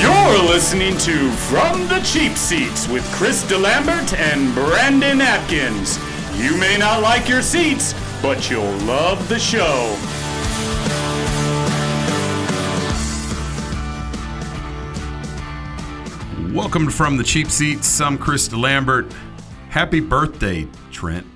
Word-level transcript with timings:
You're 0.00 0.38
listening 0.44 0.96
to 0.98 1.30
From 1.32 1.88
the 1.88 2.00
Cheap 2.04 2.36
Seats 2.36 2.86
with 2.88 3.04
Chris 3.12 3.44
DeLambert 3.44 4.16
and 4.16 4.54
Brandon 4.54 5.20
Atkins. 5.20 5.98
You 6.38 6.56
may 6.56 6.76
not 6.78 7.02
like 7.02 7.28
your 7.28 7.42
seats, 7.42 7.94
but 8.22 8.48
you'll 8.50 8.76
love 8.86 9.28
the 9.28 9.38
show. 9.38 9.96
Welcome 16.52 16.86
to 16.86 16.90
From 16.92 17.16
the 17.16 17.24
Cheap 17.24 17.48
Seats. 17.48 18.00
I'm 18.00 18.16
Chris 18.18 18.48
DeLambert. 18.48 19.12
Happy 19.70 20.00
birthday, 20.00 20.66
Trent. 20.90 21.26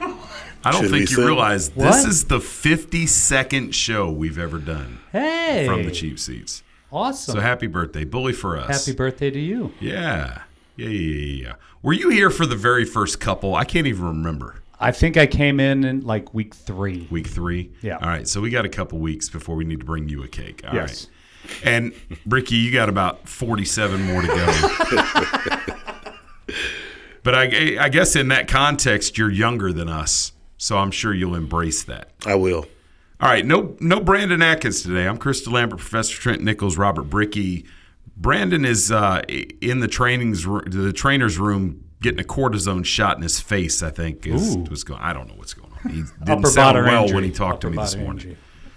I 0.00 0.72
don't 0.72 0.82
Should 0.82 0.90
think 0.90 0.92
we 0.92 1.00
you 1.00 1.06
sing? 1.06 1.24
realize 1.24 1.68
this 1.70 1.76
What? 2.02 2.08
is 2.08 2.24
the 2.24 2.38
52nd 2.38 3.72
show 3.72 4.10
we've 4.10 4.38
ever 4.38 4.58
done 4.58 4.98
Hey, 5.12 5.64
from 5.66 5.84
the 5.84 5.90
Cheap 5.90 6.18
Seats. 6.18 6.62
Awesome! 6.92 7.34
So 7.34 7.40
happy 7.40 7.66
birthday, 7.66 8.04
bully 8.04 8.32
for 8.32 8.56
us. 8.56 8.86
Happy 8.86 8.96
birthday 8.96 9.30
to 9.30 9.38
you. 9.38 9.72
Yeah. 9.80 10.42
Yeah, 10.76 10.88
yeah, 10.88 10.90
yeah, 10.90 11.46
yeah. 11.46 11.54
Were 11.82 11.92
you 11.92 12.08
here 12.08 12.30
for 12.30 12.46
the 12.46 12.54
very 12.54 12.84
first 12.84 13.20
couple? 13.20 13.56
I 13.56 13.64
can't 13.64 13.88
even 13.88 14.06
remember. 14.06 14.62
I 14.80 14.92
think 14.92 15.16
I 15.16 15.26
came 15.26 15.58
in 15.58 15.82
in 15.84 16.02
like 16.02 16.32
week 16.32 16.54
three. 16.54 17.08
Week 17.10 17.26
three? 17.26 17.72
Yeah. 17.82 17.96
All 17.96 18.08
right. 18.08 18.28
So 18.28 18.40
we 18.40 18.50
got 18.50 18.64
a 18.64 18.68
couple 18.68 18.98
weeks 18.98 19.28
before 19.28 19.56
we 19.56 19.64
need 19.64 19.80
to 19.80 19.84
bring 19.84 20.08
you 20.08 20.22
a 20.22 20.28
cake. 20.28 20.62
All 20.64 20.70
right. 20.70 20.88
Yes. 20.88 21.08
And 21.64 21.92
Ricky, 22.26 22.54
you 22.56 22.72
got 22.72 22.88
about 22.88 23.28
47 23.28 24.02
more 24.02 24.22
to 24.22 24.28
go. 24.28 24.36
but 27.24 27.34
I, 27.34 27.76
I 27.80 27.88
guess 27.88 28.14
in 28.14 28.28
that 28.28 28.46
context, 28.48 29.18
you're 29.18 29.30
younger 29.30 29.72
than 29.72 29.88
us. 29.88 30.32
So 30.58 30.78
I'm 30.78 30.90
sure 30.90 31.14
you'll 31.14 31.36
embrace 31.36 31.84
that. 31.84 32.10
I 32.26 32.34
will. 32.34 32.66
All 33.20 33.28
right. 33.28 33.44
No, 33.44 33.76
no 33.80 34.00
Brandon 34.00 34.42
Atkins 34.42 34.82
today. 34.82 35.06
I'm 35.06 35.18
Krista 35.18 35.50
Lambert, 35.50 35.80
Professor 35.80 36.16
Trent 36.16 36.40
Nichols, 36.40 36.76
Robert 36.76 37.04
Bricky. 37.04 37.66
Brandon 38.16 38.64
is 38.64 38.92
uh, 38.92 39.22
in 39.60 39.80
the 39.80 39.88
trainings, 39.88 40.44
the 40.44 40.92
trainer's 40.94 41.38
room 41.38 41.84
getting 42.00 42.20
a 42.20 42.24
cortisone 42.24 42.84
shot 42.84 43.16
in 43.16 43.22
his 43.22 43.40
face. 43.40 43.82
I 43.82 43.90
think 43.90 44.26
is 44.26 44.54
Ooh. 44.54 44.60
was 44.70 44.84
going. 44.84 45.00
I 45.00 45.12
don't 45.12 45.28
know 45.28 45.34
what's 45.34 45.54
going 45.54 45.72
on. 45.72 45.90
He 45.90 46.02
didn't 46.24 46.46
sound 46.46 46.76
well 46.76 47.02
injury. 47.02 47.14
when 47.14 47.24
he 47.24 47.30
talked 47.30 47.62
to 47.62 47.70
me 47.70 47.76
this 47.76 47.96
morning. 47.96 48.22
injury. 48.22 48.36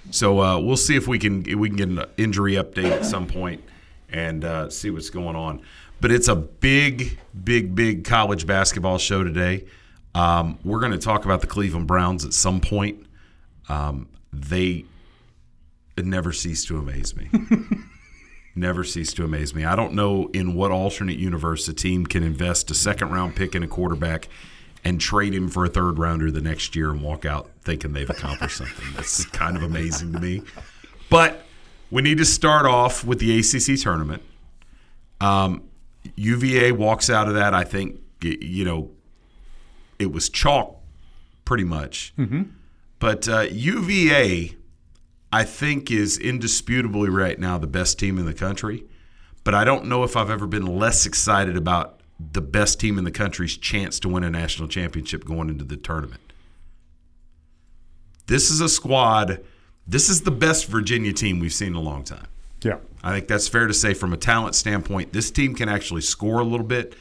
So 0.10 0.42
uh, 0.42 0.60
we'll 0.60 0.78
see 0.78 0.96
if 0.96 1.08
we 1.08 1.20
can 1.20 1.44
we 1.60 1.70
can 1.70 1.78
get 1.78 1.90
an 1.90 2.04
injury 2.18 2.54
update 2.54 2.92
at 2.92 3.06
some 3.06 3.28
point 3.28 3.64
and 4.10 4.44
uh, 4.44 4.70
see 4.70 4.90
what's 4.90 5.10
going 5.10 5.36
on. 5.36 5.62
But 6.02 6.12
it's 6.12 6.28
a 6.28 6.36
big, 6.36 7.20
big, 7.44 7.76
big 7.76 8.04
college 8.04 8.48
basketball 8.48 8.98
show 8.98 9.24
today. 9.24 9.66
Um, 10.16 10.58
we're 10.64 10.80
going 10.80 10.92
to 10.92 10.98
talk 10.98 11.26
about 11.26 11.42
the 11.42 11.48
Cleveland 11.48 11.86
Browns 11.86 12.26
at 12.26 12.34
some 12.34 12.60
point. 12.60 13.06
Um, 13.70 14.10
they 14.32 14.86
never 15.98 16.32
cease 16.32 16.66
to 16.66 16.78
amaze 16.78 17.16
me. 17.16 17.30
never 18.56 18.84
cease 18.84 19.14
to 19.14 19.24
amaze 19.24 19.54
me. 19.54 19.64
I 19.66 19.76
don't 19.76 19.94
know 19.94 20.30
in 20.34 20.54
what 20.54 20.72
alternate 20.72 21.18
universe 21.18 21.68
a 21.68 21.74
team 21.74 22.06
can 22.06 22.24
invest 22.24 22.72
a 22.72 22.74
second 22.74 23.12
round 23.12 23.36
pick 23.36 23.56
in 23.56 23.64
a 23.64 23.68
quarterback 23.68 24.28
and 24.84 25.00
trade 25.00 25.34
him 25.34 25.48
for 25.48 25.66
a 25.66 25.70
third 25.70 26.00
rounder 26.00 26.32
the 26.32 26.42
next 26.42 26.76
year 26.76 26.90
and 26.90 27.02
walk 27.02 27.26
out 27.26 27.50
thinking 27.64 27.94
they've 27.94 28.10
accomplished 28.10 28.58
something. 28.58 28.86
That's 28.96 29.26
kind 29.26 29.56
of 29.56 29.64
amazing 29.64 30.14
to 30.14 30.20
me. 30.20 30.42
But 31.10 31.46
we 31.92 32.02
need 32.02 32.18
to 32.18 32.26
start 32.26 32.66
off 32.66 33.04
with 33.04 33.20
the 33.20 33.40
ACC 33.40 33.80
tournament. 33.80 34.24
Um, 35.20 35.64
UVA 36.16 36.72
walks 36.72 37.10
out 37.10 37.28
of 37.28 37.36
that. 37.36 37.54
I 37.54 37.64
think 37.64 38.00
you 38.22 38.66
know 38.66 38.90
it 40.00 40.12
was 40.12 40.30
chalk, 40.30 40.78
pretty 41.46 41.64
much. 41.64 42.14
But 43.02 43.28
uh, 43.28 43.48
UVA, 43.52 44.56
I 45.34 45.44
think, 45.44 45.90
is 45.90 46.20
indisputably 46.20 47.10
right 47.10 47.38
now 47.40 47.58
the 47.58 47.66
best 47.66 47.98
team 47.98 48.20
in 48.20 48.28
the 48.28 48.34
country. 48.34 48.86
But 49.44 49.56
I 49.56 49.64
don't 49.64 49.88
know 49.88 50.04
if 50.04 50.16
I've 50.16 50.30
ever 50.30 50.46
been 50.46 50.68
less 50.68 51.08
excited 51.08 51.58
about 51.58 52.00
the 52.20 52.42
best 52.42 52.80
team 52.80 53.00
in 53.00 53.04
the 53.04 53.12
country's 53.12 53.58
chance 53.58 54.00
to 54.02 54.08
win 54.08 54.24
a 54.24 54.30
national 54.30 54.68
championship 54.68 55.26
going 55.26 55.50
into 55.50 55.64
the 55.64 55.78
tournament. 55.78 56.22
This 58.28 58.52
is 58.52 58.62
a 58.62 58.70
squad. 58.70 59.44
This 59.88 60.08
is 60.08 60.22
the 60.22 60.32
best 60.32 60.68
Virginia 60.68 61.12
team 61.12 61.40
we've 61.40 61.52
seen 61.52 61.70
in 61.70 61.76
a 61.76 61.82
long 61.82 62.04
time. 62.04 62.28
Yeah. 62.62 62.78
I 63.04 63.14
think 63.16 63.28
that's 63.28 63.48
fair 63.48 63.66
to 63.66 63.74
say 63.74 63.96
from 63.96 64.14
a 64.14 64.18
talent 64.18 64.54
standpoint. 64.54 65.12
This 65.12 65.32
team 65.32 65.56
can 65.56 65.70
actually 65.70 66.02
score 66.02 66.40
a 66.40 66.44
little 66.44 66.68
bit. 66.68 66.94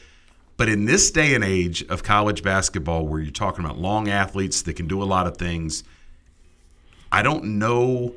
But 0.61 0.69
in 0.69 0.85
this 0.85 1.09
day 1.09 1.33
and 1.33 1.43
age 1.43 1.83
of 1.89 2.03
college 2.03 2.43
basketball, 2.43 3.07
where 3.07 3.19
you're 3.19 3.31
talking 3.31 3.65
about 3.65 3.79
long 3.79 4.07
athletes 4.07 4.61
that 4.61 4.75
can 4.75 4.87
do 4.87 5.01
a 5.01 5.05
lot 5.05 5.25
of 5.25 5.35
things, 5.35 5.83
I 7.11 7.23
don't 7.23 7.57
know 7.57 8.13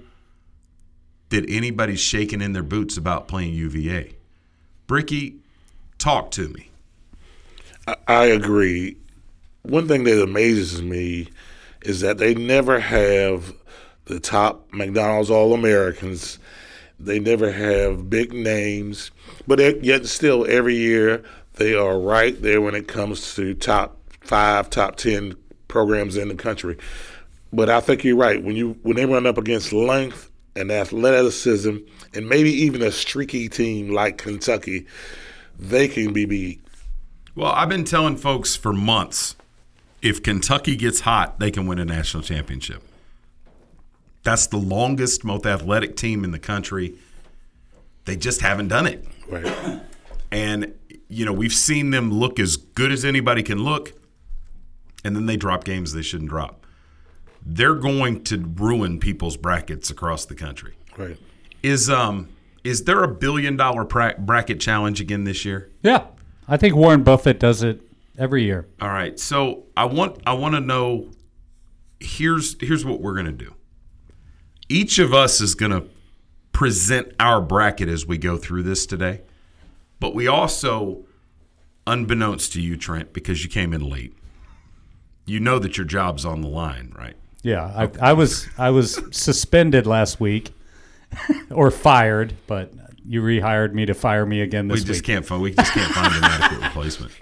that 1.31 1.49
anybody's 1.49 2.01
shaking 2.01 2.43
in 2.43 2.53
their 2.53 2.63
boots 2.63 2.99
about 2.99 3.29
playing 3.29 3.55
UVA. 3.55 4.17
Bricky, 4.87 5.37
talk 5.97 6.31
to 6.33 6.51
me. 6.51 6.69
I, 8.07 8.27
agree. 8.27 8.99
One 9.63 9.89
thing 9.89 10.05
that 10.05 10.23
amazes 10.23 10.83
me 10.83 11.31
is 11.81 12.01
that 12.01 12.19
they 12.19 12.35
never 12.35 12.79
have 12.79 13.55
the 14.05 14.21
top 14.21 14.71
McDonald's 14.71 15.31
All 15.31 15.55
Americans. 15.55 16.39
They 17.01 17.21
never 17.21 17.53
have 17.53 18.11
big 18.11 18.35
names, 18.35 19.13
but 19.47 19.83
yet 19.83 20.05
still 20.05 20.45
every 20.47 20.77
year 20.77 21.25
they 21.55 21.75
are 21.75 21.99
right 21.99 22.41
there 22.41 22.61
when 22.61 22.75
it 22.75 22.89
comes 22.89 23.35
to 23.37 23.55
top 23.55 23.99
five, 24.21 24.71
top 24.71 24.97
ten 24.97 25.37
programs 25.69 26.17
in 26.17 26.29
the 26.29 26.35
country. 26.35 26.77
But 27.53 27.71
I 27.71 27.81
think 27.81 28.05
you're 28.05 28.17
right 28.17 28.43
when 28.43 28.57
you 28.57 28.79
when 28.83 28.97
they 28.97 29.07
run 29.07 29.27
up 29.27 29.39
against 29.39 29.73
length 29.73 30.31
and 30.57 30.71
athleticism, 30.71 31.77
and 32.15 32.29
maybe 32.29 32.51
even 32.51 32.83
a 32.83 32.93
streaky 32.93 33.49
team 33.49 33.91
like 33.91 34.19
Kentucky, 34.19 34.87
they 35.59 35.89
can 35.89 36.13
be 36.13 36.25
beat. 36.25 36.65
Well, 37.35 37.51
I've 37.51 37.69
been 37.69 37.85
telling 37.85 38.17
folks 38.17 38.55
for 38.55 38.73
months 38.73 39.35
if 40.05 40.23
Kentucky 40.23 40.77
gets 40.77 41.01
hot, 41.01 41.41
they 41.41 41.51
can 41.51 41.67
win 41.67 41.79
a 41.79 41.85
national 41.85 42.23
championship. 42.23 42.83
That's 44.23 44.47
the 44.47 44.59
longest, 44.59 45.25
most 45.25 45.47
athletic 45.47 45.97
team 45.97 46.25
in 46.25 46.31
the 46.31 46.39
country. 46.39 46.95
They 48.05 48.15
just 48.17 48.43
haven't 48.43 48.69
done 48.69 48.87
it. 48.87 49.05
Right. 49.29 49.81
And, 50.31 50.75
you 51.15 51.25
know, 51.25 51.33
we've 51.33 51.55
seen 51.55 51.91
them 51.91 52.11
look 52.11 52.39
as 52.41 52.57
good 52.57 52.91
as 52.91 53.05
anybody 53.05 53.43
can 53.43 53.59
look, 53.59 53.93
and 55.05 55.15
then 55.15 55.27
they 55.27 55.37
drop 55.37 55.65
games 55.65 55.93
they 55.93 56.03
shouldn't 56.03 56.31
drop. 56.31 56.67
They're 57.47 57.75
going 57.75 58.25
to 58.25 58.39
ruin 58.39 58.99
people's 58.99 59.37
brackets 59.37 59.91
across 59.91 60.25
the 60.25 60.35
country. 60.35 60.75
Right. 60.97 61.19
Is 61.63 61.89
um 61.89 62.29
is 62.65 62.85
there 62.85 63.03
a 63.03 63.09
billion 63.09 63.57
dollar 63.57 63.85
pra- 63.85 64.17
bracket 64.19 64.61
challenge 64.61 65.01
again 65.01 65.25
this 65.25 65.45
year? 65.45 65.71
Yeah. 65.83 66.07
I 66.49 66.57
think 66.57 66.75
Warren 66.75 67.03
Buffett 67.03 67.39
does 67.39 67.63
it 67.63 67.81
every 68.19 68.45
year. 68.45 68.67
All 68.81 68.89
right. 68.89 69.19
So 69.21 69.65
I 69.77 69.85
want 69.85 70.21
I 70.27 70.33
want 70.33 70.55
to 70.55 70.61
know 70.61 71.11
here's 72.01 72.57
here's 72.61 72.85
what 72.85 73.01
we're 73.01 73.15
going 73.15 73.27
to 73.27 73.33
do. 73.33 73.55
Each 74.69 74.99
of 74.99 75.13
us 75.13 75.41
is 75.41 75.55
going 75.55 75.73
to 75.73 75.85
present 76.53 77.13
our 77.21 77.41
bracket 77.41 77.89
as 77.89 78.07
we 78.07 78.17
go 78.17 78.37
through 78.37 78.63
this 78.63 78.87
today. 78.87 79.21
But 80.01 80.15
we 80.15 80.27
also 80.27 81.05
unbeknownst 81.87 82.53
to 82.55 82.61
you 82.61 82.77
Trent 82.77 83.13
because 83.13 83.45
you 83.45 83.51
came 83.51 83.73
in 83.73 83.81
late. 83.89 84.15
You 85.27 85.41
know 85.41 85.59
that 85.59 85.77
your 85.77 85.87
job's 85.87 86.25
on 86.25 86.41
the 86.43 86.49
line, 86.49 86.93
right? 86.97 87.17
Yeah. 87.43 87.89
I, 88.01 88.11
I 88.11 88.13
was 88.13 88.49
I 88.59 88.71
was 88.71 89.01
suspended 89.11 89.87
last 89.87 90.21
week 90.21 90.53
or 91.51 91.71
fired, 91.71 92.35
but 92.47 92.73
you 93.07 93.23
rehired 93.23 93.73
me 93.73 93.87
to 93.87 93.95
fire 93.95 94.25
me 94.27 94.41
again 94.41 94.69
this 94.69 94.77
We 94.77 94.81
this 94.81 94.97
just 94.97 95.01
week. 95.01 95.07
can't 95.07 95.27
find 95.27 95.43
we 95.43 95.53
just 95.53 95.73
can't 95.73 95.93
find 95.95 96.15
an 96.15 96.25
adequate 96.25 96.63
replacement. 96.65 97.13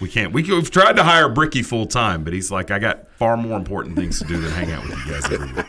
We 0.00 0.08
can't. 0.08 0.32
We, 0.32 0.42
we've 0.44 0.70
tried 0.70 0.94
to 0.96 1.02
hire 1.02 1.28
Bricky 1.28 1.62
full 1.62 1.86
time, 1.86 2.22
but 2.22 2.32
he's 2.32 2.52
like, 2.52 2.70
I 2.70 2.78
got 2.78 3.10
far 3.14 3.36
more 3.36 3.56
important 3.58 3.96
things 3.96 4.20
to 4.20 4.24
do 4.26 4.38
than 4.40 4.52
hang 4.52 4.70
out 4.70 4.84
with 4.86 4.96
you 4.96 5.12
guys 5.12 5.24
every 5.32 5.52
week. 5.52 5.66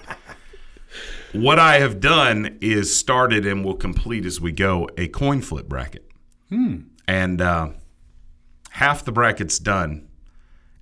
What 1.34 1.58
I 1.60 1.80
have 1.80 2.00
done 2.00 2.58
is 2.62 2.96
started 2.96 3.46
and 3.46 3.64
will 3.66 3.76
complete 3.76 4.26
as 4.26 4.40
we 4.40 4.52
go 4.52 4.88
a 4.98 5.08
coin 5.08 5.42
flip 5.42 5.68
bracket, 5.68 6.08
and 7.07 7.42
uh, 7.42 7.69
half 8.72 9.06
the 9.06 9.12
bracket's 9.12 9.60
done, 9.60 10.07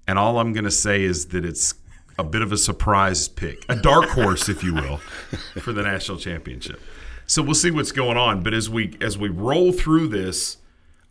and 0.07 0.17
all 0.17 0.39
I'm 0.39 0.53
going 0.53 0.65
to 0.65 0.71
say 0.71 1.03
is 1.03 1.27
that 1.27 1.45
it's 1.45 1.73
a 2.19 2.23
bit 2.23 2.41
of 2.41 2.51
a 2.51 2.57
surprise 2.57 3.27
pick, 3.27 3.63
a 3.69 3.75
dark 3.75 4.09
horse, 4.09 4.49
if 4.49 4.63
you 4.63 4.73
will, 4.73 4.97
for 5.61 5.71
the 5.71 5.83
national 5.83 6.17
championship. 6.17 6.79
So 7.27 7.41
we'll 7.41 7.55
see 7.55 7.71
what's 7.71 7.91
going 7.91 8.17
on. 8.17 8.41
But 8.41 8.53
as 8.53 8.69
we 8.69 8.97
as 9.01 9.17
we 9.17 9.29
roll 9.29 9.71
through 9.71 10.07
this, 10.07 10.57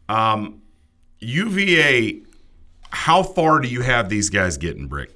um, 0.09 0.63
UVA, 1.21 2.23
how 2.91 3.23
far 3.23 3.61
do 3.61 3.69
you 3.69 3.83
have 3.83 4.09
these 4.09 4.31
guys 4.31 4.57
getting, 4.57 4.89
Brick? 4.89 5.11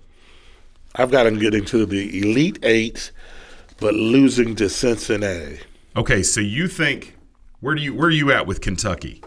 I've 0.94 1.10
got 1.10 1.24
them 1.24 1.38
getting 1.38 1.64
to 1.66 1.86
the 1.86 2.20
Elite 2.20 2.58
Eight, 2.62 3.12
but 3.78 3.94
losing 3.94 4.54
to 4.56 4.68
Cincinnati. 4.68 5.60
Okay, 5.96 6.22
so 6.22 6.40
you 6.40 6.68
think 6.68 7.16
where 7.60 7.74
do 7.74 7.82
you 7.82 7.94
where 7.94 8.08
are 8.08 8.12
you 8.12 8.32
at 8.32 8.46
with 8.46 8.60
Kentucky? 8.60 9.22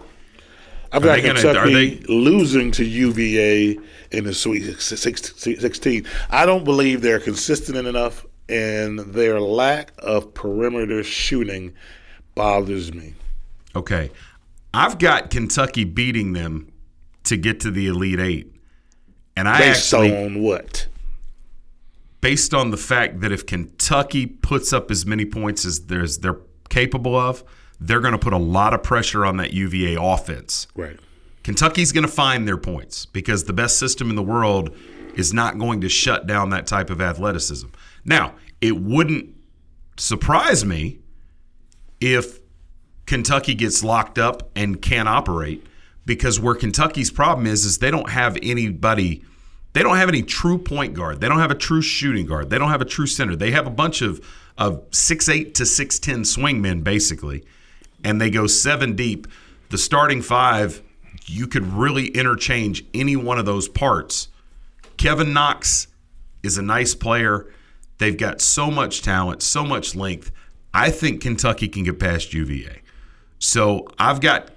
I've 0.94 1.02
got 1.02 1.22
gonna- 1.22 1.42
Kentucky 1.42 1.74
they- 1.74 2.14
losing 2.14 2.72
to 2.72 2.86
UVA 2.86 3.78
in 4.12 4.24
the 4.26 4.34
Sweet 4.34 4.80
16. 4.80 6.06
I 6.30 6.46
don't 6.46 6.64
believe 6.64 7.02
they're 7.02 7.20
consistent 7.20 7.78
enough, 7.88 8.26
and 8.48 9.00
their 9.00 9.40
lack 9.42 9.92
of 9.98 10.34
perimeter 10.34 11.04
shooting 11.04 11.74
bothers 12.36 12.94
me. 12.94 13.16
Okay, 13.76 14.12
I've 14.74 15.00
got 15.00 15.30
Kentucky 15.32 15.84
beating 15.84 16.34
them 16.34 16.68
to 17.24 17.38
get 17.38 17.60
to 17.62 17.72
the 17.72 17.88
Elite 17.88 18.20
Eight, 18.20 18.52
and 19.36 19.48
I 19.48 19.58
Based 19.60 19.94
actually 19.94 20.16
on 20.16 20.42
what? 20.42 20.88
based 22.22 22.54
on 22.54 22.72
the 22.72 22.78
fact 22.78 23.20
that 23.22 23.32
if 23.32 23.46
Kentucky 23.46 24.26
puts 24.26 24.72
up 24.72 24.90
as 24.92 25.06
many 25.06 25.26
points 25.26 25.66
as 25.66 25.82
there's 25.88 26.20
they're 26.20 26.40
capable 26.70 27.16
of, 27.16 27.44
they're 27.84 28.00
going 28.00 28.14
to 28.14 28.20
put 28.20 28.34
a 28.34 28.38
lot 28.38 28.74
of 28.74 28.82
pressure 28.82 29.26
on 29.26 29.38
that 29.38 29.52
UVA 29.52 29.98
offense. 30.00 30.68
Right. 30.74 30.98
Kentucky's 31.44 31.92
going 31.92 32.06
to 32.06 32.12
find 32.12 32.48
their 32.48 32.58
points 32.58 33.06
because 33.06 33.44
the 33.44 33.54
best 33.54 33.78
system 33.78 34.10
in 34.10 34.16
the 34.16 34.24
world 34.24 34.76
is 35.16 35.34
not 35.34 35.60
going 35.60 35.82
to 35.82 35.90
shut 35.90 36.26
down 36.26 36.50
that 36.52 36.66
type 36.66 36.90
of 36.90 37.02
athleticism. 37.02 37.68
Now, 38.06 38.36
it 38.62 38.80
wouldn't 38.80 39.36
surprise 39.98 40.64
me 40.64 41.00
if 42.00 42.40
Kentucky 43.06 43.54
gets 43.54 43.84
locked 43.84 44.18
up 44.18 44.50
and 44.56 44.82
can't 44.82 45.10
operate 45.10 45.66
because 46.06 46.40
where 46.40 46.56
Kentucky's 46.56 47.12
problem 47.12 47.46
is 47.46 47.66
is 47.66 47.80
they 47.80 47.92
don't 47.92 48.10
have 48.10 48.38
anybody 48.42 49.24
they 49.74 49.82
don't 49.82 49.98
have 49.98 50.08
any 50.08 50.22
true 50.22 50.60
point 50.60 50.94
guard. 50.94 51.20
They 51.20 51.28
don't 51.28 51.40
have 51.40 51.50
a 51.50 51.56
true 51.56 51.82
shooting 51.82 52.28
guard. 52.28 52.52
They 52.52 52.60
don't 52.60 52.70
have 52.70 52.82
a 52.82 52.86
true 52.86 53.08
center. 53.08 53.36
They 53.36 53.50
have 53.52 53.66
a 53.66 53.72
bunch 53.72 54.02
of 54.02 54.24
of 54.56 54.88
6'8 54.92 55.56
to 55.56 55.64
6'10 55.64 56.20
swingmen 56.20 56.84
basically 56.84 57.44
and 58.04 58.20
they 58.20 58.30
go 58.30 58.48
7 58.48 58.96
deep. 58.96 59.28
The 59.70 59.78
starting 59.78 60.22
5 60.22 60.82
you 61.26 61.48
could 61.48 61.66
really 61.66 62.08
interchange 62.08 62.84
any 62.94 63.16
one 63.16 63.40
of 63.40 63.46
those 63.46 63.68
parts. 63.68 64.28
Kevin 64.98 65.34
Knox 65.34 65.88
is 66.42 66.58
a 66.58 66.62
nice 66.62 66.96
player. 66.96 67.48
They've 67.98 68.18
got 68.18 68.42
so 68.42 68.70
much 68.70 69.02
talent, 69.02 69.42
so 69.42 69.64
much 69.64 69.96
length. 69.96 70.32
I 70.74 70.90
think 70.90 71.22
Kentucky 71.22 71.68
can 71.68 71.84
get 71.84 72.00
past 72.00 72.34
UVA. 72.34 72.82
So 73.40 73.88
I've 73.98 74.20
got 74.20 74.50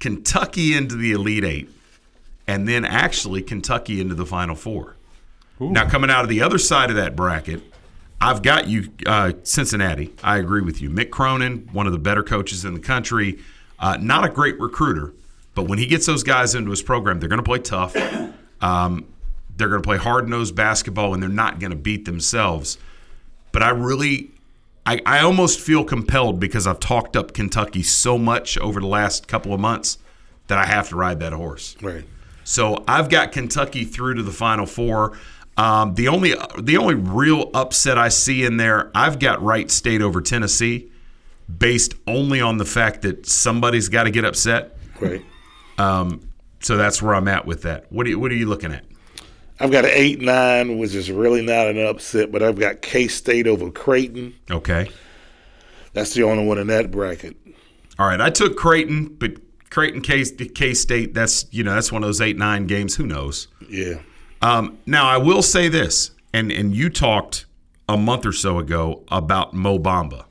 Kentucky 0.00 0.76
into 0.76 0.96
the 0.96 1.12
Elite 1.12 1.44
Eight, 1.44 1.70
and 2.46 2.68
then 2.68 2.84
actually 2.84 3.42
Kentucky 3.42 4.00
into 4.00 4.14
the 4.14 4.26
Final 4.26 4.56
Four. 4.56 4.96
Now, 5.60 5.88
coming 5.88 6.10
out 6.10 6.24
of 6.24 6.28
the 6.28 6.42
other 6.42 6.58
side 6.58 6.90
of 6.90 6.96
that 6.96 7.14
bracket, 7.14 7.62
I've 8.22 8.42
got 8.42 8.68
you, 8.68 8.88
uh, 9.04 9.32
Cincinnati. 9.42 10.14
I 10.22 10.38
agree 10.38 10.62
with 10.62 10.80
you. 10.80 10.90
Mick 10.90 11.10
Cronin, 11.10 11.68
one 11.72 11.86
of 11.86 11.92
the 11.92 11.98
better 11.98 12.22
coaches 12.22 12.64
in 12.64 12.72
the 12.72 12.80
country, 12.80 13.40
uh, 13.80 13.98
not 14.00 14.24
a 14.24 14.28
great 14.28 14.60
recruiter, 14.60 15.12
but 15.56 15.64
when 15.64 15.78
he 15.78 15.86
gets 15.86 16.06
those 16.06 16.22
guys 16.22 16.54
into 16.54 16.70
his 16.70 16.82
program, 16.82 17.18
they're 17.18 17.28
going 17.28 17.42
to 17.42 17.44
play 17.44 17.58
tough. 17.58 17.96
Um, 18.62 19.06
they're 19.56 19.68
going 19.68 19.82
to 19.82 19.86
play 19.86 19.96
hard 19.96 20.28
nosed 20.28 20.54
basketball, 20.54 21.14
and 21.14 21.20
they're 21.20 21.28
not 21.28 21.58
going 21.58 21.72
to 21.72 21.76
beat 21.76 22.04
themselves. 22.04 22.78
But 23.50 23.64
I 23.64 23.70
really, 23.70 24.30
I, 24.86 25.00
I 25.04 25.18
almost 25.18 25.58
feel 25.58 25.82
compelled 25.82 26.38
because 26.38 26.64
I've 26.64 26.78
talked 26.78 27.16
up 27.16 27.34
Kentucky 27.34 27.82
so 27.82 28.16
much 28.16 28.56
over 28.58 28.78
the 28.78 28.86
last 28.86 29.26
couple 29.26 29.52
of 29.52 29.58
months 29.58 29.98
that 30.46 30.58
I 30.58 30.66
have 30.66 30.88
to 30.90 30.94
ride 30.94 31.18
that 31.18 31.32
horse. 31.32 31.76
Right. 31.82 32.04
So 32.44 32.84
I've 32.86 33.08
got 33.08 33.32
Kentucky 33.32 33.84
through 33.84 34.14
to 34.14 34.22
the 34.22 34.30
Final 34.30 34.66
Four. 34.66 35.18
Um, 35.56 35.94
the 35.94 36.08
only 36.08 36.34
the 36.58 36.76
only 36.78 36.94
real 36.94 37.50
upset 37.54 37.98
I 37.98 38.08
see 38.08 38.44
in 38.44 38.56
there, 38.56 38.90
I've 38.94 39.18
got 39.18 39.42
Wright 39.42 39.70
State 39.70 40.02
over 40.02 40.20
Tennessee, 40.20 40.90
based 41.58 41.94
only 42.06 42.40
on 42.40 42.58
the 42.58 42.64
fact 42.64 43.02
that 43.02 43.26
somebody's 43.26 43.88
got 43.88 44.04
to 44.04 44.10
get 44.10 44.24
upset. 44.24 44.76
Right. 45.00 45.22
So 46.62 46.76
that's 46.76 47.02
where 47.02 47.14
I'm 47.14 47.28
at 47.28 47.44
with 47.44 47.62
that. 47.62 47.90
What 47.90 48.06
are 48.06 48.10
you, 48.10 48.18
what 48.18 48.30
are 48.30 48.36
you 48.36 48.46
looking 48.46 48.72
at? 48.72 48.84
I've 49.60 49.70
got 49.70 49.84
an 49.84 49.90
8 49.92 50.20
9, 50.20 50.78
which 50.78 50.94
is 50.94 51.10
really 51.10 51.42
not 51.44 51.66
an 51.66 51.84
upset, 51.84 52.32
but 52.32 52.42
I've 52.42 52.58
got 52.58 52.82
K 52.82 53.08
State 53.08 53.46
over 53.46 53.70
Creighton. 53.70 54.34
Okay. 54.50 54.90
That's 55.92 56.14
the 56.14 56.22
only 56.22 56.46
one 56.46 56.58
in 56.58 56.68
that 56.68 56.90
bracket. 56.90 57.36
All 57.98 58.06
right. 58.06 58.20
I 58.20 58.30
took 58.30 58.56
Creighton, 58.56 59.08
but 59.18 59.34
Creighton 59.70 60.00
K 60.00 60.24
K 60.24 60.74
State. 60.74 61.14
That's 61.14 61.46
you 61.50 61.64
know 61.64 61.74
that's 61.74 61.92
one 61.92 62.02
of 62.02 62.08
those 62.08 62.20
eight 62.20 62.38
nine 62.38 62.66
games. 62.66 62.96
Who 62.96 63.06
knows? 63.06 63.48
Yeah. 63.68 64.00
Um, 64.42 64.78
now 64.86 65.06
I 65.06 65.16
will 65.18 65.42
say 65.42 65.68
this, 65.68 66.10
and 66.32 66.50
and 66.50 66.74
you 66.74 66.90
talked 66.90 67.46
a 67.88 67.96
month 67.96 68.26
or 68.26 68.32
so 68.32 68.58
ago 68.58 69.04
about 69.08 69.54
Mo 69.54 69.78
Bamba. 69.78 70.24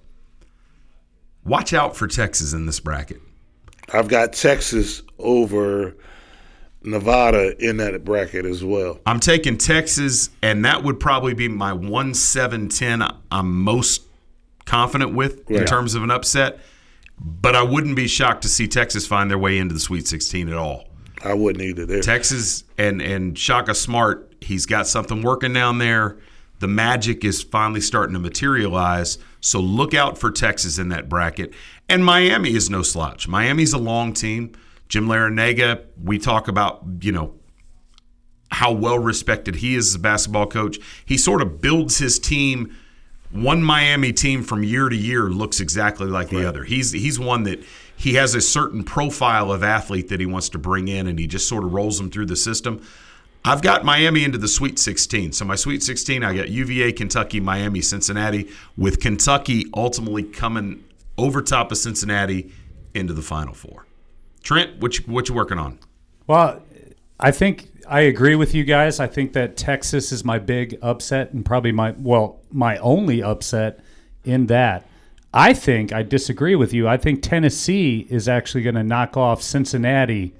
Watch 1.43 1.73
out 1.73 1.95
for 1.95 2.07
Texas 2.07 2.53
in 2.53 2.65
this 2.65 2.79
bracket. 2.79 3.21
I've 3.93 4.07
got 4.07 4.33
Texas 4.33 5.01
over 5.17 5.95
Nevada 6.83 7.55
in 7.63 7.77
that 7.77 8.03
bracket 8.03 8.45
as 8.45 8.63
well. 8.63 8.99
I'm 9.05 9.19
taking 9.19 9.57
Texas, 9.57 10.29
and 10.41 10.63
that 10.65 10.83
would 10.83 10.99
probably 10.99 11.33
be 11.33 11.47
my 11.47 11.73
one 11.73 12.13
seven 12.13 12.69
ten. 12.69 13.03
I'm 13.31 13.63
most 13.63 14.03
confident 14.65 15.13
with 15.13 15.49
in 15.49 15.65
terms 15.65 15.95
of 15.95 16.03
an 16.03 16.11
upset. 16.11 16.59
But 17.23 17.55
I 17.55 17.61
wouldn't 17.61 17.95
be 17.95 18.07
shocked 18.07 18.41
to 18.43 18.49
see 18.49 18.67
Texas 18.67 19.05
find 19.05 19.29
their 19.29 19.37
way 19.37 19.59
into 19.59 19.75
the 19.75 19.79
Sweet 19.79 20.07
16 20.07 20.49
at 20.49 20.55
all. 20.55 20.87
I 21.23 21.33
wouldn't 21.33 21.63
either. 21.63 21.85
There. 21.85 22.01
Texas 22.01 22.63
and 22.77 23.01
and 23.01 23.37
Shaka 23.37 23.75
Smart, 23.75 24.33
he's 24.41 24.65
got 24.65 24.87
something 24.87 25.21
working 25.21 25.53
down 25.53 25.77
there. 25.77 26.17
The 26.59 26.67
magic 26.67 27.25
is 27.25 27.41
finally 27.41 27.81
starting 27.81 28.13
to 28.13 28.19
materialize. 28.19 29.17
So 29.39 29.59
look 29.59 29.95
out 29.95 30.19
for 30.19 30.29
Texas 30.29 30.77
in 30.77 30.89
that 30.89 31.09
bracket. 31.09 31.53
And 31.89 32.05
Miami 32.05 32.53
is 32.53 32.69
no 32.69 32.83
slouch. 32.83 33.27
Miami's 33.27 33.73
a 33.73 33.79
long 33.79 34.13
team. 34.13 34.53
Jim 34.87 35.07
Larranaga, 35.07 35.85
we 36.03 36.19
talk 36.19 36.47
about, 36.47 36.83
you 37.01 37.11
know, 37.11 37.33
how 38.51 38.71
well 38.71 38.99
respected 38.99 39.55
he 39.55 39.75
is 39.75 39.87
as 39.87 39.95
a 39.95 39.99
basketball 39.99 40.45
coach. 40.45 40.77
He 41.05 41.17
sort 41.17 41.41
of 41.41 41.61
builds 41.61 41.97
his 41.97 42.19
team. 42.19 42.75
One 43.31 43.63
Miami 43.63 44.13
team 44.13 44.43
from 44.43 44.63
year 44.63 44.89
to 44.89 44.95
year 44.95 45.29
looks 45.29 45.59
exactly 45.61 46.07
like 46.07 46.29
the 46.29 46.47
other. 46.47 46.63
He's 46.65 46.91
he's 46.91 47.17
one 47.17 47.43
that 47.43 47.63
he 48.01 48.15
has 48.15 48.33
a 48.33 48.41
certain 48.41 48.83
profile 48.83 49.51
of 49.51 49.61
athlete 49.61 50.09
that 50.09 50.19
he 50.19 50.25
wants 50.25 50.49
to 50.49 50.57
bring 50.57 50.87
in, 50.87 51.05
and 51.05 51.19
he 51.19 51.27
just 51.27 51.47
sort 51.47 51.63
of 51.63 51.71
rolls 51.71 51.99
them 51.99 52.09
through 52.09 52.25
the 52.25 52.35
system. 52.35 52.83
I've 53.45 53.61
got 53.61 53.85
Miami 53.85 54.23
into 54.23 54.39
the 54.39 54.47
Sweet 54.47 54.79
16. 54.79 55.33
So 55.33 55.45
my 55.45 55.53
Sweet 55.53 55.83
16, 55.83 56.23
I 56.23 56.33
got 56.33 56.49
UVA, 56.49 56.93
Kentucky, 56.93 57.39
Miami, 57.39 57.79
Cincinnati, 57.79 58.49
with 58.75 58.99
Kentucky 58.99 59.67
ultimately 59.75 60.23
coming 60.23 60.83
over 61.15 61.43
top 61.43 61.71
of 61.71 61.77
Cincinnati 61.77 62.51
into 62.95 63.13
the 63.13 63.21
Final 63.21 63.53
Four. 63.53 63.85
Trent, 64.41 64.81
what 64.81 64.97
you, 64.97 65.05
what 65.05 65.29
you 65.29 65.35
working 65.35 65.59
on? 65.59 65.77
Well, 66.25 66.63
I 67.19 67.29
think 67.29 67.69
I 67.87 67.99
agree 68.01 68.33
with 68.33 68.55
you 68.55 68.63
guys. 68.63 68.99
I 68.99 69.05
think 69.05 69.33
that 69.33 69.55
Texas 69.57 70.11
is 70.11 70.25
my 70.25 70.39
big 70.39 70.79
upset 70.81 71.33
and 71.33 71.45
probably 71.45 71.71
my 71.71 71.91
well, 71.99 72.39
my 72.51 72.77
only 72.77 73.21
upset 73.21 73.79
in 74.23 74.47
that. 74.47 74.87
I 75.33 75.53
think 75.53 75.93
I 75.93 76.03
disagree 76.03 76.55
with 76.55 76.73
you. 76.73 76.87
I 76.87 76.97
think 76.97 77.21
Tennessee 77.21 78.05
is 78.09 78.27
actually 78.27 78.63
going 78.63 78.75
to 78.75 78.83
knock 78.83 79.15
off 79.15 79.41
Cincinnati 79.41 80.33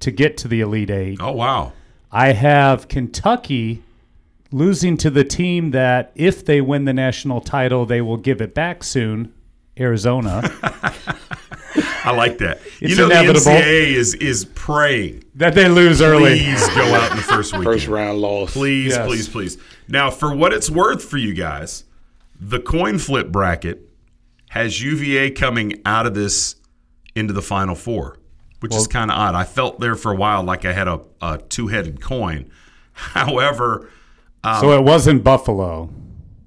to 0.00 0.10
get 0.10 0.36
to 0.38 0.48
the 0.48 0.60
Elite 0.60 0.90
8. 0.90 1.18
Oh 1.20 1.32
wow, 1.32 1.72
I 2.10 2.32
have 2.32 2.88
Kentucky 2.88 3.82
losing 4.50 4.96
to 4.96 5.10
the 5.10 5.24
team 5.24 5.72
that 5.72 6.10
if 6.14 6.44
they 6.44 6.60
win 6.62 6.86
the 6.86 6.94
national 6.94 7.40
title, 7.42 7.84
they 7.84 8.00
will 8.00 8.16
give 8.16 8.40
it 8.40 8.54
back 8.54 8.82
soon, 8.82 9.34
Arizona. 9.78 10.40
I 12.04 12.12
like 12.12 12.38
that. 12.38 12.60
you 12.80 12.96
know 12.96 13.06
inevitable. 13.06 13.40
the 13.40 13.50
NCAA 13.50 13.86
is 13.92 14.14
is 14.14 14.44
praying. 14.54 15.24
that 15.34 15.54
they 15.54 15.68
lose 15.68 16.00
early. 16.00 16.38
Please 16.38 16.66
go 16.68 16.94
out 16.94 17.10
in 17.10 17.16
the 17.18 17.22
first 17.22 17.52
weekend. 17.52 17.64
First 17.74 17.86
round 17.88 18.18
loss. 18.20 18.52
Please, 18.54 18.92
Yes. 18.96 19.06
please, 19.06 19.28
please. 19.28 19.58
Now, 19.88 20.10
for 20.10 20.34
what 20.34 20.54
it's 20.54 20.70
worth 20.70 21.04
for 21.04 21.18
you 21.18 21.34
guys, 21.34 21.84
the 22.40 22.60
coin 22.60 22.96
flip 22.98 23.28
bracket 23.28 23.87
has 24.50 24.82
UVA 24.82 25.30
coming 25.30 25.80
out 25.84 26.06
of 26.06 26.14
this 26.14 26.56
into 27.14 27.32
the 27.32 27.42
Final 27.42 27.74
Four, 27.74 28.18
which 28.60 28.74
is 28.74 28.86
kind 28.86 29.10
of 29.10 29.16
odd. 29.18 29.34
I 29.34 29.44
felt 29.44 29.80
there 29.80 29.94
for 29.94 30.12
a 30.12 30.16
while 30.16 30.42
like 30.42 30.64
I 30.64 30.72
had 30.72 30.88
a, 30.88 31.00
a 31.20 31.38
two 31.38 31.68
headed 31.68 32.00
coin. 32.00 32.50
However, 32.92 33.90
So 34.60 34.72
it 34.72 34.82
wasn't 34.84 35.22
Buffalo. 35.24 35.90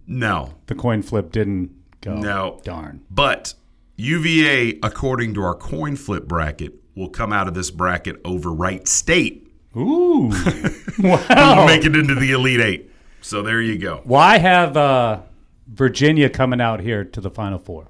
no, 0.08 0.54
The 0.68 0.76
coin 0.76 1.02
flip 1.02 1.32
didn't 1.32 1.72
go. 2.02 2.16
No. 2.16 2.60
Darn. 2.64 3.02
But 3.10 3.54
UVA, 3.98 4.80
according 4.84 5.34
to 5.36 5.44
our 5.44 5.56
coin 5.56 5.96
flip 5.96 6.28
bracket, 6.28 6.74
will 6.96 7.10
come 7.10 7.32
out 7.32 7.48
of 7.48 7.54
this 7.54 7.72
bracket 7.72 8.20
over 8.26 8.52
Wright 8.52 8.88
State. 8.88 9.48
Ooh. 9.78 10.30
wow. 11.00 11.66
make 11.66 11.86
it 11.86 11.96
into 11.96 12.16
the 12.16 12.32
Elite 12.32 12.60
Eight. 12.60 12.92
So 13.22 13.44
there 13.44 13.62
you 13.62 13.78
go. 13.78 14.02
Well, 14.04 14.20
I 14.20 14.40
have 14.40 14.76
uh, 14.76 15.22
Virginia 15.68 16.30
coming 16.30 16.60
out 16.60 16.80
here 16.82 17.06
to 17.06 17.22
the 17.22 17.30
Final 17.30 17.60
Four. 17.60 17.88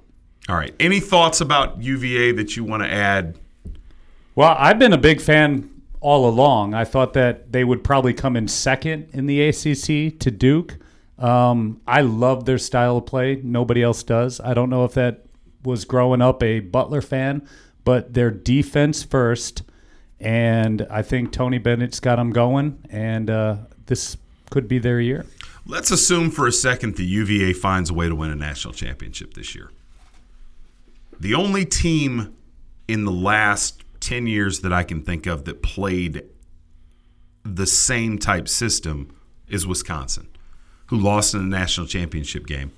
All 0.48 0.56
right. 0.56 0.74
Any 0.80 1.00
thoughts 1.00 1.40
about 1.40 1.82
UVA 1.82 2.32
that 2.32 2.56
you 2.56 2.64
want 2.64 2.82
to 2.82 2.88
add? 2.90 3.38
Well, 4.34 4.54
I've 4.58 4.78
been 4.78 4.92
a 4.92 4.98
big 4.98 5.20
fan 5.20 5.70
all 6.00 6.28
along. 6.28 6.74
I 6.74 6.84
thought 6.84 7.12
that 7.12 7.52
they 7.52 7.64
would 7.64 7.84
probably 7.84 8.12
come 8.12 8.36
in 8.36 8.48
second 8.48 9.08
in 9.12 9.26
the 9.26 9.40
ACC 9.42 10.18
to 10.18 10.30
Duke. 10.30 10.76
Um, 11.18 11.80
I 11.86 12.00
love 12.00 12.44
their 12.44 12.58
style 12.58 12.96
of 12.96 13.06
play. 13.06 13.40
Nobody 13.42 13.82
else 13.82 14.02
does. 14.02 14.40
I 14.40 14.54
don't 14.54 14.68
know 14.68 14.84
if 14.84 14.94
that 14.94 15.24
was 15.62 15.84
growing 15.84 16.20
up 16.20 16.42
a 16.42 16.58
Butler 16.58 17.00
fan, 17.00 17.46
but 17.84 18.14
their 18.14 18.30
defense 18.30 19.04
first, 19.04 19.62
and 20.18 20.86
I 20.90 21.02
think 21.02 21.32
Tony 21.32 21.58
Bennett's 21.58 22.00
got 22.00 22.16
them 22.16 22.30
going, 22.30 22.84
and 22.90 23.30
uh, 23.30 23.56
this 23.86 24.16
could 24.50 24.66
be 24.66 24.80
their 24.80 25.00
year. 25.00 25.24
Let's 25.64 25.92
assume 25.92 26.32
for 26.32 26.48
a 26.48 26.52
second 26.52 26.96
the 26.96 27.04
UVA 27.04 27.52
finds 27.52 27.90
a 27.90 27.94
way 27.94 28.08
to 28.08 28.16
win 28.16 28.30
a 28.30 28.34
national 28.34 28.74
championship 28.74 29.34
this 29.34 29.54
year. 29.54 29.70
The 31.22 31.36
only 31.36 31.64
team 31.64 32.34
in 32.88 33.04
the 33.04 33.12
last 33.12 33.84
10 34.00 34.26
years 34.26 34.58
that 34.62 34.72
I 34.72 34.82
can 34.82 35.02
think 35.02 35.26
of 35.26 35.44
that 35.44 35.62
played 35.62 36.24
the 37.44 37.64
same 37.64 38.18
type 38.18 38.48
system 38.48 39.16
is 39.46 39.64
Wisconsin, 39.64 40.26
who 40.86 40.98
lost 40.98 41.32
in 41.32 41.48
the 41.48 41.56
national 41.56 41.86
championship 41.86 42.44
game. 42.44 42.72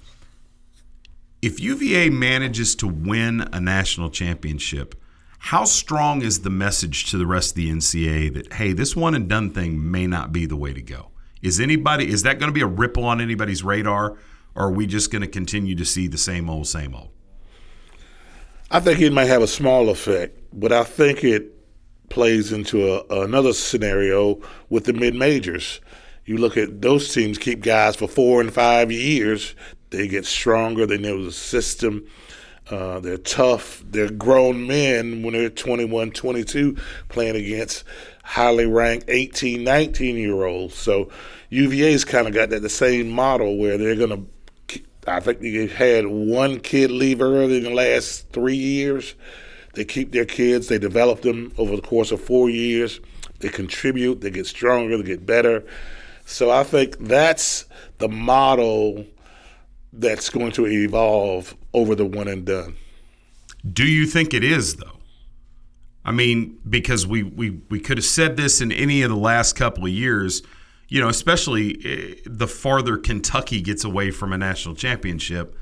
If 1.41 1.59
UVA 1.59 2.11
manages 2.11 2.75
to 2.77 2.87
win 2.87 3.49
a 3.51 3.63
national 3.63 4.11
championship, 4.11 4.95
how 5.39 5.65
strong 5.65 6.21
is 6.21 6.43
the 6.43 6.51
message 6.51 7.11
to 7.13 7.17
the 7.17 7.27
rest 7.27 7.53
of 7.53 7.57
the 7.57 7.71
NCAA 7.71 8.35
that, 8.35 8.53
hey, 8.53 8.75
this 8.75 8.95
one 8.95 9.15
and 9.15 9.27
done 9.27 9.53
thing 9.53 9.91
may 9.91 10.07
not 10.07 10.35
be 10.35 10.45
the 10.45 10.55
way 10.55 10.75
to 10.75 10.83
go? 10.83 11.13
Is 11.41 11.61
anybody 11.61 12.11
is 12.11 12.25
that 12.25 12.39
going 12.39 12.51
to 12.51 12.55
be 12.55 12.61
a 12.61 12.67
ripple 12.67 13.07
on 13.07 13.23
anybody's 13.23 13.65
radar, 13.65 14.19
or 14.55 14.65
are 14.65 14.71
we 14.71 14.87
just 14.87 15.11
going 15.11 15.23
to 15.23 15.29
continue 15.29 15.75
to 15.77 15.85
see 15.87 16.09
the 16.09 16.19
same 16.19 16.51
old, 16.51 16.67
same 16.67 16.95
old? 16.95 17.09
I 18.75 18.81
think 18.81 19.01
it 19.01 19.13
might 19.13 19.27
have 19.27 19.41
a 19.41 19.47
small 19.47 19.89
effect, 19.89 20.37
but 20.53 20.73
I 20.73 20.83
think 20.83 21.23
it 21.23 21.53
plays 22.09 22.51
into 22.51 22.93
a, 22.93 23.23
another 23.23 23.53
scenario 23.53 24.41
with 24.69 24.87
the 24.87 24.93
mid 24.93 25.15
majors. 25.15 25.81
You 26.25 26.39
look 26.39 26.57
at 26.57 26.83
those 26.83 27.15
teams 27.15 27.39
keep 27.39 27.61
guys 27.61 27.95
for 27.95 28.09
four 28.09 28.41
and 28.41 28.53
five 28.53 28.91
years. 28.91 29.55
They 29.91 30.09
get 30.09 30.27
stronger. 30.27 30.87
They 30.87 30.99
know 30.99 31.25
the 31.25 31.31
system. 31.31 32.05
Uh, 32.69 32.99
they're 32.99 33.17
tough. 33.17 33.85
They're 33.87 34.11
grown 34.11 34.67
men 34.67 35.23
when 35.23 35.35
they're 35.35 35.51
21, 35.51 36.11
22, 36.11 36.77
playing 37.09 37.37
against 37.37 37.85
highly 38.25 38.67
ranked 38.67 39.05
18, 39.07 39.63
19 39.63 40.17
year 40.17 40.43
olds. 40.43 40.75
So 40.75 41.13
UVA's 41.51 42.05
kind 42.05 42.27
of 42.27 42.35
got 42.35 42.51
that 42.51 42.63
the 42.63 42.69
same 42.69 43.09
model 43.09 43.57
where 43.57 43.79
they're 43.79 43.95
going 43.95 44.11
to. 44.11 44.34
I 45.07 45.21
think 45.21 45.41
they 45.41 45.67
had 45.67 46.07
one 46.07 46.61
kid 46.61 46.91
leave 46.91 47.21
early 47.21 47.59
in 47.59 47.65
the 47.65 47.75
last 47.75 48.29
three 48.31 48.57
years. 48.57 49.15
They 49.75 49.85
keep 49.85 50.13
their 50.13 50.25
kids. 50.25 50.69
They 50.69 50.79
develop 50.79 51.23
them 51.23 51.53
over 51.59 51.77
the 51.77 51.83
course 51.83 52.13
of 52.13 52.21
four 52.21 52.49
years. 52.49 53.01
They 53.41 53.49
contribute. 53.49 54.21
They 54.21 54.31
get 54.31 54.47
stronger. 54.47 54.97
They 54.97 55.03
get 55.03 55.27
better. 55.27 55.65
So 56.27 56.51
I 56.51 56.65
think 56.65 56.99
that's 56.99 57.67
the 57.99 58.09
model 58.09 59.05
that's 59.93 60.31
going 60.31 60.53
to 60.53 60.67
evolve 60.67 61.55
over 61.73 61.95
the 61.95 62.07
one 62.07 62.29
and 62.29 62.45
done. 62.45 62.77
Do 63.71 63.85
you 63.85 64.07
think 64.07 64.35
it 64.35 64.45
is 64.45 64.77
though? 64.77 64.99
I 66.05 66.13
mean, 66.13 66.59
because 66.69 67.07
we 67.07 67.23
we 67.23 67.63
we 67.71 67.81
could 67.81 67.99
have 67.99 68.05
said 68.05 68.37
this 68.37 68.61
in 68.61 68.71
any 68.73 69.03
of 69.03 69.11
the 69.11 69.17
last 69.17 69.55
couple 69.55 69.85
of 69.85 69.91
years, 69.91 70.43
you 70.89 71.01
know, 71.01 71.09
especially 71.09 71.79
eh, 71.85 72.15
the 72.25 72.47
farther 72.47 72.97
Kentucky 72.97 73.61
gets 73.61 73.85
away 73.85 74.11
from 74.11 74.33
a 74.33 74.39
national 74.39 74.75
championship. 74.75 75.57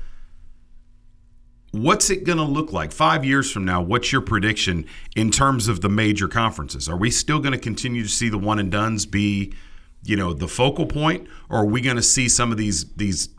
What's 1.71 2.09
it 2.09 2.23
going 2.23 2.37
to 2.37 2.43
look 2.43 2.71
like 2.71 2.91
five 2.91 3.25
years 3.25 3.51
from 3.51 3.65
now? 3.65 3.81
What's 3.81 4.11
your 4.11 4.21
prediction 4.21 4.85
in 5.15 5.31
terms 5.31 5.67
of 5.67 5.81
the 5.81 5.89
major 5.89 6.27
conferences? 6.27 6.87
Are 6.87 6.97
we 6.97 7.09
still 7.09 7.39
going 7.39 7.53
to 7.53 7.59
continue 7.59 8.03
to 8.03 8.09
see 8.09 8.29
the 8.29 8.37
one 8.37 8.59
and 8.59 8.71
duns 8.71 9.07
be, 9.07 9.53
you 10.03 10.15
know, 10.15 10.33
the 10.33 10.47
focal 10.47 10.85
point, 10.85 11.27
or 11.49 11.59
are 11.59 11.65
we 11.65 11.81
going 11.81 11.95
to 11.95 12.03
see 12.03 12.29
some 12.29 12.51
of 12.51 12.57
these 12.57 12.93
these, 12.93 13.29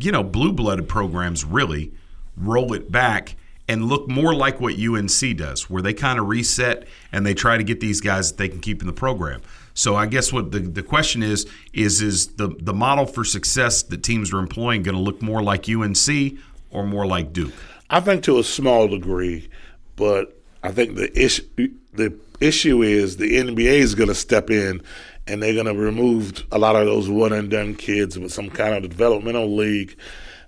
you 0.00 0.10
know, 0.10 0.22
blue 0.22 0.52
blooded 0.52 0.88
programs 0.88 1.44
really 1.44 1.92
roll 2.36 2.72
it 2.72 2.90
back 2.90 3.36
and 3.68 3.84
look 3.84 4.08
more 4.08 4.34
like 4.34 4.60
what 4.60 4.78
UNC 4.78 5.36
does, 5.36 5.68
where 5.68 5.82
they 5.82 5.92
kind 5.92 6.18
of 6.18 6.26
reset 6.26 6.88
and 7.12 7.26
they 7.26 7.34
try 7.34 7.58
to 7.58 7.64
get 7.64 7.80
these 7.80 8.00
guys 8.00 8.30
that 8.30 8.38
they 8.38 8.48
can 8.48 8.60
keep 8.60 8.80
in 8.80 8.86
the 8.86 8.92
program. 8.94 9.42
So 9.78 9.94
I 9.94 10.06
guess 10.06 10.32
what 10.32 10.50
the, 10.50 10.58
the 10.58 10.82
question 10.82 11.22
is 11.22 11.46
is 11.72 12.02
is 12.02 12.34
the 12.34 12.48
the 12.48 12.74
model 12.74 13.06
for 13.06 13.22
success 13.22 13.84
that 13.84 14.02
teams 14.02 14.32
are 14.32 14.40
employing 14.40 14.82
going 14.82 14.96
to 14.96 15.00
look 15.00 15.22
more 15.22 15.40
like 15.40 15.68
UNC 15.68 16.36
or 16.72 16.84
more 16.84 17.06
like 17.06 17.32
Duke? 17.32 17.52
I 17.88 18.00
think 18.00 18.24
to 18.24 18.40
a 18.40 18.42
small 18.42 18.88
degree, 18.88 19.48
but 19.94 20.36
I 20.64 20.72
think 20.72 20.96
the 20.96 21.16
issue 21.16 21.46
the 21.92 22.12
issue 22.40 22.82
is 22.82 23.18
the 23.18 23.36
NBA 23.36 23.78
is 23.78 23.94
going 23.94 24.08
to 24.08 24.16
step 24.16 24.50
in 24.50 24.82
and 25.28 25.40
they're 25.40 25.54
going 25.54 25.66
to 25.66 25.80
remove 25.80 26.44
a 26.50 26.58
lot 26.58 26.74
of 26.74 26.84
those 26.84 27.08
one 27.08 27.32
and 27.32 27.48
done 27.48 27.76
kids 27.76 28.18
with 28.18 28.32
some 28.32 28.50
kind 28.50 28.74
of 28.74 28.90
developmental 28.90 29.54
league. 29.54 29.96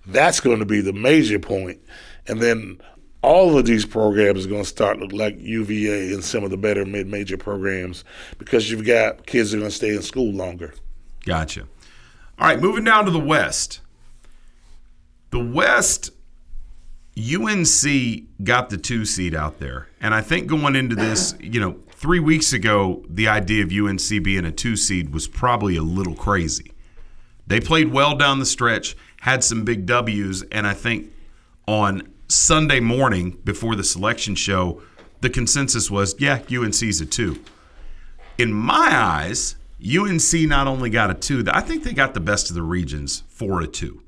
That's 0.07 0.41
going 0.41 0.59
to 0.59 0.67
be 0.67 0.81
the 0.81 0.93
major 0.93 1.39
point. 1.39 1.79
And 2.27 2.43
then 2.43 2.81
all 3.23 3.59
of 3.59 3.67
these 3.67 3.85
programs 3.85 4.47
are 4.47 4.49
going 4.49 4.62
to 4.62 4.69
start 4.69 4.99
look 4.99 5.12
like 5.12 5.39
UVA 5.39 6.12
and 6.15 6.25
some 6.25 6.43
of 6.43 6.50
the 6.50 6.57
better 6.57 6.87
mid-major 6.87 7.37
programs 7.37 8.05
because 8.39 8.71
you've 8.71 8.87
got 8.87 9.27
kids 9.27 9.50
that 9.50 9.59
are 9.59 9.61
going 9.61 9.71
to 9.71 9.77
stay 9.77 9.95
in 9.95 10.03
school 10.03 10.33
longer. 10.33 10.75
Gotcha. 11.27 11.62
All 12.39 12.47
right, 12.47 12.61
moving 12.61 12.85
down 12.85 13.05
to 13.05 13.11
the 13.11 13.19
West. 13.19 13.81
The 15.31 15.39
West, 15.39 16.11
UNC 17.17 18.45
got 18.45 18.71
the 18.71 18.79
two 18.79 19.05
seed 19.05 19.35
out 19.35 19.59
there. 19.59 19.89
And 20.00 20.15
I 20.15 20.23
think 20.23 20.47
going 20.47 20.75
into 20.75 20.97
this, 20.97 21.35
you 21.39 21.61
know, 21.61 21.77
three 21.91 22.21
weeks 22.21 22.55
ago, 22.55 23.05
the 23.09 23.29
idea 23.29 23.62
of 23.62 23.71
UNC 23.71 24.23
being 24.23 24.47
a 24.47 24.50
two 24.50 24.75
seed 24.77 25.12
was 25.12 25.29
probably 25.29 25.77
a 25.77 25.83
little 25.83 26.15
crazy. 26.15 26.73
They 27.47 27.61
played 27.61 27.93
well 27.93 28.17
down 28.17 28.39
the 28.39 28.47
stretch, 28.47 28.97
had 29.21 29.45
some 29.45 29.65
big 29.65 29.85
W's, 29.85 30.43
and 30.45 30.67
I 30.67 30.73
think 30.73 31.12
on 31.67 32.11
Sunday 32.31 32.81
morning 32.81 33.39
before 33.45 33.75
the 33.75 33.85
selection 33.85 34.35
show, 34.35 34.81
the 35.21 35.31
consensus 35.31 35.91
was, 35.91 36.15
yeah, 36.19 36.41
UNC's 36.51 37.01
a 37.01 37.07
two. 37.07 37.43
In 38.39 38.53
my 38.53 38.91
eyes, 38.93 39.57
UNC 39.85 40.49
not 40.49 40.67
only 40.67 40.91
got 40.91 41.11
a 41.11 41.15
two, 41.15 41.45
I 41.51 41.61
think 41.61 41.83
they 41.83 41.93
got 41.93 42.15
the 42.15 42.21
best 42.21 42.49
of 42.49 42.55
the 42.55 42.63
regions 42.63 43.25
for 43.29 43.61
a 43.61 43.67
two. 43.67 44.03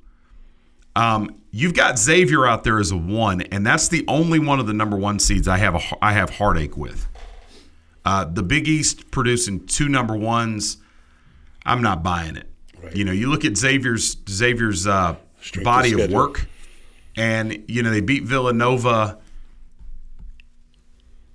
Um, 0.95 1.41
you've 1.51 1.75
got 1.75 1.99
Xavier 1.99 2.47
out 2.47 2.65
there 2.65 2.79
as 2.79 2.91
a 2.91 2.97
one, 2.97 3.43
and 3.43 3.67
that's 3.67 3.89
the 3.89 4.05
only 4.07 4.39
one 4.39 4.61
of 4.61 4.67
the 4.67 4.75
number 4.75 4.97
one 4.97 5.19
seeds 5.19 5.49
I 5.49 5.59
have 5.59 5.75
a, 5.75 5.81
I 6.01 6.13
have 6.13 6.31
heartache 6.31 6.77
with. 6.77 7.09
Uh, 8.05 8.25
the 8.25 8.43
Big 8.43 8.69
East 8.69 9.11
producing 9.11 9.67
two 9.67 9.89
number 9.89 10.17
ones, 10.17 10.77
I'm 11.65 11.83
not 11.83 12.03
buying 12.03 12.37
it. 12.37 12.49
Right. 12.83 12.95
You 12.95 13.05
know, 13.05 13.13
you 13.13 13.31
look 13.31 13.45
at 13.45 13.57
Xavier's 13.57 14.17
Xavier's 14.29 14.87
uh, 14.87 15.17
body 15.63 16.01
of 16.01 16.11
work 16.11 16.47
and 17.17 17.65
you 17.69 17.83
know 17.83 17.91
they 17.91 18.01
beat 18.01 18.25
Villanova 18.25 19.19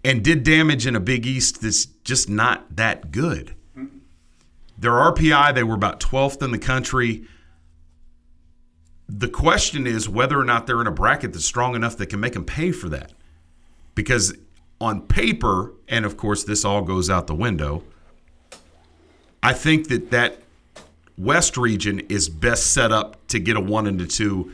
and 0.04 0.24
did 0.24 0.44
damage 0.44 0.88
in 0.88 0.96
a 0.96 1.00
Big 1.00 1.26
East 1.26 1.62
that's 1.62 1.86
just 1.86 2.30
not 2.30 2.76
that 2.76 3.12
good. 3.12 3.54
Their 4.78 4.92
RPI, 4.92 5.56
they 5.56 5.64
were 5.64 5.76
about 5.76 6.00
12th 6.00 6.42
in 6.42 6.52
the 6.52 6.60
country. 6.60 7.26
The 9.10 9.28
question 9.28 9.88
is 9.88 10.08
whether 10.08 10.40
or 10.40 10.44
not 10.44 10.68
they're 10.68 10.80
in 10.82 10.88
a 10.88 10.92
bracket 10.92 11.34
that's 11.34 11.46
strong 11.46 11.76
enough 11.76 11.98
that 11.98 12.08
can 12.08 12.20
make 12.20 12.34
them 12.34 12.46
pay 12.46 12.72
for 12.72 12.88
that. 12.90 13.12
Because 13.96 14.34
on 14.80 15.02
paper, 15.02 15.74
and 15.88 16.06
of 16.06 16.16
course 16.16 16.44
this 16.44 16.64
all 16.64 16.84
goes 16.84 17.10
out 17.10 17.26
the 17.26 17.36
window, 17.36 17.84
I 19.42 19.54
think 19.54 19.88
that 19.88 20.12
that 20.12 20.42
West 21.18 21.58
region 21.58 22.02
is 22.02 22.30
best 22.30 22.72
set 22.72 22.92
up 22.92 23.26
to 23.28 23.40
get 23.40 23.58
a 23.58 23.62
one 23.62 23.88
and 23.88 24.00
a 24.00 24.06
two 24.06 24.52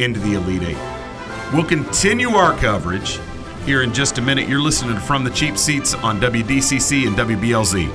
into 0.00 0.20
the 0.20 0.34
Elite 0.34 0.62
Eight. 0.62 1.52
We'll 1.52 1.64
continue 1.64 2.30
our 2.30 2.56
coverage 2.58 3.18
here 3.64 3.82
in 3.82 3.92
just 3.92 4.18
a 4.18 4.22
minute. 4.22 4.48
You're 4.48 4.60
listening 4.60 4.94
to 4.94 5.00
From 5.00 5.24
the 5.24 5.30
Cheap 5.30 5.56
Seats 5.56 5.94
on 5.94 6.20
WDCC 6.20 7.06
and 7.06 7.16
WBLZ. 7.16 7.88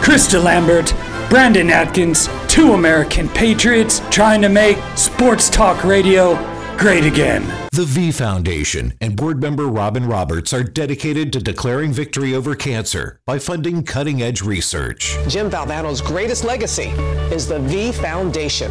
Krista 0.00 0.42
Lambert, 0.42 0.94
Brandon 1.28 1.70
Atkins, 1.70 2.28
two 2.48 2.72
American 2.72 3.28
patriots 3.28 4.00
trying 4.10 4.40
to 4.42 4.48
make 4.48 4.78
sports 4.96 5.50
talk 5.50 5.84
radio 5.84 6.34
great 6.78 7.04
again. 7.04 7.42
The 7.72 7.84
V 7.84 8.12
Foundation 8.12 8.94
and 9.00 9.16
board 9.16 9.42
member 9.42 9.66
Robin 9.66 10.06
Roberts 10.06 10.52
are 10.52 10.62
dedicated 10.62 11.32
to 11.32 11.40
declaring 11.40 11.92
victory 11.92 12.34
over 12.34 12.54
cancer 12.54 13.20
by 13.26 13.38
funding 13.38 13.82
cutting 13.82 14.22
edge 14.22 14.42
research. 14.42 15.18
Jim 15.28 15.50
Valvano's 15.50 16.00
greatest 16.00 16.44
legacy 16.44 16.90
is 17.30 17.46
the 17.46 17.58
V 17.60 17.92
Foundation 17.92 18.70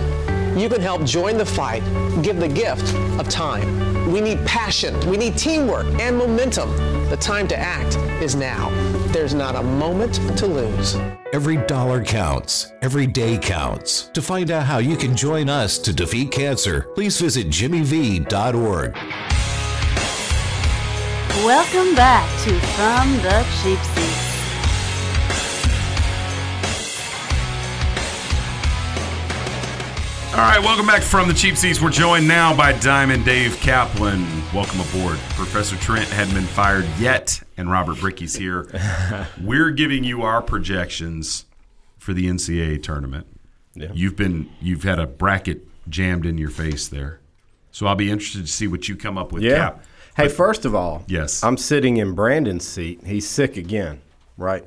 you 0.59 0.69
can 0.69 0.81
help 0.81 1.03
join 1.03 1.37
the 1.37 1.45
fight, 1.45 1.83
give 2.21 2.39
the 2.39 2.47
gift 2.47 2.93
of 3.19 3.29
time. 3.29 4.11
We 4.11 4.21
need 4.21 4.45
passion, 4.45 4.97
we 5.09 5.17
need 5.17 5.37
teamwork 5.37 5.85
and 5.99 6.17
momentum. 6.17 6.71
The 7.09 7.17
time 7.17 7.47
to 7.49 7.57
act 7.57 7.97
is 8.21 8.35
now. 8.35 8.69
There's 9.11 9.33
not 9.33 9.55
a 9.55 9.63
moment 9.63 10.15
to 10.37 10.47
lose. 10.47 10.95
Every 11.33 11.57
dollar 11.67 12.03
counts. 12.03 12.71
Every 12.81 13.07
day 13.07 13.37
counts. 13.37 14.03
To 14.13 14.21
find 14.21 14.51
out 14.51 14.65
how 14.65 14.77
you 14.77 14.95
can 14.95 15.15
join 15.15 15.49
us 15.49 15.77
to 15.79 15.93
defeat 15.93 16.31
cancer, 16.31 16.87
please 16.95 17.19
visit 17.19 17.47
jimmyv.org. 17.47 18.95
Welcome 21.43 21.95
back 21.95 22.27
to 22.43 22.59
From 22.75 23.13
the 23.23 23.45
Cheap 23.61 23.79
Seats. 23.95 24.26
All 30.37 30.43
right, 30.43 30.59
welcome 30.61 30.85
back 30.85 31.01
from 31.01 31.27
the 31.27 31.33
cheap 31.33 31.57
seats. 31.57 31.81
We're 31.81 31.89
joined 31.89 32.27
now 32.27 32.55
by 32.55 32.73
Diamond 32.73 33.25
Dave 33.25 33.57
Kaplan. 33.57 34.23
Welcome 34.53 34.79
aboard. 34.81 35.17
Professor 35.31 35.75
Trent 35.77 36.07
hadn't 36.09 36.35
been 36.35 36.43
fired 36.43 36.85
yet, 36.99 37.41
and 37.57 37.71
Robert 37.71 37.99
Bricky's 37.99 38.35
here. 38.35 38.67
We're 39.41 39.71
giving 39.71 40.03
you 40.03 40.21
our 40.21 40.43
projections 40.43 41.45
for 41.97 42.13
the 42.13 42.27
NCAA 42.27 42.83
tournament. 42.83 43.25
You've 43.73 44.15
been 44.15 44.47
you've 44.61 44.83
had 44.83 44.99
a 44.99 45.07
bracket 45.07 45.67
jammed 45.89 46.27
in 46.27 46.37
your 46.37 46.51
face 46.51 46.87
there, 46.87 47.19
so 47.71 47.87
I'll 47.87 47.95
be 47.95 48.11
interested 48.11 48.45
to 48.45 48.51
see 48.51 48.67
what 48.67 48.87
you 48.87 48.95
come 48.95 49.17
up 49.17 49.31
with. 49.31 49.41
Yeah. 49.41 49.57
Cap. 49.71 49.85
Hey, 50.15 50.27
first 50.27 50.65
of 50.65 50.75
all, 50.75 51.03
Yes. 51.07 51.43
I'm 51.43 51.57
sitting 51.57 51.97
in 51.97 52.13
Brandon's 52.13 52.67
seat. 52.67 53.01
He's 53.03 53.27
sick 53.27 53.57
again, 53.57 54.01
right? 54.37 54.63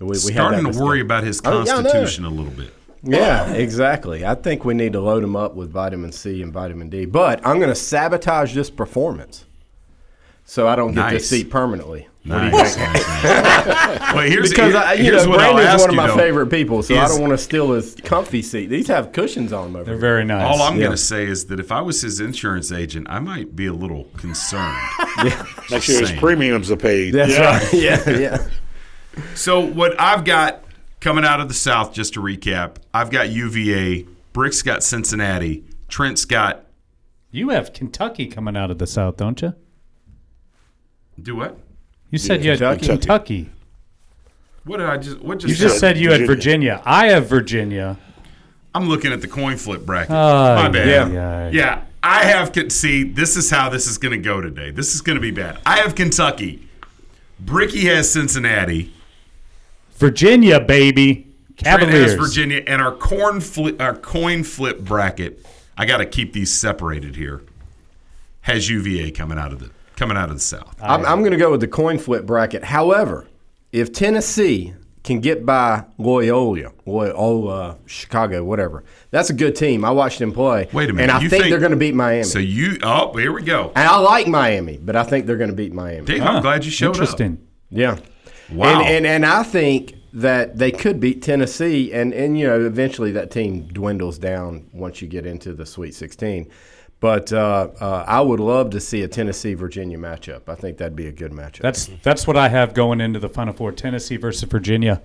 We, 0.00 0.08
we 0.08 0.14
starting 0.16 0.70
to 0.70 0.78
worry 0.78 1.00
about 1.00 1.24
his 1.24 1.40
Oh, 1.46 1.64
yeah, 1.64 1.76
constitution 1.76 2.26
a 2.26 2.30
little 2.30 2.52
bit. 2.52 2.74
Yeah, 3.02 3.52
exactly. 3.52 4.24
I 4.24 4.34
think 4.34 4.64
we 4.64 4.74
need 4.74 4.92
to 4.94 5.00
load 5.00 5.22
him 5.22 5.36
up 5.36 5.54
with 5.54 5.70
vitamin 5.70 6.12
C 6.12 6.42
and 6.42 6.52
vitamin 6.52 6.88
D. 6.88 7.04
But 7.04 7.46
I'm 7.46 7.58
going 7.58 7.68
to 7.70 7.74
sabotage 7.74 8.54
this 8.54 8.70
performance 8.70 9.44
so 10.44 10.66
I 10.68 10.76
don't 10.76 10.94
get 10.94 11.10
this 11.10 11.22
Nice. 11.30 11.40
seat 11.40 11.50
permanently. 11.50 12.08
What 12.24 12.38
Nice. 12.38 12.76
nice, 12.76 12.76
nice. 12.76 14.14
Well, 14.14 14.20
here's 14.28 14.50
because 14.50 14.72
here- 14.72 14.82
I, 14.82 14.94
you 14.94 15.04
here's 15.04 15.24
know, 15.24 15.30
what 15.30 15.40
I'll 15.40 15.54
Brandon's 15.54 15.80
one 15.82 15.90
of 15.90 15.94
you, 15.94 16.00
my 16.00 16.06
though, 16.08 16.16
favorite 16.16 16.46
people, 16.48 16.82
so 16.82 16.96
I 16.98 17.06
don't 17.06 17.20
want 17.20 17.32
to 17.32 17.38
steal 17.38 17.70
his 17.72 17.94
comfy 17.96 18.42
seat. 18.42 18.66
These 18.66 18.88
have 18.88 19.12
cushions 19.12 19.52
on 19.52 19.66
them 19.72 19.76
over 19.76 19.84
there. 19.84 19.84
They're 19.84 19.94
here. 19.94 20.00
very 20.00 20.24
nice. 20.24 20.44
All 20.44 20.62
I'm 20.62 20.74
Yeah. 20.76 20.84
going 20.86 20.90
to 20.92 20.96
say 20.96 21.24
is 21.26 21.46
that 21.46 21.60
if 21.60 21.70
I 21.70 21.80
was 21.82 22.00
his 22.02 22.18
insurance 22.18 22.72
agent, 22.72 23.06
I 23.08 23.20
might 23.20 23.54
be 23.54 23.66
a 23.66 23.72
little 23.72 24.04
concerned. 24.16 24.76
Make 25.70 25.82
sure 25.82 26.00
his 26.00 26.10
premiums 26.12 26.68
are 26.70 26.76
paid. 26.76 27.12
That's 27.14 27.38
right. 27.38 27.72
Yeah, 27.80 28.08
yeah. 28.10 28.48
So 29.36 29.60
what 29.60 29.98
I've 30.00 30.24
got 30.24 30.64
coming 31.00 31.24
out 31.24 31.40
of 31.40 31.48
the 31.48 31.54
South, 31.54 31.92
just 31.92 32.14
to 32.14 32.20
recap, 32.20 32.76
I've 32.94 33.10
got 33.10 33.30
UVA, 33.30 34.06
Brick's 34.32 34.62
got 34.62 34.82
Cincinnati, 34.82 35.64
Trent's 35.88 36.24
got 36.24 36.66
You 37.30 37.50
have 37.50 37.72
Kentucky 37.72 38.26
coming 38.26 38.56
out 38.56 38.70
of 38.70 38.78
the 38.78 38.86
South, 38.86 39.16
don't 39.16 39.40
you? 39.42 39.54
do 41.20 41.36
what? 41.36 41.58
You 42.10 42.18
said 42.18 42.44
you 42.44 42.50
had 42.50 42.58
Kentucky. 42.58 42.86
Kentucky. 42.86 43.50
What 44.64 44.78
did 44.78 44.86
I 44.86 44.96
just? 44.98 45.20
What 45.20 45.38
just? 45.38 45.48
You 45.48 45.54
just 45.56 45.74
said? 45.76 45.94
said 45.94 45.98
you 45.98 46.10
had 46.10 46.20
Virginia. 46.26 46.74
Virginia. 46.76 46.82
I 46.84 47.06
have 47.08 47.28
Virginia. 47.28 47.96
I'm 48.74 48.88
looking 48.88 49.12
at 49.12 49.20
the 49.22 49.28
coin 49.28 49.56
flip 49.56 49.86
bracket. 49.86 50.10
Oh, 50.10 50.54
My 50.56 50.68
bad. 50.68 50.88
yeah, 50.88 51.08
Yeah, 51.08 51.50
yeah. 51.50 51.82
I 52.02 52.24
have. 52.24 52.52
Con- 52.52 52.70
See, 52.70 53.02
this 53.04 53.36
is 53.36 53.50
how 53.50 53.68
this 53.70 53.86
is 53.86 53.96
going 53.98 54.12
to 54.12 54.18
go 54.18 54.40
today. 54.40 54.70
This 54.70 54.94
is 54.94 55.00
going 55.00 55.14
to 55.16 55.20
be 55.20 55.30
bad. 55.30 55.58
I 55.64 55.78
have 55.78 55.94
Kentucky. 55.94 56.68
Bricky 57.40 57.86
has 57.86 58.12
Cincinnati. 58.12 58.92
Virginia, 59.96 60.60
baby. 60.60 61.26
Trent 61.56 61.80
Cavaliers. 61.80 62.12
has 62.12 62.20
Virginia, 62.20 62.62
and 62.66 62.82
our 62.82 62.94
corn 62.94 63.40
flip, 63.40 63.80
our 63.80 63.96
coin 63.96 64.44
flip 64.44 64.80
bracket. 64.80 65.44
I 65.76 65.86
got 65.86 65.98
to 65.98 66.06
keep 66.06 66.32
these 66.32 66.52
separated 66.52 67.16
here. 67.16 67.42
Has 68.42 68.68
UVA 68.68 69.10
coming 69.10 69.38
out 69.38 69.52
of 69.52 69.60
the 69.60 69.70
coming 69.96 70.16
out 70.16 70.28
of 70.28 70.36
the 70.36 70.40
South? 70.40 70.76
I'm, 70.80 71.04
I'm 71.04 71.20
going 71.20 71.32
to 71.32 71.38
go 71.38 71.50
with 71.50 71.60
the 71.60 71.68
coin 71.68 71.98
flip 71.98 72.26
bracket. 72.26 72.62
However, 72.62 73.26
if 73.72 73.92
Tennessee 73.92 74.74
can 75.02 75.20
get 75.20 75.46
by 75.46 75.84
Loyola, 75.98 76.72
Loyola, 76.84 77.78
Chicago, 77.86 78.44
whatever, 78.44 78.84
that's 79.10 79.30
a 79.30 79.32
good 79.32 79.56
team. 79.56 79.84
I 79.84 79.90
watched 79.90 80.18
them 80.18 80.32
play. 80.32 80.68
Wait 80.72 80.90
a 80.90 80.92
minute. 80.92 81.04
And 81.04 81.12
I 81.12 81.20
you 81.20 81.28
think, 81.28 81.44
they're 81.44 81.58
going 81.58 81.70
to 81.70 81.76
beat 81.76 81.94
Miami. 81.94 82.24
So 82.24 82.38
you? 82.38 82.78
Oh, 82.82 83.12
here 83.14 83.32
we 83.32 83.42
go. 83.42 83.72
and 83.74 83.88
I 83.88 83.98
like 83.98 84.26
Miami, 84.26 84.76
but 84.76 84.94
I 84.94 85.04
think 85.04 85.26
they're 85.26 85.38
going 85.38 85.50
to 85.50 85.56
beat 85.56 85.72
Miami. 85.72 86.04
Dave, 86.04 86.22
I'm 86.22 86.36
ah, 86.36 86.40
glad 86.40 86.64
you 86.64 86.70
showed 86.70 86.90
up. 86.90 86.96
Interesting. 86.96 87.46
Yeah. 87.70 87.98
Wow. 88.52 88.80
And, 88.80 88.88
and 88.88 89.06
and 89.06 89.26
I 89.26 89.42
think 89.42 89.94
that 90.12 90.56
they 90.58 90.70
could 90.70 90.98
beat 91.00 91.22
Tennessee, 91.22 91.92
and 91.92 92.12
and 92.14 92.38
you 92.38 92.46
know 92.46 92.64
eventually 92.64 93.12
that 93.12 93.30
team 93.30 93.62
dwindles 93.68 94.18
down 94.18 94.66
once 94.72 95.02
you 95.02 95.08
get 95.08 95.26
into 95.26 95.52
the 95.52 95.66
Sweet 95.66 95.94
16. 95.94 96.48
But 96.98 97.30
uh, 97.32 97.68
uh, 97.78 98.04
I 98.06 98.22
would 98.22 98.40
love 98.40 98.70
to 98.70 98.80
see 98.80 99.02
a 99.02 99.08
Tennessee 99.08 99.52
Virginia 99.52 99.98
matchup. 99.98 100.48
I 100.48 100.54
think 100.54 100.78
that'd 100.78 100.96
be 100.96 101.08
a 101.08 101.12
good 101.12 101.32
matchup. 101.32 101.60
That's 101.60 101.90
that's 102.02 102.26
what 102.26 102.36
I 102.38 102.48
have 102.48 102.72
going 102.72 103.00
into 103.02 103.18
the 103.18 103.28
Final 103.28 103.52
Four: 103.52 103.72
Tennessee 103.72 104.16
versus 104.16 104.48
Virginia. 104.48 105.02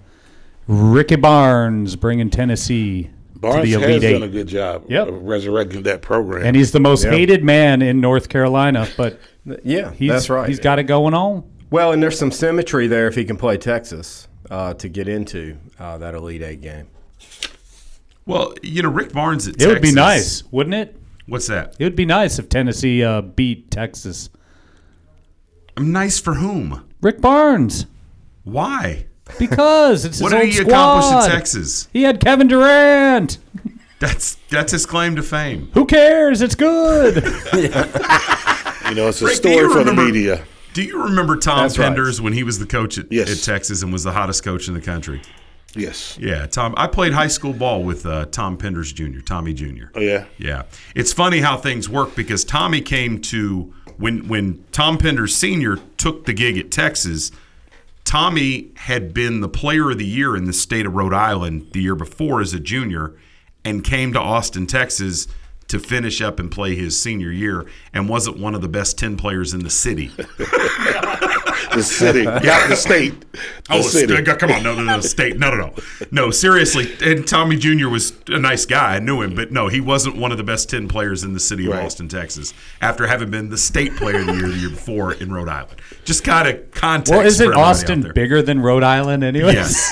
Ricky 0.68 1.18
Barnes 1.18 1.96
bringing 1.98 2.30
Tennessee 2.30 3.10
Barnes 3.36 3.70
to 3.70 3.78
the 3.78 3.82
has 3.82 3.90
Elite 4.04 4.14
done 4.14 4.24
a 4.24 4.32
good 4.32 4.48
job 4.48 4.86
Yep. 4.88 5.08
of 5.08 5.24
resurrecting 5.24 5.84
that 5.84 6.02
program. 6.02 6.46
and 6.46 6.56
he's 6.56 6.72
the 6.72 6.80
most 6.80 7.04
Yeah. 7.04 7.12
hated 7.12 7.44
man 7.44 7.82
in 7.82 8.00
North 8.00 8.30
Carolina. 8.30 8.88
But 8.96 9.20
yeah, 9.64 9.92
he's 9.92 10.12
that's 10.12 10.30
right. 10.30 10.48
He's 10.48 10.60
got 10.60 10.80
it 10.80 10.84
going 10.84 11.14
on. 11.14 11.44
Well, 11.72 11.92
and 11.92 12.04
there's 12.04 12.20
some 12.20 12.32
symmetry 12.32 12.86
there 12.88 13.08
if 13.08 13.16
he 13.16 13.26
can 13.26 13.38
play 13.38 13.58
Texas 13.58 14.28
uh, 14.52 14.74
to 14.76 14.88
get 14.90 15.08
into 15.08 15.58
uh, 15.80 15.98
that 15.98 16.14
Elite 16.14 16.44
Eight 16.44 16.62
game. 16.62 16.88
Well, 18.26 18.54
you 18.62 18.84
know, 18.84 18.90
Rick 18.90 19.14
Barnes 19.14 19.48
at 19.48 19.60
It 19.60 19.68
would 19.68 19.82
be 19.82 19.92
nice, 19.92 20.44
wouldn't 20.52 20.76
it? 20.76 20.96
What's 21.26 21.48
that? 21.48 21.76
It 21.80 21.84
would 21.84 21.96
be 21.96 22.06
nice 22.06 22.38
if 22.40 22.50
Tennessee 22.50 23.04
uh, 23.04 23.22
beat 23.22 23.72
Texas. 23.72 24.30
Nice 25.80 26.20
for 26.20 26.36
whom? 26.36 26.88
Rick 27.02 27.20
Barnes, 27.22 27.88
Why? 28.44 29.06
because 29.40 30.04
it's 30.04 30.18
his 30.18 30.24
What 30.24 30.34
old 30.34 30.42
did 30.42 30.48
he 30.50 30.56
squad. 30.56 30.68
accomplish 30.70 31.26
in 31.26 31.32
Texas? 31.32 31.88
He 31.94 32.04
had 32.04 32.20
Kevin 32.20 32.48
Durant. 32.48 33.38
That's 34.00 34.36
that's 34.50 34.72
his 34.72 34.86
claim 34.86 35.16
to 35.16 35.24
fame. 35.24 35.70
Who 35.74 35.86
cares? 35.86 36.42
It's 36.42 36.56
good. 36.56 37.16
you 37.54 37.70
know, 38.96 39.08
it's 39.08 39.22
a 39.22 39.26
Rick, 39.26 39.36
story 39.36 39.70
for 39.70 39.84
the 39.84 39.94
media. 39.94 40.44
Do 40.74 40.84
you 40.84 41.04
remember 41.04 41.36
Tom 41.38 41.60
That's 41.60 41.78
right. 41.78 41.92
Penders 41.92 42.20
when 42.20 42.34
he 42.34 42.44
was 42.44 42.60
the 42.60 42.66
coach 42.66 42.98
at, 42.98 43.12
Yes. 43.12 43.30
at 43.32 43.44
Texas 43.44 43.84
and 43.84 43.92
was 43.92 44.04
the 44.04 44.12
hottest 44.12 44.44
coach 44.44 44.68
in 44.68 44.74
the 44.74 44.82
country? 44.82 45.22
Yes. 45.76 46.18
Yeah, 46.20 46.48
Tom. 46.48 46.74
I 46.78 46.88
played 46.88 47.14
high 47.14 47.28
school 47.28 47.54
ball 47.54 47.84
with 47.84 48.06
uh, 48.06 48.26
Tom 48.26 48.58
Penders 48.58 48.94
Jr., 48.94 49.22
Tommy 49.22 49.54
Jr. 49.54 49.86
Oh 49.96 50.02
yeah. 50.02 50.26
Yeah, 50.38 50.64
it's 50.96 51.14
funny 51.14 51.40
how 51.40 51.56
things 51.58 51.88
work 51.88 52.14
because 52.16 52.44
Tommy 52.44 52.82
came 52.82 53.22
to 53.22 53.74
when 53.98 54.28
when 54.28 54.64
Tom 54.74 54.98
Penders 54.98 55.30
Sr. 55.32 55.78
took 55.98 56.26
the 56.26 56.34
gig 56.34 56.58
at 56.58 56.72
Texas. 56.72 57.32
Tommy 58.04 58.72
had 58.76 59.14
been 59.14 59.40
the 59.42 59.48
player 59.48 59.92
of 59.92 59.98
the 59.98 60.06
year 60.06 60.36
in 60.36 60.46
the 60.46 60.54
state 60.54 60.86
of 60.86 60.94
Rhode 60.94 61.14
Island 61.14 61.68
the 61.72 61.82
year 61.82 61.96
before 61.96 62.42
as 62.42 62.54
a 62.54 62.60
junior, 62.60 63.14
and 63.64 63.84
came 63.84 64.12
to 64.14 64.20
Austin, 64.20 64.68
Texas, 64.68 65.28
to 65.72 65.80
finish 65.80 66.22
up 66.22 66.40
and 66.40 66.52
play 66.52 66.76
his 66.76 67.02
senior 67.02 67.32
year, 67.32 67.66
and 67.94 68.08
wasn't 68.08 68.38
one 68.38 68.54
of 68.56 68.62
the 68.62 68.68
best 68.68 68.98
ten 68.98 69.18
players 69.18 69.54
in 69.54 69.64
the 69.64 69.70
city. 69.70 70.12
The 71.74 71.84
city, 71.84 72.24
yeah, 72.44 72.68
the 72.68 72.76
state, 72.76 73.20
the 73.32 73.40
Oh, 73.70 73.82
city. 73.82 74.14
st- 74.14 74.40
come 74.40 74.52
on, 74.52 74.62
no, 74.64 74.76
no, 74.76 74.84
no, 74.84 75.00
state, 75.02 75.38
no, 75.38 75.50
no, 75.52 75.56
no, 75.68 75.74
no. 76.12 76.32
Seriously, 76.32 76.92
and 77.02 77.26
Tommy 77.28 77.56
Jr. 77.56 77.88
was 77.88 78.14
a 78.28 78.40
nice 78.40 78.66
guy. 78.66 78.96
I 78.96 79.00
knew 79.00 79.22
him, 79.22 79.36
but 79.36 79.52
no, 79.52 79.68
he 79.70 79.80
wasn't 79.80 80.18
one 80.18 80.32
of 80.32 80.38
the 80.38 80.44
best 80.44 80.70
ten 80.70 80.88
players 80.88 81.24
in 81.24 81.34
the 81.34 81.40
city 81.40 81.66
of 81.68 81.74
Right. 81.74 81.86
Austin, 81.86 82.08
Texas. 82.10 82.54
After 82.82 83.08
having 83.08 83.32
been 83.32 83.50
the 83.50 83.58
state 83.58 83.96
player 83.96 84.20
of 84.20 84.26
the 84.28 84.34
year 84.34 84.48
the 84.50 84.58
year 84.58 84.70
before 84.70 85.14
in 85.14 85.32
Rhode 85.32 85.48
Island, 85.50 85.82
just 86.04 86.24
kind 86.24 86.48
of 86.48 86.72
context. 86.72 87.12
well, 87.12 87.26
isn't 87.26 87.38
for 87.46 87.52
everybody 87.54 87.62
out 87.62 87.70
Austin 87.70 88.12
bigger 88.14 88.42
than 88.42 88.60
Rhode 88.60 88.84
Island 88.84 89.24
anyway? 89.24 89.54
Yes. 89.54 89.92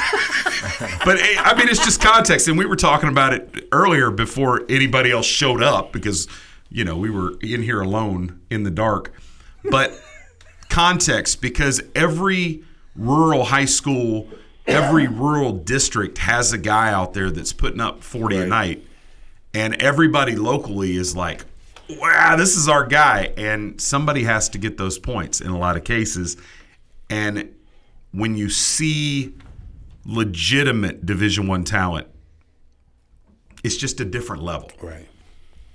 but 1.06 1.18
eh, 1.20 1.36
I 1.40 1.56
mean, 1.58 1.70
it's 1.70 1.84
just 1.86 2.02
context, 2.02 2.48
and 2.48 2.58
we 2.58 2.66
were 2.66 2.76
talking 2.76 3.10
about 3.10 3.34
it 3.34 3.68
earlier 3.72 4.12
before 4.12 4.64
anybody 4.70 5.12
else 5.12 5.26
showed 5.26 5.64
up 5.64 5.94
because 5.94 6.28
you 6.70 6.84
know 6.84 6.98
we 6.98 7.10
were 7.10 7.34
in 7.42 7.62
here 7.64 7.80
alone 7.82 8.42
in 8.50 8.64
the 8.64 8.72
dark. 8.72 9.14
But 9.70 9.94
context, 10.70 11.42
because 11.42 11.82
every 11.96 12.64
rural 12.96 13.46
high 13.46 13.66
school, 13.66 14.30
every 14.66 15.08
rural 15.08 15.52
district 15.54 16.20
has 16.20 16.54
a 16.54 16.58
guy 16.58 16.92
out 16.92 17.14
there 17.14 17.30
that's 17.30 17.54
putting 17.54 17.82
up 17.82 18.04
forty 18.04 18.38
a 18.38 18.46
night, 18.46 18.86
and 19.54 19.82
everybody 19.82 20.36
locally 20.36 20.96
is 20.96 21.16
like. 21.16 21.46
Wow, 21.90 22.36
this 22.36 22.56
is 22.56 22.70
our 22.70 22.86
guy, 22.86 23.34
and 23.36 23.82
somebody 23.82 24.24
has 24.24 24.48
to 24.50 24.60
get 24.60 24.78
those 24.78 25.00
points 25.00 25.42
in 25.42 25.50
a 25.50 25.58
lot 25.58 25.76
of 25.76 25.84
cases. 25.84 26.38
And 27.10 27.56
when 28.12 28.38
you 28.38 28.50
see 28.50 29.34
legitimate 30.06 31.06
division 31.06 31.46
one 31.48 31.64
talent 31.64 32.08
it's 33.64 33.78
just 33.78 34.00
a 34.00 34.06
different 34.06 34.42
level 34.42 34.72
Right. 34.82 35.08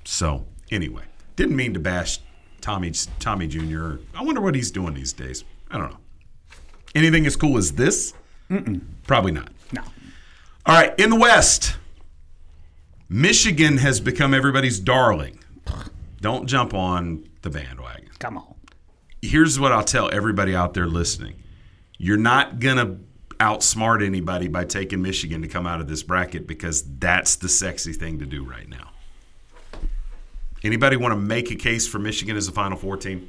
so 0.04 0.44
anyway 0.72 1.04
didn't 1.36 1.54
mean 1.54 1.74
to 1.74 1.78
bash 1.78 2.18
tommy 2.64 2.90
tommy 3.18 3.46
jr 3.46 3.96
i 4.14 4.22
wonder 4.22 4.40
what 4.40 4.54
he's 4.54 4.70
doing 4.70 4.94
these 4.94 5.12
days 5.12 5.44
i 5.70 5.76
don't 5.76 5.90
know 5.90 5.98
anything 6.94 7.26
as 7.26 7.36
cool 7.36 7.58
as 7.58 7.72
this 7.72 8.14
probably 9.06 9.32
not 9.32 9.50
No. 9.70 9.82
all 10.64 10.74
right 10.74 10.98
in 10.98 11.10
the 11.10 11.16
west 11.16 11.76
michigan 13.08 13.76
has 13.78 14.00
become 14.00 14.32
everybody's 14.32 14.80
darling 14.80 15.38
don't 16.22 16.46
jump 16.46 16.72
on 16.72 17.28
the 17.42 17.50
bandwagon 17.50 18.08
Come 18.18 18.38
on. 18.38 18.54
here's 19.20 19.60
what 19.60 19.72
I'll 19.72 19.84
tell 19.84 20.10
everybody 20.10 20.54
out 20.56 20.72
there 20.72 20.86
listening. 20.86 21.42
You're 21.98 22.16
not 22.16 22.60
going 22.60 22.78
to 22.78 22.96
outsmart 23.36 24.02
anybody 24.04 24.48
by 24.48 24.64
taking 24.64 25.02
Michigan 25.02 25.42
to 25.42 25.48
come 25.48 25.66
out 25.66 25.82
of 25.82 25.86
this 25.88 26.02
bracket 26.02 26.46
because 26.46 26.82
that's 26.98 27.36
the 27.36 27.48
sexy 27.50 27.92
thing 27.92 28.20
to 28.20 28.24
do 28.26 28.42
right 28.42 28.66
now. 28.66 28.92
Anybody 30.64 30.96
want 30.96 31.12
to 31.12 31.20
make 31.20 31.50
a 31.50 31.56
case 31.56 31.86
for 31.86 31.98
Michigan 31.98 32.36
as 32.36 32.48
a 32.48 32.52
Final 32.52 32.78
Four 32.78 32.96
team? 32.96 33.28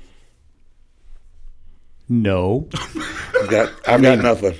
No. 2.07 2.69
I've 3.41 3.49
got, 3.49 3.73
I've 3.85 4.01
got 4.01 4.19
nothing. 4.19 4.55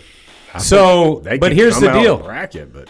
So, 0.60 1.22
but 1.40 1.54
here's 1.54 1.80
the 1.80 1.92
deal. 1.92 2.18
Bracket, 2.18 2.74
but 2.74 2.90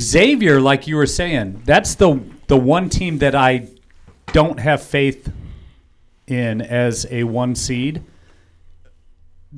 Xavier, 0.00 0.60
like 0.60 0.86
you 0.86 0.96
were 0.96 1.06
saying, 1.06 1.62
that's 1.64 1.94
the 1.94 2.20
the 2.46 2.56
one 2.56 2.88
team 2.88 3.18
that 3.18 3.34
I 3.34 3.68
don't 4.32 4.60
have 4.60 4.82
faith 4.82 5.32
in 6.26 6.60
as 6.60 7.06
a 7.10 7.24
one 7.24 7.54
seed. 7.54 8.04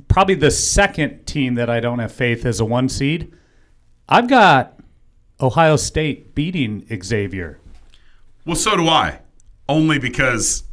Probably 0.08 0.34
the 0.34 0.50
second 0.50 1.26
team 1.26 1.54
that 1.54 1.70
I 1.70 1.80
don't 1.80 1.98
have 1.98 2.12
faith 2.12 2.44
as 2.44 2.60
a 2.60 2.64
one 2.64 2.88
seed. 2.88 3.32
I've 4.08 4.28
got 4.28 4.78
Ohio 5.40 5.76
State 5.76 6.34
beating 6.34 6.86
Xavier. 7.02 7.58
Well, 8.44 8.56
so 8.56 8.76
do 8.76 8.88
I. 8.88 9.20
Only 9.68 9.98
because 9.98 10.64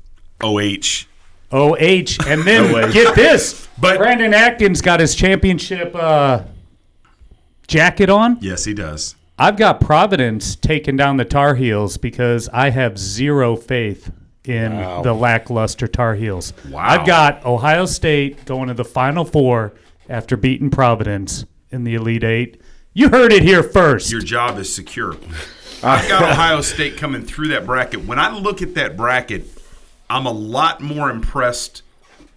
OH. 0.41 1.05
OH, 1.51 2.17
and 2.27 2.43
then 2.43 2.91
get 2.91 3.15
this. 3.15 3.67
But- 3.79 3.97
Brandon 3.97 4.33
Atkins 4.33 4.81
got 4.81 4.99
his 4.99 5.15
championship 5.15 5.95
uh, 5.95 6.43
jacket 7.67 8.09
on. 8.09 8.37
Yes, 8.41 8.65
he 8.65 8.73
does. 8.73 9.15
I've 9.39 9.57
got 9.57 9.81
Providence 9.81 10.55
taking 10.55 10.95
down 10.97 11.17
the 11.17 11.25
Tar 11.25 11.55
Heels 11.55 11.97
because 11.97 12.47
I 12.49 12.69
have 12.69 12.97
zero 12.99 13.55
faith 13.55 14.11
in 14.45 14.71
the 15.03 15.13
lackluster 15.13 15.87
Tar 15.87 16.13
Heels. 16.15 16.53
Wow. 16.69 16.79
I've 16.85 17.07
got 17.07 17.43
Ohio 17.45 17.85
State 17.85 18.45
going 18.45 18.67
to 18.67 18.73
the 18.75 18.85
Final 18.85 19.25
Four 19.25 19.73
after 20.09 20.37
beating 20.37 20.69
Providence 20.69 21.45
in 21.71 21.83
the 21.85 21.95
Elite 21.95 22.23
Eight. 22.23 22.61
You 22.93 23.09
heard 23.09 23.31
it 23.33 23.41
here 23.41 23.63
first. 23.63 24.11
Your 24.11 24.21
job 24.21 24.59
is 24.59 24.73
secure. 24.73 25.15
I've 25.83 26.07
got 26.07 26.23
Ohio 26.31 26.61
State 26.61 26.97
coming 26.97 27.23
through 27.23 27.49
that 27.49 27.65
bracket. 27.65 28.05
When 28.05 28.19
I 28.19 28.35
look 28.35 28.61
at 28.61 28.75
that 28.75 28.95
bracket, 28.95 29.47
I'm 30.09 30.25
a 30.25 30.31
lot 30.31 30.81
more 30.81 31.09
impressed 31.09 31.81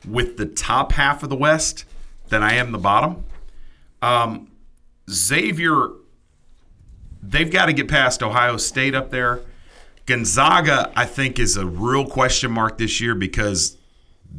with 0.08 0.36
the 0.36 0.46
top 0.46 0.92
half 0.92 1.22
of 1.22 1.30
the 1.30 1.36
West 1.36 1.84
than 2.28 2.42
I 2.42 2.54
am 2.54 2.72
the 2.72 2.78
bottom. 2.78 3.24
Um, 4.02 4.50
Xavier, 5.10 5.90
they've 7.22 7.50
got 7.50 7.66
to 7.66 7.72
get 7.72 7.88
past 7.88 8.22
Ohio 8.22 8.56
State 8.56 8.94
up 8.94 9.10
there. 9.10 9.40
Gonzaga, 10.06 10.92
I 10.94 11.06
think, 11.06 11.38
is 11.38 11.56
a 11.56 11.66
real 11.66 12.06
question 12.06 12.50
mark 12.50 12.76
this 12.76 13.00
year 13.00 13.14
because 13.14 13.78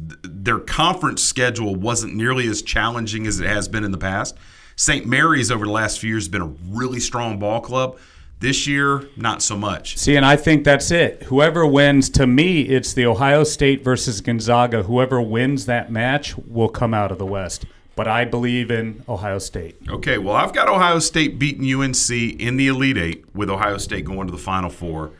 th- 0.08 0.20
their 0.22 0.60
conference 0.60 1.22
schedule 1.22 1.74
wasn't 1.74 2.14
nearly 2.14 2.46
as 2.46 2.62
challenging 2.62 3.26
as 3.26 3.40
it 3.40 3.48
has 3.48 3.66
been 3.66 3.82
in 3.82 3.90
the 3.90 3.98
past. 3.98 4.36
St. 4.76 5.06
Mary's 5.06 5.50
over 5.50 5.64
the 5.64 5.72
last 5.72 5.98
few 5.98 6.10
years 6.10 6.24
has 6.24 6.28
been 6.28 6.42
a 6.42 6.54
really 6.68 7.00
strong 7.00 7.38
ball 7.38 7.60
club. 7.60 7.98
This 8.38 8.66
year, 8.66 9.08
not 9.16 9.42
so 9.42 9.56
much. 9.56 9.96
See, 9.96 10.14
and 10.14 10.26
I 10.26 10.36
think 10.36 10.64
that's 10.64 10.90
it. 10.90 11.22
Whoever 11.24 11.66
wins, 11.66 12.10
to 12.10 12.26
me, 12.26 12.62
it's 12.62 12.92
the 12.92 13.06
Ohio 13.06 13.44
State 13.44 13.82
versus 13.82 14.20
Gonzaga. 14.20 14.82
Whoever 14.82 15.22
wins 15.22 15.64
that 15.66 15.90
match 15.90 16.36
will 16.36 16.68
come 16.68 16.92
out 16.92 17.10
of 17.10 17.18
the 17.18 17.24
West. 17.24 17.64
But 17.94 18.06
I 18.06 18.26
believe 18.26 18.70
in 18.70 19.02
Ohio 19.08 19.38
State. 19.38 19.76
Okay, 19.88 20.18
well, 20.18 20.36
I've 20.36 20.52
got 20.52 20.68
Ohio 20.68 20.98
State 20.98 21.38
beating 21.38 21.72
UNC 21.72 22.10
in 22.10 22.58
the 22.58 22.66
Elite 22.68 22.98
Eight 22.98 23.24
with 23.34 23.48
Ohio 23.48 23.78
State 23.78 24.04
going 24.04 24.26
to 24.26 24.32
the 24.32 24.38
Final 24.38 24.68
Four. 24.68 25.12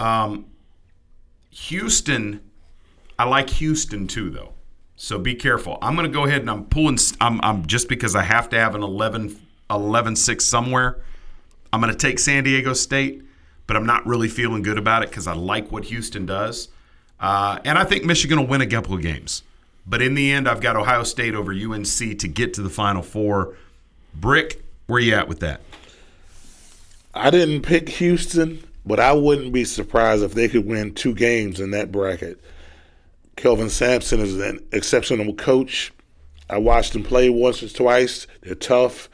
Um, 0.00 0.46
Houston, 1.50 2.40
I 3.16 3.24
like 3.24 3.50
Houston 3.50 4.08
too, 4.08 4.28
though. 4.28 4.54
So 4.96 5.20
be 5.20 5.36
careful. 5.36 5.78
I'm 5.80 5.94
going 5.94 6.10
to 6.10 6.12
go 6.12 6.24
ahead 6.24 6.40
and 6.40 6.50
I'm 6.50 6.64
pulling. 6.64 6.98
I'm, 7.20 7.40
I'm 7.42 7.64
just 7.66 7.88
because 7.88 8.16
I 8.16 8.22
have 8.22 8.48
to 8.50 8.58
have 8.58 8.74
an 8.74 8.82
11, 8.82 9.36
11 9.70 10.16
6 10.16 10.44
somewhere. 10.44 11.00
I'm 11.72 11.80
going 11.80 11.92
to 11.92 11.98
take 11.98 12.18
San 12.18 12.44
Diego 12.44 12.72
State, 12.72 13.22
but 13.66 13.76
I'm 13.76 13.86
not 13.86 14.06
really 14.06 14.28
feeling 14.28 14.62
good 14.62 14.78
about 14.78 15.02
it 15.02 15.10
because 15.10 15.26
I 15.26 15.34
like 15.34 15.70
what 15.70 15.84
Houston 15.84 16.26
does. 16.26 16.68
Uh, 17.18 17.58
and 17.64 17.78
I 17.78 17.84
think 17.84 18.04
Michigan 18.04 18.38
will 18.38 18.46
win 18.46 18.60
a 18.60 18.66
couple 18.66 18.94
of 18.94 19.02
games. 19.02 19.42
But 19.86 20.02
in 20.02 20.14
the 20.14 20.32
end, 20.32 20.48
I've 20.48 20.60
got 20.60 20.76
Ohio 20.76 21.04
State 21.04 21.34
over 21.34 21.52
UNC 21.52 22.18
to 22.18 22.28
get 22.28 22.54
to 22.54 22.62
the 22.62 22.70
Final 22.70 23.02
Four. 23.02 23.56
Brick, 24.14 24.62
where 24.86 25.00
you 25.00 25.14
at 25.14 25.28
with 25.28 25.40
that? 25.40 25.60
I 27.14 27.30
didn't 27.30 27.62
pick 27.62 27.88
Houston, 27.88 28.62
but 28.86 29.00
I 29.00 29.12
wouldn't 29.12 29.52
be 29.52 29.64
surprised 29.64 30.22
if 30.22 30.34
they 30.34 30.48
could 30.48 30.66
win 30.66 30.94
two 30.94 31.14
games 31.14 31.60
in 31.60 31.72
that 31.72 31.90
bracket. 31.90 32.40
Kelvin 33.36 33.70
Sampson 33.70 34.20
is 34.20 34.38
an 34.38 34.60
exceptional 34.72 35.34
coach. 35.34 35.92
I 36.48 36.58
watched 36.58 36.94
him 36.94 37.02
play 37.02 37.30
once 37.30 37.62
or 37.62 37.68
twice. 37.68 38.26
They're 38.42 38.54
tough. 38.54 39.08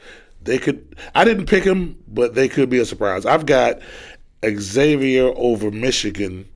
They 0.47 0.57
could. 0.57 0.95
I 1.13 1.25
didn't 1.25 1.45
pick 1.45 1.65
them, 1.65 2.01
but 2.07 2.33
they 2.33 2.47
could 2.47 2.69
be 2.69 2.79
a 2.79 2.85
surprise. 2.85 3.25
I've 3.25 3.45
got 3.45 3.79
Xavier 4.43 5.31
over 5.35 5.69
Michigan 5.69 6.47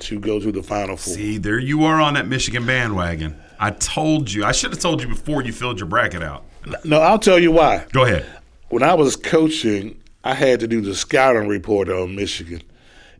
to 0.00 0.18
go 0.18 0.40
to 0.40 0.50
the 0.50 0.62
Final 0.62 0.96
Four. 0.96 1.14
See, 1.14 1.38
there 1.38 1.58
you 1.58 1.84
are 1.84 2.00
on 2.00 2.14
that 2.14 2.26
Michigan 2.26 2.66
bandwagon. 2.66 3.38
I 3.60 3.70
told 3.72 4.32
you. 4.32 4.44
I 4.44 4.52
should 4.52 4.70
have 4.70 4.80
told 4.80 5.02
you 5.02 5.08
before 5.08 5.42
you 5.42 5.52
filled 5.52 5.78
your 5.78 5.88
bracket 5.88 6.22
out. 6.22 6.44
No, 6.84 7.00
I'll 7.00 7.18
tell 7.18 7.38
you 7.38 7.52
why. 7.52 7.84
Go 7.92 8.04
ahead. 8.04 8.24
when 8.70 8.82
I 8.82 8.94
was 8.94 9.14
coaching, 9.14 10.00
I 10.24 10.34
had 10.34 10.60
to 10.60 10.66
do 10.66 10.80
the 10.80 10.94
scouting 10.94 11.48
report 11.48 11.88
on 11.88 12.16
Michigan. 12.16 12.62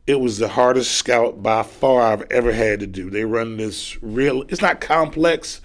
It 0.07 0.21
was 0.21 0.39
the 0.39 0.49
hardest 0.49 0.93
scout 0.93 1.43
by 1.43 1.63
far 1.63 2.01
I've 2.01 2.23
ever 2.31 2.53
had 2.53 2.81
to 2.81 2.87
do. 2.87 3.11
They 3.11 3.25
run 3.25 3.59
this 3.59 4.03
real, 4.03 4.43
it's 4.49 4.63
not 4.63 4.81
complex, 4.81 5.61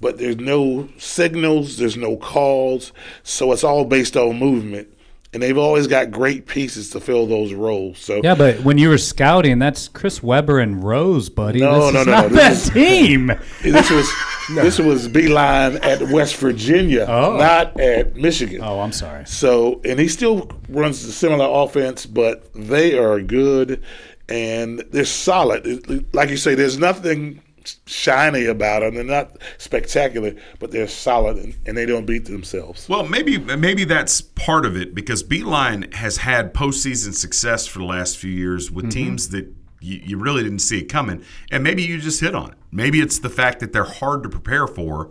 but 0.00 0.18
there's 0.18 0.36
no 0.38 0.88
signals, 0.98 1.76
there's 1.78 1.96
no 1.96 2.16
calls, 2.16 2.92
so 3.22 3.52
it's 3.52 3.64
all 3.64 3.84
based 3.84 4.16
on 4.16 4.38
movement. 4.38 4.88
And 5.32 5.40
they've 5.40 5.56
always 5.56 5.86
got 5.86 6.10
great 6.10 6.48
pieces 6.48 6.90
to 6.90 6.98
fill 6.98 7.24
those 7.28 7.52
roles. 7.52 8.00
So 8.00 8.20
Yeah, 8.24 8.34
but 8.34 8.64
when 8.64 8.78
you 8.78 8.88
were 8.88 8.98
scouting, 8.98 9.60
that's 9.60 9.86
Chris 9.86 10.24
Webber 10.24 10.58
and 10.58 10.82
Rose, 10.82 11.28
buddy. 11.28 11.60
No, 11.60 11.84
this 11.84 11.94
no, 11.94 12.00
is 12.00 12.06
no, 12.06 12.12
not 12.12 12.22
no, 12.32 12.36
that 12.36 12.50
this 12.50 12.64
is- 12.66 12.70
team. 12.74 13.32
this 13.62 13.90
was 13.90 14.12
this 14.54 14.78
was 14.80 15.06
Beilein 15.06 15.78
at 15.84 16.02
West 16.10 16.34
Virginia, 16.34 17.06
Oh. 17.08 17.36
not 17.36 17.78
at 17.78 18.16
Michigan. 18.16 18.60
Oh, 18.60 18.80
I'm 18.80 18.90
sorry. 18.90 19.24
So, 19.26 19.80
and 19.84 20.00
he 20.00 20.08
still 20.08 20.50
runs 20.68 21.04
a 21.04 21.12
similar 21.12 21.46
offense, 21.48 22.06
but 22.06 22.52
they 22.52 22.98
are 22.98 23.20
good 23.20 23.84
and 24.28 24.80
they're 24.90 25.04
solid. 25.04 26.12
Like 26.12 26.30
you 26.30 26.36
say, 26.38 26.56
there's 26.56 26.76
nothing 26.78 27.40
shiny 27.86 28.46
about 28.46 28.80
them. 28.80 28.94
They're 28.94 29.04
not 29.04 29.36
spectacular, 29.58 30.34
but 30.58 30.70
they're 30.70 30.88
solid 30.88 31.36
and, 31.36 31.56
and 31.66 31.76
they 31.76 31.86
don't 31.86 32.06
beat 32.06 32.26
themselves. 32.26 32.88
Well, 32.88 33.06
maybe 33.06 33.38
maybe 33.38 33.84
that's 33.84 34.20
part 34.20 34.64
of 34.64 34.76
it 34.76 34.94
because 34.94 35.22
Beilein 35.22 35.92
has 35.94 36.18
had 36.18 36.54
postseason 36.54 37.14
success 37.14 37.66
for 37.66 37.80
the 37.80 37.84
last 37.84 38.18
few 38.18 38.30
years 38.30 38.70
with 38.70 38.90
teams 38.90 39.28
that 39.30 39.52
you, 39.80 40.00
you 40.04 40.18
really 40.18 40.42
didn't 40.42 40.60
see 40.60 40.80
it 40.80 40.88
coming, 40.88 41.24
and 41.50 41.64
maybe 41.64 41.82
you 41.82 41.98
just 42.00 42.20
hit 42.20 42.34
on 42.34 42.52
it. 42.52 42.58
Maybe 42.70 43.00
it's 43.00 43.18
the 43.18 43.30
fact 43.30 43.60
that 43.60 43.72
they're 43.72 43.84
hard 43.84 44.22
to 44.22 44.28
prepare 44.28 44.66
for, 44.66 45.10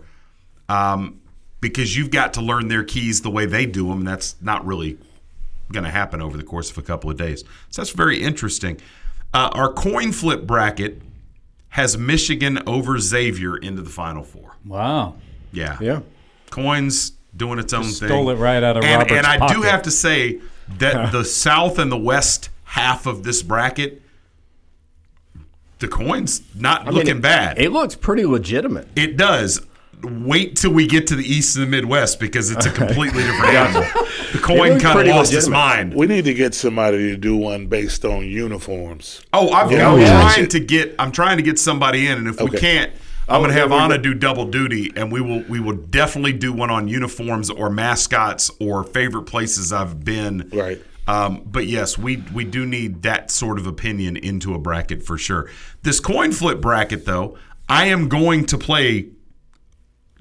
um, 0.68 1.22
because 1.62 1.98
you've 1.98 2.12
got 2.12 2.34
to 2.36 2.42
learn 2.42 2.68
their 2.68 2.84
keys 2.84 3.22
the 3.22 3.32
way 3.32 3.46
they 3.46 3.66
do 3.66 3.90
them, 3.90 4.00
and 4.00 4.08
that's 4.08 4.36
not 4.42 4.66
really 4.66 4.98
going 5.72 5.84
to 5.84 5.92
happen 5.92 6.22
over 6.22 6.38
the 6.38 6.44
course 6.44 6.72
of 6.72 6.78
a 6.78 6.82
couple 6.82 7.10
of 7.10 7.18
days. 7.18 7.44
So 7.70 7.82
that's 7.82 7.92
very 7.92 8.22
interesting. 8.22 8.80
Uh, 9.34 9.50
our 9.54 9.72
coin 9.72 10.12
flip 10.12 10.48
bracket 10.48 11.02
has 11.70 11.98
Michigan 11.98 12.60
over 12.68 13.00
Xavier 13.00 13.58
into 13.58 13.82
the 13.82 13.90
Final 13.90 14.24
Four. 14.24 14.56
Wow. 14.66 15.16
Yeah. 15.52 15.78
Yeah. 15.80 16.02
Coins 16.50 17.14
doing 17.36 17.60
its 17.60 17.74
own 17.74 17.84
thing. 17.84 18.08
stole 18.10 18.30
it 18.30 18.36
right 18.36 18.64
out 18.64 18.78
of 18.78 18.84
and, 18.84 19.04
Robert's 19.04 19.12
And 19.14 19.28
I 19.28 19.54
do 19.54 19.62
have 19.62 19.84
to 19.84 19.92
say 19.92 20.40
that 20.78 21.12
the 21.12 21.24
South 21.24 21.78
and 21.78 21.92
the 21.92 21.98
West 21.98 22.50
half 22.64 23.06
of 23.06 23.24
this 23.24 23.42
bracket, 23.42 24.02
the 25.80 25.88
coins 25.88 26.42
not 26.56 26.82
I 26.82 26.86
mean, 26.86 26.94
looking 26.96 27.22
bad. 27.22 27.60
It 27.60 27.72
looks 27.72 27.96
pretty 27.96 28.26
legitimate. 28.26 28.88
It 28.96 29.16
does. 29.16 29.62
Wait 30.02 30.56
till 30.56 30.72
we 30.72 30.88
get 30.88 31.08
to 31.08 31.16
the 31.16 31.24
East 31.24 31.58
and 31.58 31.66
the 31.66 31.70
Midwest 31.70 32.20
because 32.20 32.52
it's 32.52 32.66
a 32.66 32.72
completely 32.72 33.24
different 33.24 33.54
animal. 33.54 33.86
The 34.32 34.38
coin 34.38 34.70
looks 34.74 34.84
kind 34.84 34.86
of 34.86 34.94
pretty 35.06 35.10
lost 35.10 35.34
its 35.34 35.48
legitimate. 35.48 35.58
mind. 35.58 35.94
We 35.96 36.06
need 36.06 36.26
to 36.26 36.36
get 36.36 36.54
somebody 36.54 36.98
to 37.10 37.18
do 37.18 37.36
one 37.36 37.66
based 37.66 38.06
on 38.06 38.26
uniforms. 38.28 39.22
Oh, 39.34 39.50
I've, 39.50 39.72
Yeah, 39.72 39.90
I'm 39.92 40.00
yeah. 40.00 40.22
trying 40.22 40.48
to 40.50 40.60
get. 40.60 40.94
I'm 41.00 41.12
trying 41.12 41.38
to 41.38 41.44
get 41.44 41.58
somebody 41.58 42.06
in, 42.06 42.20
and 42.20 42.28
if 42.28 42.40
we 42.40 42.52
can't, 42.52 42.92
I'm 43.28 43.38
Oh, 43.38 43.40
going 43.40 43.50
to 43.50 43.60
have 43.60 43.72
there 43.72 43.80
Anna 43.80 43.98
do 43.98 44.14
double 44.14 44.46
duty, 44.46 44.94
and 44.96 45.12
we 45.12 45.20
will. 45.20 45.42
We 45.50 45.60
will 45.60 45.76
definitely 45.78 46.34
do 46.34 46.54
one 46.54 46.70
on 46.70 46.88
uniforms 46.88 47.50
or 47.50 47.72
mascots 47.72 48.52
or 48.60 48.84
favorite 48.84 49.24
places 49.24 49.74
I've 49.74 50.06
been. 50.06 50.48
Right. 50.54 50.80
Um, 51.08 51.42
but 51.48 51.66
yes, 51.66 51.98
we 51.98 52.18
we 52.32 52.44
do 52.46 52.68
need 52.68 53.02
that 53.02 53.32
sort 53.32 53.58
of 53.58 53.66
opinion 53.66 54.16
into 54.16 54.54
a 54.54 54.60
bracket 54.60 55.02
for 55.02 55.18
sure. 55.18 55.50
This 55.82 56.00
coin 56.00 56.32
flip 56.34 56.62
bracket, 56.62 57.06
though, 57.06 57.36
I 57.68 57.86
am 57.88 58.10
going 58.10 58.46
to 58.46 58.60
play 58.60 59.10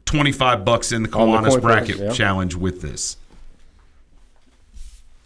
twenty 0.09 0.33
five 0.33 0.65
bucks 0.65 0.91
in 0.93 1.03
the 1.05 1.13
On 1.13 1.31
the 1.31 1.39
Kiwanis 1.49 1.51
coin 1.53 1.61
bracket 1.61 1.97
yeah. 1.99 2.11
challenge 2.13 2.55
with 2.55 2.83
this. 2.83 3.17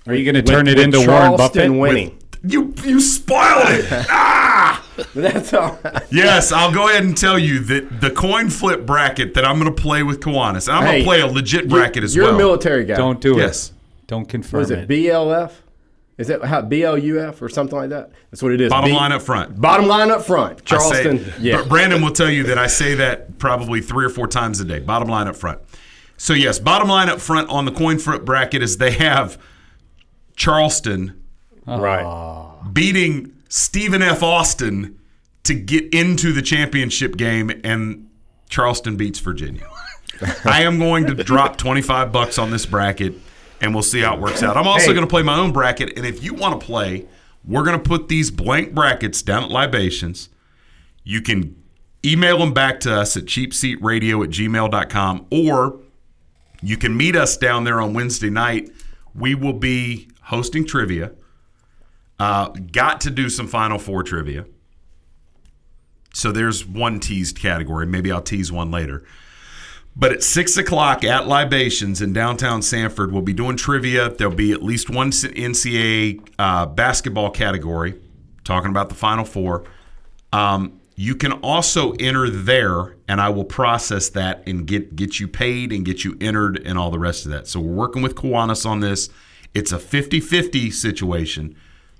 Are 0.07 0.15
you 0.15 0.25
going 0.31 0.35
to 0.35 0.51
turn 0.51 0.67
With- 0.67 0.75
it 0.75 0.77
with 0.79 0.85
into 0.87 0.99
Warren 0.99 1.37
Charleston 1.37 1.69
Buffett? 1.69 1.81
winning. 1.81 2.19
You 2.45 2.75
you 2.85 3.01
spoiled 3.01 3.69
it. 3.69 3.87
ah! 4.11 4.85
That's 5.15 5.55
all 5.55 5.79
right. 5.85 6.03
Yes, 6.11 6.51
I'll 6.51 6.73
go 6.73 6.89
ahead 6.89 7.05
and 7.05 7.17
tell 7.17 7.39
you 7.39 7.61
that 7.61 8.01
the 8.01 8.11
coin 8.11 8.51
flip 8.51 8.85
bracket 8.85 9.35
that 9.35 9.45
I'm 9.45 9.61
going 9.61 9.73
to 9.73 9.81
play 9.81 10.03
with 10.03 10.19
Kiwanis, 10.21 10.67
and 10.67 10.77
I'm 10.77 10.85
going 10.85 10.99
to 10.99 11.05
play 11.05 11.21
a 11.21 11.27
legit 11.29 11.69
bracket 11.69 12.03
as 12.03 12.17
well. 12.17 12.27
You're 12.27 12.35
a 12.35 12.39
military 12.39 12.85
guy. 12.85 12.97
Don't 12.97 13.21
do 13.21 13.37
Yes. 13.37 13.39
it. 13.39 13.43
Yes. 13.43 13.73
Don't 14.09 14.29
confirm 14.29 14.59
What 14.59 14.65
is 14.65 14.71
it? 14.73 14.89
BLF? 14.89 15.53
Is 16.19 16.29
that 16.29 16.45
how 16.45 16.61
BLUF 16.63 17.41
or 17.41 17.49
something 17.49 17.77
like 17.77 17.91
that? 17.91 18.11
That's 18.31 18.43
what 18.43 18.53
it 18.53 18.61
is. 18.61 18.71
Bottom 18.71 18.91
B- 18.91 18.97
line 18.97 19.13
up 19.13 19.23
front. 19.23 19.61
Bottom 19.61 19.87
line 19.87 20.11
up 20.11 20.23
front. 20.23 20.61
I 20.71 20.79
say- 20.79 21.03
Charleston. 21.05 21.33
yeah. 21.41 21.63
Br- 21.63 21.69
Brandon 21.69 22.03
will 22.03 22.13
tell 22.13 22.31
you 22.31 22.43
that 22.45 22.59
I 22.59 22.67
say 22.67 22.95
that 22.97 23.39
probably 23.39 23.81
three 23.81 24.05
or 24.05 24.11
four 24.11 24.29
times 24.29 24.61
a 24.61 24.65
day. 24.65 24.79
Bottom 24.79 25.09
line 25.09 25.27
up 25.27 25.37
front. 25.37 25.61
So 26.17 26.35
yes, 26.35 26.59
bottom 26.59 26.89
line 26.89 27.09
up 27.09 27.21
front 27.21 27.49
on 27.49 27.65
the 27.65 27.73
coin 27.73 27.99
flip 27.99 28.25
bracket 28.25 28.63
is 28.63 28.77
they 28.77 28.93
have 28.93 29.39
Charleston 30.37 31.21
right. 31.67 32.61
beating 32.73 33.33
Stephen 33.49 34.03
F. 34.03 34.23
Austin 34.23 34.99
to 35.45 35.55
get 35.55 35.93
into 35.93 36.33
the 36.33 36.43
championship 36.43 37.17
game, 37.17 37.51
and 37.65 38.09
Charleston 38.49 38.97
beats 38.97 39.19
Virginia. 39.19 39.67
I 40.45 40.63
am 40.63 40.79
going 40.79 41.07
to 41.07 41.15
drop 41.15 41.57
25 41.57 42.13
bucks 42.13 42.39
on 42.39 42.51
this 42.51 42.67
bracket, 42.67 43.15
and 43.63 43.73
we'll 43.73 43.83
see 43.83 44.01
how 44.01 44.15
it 44.15 44.21
works 44.21 44.43
out. 44.43 44.57
I'm 44.59 44.67
also 44.67 44.89
Hey. 44.89 44.93
going 44.93 45.07
to 45.07 45.11
play 45.11 45.23
my 45.23 45.39
own 45.39 45.53
bracket, 45.53 45.97
and 45.97 46.05
if 46.05 46.23
you 46.23 46.35
want 46.35 46.61
to 46.61 46.67
play, 46.67 47.07
we're 47.45 47.63
going 47.65 47.79
to 47.81 47.83
put 47.83 48.09
these 48.09 48.31
blank 48.31 48.75
brackets 48.75 49.23
down 49.23 49.45
at 49.45 49.51
Libations. 49.51 50.29
You 51.05 51.23
can 51.23 51.57
email 52.05 52.39
them 52.39 52.53
back 52.53 52.81
to 52.81 52.95
us 52.95 53.17
at 53.17 53.25
cheapseatradio 53.25 54.23
at 54.25 54.31
gmail.com, 54.31 55.27
or 55.31 55.81
you 56.61 56.77
can 56.77 56.97
meet 56.97 57.17
us 57.17 57.37
down 57.37 57.65
there 57.65 57.81
on 57.81 57.95
Wednesday 57.95 58.31
night. 58.31 58.71
We 59.15 59.35
will 59.35 59.53
be 59.55 60.09
hosting 60.23 60.65
trivia. 60.67 61.13
Uh, 62.19 62.49
got 62.51 63.01
to 63.03 63.11
do 63.11 63.29
some 63.29 63.49
Final 63.49 63.79
Four 63.79 64.03
trivia. 64.05 64.45
So 66.15 66.31
there's 66.31 66.65
one 66.67 67.01
teased 67.01 67.39
category. 67.39 67.87
Maybe 67.87 68.13
I'll 68.13 68.21
tease 68.23 68.53
one 68.53 68.71
later. 68.71 69.03
But 69.95 70.13
at 70.13 70.23
six 70.23 70.57
o'clock 70.57 71.05
at 71.05 71.27
Libations 71.29 72.01
in 72.01 72.13
downtown 72.15 72.63
Sanford, 72.63 73.13
we'll 73.13 73.21
be 73.23 73.35
doing 73.35 73.57
trivia. 73.57 74.09
There'll 74.11 74.35
be 74.35 74.53
at 74.53 74.63
least 74.63 74.89
one 74.89 75.11
NCAA 75.11 76.27
uh, 76.39 76.67
basketball 76.67 77.31
category, 77.31 78.01
talking 78.45 78.71
about 78.71 78.89
the 78.89 78.95
Final 78.95 79.25
Four. 79.25 79.65
Um, 80.33 80.81
you 80.95 81.15
can 81.15 81.33
also 81.33 81.93
enter 81.93 82.31
there, 82.31 82.97
and 83.07 83.21
I 83.21 83.29
will 83.29 83.45
process 83.45 84.09
that 84.11 84.43
and 84.47 84.67
get 84.67 84.97
get 84.97 85.21
you 85.21 85.29
paid 85.29 85.73
and 85.73 85.85
get 85.85 86.05
you 86.05 86.17
entered 86.21 86.63
and 86.65 86.79
all 86.79 86.91
the 86.91 86.99
rest 86.99 87.27
of 87.27 87.33
that. 87.33 87.47
So 87.47 87.61
we're 87.61 87.75
working 87.75 88.01
with 88.03 88.15
Kiwanis 88.15 88.65
on 88.65 88.81
this. 88.81 89.11
It's 89.55 89.73
a 89.73 89.79
50-50 89.79 90.73
situation. 90.73 91.55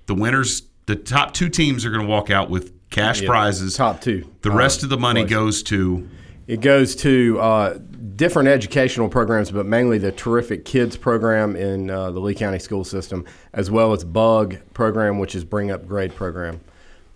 The 0.07 0.15
winners, 0.15 0.63
the 0.87 0.95
top 0.95 1.33
two 1.35 1.49
teams 1.49 1.85
are 1.85 1.91
going 1.91 2.01
to 2.01 2.07
walk 2.09 2.31
out 2.31 2.49
with 2.49 2.71
cash 2.89 3.21
Yeah, 3.21 3.27
prizes. 3.27 3.75
top 3.75 4.01
two. 4.01 4.27
The 4.41 4.51
Uh, 4.51 4.55
rest 4.55 4.81
of 4.81 4.89
the 4.89 4.97
money 4.97 5.21
place. 5.21 5.29
goes 5.29 5.63
to 5.63 6.07
It 6.45 6.59
goes 6.59 6.95
to 6.97 7.39
uh, 7.39 7.77
different 8.15 8.49
educational 8.49 9.07
programs, 9.07 9.49
but 9.49 9.65
mainly 9.65 9.97
the 9.97 10.11
terrific 10.11 10.65
kids 10.65 10.97
program 10.97 11.55
in 11.55 11.89
uh, 11.89 12.11
the 12.11 12.19
Lee 12.19 12.35
County 12.35 12.59
school 12.59 12.83
system, 12.83 13.25
as 13.53 13.71
well 13.71 13.93
as 13.93 14.03
Bug 14.03 14.57
program, 14.73 15.19
which 15.19 15.35
is 15.35 15.43
Bring 15.43 15.71
Up 15.71 15.87
Grade 15.87 16.13
program. 16.15 16.59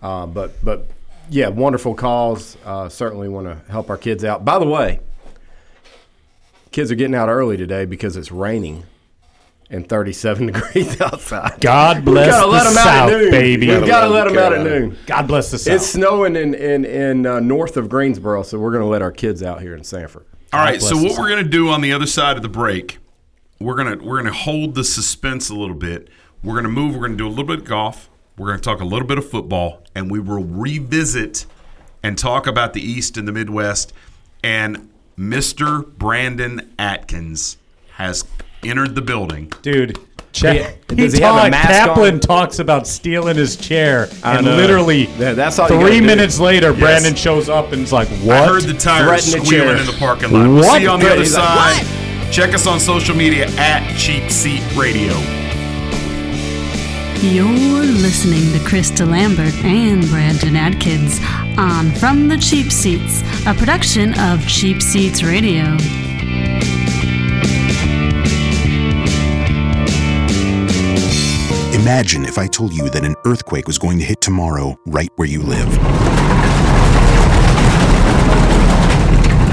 Uh, 0.00 0.26
but 0.26 0.64
but 0.64 0.86
yeah, 1.28 1.48
wonderful 1.48 1.94
cause. 1.94 2.56
Uh, 2.64 2.88
certainly 2.88 3.28
want 3.28 3.46
to 3.46 3.70
help 3.70 3.90
our 3.90 3.98
kids 3.98 4.24
out. 4.24 4.44
By 4.44 4.58
the 4.58 4.66
way, 4.66 5.00
kids 6.70 6.90
are 6.90 6.94
getting 6.94 7.14
out 7.14 7.28
early 7.28 7.56
today 7.56 7.84
because 7.84 8.16
it's 8.16 8.32
raining 8.32 8.84
and 9.70 9.88
37 9.88 10.46
degrees 10.52 11.00
outside. 11.00 11.60
God 11.60 12.04
bless 12.04 12.30
gotta 12.30 12.46
the 12.46 12.52
let 12.52 12.66
'em 12.66 12.72
out 12.72 12.76
at 12.78 12.84
South, 12.84 13.10
noon. 13.10 13.30
baby. 13.30 13.66
We 13.66 13.72
gotta 13.74 13.86
Gotta 13.86 14.08
let 14.08 14.28
them 14.28 14.38
out 14.38 14.52
at 14.52 14.64
noon. 14.64 14.96
God 15.06 15.26
bless 15.28 15.50
the 15.50 15.58
South. 15.58 15.74
It's 15.74 15.86
snowing 15.86 16.36
in 16.36 16.54
in 16.54 16.84
in 16.84 17.26
uh, 17.26 17.40
north 17.40 17.76
of 17.76 17.88
Greensboro, 17.88 18.42
so 18.42 18.58
we're 18.58 18.70
going 18.72 18.82
to 18.82 18.88
let 18.88 19.02
our 19.02 19.12
kids 19.12 19.42
out 19.42 19.60
here 19.60 19.74
in 19.74 19.84
Sanford. 19.84 20.24
All 20.52 20.60
right, 20.60 20.80
so 20.80 20.96
what 20.96 21.12
us. 21.12 21.18
we're 21.18 21.28
going 21.28 21.44
to 21.44 21.50
do 21.50 21.68
on 21.68 21.82
the 21.82 21.92
other 21.92 22.06
side 22.06 22.36
of 22.36 22.42
the 22.42 22.48
break, 22.48 22.98
we're 23.60 23.74
going 23.74 23.98
to 23.98 24.04
we're 24.04 24.20
going 24.22 24.32
to 24.32 24.38
hold 24.38 24.74
the 24.74 24.84
suspense 24.84 25.50
a 25.50 25.54
little 25.54 25.74
bit. 25.76 26.08
We're 26.42 26.54
going 26.54 26.64
to 26.64 26.70
move, 26.70 26.94
we're 26.94 27.00
going 27.06 27.12
to 27.12 27.18
do 27.18 27.26
a 27.26 27.30
little 27.30 27.44
bit 27.44 27.58
of 27.58 27.64
golf. 27.64 28.08
We're 28.38 28.46
going 28.46 28.60
to 28.60 28.64
talk 28.64 28.80
a 28.80 28.84
little 28.84 29.06
bit 29.08 29.18
of 29.18 29.28
football 29.28 29.82
and 29.96 30.08
we 30.10 30.20
will 30.20 30.44
revisit 30.44 31.44
and 32.04 32.16
talk 32.16 32.46
about 32.46 32.72
the 32.72 32.80
East 32.80 33.16
and 33.16 33.26
the 33.26 33.32
Midwest 33.32 33.92
and 34.44 34.88
Mr. 35.18 35.84
Brandon 35.84 36.72
Atkins 36.78 37.56
has 37.96 38.24
entered 38.62 38.94
the 38.94 39.02
building. 39.02 39.52
Dude. 39.62 39.98
Check. 40.32 40.56
He- 40.90 40.94
He, 40.96 41.02
does 41.02 41.12
he 41.14 41.20
have 41.22 41.46
a 41.46 41.50
mask 41.50 41.68
Kaplan 41.68 42.14
on? 42.14 42.20
talks 42.20 42.58
about 42.58 42.86
stealing 42.86 43.36
his 43.36 43.56
chair, 43.56 44.08
I 44.22 44.36
and 44.36 44.46
know. 44.46 44.56
literally 44.56 45.08
Yeah, 45.18 45.32
that's 45.32 45.58
all 45.58 45.68
you 45.70 45.76
three 45.80 45.84
gotta 45.88 46.00
do. 46.00 46.06
minutes 46.06 46.38
later, 46.38 46.72
Brandon 46.74 47.14
shows 47.14 47.48
up 47.48 47.72
and 47.72 47.82
is 47.82 47.92
like, 47.92 48.08
"What?" 48.22 48.36
I 48.36 48.46
heard 48.46 48.62
the 48.64 48.74
tires 48.74 49.06
Threaten 49.30 49.40
the 49.40 49.46
squealing 49.46 49.78
in 49.78 49.86
the 49.86 49.92
parking 49.98 50.30
lot. 50.32 50.46
We'll 50.48 50.56
What? 50.62 50.76
see 50.76 50.82
you 50.82 50.90
on 50.90 51.00
the 51.00 51.06
other 51.10 51.20
He's 51.20 51.34
like, 51.36 51.82
side. 51.82 51.86
Check 52.30 52.54
us 52.54 52.66
on 52.66 52.78
social 52.78 53.16
media 53.16 53.48
at 53.56 53.96
Cheap 53.96 54.30
Seat 54.30 54.62
Radio. 54.76 55.14
You're 57.20 57.46
listening 57.48 58.52
to 58.52 58.58
Krista 58.68 59.08
Lambert 59.08 59.54
and 59.64 60.06
Brandon 60.08 60.54
Atkins 60.56 61.18
on 61.58 61.90
From 61.92 62.28
the 62.28 62.36
Cheap 62.36 62.70
Seats, 62.70 63.22
a 63.46 63.54
production 63.54 64.16
of 64.20 64.46
Cheap 64.46 64.80
Seats 64.82 65.22
Radio. 65.24 65.76
Imagine 71.78 72.24
if 72.24 72.38
I 72.38 72.48
told 72.48 72.72
you 72.72 72.90
that 72.90 73.04
an 73.04 73.14
earthquake 73.24 73.68
was 73.68 73.78
going 73.78 74.00
to 74.00 74.04
hit 74.04 74.20
tomorrow 74.20 74.76
right 74.86 75.10
where 75.14 75.28
you 75.28 75.40
live. 75.40 75.70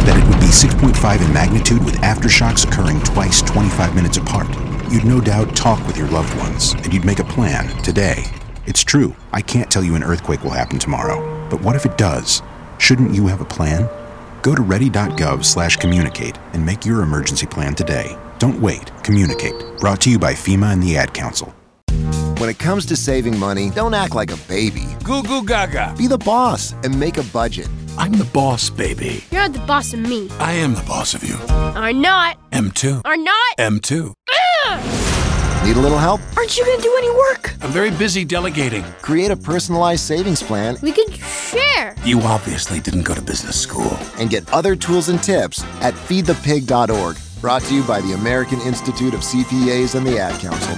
That 0.06 0.18
it 0.18 0.28
would 0.28 0.40
be 0.40 0.48
6.5 0.48 1.24
in 1.24 1.32
magnitude 1.32 1.86
with 1.86 1.94
aftershocks 1.98 2.68
occurring 2.68 3.00
twice 3.02 3.44
25 3.44 3.94
minutes 3.94 4.18
apart. 4.18 4.48
You'd 4.92 5.06
no 5.06 5.22
doubt 5.22 5.56
talk 5.56 5.86
with 5.86 5.98
your 5.98 6.08
loved 6.08 6.36
ones 6.40 6.74
and 6.74 6.92
you'd 6.92 7.06
make 7.06 7.20
a 7.20 7.24
plan 7.24 7.68
today. 7.84 8.26
It's 8.66 8.84
true, 8.84 9.16
I 9.32 9.42
can't 9.42 9.70
tell 9.70 9.84
you 9.84 9.94
an 9.94 10.04
earthquake 10.04 10.44
will 10.44 10.50
happen 10.50 10.80
tomorrow. 10.80 11.48
But 11.52 11.62
what 11.62 11.76
if 11.76 11.86
it 11.86 11.96
does? 11.96 12.42
Shouldn't 12.80 13.14
you 13.14 13.28
have 13.28 13.40
a 13.40 13.46
plan? 13.46 13.88
Go 14.42 14.56
to 14.56 14.64
ready.gov/communicate 14.64 16.40
and 16.54 16.66
make 16.66 16.88
your 16.88 17.04
emergency 17.04 17.46
plan 17.46 17.76
today. 17.76 18.18
Don't 18.40 18.60
wait, 18.60 18.92
communicate. 19.04 19.54
Brought 19.80 20.02
to 20.02 20.10
you 20.10 20.18
by 20.18 20.34
FEMA 20.34 20.74
and 20.74 20.82
the 20.82 20.98
Ad 20.98 21.14
Council. 21.14 21.54
When 22.40 22.50
it 22.50 22.60
comes 22.60 22.86
to 22.88 22.96
saving 22.96 23.38
money, 23.40 23.70
don't 23.70 23.94
act 23.94 24.14
like 24.16 24.32
a 24.32 24.38
baby. 24.48 24.86
Goo 25.04 25.24
goo 25.24 25.44
gaga. 25.44 25.94
Be 25.98 26.08
the 26.08 26.18
boss 26.18 26.74
and 26.84 27.00
make 27.00 27.18
a 27.18 27.24
budget. 27.24 27.68
I'm 27.98 28.12
the 28.12 28.26
boss, 28.26 28.70
baby. 28.70 29.24
You're 29.32 29.48
the 29.50 29.60
boss 29.60 29.94
of 29.94 30.00
me. 30.02 30.30
I 30.40 30.52
am 30.54 30.76
the 30.76 30.82
boss 30.84 31.14
of 31.14 31.24
you. 31.24 31.38
Are 31.50 31.94
not. 31.94 32.38
M2. 32.52 33.02
Are 33.06 33.18
not. 33.18 33.58
M2. 33.58 34.14
Need 35.66 35.78
a 35.78 35.80
little 35.80 35.98
help? 35.98 36.22
Aren't 36.38 36.56
you 36.58 36.64
gonna 36.66 36.82
do 36.82 36.94
any 36.98 37.10
work? 37.10 37.56
I'm 37.62 37.72
very 37.72 37.90
busy 37.90 38.24
delegating. 38.24 38.84
Create 39.02 39.32
a 39.32 39.36
personalized 39.38 40.02
savings 40.04 40.44
plan 40.44 40.78
We 40.84 40.92
could 40.92 41.12
share. 41.16 41.96
You 42.04 42.22
obviously 42.22 42.80
didn't 42.80 43.02
go 43.04 43.16
to 43.16 43.22
business 43.22 43.60
school. 43.60 43.98
and 44.20 44.30
get 44.30 44.48
other 44.54 44.76
tools 44.76 45.10
and 45.10 45.22
tips 45.24 45.64
at 45.82 45.96
feedthepig.org. 45.96 47.18
Brought 47.42 47.64
to 47.64 47.74
you 47.76 47.84
by 47.84 48.02
the 48.02 48.14
American 48.14 48.62
Institute 48.62 49.14
of 49.16 49.22
CPAs 49.22 49.96
and 49.96 50.06
the 50.06 50.20
Ad 50.20 50.40
Council. 50.40 50.78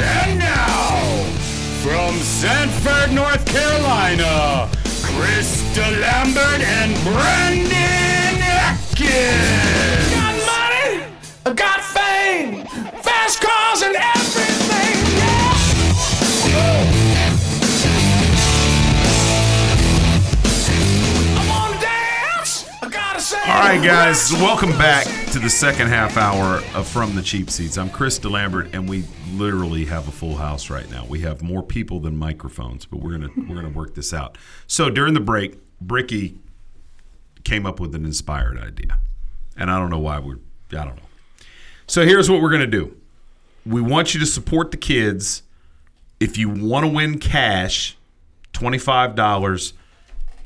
And 0.00 0.38
now, 0.38 1.24
from 1.82 2.14
Sanford, 2.20 3.12
North 3.14 3.44
Carolina, 3.46 4.68
Krista 5.02 6.00
Lambert 6.00 6.60
and 6.60 6.94
Brandon 7.04 8.42
Atkins. 8.42 10.10
Got 10.14 10.34
money, 10.46 11.04
I 11.46 11.52
got 11.54 11.80
fame, 11.82 12.64
fast 13.02 13.40
cars 13.40 13.82
and 13.82 13.96
everything. 13.96 14.96
Yeah. 16.48 16.88
I 21.36 21.46
wanna 21.48 21.80
dance. 21.80 22.64
I 22.82 22.88
gotta 22.88 23.20
say. 23.20 23.38
All 23.40 23.60
right, 23.60 23.82
guys, 23.82 24.32
welcome 24.34 24.70
back. 24.72 25.06
to 25.32 25.38
the 25.38 25.50
second 25.50 25.88
half 25.88 26.16
hour 26.16 26.62
of 26.74 26.88
From 26.88 27.14
the 27.14 27.20
Cheap 27.20 27.50
Seats. 27.50 27.76
I'm 27.76 27.90
Chris 27.90 28.18
DeLambert, 28.18 28.72
and 28.72 28.88
we 28.88 29.04
literally 29.36 29.84
have 29.86 30.08
a 30.08 30.10
full 30.10 30.36
house 30.36 30.70
right 30.70 30.90
now. 30.90 31.04
We 31.08 31.20
have 31.20 31.42
more 31.42 31.62
people 31.62 32.00
than 32.00 32.16
microphones, 32.16 32.84
but 32.84 33.00
we're 33.00 33.12
gonna 33.12 33.30
we're 33.48 33.56
gonna 33.56 33.68
work 33.70 33.94
this 33.94 34.12
out. 34.12 34.36
So 34.66 34.90
during 34.90 35.14
the 35.14 35.20
break, 35.20 35.58
Bricky 35.80 36.38
came 37.44 37.66
up 37.66 37.80
with 37.80 37.94
an 37.94 38.04
inspired 38.04 38.58
idea, 38.58 38.98
and 39.56 39.70
I 39.70 39.78
don't 39.78 39.90
know 39.90 39.98
why 39.98 40.18
we're 40.18 40.38
I 40.72 40.84
don't 40.84 40.96
know. 40.96 41.02
So 41.86 42.04
here's 42.04 42.30
what 42.30 42.42
we're 42.42 42.50
gonna 42.50 42.66
do. 42.66 42.96
We 43.64 43.80
want 43.80 44.14
you 44.14 44.20
to 44.20 44.26
support 44.26 44.70
the 44.70 44.76
kids. 44.76 45.42
If 46.20 46.36
you 46.36 46.48
want 46.48 46.84
to 46.84 46.92
win 46.92 47.18
cash, 47.18 47.96
twenty 48.52 48.78
five 48.78 49.14
dollars 49.14 49.74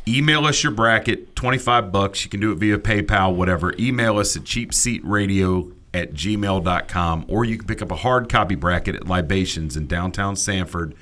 email 0.08 0.46
us 0.46 0.64
your 0.64 0.72
bracket 0.72 1.36
25 1.36 1.92
bucks 1.92 2.24
you 2.24 2.28
can 2.30 2.40
do 2.40 2.50
it 2.50 2.56
via 2.56 2.76
paypal 2.76 3.36
whatever 3.36 3.72
email 3.78 4.18
us 4.18 4.36
at 4.36 4.42
cheapseatradio 4.42 5.72
at 5.94 6.14
gmail.com 6.14 7.24
or 7.28 7.44
you 7.44 7.58
can 7.58 7.66
pick 7.66 7.82
up 7.82 7.90
a 7.90 7.96
hard 7.96 8.28
copy 8.28 8.54
bracket 8.54 8.94
at 8.94 9.06
libations 9.06 9.76
in 9.76 9.86
downtown 9.86 10.36
sanford 10.36 10.94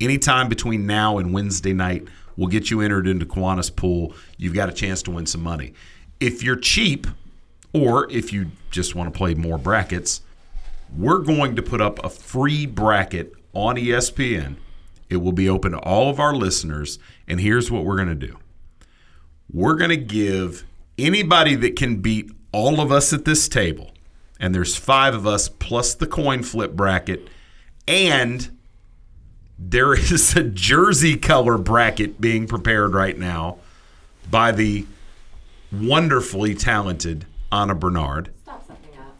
anytime 0.00 0.48
between 0.48 0.86
now 0.86 1.18
and 1.18 1.32
wednesday 1.32 1.72
night. 1.72 2.04
We'll 2.36 2.48
get 2.48 2.70
you 2.70 2.80
entered 2.80 3.06
into 3.06 3.26
Kiwanis 3.26 3.74
pool. 3.74 4.14
You've 4.38 4.54
got 4.54 4.68
a 4.68 4.72
chance 4.72 5.02
to 5.02 5.10
win 5.10 5.26
some 5.26 5.42
money. 5.42 5.74
If 6.20 6.42
you're 6.42 6.56
cheap 6.56 7.06
or 7.72 8.10
if 8.10 8.32
you 8.32 8.50
just 8.70 8.94
want 8.94 9.12
to 9.12 9.16
play 9.16 9.34
more 9.34 9.58
brackets 9.58 10.22
we're 10.96 11.18
going 11.18 11.54
to 11.54 11.62
put 11.62 11.80
up 11.80 12.04
a 12.04 12.08
free 12.08 12.66
bracket 12.66 13.32
on 13.52 13.76
espn 13.76 14.56
it 15.10 15.16
will 15.16 15.32
be 15.32 15.48
open 15.48 15.72
to 15.72 15.78
all 15.80 16.08
of 16.08 16.20
our 16.20 16.34
listeners. 16.34 16.98
And 17.26 17.40
here's 17.40 17.70
what 17.70 17.84
we're 17.84 17.96
going 17.96 18.08
to 18.08 18.14
do. 18.14 18.38
We're 19.52 19.74
going 19.74 19.90
to 19.90 19.96
give 19.96 20.64
anybody 20.96 21.56
that 21.56 21.76
can 21.76 21.96
beat 21.96 22.30
all 22.52 22.80
of 22.80 22.92
us 22.92 23.12
at 23.12 23.24
this 23.24 23.48
table, 23.48 23.90
and 24.40 24.54
there's 24.54 24.74
five 24.74 25.14
of 25.14 25.26
us 25.26 25.48
plus 25.48 25.94
the 25.94 26.06
coin 26.06 26.42
flip 26.42 26.72
bracket, 26.72 27.28
and 27.86 28.56
there 29.58 29.92
is 29.92 30.34
a 30.34 30.42
jersey 30.42 31.16
color 31.16 31.58
bracket 31.58 32.20
being 32.20 32.46
prepared 32.46 32.94
right 32.94 33.18
now 33.18 33.58
by 34.30 34.50
the 34.50 34.86
wonderfully 35.70 36.54
talented 36.54 37.26
Anna 37.52 37.74
Bernard. 37.74 38.32
Stop 38.42 38.66
something 38.66 38.98
up. 38.98 39.14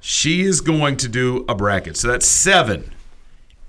She 0.00 0.42
is 0.42 0.60
going 0.60 0.96
to 0.98 1.08
do 1.08 1.44
a 1.48 1.54
bracket. 1.54 1.96
So 1.96 2.08
that's 2.08 2.26
seven. 2.26 2.94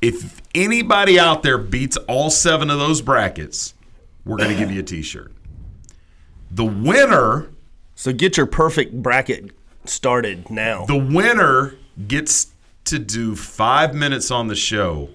If 0.02 0.42
anybody 0.54 1.20
out 1.20 1.42
there 1.42 1.58
beats 1.58 1.98
all 2.08 2.30
seven 2.30 2.70
of 2.70 2.78
those 2.78 3.02
brackets, 3.02 3.74
we're 4.26 4.38
going 4.38 4.52
to 4.52 4.58
give 4.58 4.72
you 4.72 4.82
a 4.82 4.84
T-shirt. 4.84 5.32
The 6.52 6.66
winner. 6.66 7.50
So 7.96 8.14
get 8.14 8.38
your 8.38 8.46
perfect 8.46 8.94
bracket 9.02 9.52
started 9.86 10.50
now. 10.50 10.86
The 10.86 10.98
winner 10.98 11.76
gets 12.08 12.54
to 12.86 13.00
do 13.00 13.36
five 13.36 13.94
minutes 13.94 14.32
on 14.32 14.48
the 14.48 14.56
show 14.56 15.10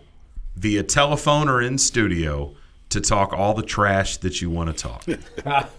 via 0.56 0.82
telephone 0.82 1.48
or 1.48 1.62
in 1.62 1.78
studio 1.78 2.54
to 2.90 3.00
talk 3.00 3.32
all 3.32 3.54
the 3.54 3.62
trash 3.62 4.16
that 4.18 4.40
you 4.40 4.50
want 4.50 4.74
to 4.74 4.82
talk. 4.82 5.04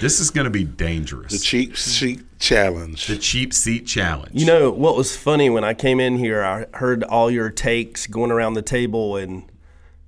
this 0.00 0.20
is 0.20 0.30
going 0.30 0.44
to 0.44 0.50
be 0.50 0.64
dangerous. 0.64 1.32
The 1.32 1.38
cheap 1.38 1.76
seat 1.76 2.24
challenge. 2.38 3.06
The 3.06 3.16
cheap 3.16 3.52
seat 3.52 3.86
challenge. 3.86 4.32
You 4.34 4.46
know 4.46 4.70
what 4.70 4.96
was 4.96 5.16
funny 5.16 5.50
when 5.50 5.64
I 5.64 5.74
came 5.74 6.00
in 6.00 6.18
here? 6.18 6.44
I 6.44 6.66
heard 6.76 7.02
all 7.04 7.30
your 7.30 7.50
takes 7.50 8.06
going 8.06 8.30
around 8.30 8.54
the 8.54 8.62
table, 8.62 9.16
and 9.16 9.50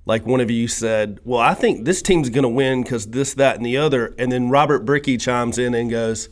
like 0.05 0.25
one 0.25 0.39
of 0.39 0.49
you 0.49 0.67
said, 0.67 1.19
"Well, 1.25 1.41
I 1.41 1.53
think 1.53 1.85
this 1.85 2.01
team's 2.01 2.29
going 2.29 2.43
to 2.43 2.49
win 2.49 2.83
because 2.83 3.07
this, 3.07 3.33
that, 3.33 3.57
and 3.57 3.65
the 3.65 3.77
other." 3.77 4.15
And 4.17 4.31
then 4.31 4.49
Robert 4.49 4.85
Bricky 4.85 5.17
chimes 5.17 5.57
in 5.57 5.73
and 5.73 5.89
goes, 5.89 6.29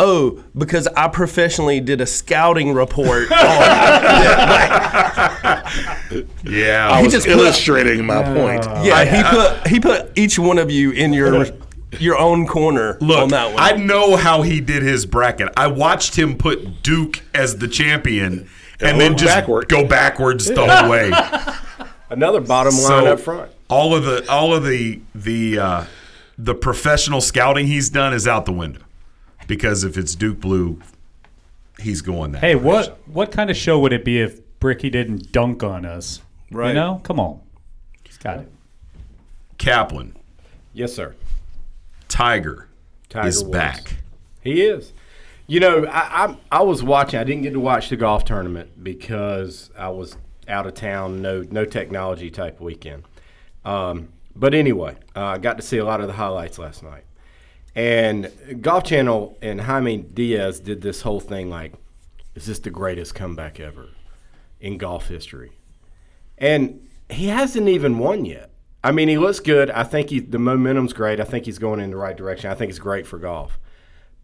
"Oh, 0.00 0.42
because 0.56 0.88
I 0.96 1.06
professionally 1.08 1.78
did 1.80 2.00
a 2.00 2.06
scouting 2.06 2.72
report." 2.72 3.30
on 3.32 3.38
Yeah, 6.44 6.88
I 6.92 6.98
He 6.98 7.04
was 7.04 7.12
just 7.12 7.26
put- 7.26 7.36
illustrating 7.36 8.04
my 8.06 8.22
point. 8.22 8.64
Yeah, 8.84 9.04
he 9.04 9.22
put 9.22 9.66
he 9.68 9.80
put 9.80 10.10
each 10.18 10.38
one 10.38 10.58
of 10.58 10.70
you 10.70 10.90
in 10.90 11.12
your 11.12 11.46
your 11.98 12.16
own 12.18 12.46
corner 12.46 12.96
Look, 13.00 13.18
on 13.18 13.28
that 13.30 13.52
one. 13.54 13.62
I 13.62 13.72
know 13.72 14.16
how 14.16 14.42
he 14.42 14.60
did 14.60 14.82
his 14.82 15.06
bracket. 15.06 15.48
I 15.56 15.66
watched 15.66 16.16
him 16.16 16.36
put 16.36 16.82
Duke 16.82 17.22
as 17.34 17.58
the 17.58 17.68
champion 17.68 18.48
and 18.80 19.00
then 19.00 19.12
Go 19.12 19.18
just 19.18 19.34
backward. 19.34 19.68
go 19.68 19.86
backwards 19.86 20.46
the 20.46 20.66
whole 20.66 20.88
way. 20.90 21.10
Another 22.10 22.40
bottom 22.40 22.72
line 22.74 22.82
So, 22.82 23.06
up 23.12 23.20
front. 23.20 23.50
All 23.68 23.94
of 23.94 24.04
the 24.04 24.28
all 24.30 24.54
of 24.54 24.64
the 24.64 25.00
the 25.14 25.58
uh, 25.58 25.84
the 26.38 26.54
professional 26.54 27.20
scouting 27.20 27.66
he's 27.66 27.90
done 27.90 28.12
is 28.14 28.26
out 28.26 28.46
the 28.46 28.52
window 28.52 28.80
because 29.50 29.82
if 29.82 29.98
it's 29.98 30.14
Duke 30.14 30.38
Blue, 30.40 30.78
he's 31.80 32.00
going 32.02 32.32
that. 32.32 32.38
Hey, 32.38 32.54
what 32.54 32.98
what 33.06 33.32
kind 33.32 33.50
of 33.50 33.56
show 33.56 33.80
would 33.80 33.92
it 33.92 34.04
be 34.04 34.20
if 34.20 34.40
Bricky 34.60 34.88
didn't 34.88 35.32
dunk 35.32 35.62
on 35.64 35.84
us? 35.84 36.22
Right. 36.52 36.68
You 36.68 36.74
know, 36.74 37.00
come 37.02 37.18
on. 37.18 37.40
He's 38.04 38.16
got 38.16 38.38
it. 38.38 38.48
Kaplan 39.58 40.16
Yes, 40.72 40.94
sir. 40.94 41.16
Tiger, 42.08 42.68
Tiger 43.08 43.28
is 43.28 43.42
Woods. 43.42 43.52
back. 43.52 43.96
He 44.40 44.62
is. 44.62 44.92
You 45.48 45.58
know, 45.58 45.84
I, 45.86 46.26
I 46.26 46.36
I 46.52 46.62
was 46.62 46.82
watching. 46.84 47.18
I 47.18 47.24
didn't 47.24 47.42
get 47.42 47.52
to 47.54 47.60
watch 47.60 47.88
the 47.88 47.96
golf 47.96 48.24
tournament 48.24 48.82
because 48.84 49.70
I 49.76 49.88
was 49.88 50.16
out 50.46 50.66
of 50.66 50.74
town. 50.74 51.20
No 51.20 51.44
no 51.50 51.64
technology 51.64 52.30
type 52.30 52.60
weekend. 52.60 53.02
Um, 53.64 54.10
but 54.36 54.54
anyway, 54.54 54.96
uh, 55.16 55.24
I 55.24 55.38
got 55.38 55.56
to 55.56 55.62
see 55.62 55.78
a 55.78 55.84
lot 55.84 56.00
of 56.00 56.06
the 56.06 56.12
highlights 56.12 56.56
last 56.56 56.84
night. 56.84 57.02
And 57.74 58.30
Golf 58.60 58.84
Channel 58.84 59.38
and 59.40 59.60
Jaime 59.60 59.98
Diaz 59.98 60.60
did 60.60 60.82
this 60.82 61.02
whole 61.02 61.20
thing 61.20 61.48
like, 61.50 61.74
is 62.34 62.46
this 62.46 62.58
the 62.58 62.70
greatest 62.70 63.14
comeback 63.14 63.60
ever 63.60 63.88
in 64.60 64.78
golf 64.78 65.08
history? 65.08 65.52
And 66.38 66.88
he 67.08 67.26
hasn't 67.26 67.68
even 67.68 67.98
won 67.98 68.24
yet. 68.24 68.50
I 68.82 68.92
mean, 68.92 69.08
he 69.08 69.18
looks 69.18 69.40
good. 69.40 69.70
I 69.70 69.84
think 69.84 70.10
he, 70.10 70.20
the 70.20 70.38
momentum's 70.38 70.92
great. 70.92 71.20
I 71.20 71.24
think 71.24 71.44
he's 71.44 71.58
going 71.58 71.80
in 71.80 71.90
the 71.90 71.96
right 71.96 72.16
direction. 72.16 72.50
I 72.50 72.54
think 72.54 72.70
it's 72.70 72.78
great 72.78 73.06
for 73.06 73.18
golf. 73.18 73.58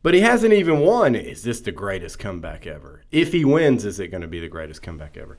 But 0.03 0.15
he 0.15 0.21
hasn't 0.21 0.55
even 0.55 0.81
won. 0.81 1.15
Is 1.15 1.43
this 1.43 1.61
the 1.61 1.73
greatest 1.73 2.19
comeback 2.19 2.67
ever? 2.67 3.03
If 3.11 3.33
he 3.33 3.45
wins, 3.45 3.85
is 3.85 4.01
it 4.01 4.09
going 4.09 4.23
to 4.23 4.29
be 4.29 4.41
the 4.41 4.49
greatest 4.49 4.83
comeback 4.83 5.17
ever? 5.17 5.37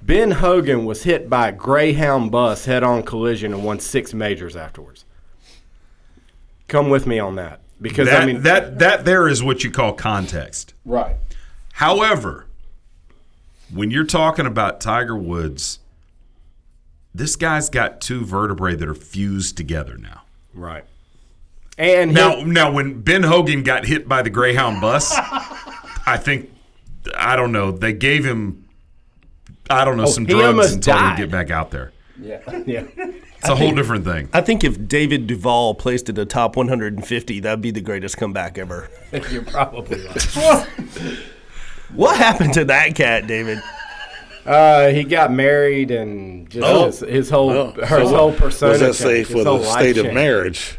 Ben 0.00 0.30
Hogan 0.32 0.84
was 0.84 1.02
hit 1.02 1.28
by 1.28 1.48
a 1.48 1.52
Greyhound 1.52 2.30
bus 2.30 2.64
head 2.64 2.82
on 2.82 3.02
collision 3.02 3.52
and 3.52 3.64
won 3.64 3.80
six 3.80 4.14
majors 4.14 4.56
afterwards. 4.56 5.04
Come 6.68 6.90
with 6.90 7.06
me 7.06 7.18
on 7.18 7.36
that. 7.36 7.60
Because, 7.80 8.08
that, 8.08 8.22
I 8.22 8.26
mean, 8.26 8.42
that 8.42 8.78
that 8.78 9.04
there 9.04 9.28
is 9.28 9.42
what 9.42 9.64
you 9.64 9.70
call 9.70 9.92
context. 9.92 10.74
right. 10.84 11.16
However, 11.72 12.46
when 13.72 13.90
you're 13.90 14.04
talking 14.04 14.46
about 14.46 14.80
Tiger 14.80 15.16
Woods, 15.16 15.80
this 17.12 17.34
guy's 17.34 17.68
got 17.68 18.00
two 18.00 18.24
vertebrae 18.24 18.76
that 18.76 18.88
are 18.88 18.94
fused 18.94 19.56
together 19.56 19.96
now. 19.98 20.22
Right. 20.54 20.84
And 21.76 22.14
now, 22.14 22.36
now 22.44 22.70
when 22.70 23.00
Ben 23.00 23.24
Hogan 23.24 23.64
got 23.64 23.84
hit 23.86 24.06
by 24.08 24.22
the 24.22 24.30
Greyhound 24.30 24.80
bus, 24.80 25.12
I 26.06 26.16
think 26.16 26.50
I 27.16 27.34
don't 27.34 27.50
know. 27.50 27.72
They 27.72 27.92
gave 27.92 28.24
him 28.24 28.68
I 29.68 29.84
don't 29.84 29.96
know 29.96 30.04
Oh, 30.04 30.06
some 30.06 30.26
drugs 30.26 30.72
and 30.74 30.82
told 30.82 31.00
him 31.00 31.16
to 31.16 31.22
get 31.22 31.30
back 31.30 31.50
out 31.50 31.72
there. 31.72 31.90
Yeah. 32.20 32.40
Yeah. 32.66 32.84
It's 32.96 33.48
a 33.48 33.56
whole 33.56 33.72
different 33.74 34.04
thing. 34.04 34.28
I 34.32 34.40
think 34.40 34.64
if 34.64 34.88
David 34.88 35.26
Duval 35.26 35.74
placed 35.74 36.08
at 36.08 36.14
the 36.14 36.24
top 36.24 36.56
150, 36.56 37.40
that'd 37.40 37.60
be 37.60 37.70
the 37.70 37.80
greatest 37.82 38.16
comeback 38.16 38.56
ever. 38.56 38.88
You're 39.30 39.42
probably 39.42 40.00
right. 40.06 40.66
What 41.94 42.16
happened 42.16 42.54
to 42.54 42.64
that 42.66 42.94
cat, 42.94 43.26
David? 43.26 43.62
Uh, 44.44 44.88
he 44.88 45.04
got 45.04 45.30
married 45.32 45.90
and 45.90 46.48
just 46.50 46.66
Oh. 46.66 46.86
his, 46.86 47.00
his 47.00 47.30
whole 47.30 47.48
Well, 47.48 47.70
her 47.72 48.04
so 48.04 48.08
whole 48.08 48.28
what 48.30 48.38
persona. 48.38 48.72
does 48.72 48.80
that 48.80 48.94
say 48.94 49.16
changed, 49.16 49.30
for 49.30 49.44
the 49.44 49.50
whole 49.50 49.60
life 49.60 49.78
state 49.80 49.96
of 49.98 50.04
changed. 50.04 50.14
marriage? 50.14 50.78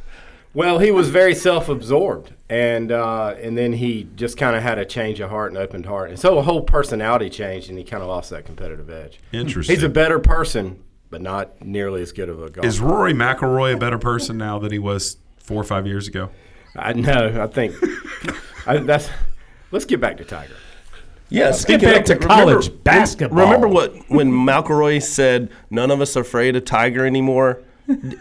Well, 0.54 0.80
he 0.80 0.90
was 0.92 1.10
very 1.10 1.36
self-absorbed, 1.36 2.32
and 2.50 2.92
uh, 2.92 3.36
and 3.42 3.58
then 3.58 3.74
he 3.74 4.08
just 4.16 4.38
kind 4.38 4.56
of 4.56 4.64
had 4.64 4.78
a 4.78 4.86
change 4.86 5.20
of 5.20 5.30
heart 5.30 5.52
and 5.52 5.58
opened 5.58 5.86
heart, 5.86 6.10
and 6.10 6.18
so 6.20 6.38
a 6.38 6.42
whole 6.42 6.62
personality 6.62 7.30
changed, 7.30 7.70
and 7.70 7.78
he 7.78 7.84
kind 7.84 8.02
of 8.02 8.08
lost 8.08 8.30
that 8.30 8.46
competitive 8.46 8.90
edge. 8.90 9.20
Interesting. 9.34 9.76
He's 9.76 9.84
a 9.84 9.90
better 9.90 10.18
person, 10.20 10.80
but 11.16 11.22
not 11.22 11.66
nearly 11.66 12.02
as 12.02 12.12
good 12.12 12.28
of 12.28 12.44
a 12.44 12.50
golfer. 12.50 12.68
Is 12.68 12.82
Rory 12.82 13.14
McIlroy 13.14 13.76
a 13.76 13.78
better 13.78 13.98
person 13.98 14.38
now 14.38 14.60
than 14.60 14.74
he 14.74 14.80
was 14.80 15.16
four 15.38 15.62
or 15.62 15.64
five 15.64 15.88
years 15.88 16.10
ago? 16.10 16.30
I 16.76 16.92
know. 16.92 17.42
I 17.42 17.48
think 17.48 17.74
I, 18.68 18.80
that's. 18.80 19.10
Let's 19.72 19.86
get 19.86 20.02
back 20.02 20.18
to 20.18 20.26
Tiger. 20.26 20.56
Yeah, 21.30 21.46
Let's 21.46 21.64
get 21.64 21.80
back 21.80 22.02
of, 22.02 22.20
to 22.20 22.28
college 22.28 22.68
rem- 22.68 22.78
basketball. 22.84 23.46
Remember 23.46 23.70
what 23.70 23.96
when 24.10 24.30
McIlroy 24.30 25.02
said, 25.02 25.52
"None 25.70 25.90
of 25.90 26.02
us 26.02 26.18
are 26.18 26.20
afraid 26.20 26.58
of 26.58 26.66
Tiger 26.66 27.06
anymore." 27.06 27.64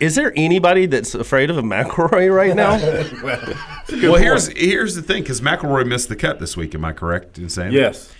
Is 0.00 0.14
there 0.14 0.32
anybody 0.36 0.86
that's 0.86 1.16
afraid 1.16 1.50
of 1.50 1.58
a 1.58 1.62
McIlroy 1.62 2.32
right 2.32 2.54
now? 2.54 2.76
well, 4.08 4.20
here's 4.20 4.46
here's 4.56 4.94
the 4.94 5.02
thing 5.02 5.24
because 5.24 5.40
McIlroy 5.40 5.84
missed 5.84 6.08
the 6.08 6.16
cut 6.16 6.38
this 6.38 6.56
week. 6.56 6.76
Am 6.76 6.84
I 6.84 6.92
correct 6.92 7.38
in 7.38 7.48
saying? 7.48 7.72
that? 7.72 7.76
Yes. 7.76 8.14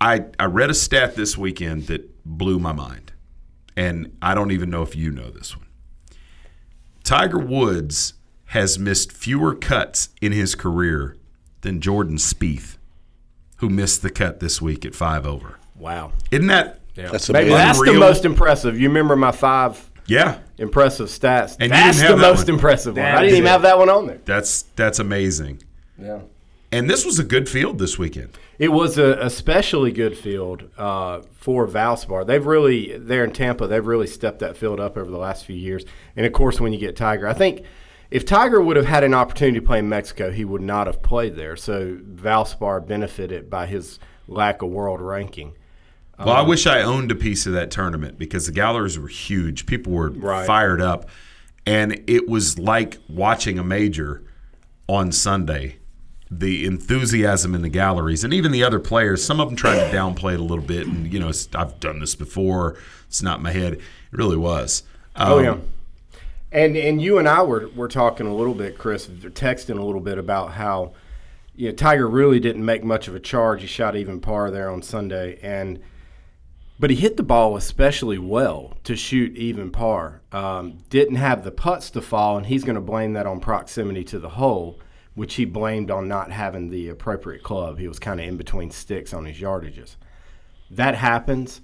I 0.00 0.24
I 0.38 0.46
read 0.46 0.70
a 0.70 0.74
stat 0.74 1.14
this 1.14 1.36
weekend 1.36 1.88
that 1.88 2.10
blew 2.24 2.58
my 2.58 2.72
mind, 2.72 3.12
and 3.76 4.16
I 4.22 4.34
don't 4.34 4.50
even 4.52 4.70
know 4.70 4.82
if 4.82 4.94
you 4.96 5.10
know 5.10 5.30
this 5.30 5.56
one. 5.56 5.66
Tiger 7.02 7.38
Woods 7.38 8.14
has 8.46 8.78
missed 8.78 9.12
fewer 9.12 9.54
cuts 9.54 10.10
in 10.20 10.32
his 10.32 10.54
career 10.54 11.16
than 11.62 11.80
Jordan 11.80 12.16
Spieth. 12.16 12.76
who 13.58 13.68
missed 13.70 14.02
the 14.02 14.10
cut 14.10 14.40
this 14.40 14.60
week 14.60 14.84
at 14.84 14.94
five 14.94 15.24
over. 15.26 15.58
Wow. 15.78 16.12
Isn't 16.30 16.48
that 16.48 16.80
That's 16.94 17.28
Maybe 17.30 17.48
amazing. 17.50 17.56
that's 17.66 17.82
the 17.82 17.92
most 17.94 18.24
impressive. 18.24 18.78
You 18.78 18.88
remember 18.88 19.16
my 19.16 19.32
five 19.32 19.90
Yeah, 20.06 20.38
impressive 20.58 21.08
stats? 21.08 21.56
And 21.60 21.72
that's 21.72 22.00
the 22.00 22.08
that 22.08 22.18
most 22.18 22.46
one. 22.46 22.54
impressive 22.56 22.94
one. 22.96 23.04
That 23.04 23.16
I 23.18 23.20
didn't 23.22 23.36
even 23.38 23.46
it. 23.46 23.50
have 23.50 23.62
that 23.62 23.78
one 23.78 23.88
on 23.88 24.06
there. 24.06 24.18
that's 24.24 24.62
that's 24.76 24.98
amazing. 24.98 25.62
Yeah. 25.98 26.20
And 26.74 26.90
this 26.90 27.04
was 27.04 27.20
a 27.20 27.24
good 27.24 27.48
field 27.48 27.78
this 27.78 27.98
weekend. 27.98 28.36
It 28.58 28.68
was 28.68 28.98
a 28.98 29.16
especially 29.24 29.92
good 29.92 30.18
field 30.18 30.68
uh, 30.76 31.22
for 31.32 31.68
Valspar. 31.68 32.26
They've 32.26 32.44
really 32.44 32.98
there 32.98 33.22
in 33.22 33.32
Tampa. 33.32 33.68
They've 33.68 33.86
really 33.86 34.08
stepped 34.08 34.40
that 34.40 34.56
field 34.56 34.80
up 34.80 34.96
over 34.96 35.08
the 35.10 35.18
last 35.18 35.44
few 35.44 35.56
years. 35.56 35.84
And 36.16 36.26
of 36.26 36.32
course, 36.32 36.60
when 36.60 36.72
you 36.72 36.78
get 36.80 36.96
Tiger, 36.96 37.28
I 37.28 37.32
think 37.32 37.62
if 38.10 38.24
Tiger 38.26 38.60
would 38.60 38.76
have 38.76 38.86
had 38.86 39.04
an 39.04 39.14
opportunity 39.14 39.60
to 39.60 39.66
play 39.66 39.78
in 39.78 39.88
Mexico, 39.88 40.32
he 40.32 40.44
would 40.44 40.62
not 40.62 40.88
have 40.88 41.00
played 41.00 41.36
there. 41.36 41.56
So 41.56 41.96
Valspar 41.96 42.84
benefited 42.86 43.48
by 43.48 43.66
his 43.66 44.00
lack 44.26 44.60
of 44.60 44.70
world 44.70 45.00
ranking. 45.00 45.54
Well, 46.18 46.30
I 46.30 46.42
wish 46.42 46.66
I 46.66 46.82
owned 46.82 47.10
a 47.10 47.16
piece 47.16 47.46
of 47.46 47.52
that 47.52 47.70
tournament 47.70 48.18
because 48.18 48.46
the 48.46 48.52
galleries 48.52 48.98
were 48.98 49.08
huge. 49.08 49.66
People 49.66 49.92
were 49.92 50.10
Right. 50.10 50.46
fired 50.46 50.80
up, 50.80 51.08
and 51.66 52.02
it 52.08 52.28
was 52.28 52.58
like 52.58 52.98
watching 53.08 53.58
a 53.58 53.64
major 53.64 54.22
on 54.88 55.10
Sunday. 55.10 55.76
The 56.30 56.64
enthusiasm 56.64 57.54
in 57.54 57.62
the 57.62 57.68
galleries, 57.68 58.24
and 58.24 58.32
even 58.34 58.50
the 58.50 58.64
other 58.64 58.80
players. 58.80 59.22
Some 59.22 59.40
of 59.40 59.48
them 59.48 59.56
tried 59.56 59.90
to 59.90 59.96
downplay 59.96 60.34
it 60.34 60.40
a 60.40 60.44
little 60.44 60.64
bit, 60.64 60.86
and 60.86 61.12
you 61.12 61.20
know, 61.20 61.30
I've 61.54 61.78
done 61.80 62.00
this 62.00 62.14
before. 62.14 62.76
It's 63.06 63.22
not 63.22 63.42
my 63.42 63.52
head. 63.52 63.74
It 63.74 63.80
really 64.10 64.36
was. 64.36 64.82
Oh 65.16 65.38
Um, 65.38 65.44
yeah. 65.44 65.56
And 66.50 66.76
and 66.76 67.02
you 67.02 67.18
and 67.18 67.28
I 67.28 67.42
were 67.42 67.68
were 67.74 67.88
talking 67.88 68.26
a 68.26 68.34
little 68.34 68.54
bit, 68.54 68.78
Chris, 68.78 69.06
texting 69.06 69.78
a 69.78 69.82
little 69.82 70.00
bit 70.00 70.18
about 70.18 70.52
how 70.52 70.92
you 71.56 71.68
know, 71.68 71.74
Tiger 71.74 72.08
really 72.08 72.40
didn't 72.40 72.64
make 72.64 72.82
much 72.82 73.06
of 73.06 73.14
a 73.14 73.20
charge. 73.20 73.60
He 73.60 73.66
shot 73.66 73.94
even 73.96 74.20
par 74.20 74.50
there 74.50 74.70
on 74.70 74.82
Sunday, 74.82 75.38
and 75.42 75.80
but 76.78 76.90
he 76.90 76.96
hit 76.96 77.16
the 77.16 77.22
ball 77.22 77.56
especially 77.56 78.18
well 78.18 78.76
to 78.84 78.96
shoot 78.96 79.36
even 79.36 79.70
par. 79.70 80.22
Um, 80.32 80.78
didn't 80.90 81.16
have 81.16 81.44
the 81.44 81.52
putts 81.52 81.90
to 81.90 82.00
fall, 82.00 82.36
and 82.36 82.46
he's 82.46 82.64
going 82.64 82.74
to 82.74 82.80
blame 82.80 83.12
that 83.12 83.26
on 83.26 83.38
proximity 83.40 84.02
to 84.04 84.18
the 84.18 84.30
hole, 84.30 84.80
which 85.14 85.34
he 85.34 85.44
blamed 85.44 85.90
on 85.90 86.08
not 86.08 86.30
having 86.30 86.70
the 86.70 86.88
appropriate 86.88 87.42
club. 87.42 87.78
He 87.78 87.88
was 87.88 87.98
kind 87.98 88.20
of 88.20 88.26
in 88.26 88.36
between 88.36 88.70
sticks 88.70 89.14
on 89.14 89.24
his 89.26 89.38
yardages. 89.38 89.96
That 90.70 90.94
happens, 90.94 91.60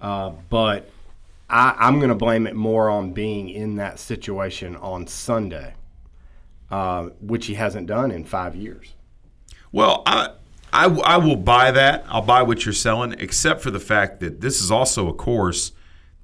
uh, 0.00 0.30
but 0.50 0.90
I, 1.48 1.74
I'm 1.78 1.98
going 1.98 2.10
to 2.10 2.14
blame 2.14 2.46
it 2.46 2.54
more 2.54 2.90
on 2.90 3.12
being 3.12 3.48
in 3.48 3.76
that 3.76 3.98
situation 3.98 4.76
on 4.76 5.06
Sunday, 5.06 5.74
uh, 6.70 7.04
which 7.20 7.46
he 7.46 7.54
hasn't 7.54 7.86
done 7.86 8.10
in 8.10 8.24
five 8.24 8.54
years. 8.54 8.94
Well, 9.70 10.02
I, 10.04 10.30
I, 10.72 10.86
I 10.86 11.16
will 11.16 11.36
buy 11.36 11.70
that. 11.70 12.04
I'll 12.08 12.22
buy 12.22 12.42
what 12.42 12.64
you're 12.64 12.74
selling, 12.74 13.14
except 13.18 13.62
for 13.62 13.70
the 13.70 13.80
fact 13.80 14.20
that 14.20 14.40
this 14.40 14.60
is 14.60 14.70
also 14.70 15.08
a 15.08 15.14
course 15.14 15.72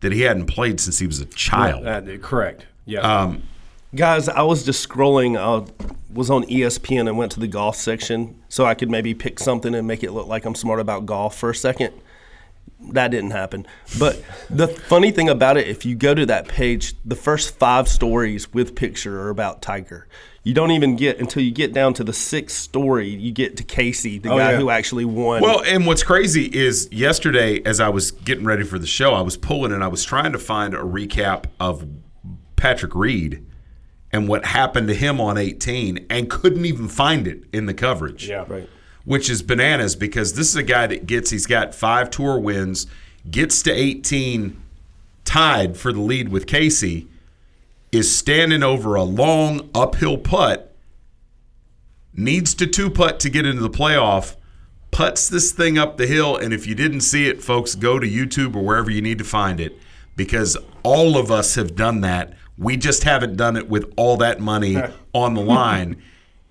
that 0.01 0.13
he 0.13 0.23
hadn't 0.23 0.47
played 0.47 0.81
since 0.81 0.99
he 0.99 1.07
was 1.07 1.21
a 1.21 1.27
child. 1.27 1.87
Uh, 1.87 2.19
correct. 2.19 2.67
Yeah. 2.85 3.01
Um, 3.01 3.43
Guys, 3.95 4.29
I 4.29 4.43
was 4.43 4.65
just 4.65 4.87
scrolling. 4.87 5.39
I 5.39 5.67
was 6.13 6.31
on 6.31 6.45
ESPN 6.45 7.09
and 7.09 7.17
went 7.17 7.33
to 7.33 7.41
the 7.41 7.47
golf 7.49 7.77
section 7.77 8.43
so 8.49 8.67
I 8.67 8.75
could 8.75 8.91
maybe 8.91 9.15
pick 9.15 9.39
something 9.39 9.75
and 9.75 9.87
make 9.87 10.03
it 10.03 10.13
look 10.13 10.27
like 10.27 10.45
I'm 10.45 10.55
smart 10.55 10.79
about 10.81 11.07
golf 11.07 11.37
for 11.39 11.51
a 11.51 11.55
second. 11.55 11.95
That 12.93 13.11
didn't 13.11 13.31
happen. 13.31 13.67
But 13.99 14.23
the 14.51 14.69
funny 14.69 15.11
thing 15.11 15.29
about 15.29 15.57
it, 15.57 15.67
if 15.67 15.85
you 15.87 15.95
go 15.97 16.15
to 16.15 16.27
that 16.27 16.49
page, 16.49 16.95
the 17.05 17.17
first 17.17 17.57
five 17.59 17.89
stories 17.89 18.53
with 18.53 18.77
picture 18.77 19.21
are 19.23 19.31
about 19.31 19.63
Tiger. 19.63 20.07
You 20.45 20.55
don't 20.55 20.71
even 20.71 20.95
get 20.97 21.19
until 21.19 21.43
you 21.43 21.51
get 21.51 21.73
down 21.73 21.95
to 21.95 22.05
the 22.05 22.13
sixth 22.13 22.57
story. 22.59 23.09
You 23.09 23.33
get 23.33 23.57
to 23.57 23.65
Casey, 23.65 24.19
the 24.19 24.31
Oh, 24.31 24.37
guy 24.39 24.53
yeah. 24.53 24.59
who 24.59 24.71
actually 24.71 25.05
won. 25.07 25.43
Well, 25.43 25.63
and 25.65 25.87
what's 25.87 26.03
crazy 26.03 26.45
is 26.45 26.89
yesterday, 26.93 27.61
as 27.65 27.81
I 27.81 27.89
was 27.89 28.11
getting 28.13 28.45
ready 28.45 28.65
for 28.65 28.79
the 28.79 28.87
show, 28.87 29.13
I 29.15 29.23
was 29.23 29.37
pulling 29.37 29.73
and 29.73 29.83
I 29.83 29.89
was 29.89 30.05
trying 30.05 30.33
to 30.33 30.39
find 30.39 30.75
a 30.75 30.79
recap 30.79 31.47
of 31.59 31.87
Patrick 32.57 32.95
Reed 32.95 33.45
and 34.13 34.29
what 34.29 34.45
happened 34.47 34.89
to 34.89 34.95
him 34.95 35.21
on 35.21 35.37
18 35.37 36.07
and 36.09 36.31
couldn't 36.31 36.65
even 36.65 36.89
find 36.89 37.27
it 37.27 37.45
in 37.53 37.67
the 37.67 37.75
coverage. 37.75 38.29
Yeah. 38.29 38.45
Right. 38.49 38.69
Which 39.05 39.31
is 39.31 39.43
bananas 39.43 39.97
because 39.97 40.35
this 40.35 40.49
is 40.49 40.57
a 40.57 40.63
guy 40.63 40.87
that 40.87 41.07
gets, 41.07 41.31
he's 41.31 41.47
got 41.47 41.75
five 41.75 42.11
tour 42.11 42.39
wins, 42.39 42.87
gets 43.31 43.63
to 43.63 43.73
18 43.73 44.61
tied 45.25 45.77
for 45.77 45.93
the 45.93 46.01
lead 46.01 46.31
with 46.31 46.47
Casey, 46.47 47.09
is 47.91 48.15
standing 48.15 48.63
over 48.63 48.95
a 48.95 49.03
long 49.03 49.71
uphill 49.75 50.19
putt 50.19 50.69
needs 52.19 52.53
to 52.55 52.67
two 52.67 52.91
putt 52.91 53.21
to 53.21 53.31
get 53.31 53.47
into 53.47 53.63
the 53.63 53.71
playoff, 53.71 54.37
puts 54.91 55.29
this 55.29 55.53
thing 55.53 55.79
up 55.79 55.97
the 55.97 56.07
hill, 56.07 56.37
and 56.37 56.53
if 56.53 56.67
you 56.67 56.75
didn't 56.75 57.03
see 57.03 57.29
it, 57.29 57.43
folks, 57.43 57.75
go 57.75 57.99
to 57.99 58.07
YouTube 58.07 58.57
or 58.57 58.65
wherever 58.65 58.91
you 58.91 59.01
need 59.01 59.19
to 59.19 59.25
find 59.25 59.61
it 59.61 59.79
because 60.17 60.57
all 60.83 61.17
of 61.17 61.31
us 61.31 61.55
have 61.55 61.77
done 61.77 62.01
that. 62.01 62.35
We 62.59 62.77
just 62.77 63.05
haven't 63.05 63.37
done 63.37 63.57
it 63.57 63.69
with 63.69 63.93
all 63.97 64.17
that 64.19 64.41
money 64.41 64.77
on 65.15 65.35
the 65.35 65.41
line. 65.41 66.03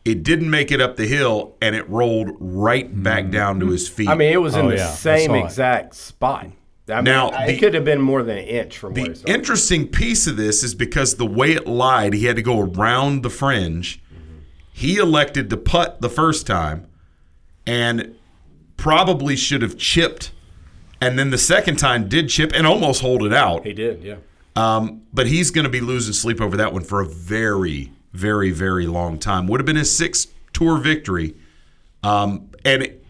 It 0.06 0.24
didn't 0.24 0.50
make 0.50 0.72
it 0.72 0.80
up 0.80 0.96
the 0.96 1.06
hill, 1.06 1.56
and 1.62 1.76
it 1.76 1.88
rolled 1.90 2.30
right 2.40 3.04
back 3.04 3.26
mm. 3.26 3.32
down 3.32 3.60
to 3.60 3.68
his 3.68 3.90
feet. 3.90 4.08
I 4.08 4.16
mean, 4.16 4.32
it 4.32 4.42
was 4.42 4.56
in 4.56 4.66
Oh, 4.66 4.70
the 4.70 4.78
yeah, 4.78 4.88
I 4.88 4.94
same 4.94 5.30
saw 5.32 5.36
it. 5.36 5.44
exact 5.44 5.96
spot. 5.96 6.48
I 6.90 6.96
mean, 6.96 7.04
Now, 7.04 7.30
I- 7.32 7.48
the- 7.48 7.54
it 7.54 7.60
could 7.60 7.74
have 7.74 7.84
been 7.84 8.00
more 8.00 8.24
than 8.24 8.38
an 8.38 8.46
inch 8.46 8.78
from 8.78 8.94
where 8.94 9.04
The 9.04 9.12
it 9.12 9.18
started. 9.18 9.34
interesting 9.38 9.88
piece 9.90 10.26
of 10.28 10.38
this 10.38 10.64
is 10.64 10.74
because 10.74 11.16
the 11.16 11.26
way 11.26 11.52
it 11.52 11.68
lied, 11.68 12.14
he 12.14 12.24
had 12.26 12.38
to 12.38 12.42
go 12.42 12.62
around 12.62 13.24
the 13.24 13.30
fringe. 13.30 14.00
Mm-hmm. 14.10 14.38
He 14.72 14.96
elected 14.96 15.50
to 15.50 15.58
putt 15.58 16.00
the 16.00 16.10
first 16.10 16.48
time 16.48 16.88
and 17.66 18.16
probably 18.78 19.36
should 19.36 19.62
have 19.62 19.78
chipped. 19.78 20.32
And 21.02 21.20
then 21.20 21.30
the 21.32 21.38
second 21.38 21.76
time 21.78 22.08
did 22.08 22.30
chip 22.30 22.54
and 22.56 22.66
almost 22.66 23.02
hold 23.02 23.24
it 23.24 23.34
out. 23.34 23.66
He 23.66 23.74
did, 23.74 24.02
yeah. 24.04 24.16
Um, 24.58 25.04
but 25.14 25.28
he's 25.28 25.52
going 25.52 25.66
to 25.66 25.70
be 25.70 25.82
losing 25.82 26.14
sleep 26.14 26.42
over 26.42 26.58
that 26.58 26.74
one 26.74 26.84
for 26.84 27.00
a 27.00 27.06
very, 27.06 27.92
very, 28.14 28.50
very 28.50 28.88
long 28.88 29.20
time. 29.20 29.46
Would 29.48 29.60
have 29.60 29.68
been 29.68 29.76
his 29.76 29.96
sixth 29.96 30.34
tour 30.52 30.80
victory. 30.80 31.36
Um, 32.02 32.50
and 32.66 32.82
it, 32.82 33.06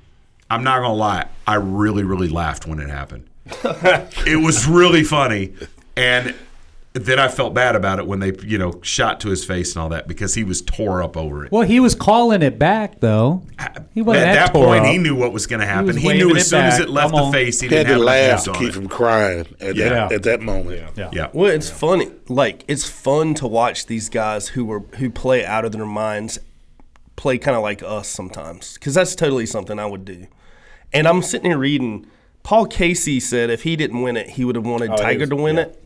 I'm 0.50 0.66
not 0.66 0.80
going 0.80 0.92
to 0.92 0.98
lie, 0.98 1.30
I 1.48 1.56
really, 1.56 2.04
really 2.04 2.28
laughed 2.28 2.68
when 2.68 2.80
it 2.80 2.90
happened. 2.90 3.30
it 3.46 4.44
was 4.44 4.68
really 4.68 5.06
funny. 5.06 5.54
And 5.96 6.36
then 7.06 7.20
I 7.20 7.28
felt 7.28 7.54
bad 7.54 7.76
about 7.76 8.00
it 8.00 8.08
when 8.08 8.20
they, 8.20 8.34
you 8.44 8.58
know, 8.58 8.80
shot 8.82 9.20
to 9.22 9.30
his 9.30 9.44
face 9.46 9.76
and 9.76 9.82
all 9.84 9.90
that 9.90 10.08
because 10.08 10.34
he 10.36 10.44
was 10.44 10.62
tore 10.62 11.02
up 11.04 11.16
over 11.18 11.46
it. 11.46 11.52
Well, 11.52 11.64
he 11.64 11.80
was 11.80 11.96
calling 11.96 12.42
it 12.42 12.58
back 12.58 13.00
though. 13.00 13.44
He 13.94 14.02
wasn't 14.02 14.28
At 14.28 14.34
that 14.34 14.54
tore 14.54 14.66
point, 14.68 14.86
up. 14.86 14.92
he 14.92 14.98
knew 14.98 15.16
what 15.16 15.34
was 15.34 15.48
going 15.48 15.60
to 15.62 15.66
happen. 15.66 15.88
was 15.88 15.96
He, 15.98 16.14
knew 16.14 16.36
as 16.36 16.50
soon 16.50 16.66
as 16.66 16.80
it 16.80 16.90
left 16.90 17.12
Come 17.12 17.20
the 17.20 17.26
on. 17.26 17.32
face, 17.32 17.60
he 17.60 17.68
He 17.68 17.70
didn't 17.70 17.88
to 17.88 17.94
have 17.94 18.02
laugh 18.02 18.42
a 18.42 18.46
to 18.46 18.52
on 18.52 18.58
keep 18.60 18.70
it. 18.70 18.74
from 18.74 18.88
crying 18.88 19.46
at, 19.60 19.76
Yeah. 19.76 19.90
that, 19.90 20.12
at 20.12 20.24
that 20.24 20.42
moment. 20.42 20.78
Yeah. 20.78 20.90
Yeah. 20.96 21.10
yeah. 21.14 21.30
Well, 21.34 21.52
it's 21.52 21.70
funny. 21.70 22.10
Like 22.30 22.64
it's 22.68 22.88
fun 22.90 23.34
to 23.36 23.48
watch 23.48 23.88
these 23.88 24.10
guys 24.10 24.50
who 24.50 24.66
were 24.66 24.82
who 24.98 25.10
play 25.10 25.46
out 25.46 25.66
of 25.66 25.72
their 25.72 25.86
minds, 25.86 26.40
play 27.16 27.38
kind 27.38 27.58
of 27.58 27.64
like 27.64 27.82
us 27.84 28.08
sometimes, 28.08 28.76
because 28.76 28.94
that's 28.94 29.16
totally 29.16 29.46
something 29.46 29.80
I 29.80 29.86
would 29.86 30.06
do. 30.06 30.28
And 30.94 31.08
I'm 31.08 31.22
sitting 31.22 31.50
here 31.52 31.58
reading. 31.58 32.06
Paul 32.44 32.66
Casey 32.66 33.20
said 33.20 33.50
if 33.50 33.64
he 33.64 33.76
didn't 33.76 34.02
win 34.02 34.16
it, 34.16 34.30
he 34.32 34.46
would 34.46 34.56
have 34.56 34.66
wanted 34.66 34.92
Oh, 34.92 34.96
Tiger 34.96 35.20
was- 35.22 35.30
to 35.30 35.36
win 35.36 35.58
yeah. 35.58 35.64
it. 35.64 35.84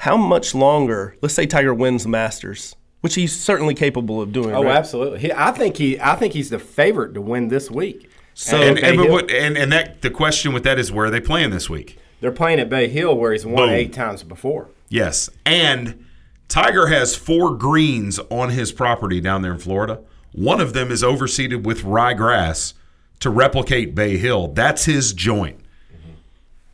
How 0.00 0.16
much 0.16 0.54
longer? 0.54 1.16
Let's 1.22 1.34
say 1.34 1.46
Tiger 1.46 1.74
wins 1.74 2.04
the 2.04 2.08
Masters, 2.08 2.74
which 3.00 3.14
he's 3.14 3.38
certainly 3.38 3.74
capable 3.74 4.20
of 4.20 4.32
doing. 4.32 4.54
Oh, 4.54 4.64
right? 4.64 4.76
absolutely. 4.76 5.20
He, 5.20 5.32
I 5.32 5.52
think 5.52 5.76
he. 5.76 6.00
I 6.00 6.16
think 6.16 6.32
he's 6.32 6.50
the 6.50 6.58
favorite 6.58 7.14
to 7.14 7.20
win 7.20 7.48
this 7.48 7.70
week. 7.70 8.10
So 8.34 8.56
and, 8.56 8.76
Bay 8.76 8.88
and, 8.88 8.96
but 8.96 9.10
what, 9.10 9.30
and, 9.30 9.56
and 9.58 9.72
that 9.72 10.02
the 10.02 10.10
question 10.10 10.52
with 10.52 10.64
that 10.64 10.78
is 10.78 10.90
where 10.90 11.06
are 11.06 11.10
they 11.10 11.20
playing 11.20 11.50
this 11.50 11.68
week? 11.68 11.98
they're 12.20 12.32
playing 12.32 12.60
at 12.60 12.68
Bay 12.68 12.88
Hill, 12.88 13.16
where 13.16 13.32
he's 13.32 13.46
won 13.46 13.68
Boom. 13.68 13.70
eight 13.70 13.92
times 13.92 14.22
before. 14.22 14.68
Yes. 14.88 15.30
And 15.44 16.04
Tiger 16.48 16.86
has 16.86 17.16
four 17.16 17.54
greens 17.54 18.18
on 18.30 18.50
his 18.50 18.72
property 18.72 19.20
down 19.20 19.42
there 19.42 19.52
in 19.52 19.58
Florida. 19.58 20.00
One 20.32 20.60
of 20.60 20.72
them 20.72 20.90
is 20.90 21.02
overseeded 21.02 21.64
with 21.64 21.82
ryegrass 21.82 22.74
to 23.20 23.30
replicate 23.30 23.94
Bay 23.94 24.16
Hill. 24.16 24.48
That's 24.48 24.84
his 24.84 25.12
joint. 25.12 25.60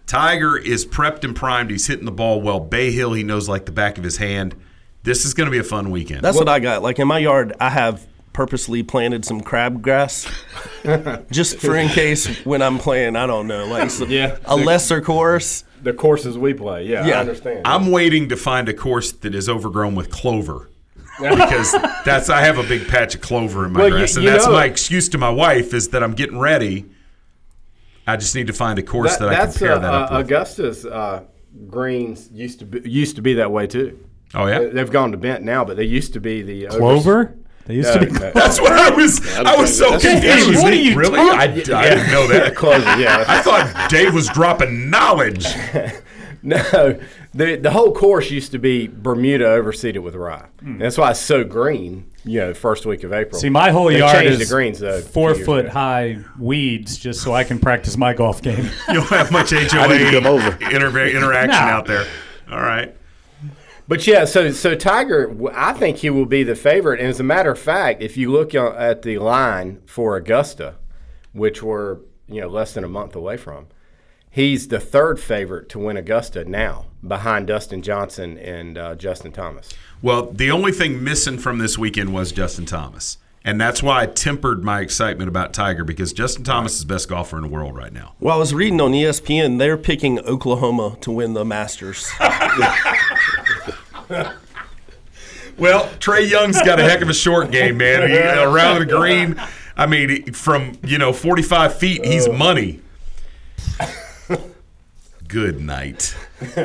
Tiger 0.07 0.57
is 0.57 0.87
prepped 0.87 1.25
and 1.25 1.35
primed. 1.35 1.71
He's 1.71 1.87
hitting 1.87 2.05
the 2.05 2.13
ball 2.13 2.41
well. 2.41 2.61
Bay 2.61 2.93
Hill, 2.93 3.13
he 3.13 3.23
knows 3.23 3.49
like 3.49 3.67
the 3.67 3.73
back 3.73 3.99
of 3.99 4.05
his 4.05 4.19
hand. 4.19 4.55
This 5.03 5.25
is 5.25 5.35
going 5.35 5.47
to 5.47 5.51
be 5.51 5.59
a 5.59 5.65
fun 5.65 5.91
weekend. 5.91 6.23
That's 6.23 6.37
what 6.37 6.49
I 6.49 6.59
got. 6.61 6.83
Like 6.83 6.99
in 6.99 7.09
my 7.09 7.19
yard, 7.19 7.55
I 7.61 7.71
have 7.71 8.07
purposely 8.33 8.83
planted 8.83 9.25
some 9.25 9.41
crabgrass 9.41 10.27
just 11.31 11.59
for 11.59 11.75
in 11.77 11.89
case 11.89 12.45
when 12.45 12.61
I'm 12.63 12.79
playing. 12.79 13.17
I 13.17 13.27
don't 13.27 13.47
know, 13.47 13.67
like 13.67 13.91
some- 13.91 14.11
Yeah. 14.11 14.37
a 14.45 14.57
lesser 14.57 15.01
course. 15.01 15.65
The 15.83 15.93
courses 15.93 16.37
we 16.39 16.53
play, 16.55 16.87
yeah, 16.87 17.07
Yeah. 17.07 17.17
I 17.17 17.21
understand. 17.21 17.63
I'm 17.65 17.91
waiting 17.91 18.29
to 18.31 18.37
find 18.37 18.69
a 18.69 18.75
course 18.75 19.13
that 19.13 19.35
is 19.35 19.49
overgrown 19.49 19.95
with 19.95 20.11
clover. 20.11 20.71
because 21.19 21.73
that's 22.05 22.29
I 22.29 22.43
have 22.43 22.59
a 22.59 22.63
big 22.63 22.87
patch 22.89 23.15
of 23.15 23.23
clover 23.23 23.65
in 23.65 23.73
my 23.73 23.79
Well, 23.81 23.89
you- 23.89 23.95
grass, 23.95 24.17
and 24.17 24.27
that's 24.27 24.47
know- 24.47 24.53
my 24.53 24.67
excuse 24.67 25.09
to 25.11 25.19
my 25.19 25.31
wife 25.31 25.73
is 25.73 25.89
that 25.89 26.03
I'm 26.03 26.13
getting 26.13 26.39
ready. 26.39 26.85
I 28.07 28.17
just 28.17 28.35
need 28.35 28.47
to 28.47 28.53
find 28.53 28.79
a 28.79 28.83
course 28.83 29.17
that, 29.17 29.29
I 29.29 29.35
can 29.35 29.45
that's 29.47 29.59
pair 29.59 29.73
uh, 29.73 29.79
that 29.81 29.95
up 29.95 30.13
uh, 30.13 30.17
with. 30.19 30.27
Augusta's 30.27 30.87
uh, 30.87 31.25
greens 31.69 32.31
used 32.33 32.59
to 32.61 32.65
be 32.67 32.89
used 32.89 33.17
to 33.17 33.23
be 33.23 33.35
that 33.35 33.51
way 33.51 33.67
too. 33.67 33.99
Oh 34.35 34.47
yeah, 34.47 34.59
They- 34.61 34.69
They've 34.71 34.91
gone 34.91 35.13
to 35.13 35.17
bent 35.19 35.43
now, 35.45 35.65
but 35.65 35.77
they 35.77 35.85
used 35.85 36.13
to 36.15 36.21
be 36.21 36.43
the 36.43 36.67
overs- 36.69 36.79
Clover? 36.79 37.37
They 37.67 37.75
used 37.75 37.93
to 37.95 37.99
be. 37.99 38.07
No, 38.07 38.19
no. 38.21 38.31
That's 38.33 38.61
what 38.61 38.73
I 38.73 38.91
was. 38.91 39.21
I 39.39 39.57
was 39.57 39.77
so 39.77 39.91
That's- 39.91 40.03
confused. 40.03 40.51
Dave, 40.53 40.63
what 40.63 40.73
are 40.73 40.77
you 40.77 40.97
really? 40.97 41.19
I, 41.19 41.25
I 41.43 41.47
talking- 41.49 41.65
didn't 41.65 42.11
know 42.13 42.29
that. 42.29 42.55
Close 42.57 42.83
it, 42.83 42.99
yeah. 43.01 43.25
I 43.27 43.43
thought 43.43 43.91
Dave 43.91 44.15
was 44.15 44.29
dropping 44.29 44.89
knowledge. 44.91 45.47
No, 46.43 46.97
the 47.37 47.57
the 47.57 47.71
whole 47.71 47.93
course 47.93 48.31
used 48.31 48.53
to 48.53 48.59
be 48.59 48.89
Bermuda 48.89 49.45
overseeded 49.45 49.99
with 50.03 50.15
rye. 50.15 50.47
Hmm. 50.61 50.79
That's 50.79 50.99
why 50.99 51.11
it's 51.13 51.21
so 51.21 51.45
green. 51.45 52.11
You 52.25 52.41
know, 52.41 52.49
the 52.49 52.55
first 52.57 52.87
week 52.87 53.05
of 53.05 53.13
April. 53.13 53.41
See, 53.41 53.49
my 53.51 53.71
whole 53.71 53.87
They 53.89 53.99
yard 53.99 54.27
is 54.27 54.39
the 54.41 54.47
greens 54.53 54.81
though. 54.81 55.01
four 55.01 55.35
foot 55.37 55.67
ago. 55.67 55.75
high 55.75 56.19
weeds, 56.39 56.97
just 56.99 57.23
so 57.23 57.33
I 57.33 57.45
can 57.45 57.61
practice 57.61 57.97
my 57.97 58.15
golf 58.15 58.43
game. 58.43 58.65
You 58.89 58.95
don't 58.95 59.07
have 59.11 59.31
much 59.31 59.51
HOA 59.53 59.81
I 59.81 59.87
need 59.89 59.99
to 59.99 60.11
come 60.11 60.27
over. 60.27 60.49
inter- 60.65 61.07
interaction 61.07 61.51
Nah. 61.51 61.71
out 61.71 61.87
there. 61.87 62.05
All 62.51 62.61
right. 62.61 62.97
But 63.89 64.05
yeah, 64.09 64.25
so 64.25 64.51
so 64.51 64.75
Tiger, 64.75 65.33
I 65.55 65.73
think 65.75 65.99
he 65.99 66.11
will 66.11 66.27
be 66.27 66.43
the 66.43 66.57
favorite. 66.57 66.99
And 66.99 67.09
as 67.09 67.21
a 67.21 67.23
matter 67.23 67.53
of 67.53 67.59
fact, 67.61 68.03
if 68.03 68.17
you 68.17 68.33
look 68.33 68.53
at 68.55 69.03
the 69.03 69.19
line 69.19 69.81
for 69.87 70.17
Augusta, 70.17 70.75
which 71.33 71.63
we're 71.63 71.99
you 72.27 72.41
know 72.41 72.49
less 72.49 72.75
than 72.75 72.83
a 72.83 72.89
month 72.89 73.15
away 73.15 73.37
from, 73.37 73.69
he's 74.37 74.69
the 74.69 74.79
third 74.79 75.19
favorite 75.19 75.69
to 75.71 75.79
win 75.79 75.97
Augusta 75.97 76.45
now, 76.45 76.85
behind 77.07 77.47
Dustin 77.47 77.81
Johnson 77.81 78.37
and 78.37 78.77
uh, 78.77 78.95
Justin 78.95 79.33
Thomas. 79.33 79.71
Well, 80.03 80.31
the 80.31 80.51
only 80.51 80.73
thing 80.73 81.03
missing 81.03 81.39
from 81.39 81.57
this 81.57 81.79
weekend 81.79 82.13
was 82.13 82.33
Justin 82.33 82.67
Thomas. 82.67 83.17
And 83.45 83.61
that's 83.61 83.83
why 83.83 84.03
I 84.03 84.07
tempered 84.07 84.63
my 84.63 84.81
excitement 84.81 85.29
about 85.29 85.55
Tiger 85.55 85.85
because 85.85 86.13
Justin 86.13 86.45
Thomas 86.45 86.75
is 86.75 86.81
the 86.81 86.87
best 86.87 87.09
golfer 87.09 87.37
in 87.37 87.45
the 87.45 87.49
world 87.49 87.77
right 87.77 87.93
now. 87.93 88.15
Well, 88.21 88.35
I 88.35 88.39
was 88.39 88.53
reading 88.53 88.81
on 88.81 88.93
ESPN, 88.93 89.59
they're 89.59 89.79
picking 89.79 90.19
Oklahoma 90.21 90.99
to 91.01 91.11
win 91.11 91.33
the 91.33 91.45
Masters. 91.45 92.11
Well, 95.59 95.87
Trae 96.01 96.29
Young's 96.29 96.61
got 96.61 96.79
a 96.79 96.83
heck 96.83 97.01
of 97.01 97.09
a 97.09 97.15
short 97.15 97.51
game, 97.51 97.79
man. 97.79 98.11
He, 98.11 98.19
around 98.19 98.81
the 98.81 98.85
green, 98.85 99.41
I 99.75 99.87
mean, 99.87 100.35
from 100.35 100.79
you 100.85 100.99
know 100.99 101.15
45 101.15 101.79
feet, 101.79 102.05
he's 102.05 102.29
money. 102.29 102.83
Good 105.29 105.61
night. 105.61 106.17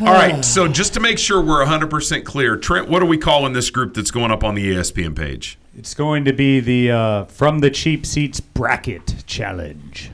All 0.00 0.06
right, 0.06 0.44
so 0.44 0.68
just 0.68 0.94
to 0.94 1.00
make 1.00 1.18
sure 1.18 1.40
we're 1.42 1.64
100% 1.64 2.24
clear, 2.24 2.56
Trent, 2.56 2.88
what 2.88 3.02
are 3.02 3.06
we 3.06 3.18
calling 3.18 3.52
this 3.52 3.68
group 3.70 3.94
that's 3.94 4.12
going 4.12 4.30
up 4.30 4.44
on 4.44 4.54
the 4.54 4.70
ESPN 4.74 5.16
page? 5.16 5.58
It's 5.76 5.92
going 5.94 6.24
to 6.26 6.32
be 6.32 6.60
the 6.60 6.90
uh, 6.92 7.24
From 7.24 7.58
the 7.60 7.70
Cheap 7.70 8.06
Seats 8.06 8.38
Bracket 8.40 9.24
Challenge. 9.26 10.12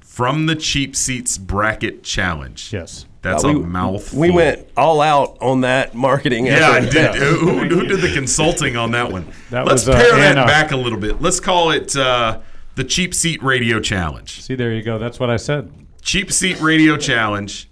From 0.00 0.44
the 0.46 0.54
Cheap 0.54 0.94
Seats 0.94 1.38
Bracket 1.38 2.02
Challenge. 2.02 2.70
Yes. 2.72 3.06
That's 3.22 3.44
Uh, 3.44 3.48
a 3.48 3.52
we- 3.54 3.64
mouthful. 3.64 4.18
We 4.20 4.30
went 4.30 4.68
all 4.76 5.00
out 5.00 5.38
on 5.40 5.62
that 5.62 5.94
marketing 5.94 6.44
Yeah, 6.46 6.68
I 6.70 6.78
effort. 6.80 6.90
did. 6.92 7.14
Who, 7.14 7.58
who 7.60 7.86
did 7.86 8.00
the 8.02 8.12
consulting 8.12 8.76
on 8.76 8.90
that 8.92 9.10
one? 9.10 9.26
That 9.50 9.64
Let's 9.64 9.86
was, 9.86 9.88
uh, 9.88 9.94
pare 9.96 10.18
that 10.34 10.46
back 10.46 10.72
a 10.72 10.76
little 10.76 10.98
bit. 10.98 11.22
Let's 11.22 11.40
call 11.40 11.70
it 11.70 11.96
uh, 11.96 12.40
the 12.74 12.84
Cheap 12.84 13.14
Seat 13.14 13.42
Radio 13.42 13.80
Challenge. 13.80 14.42
See, 14.42 14.54
there 14.54 14.72
you 14.74 14.82
go. 14.82 14.98
That's 14.98 15.18
what 15.18 15.30
I 15.30 15.36
said. 15.38 15.72
Cheap 16.04 16.30
Seat 16.30 16.60
Radio 16.60 16.98
Challenge. 16.98 17.66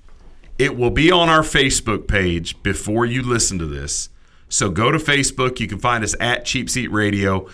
It 0.58 0.74
will 0.74 0.90
be 0.90 1.12
on 1.12 1.28
our 1.28 1.42
Facebook 1.42 2.08
page 2.08 2.60
before 2.62 3.04
you 3.04 3.22
listen 3.22 3.58
to 3.58 3.66
this. 3.66 4.08
So 4.48 4.70
go 4.70 4.90
to 4.90 4.96
Facebook. 4.96 5.60
You 5.60 5.68
can 5.68 5.78
find 5.78 6.02
us 6.02 6.14
at 6.18 6.46
Cheap 6.46 6.70
Seat 6.70 6.90
Radio. 6.90 7.46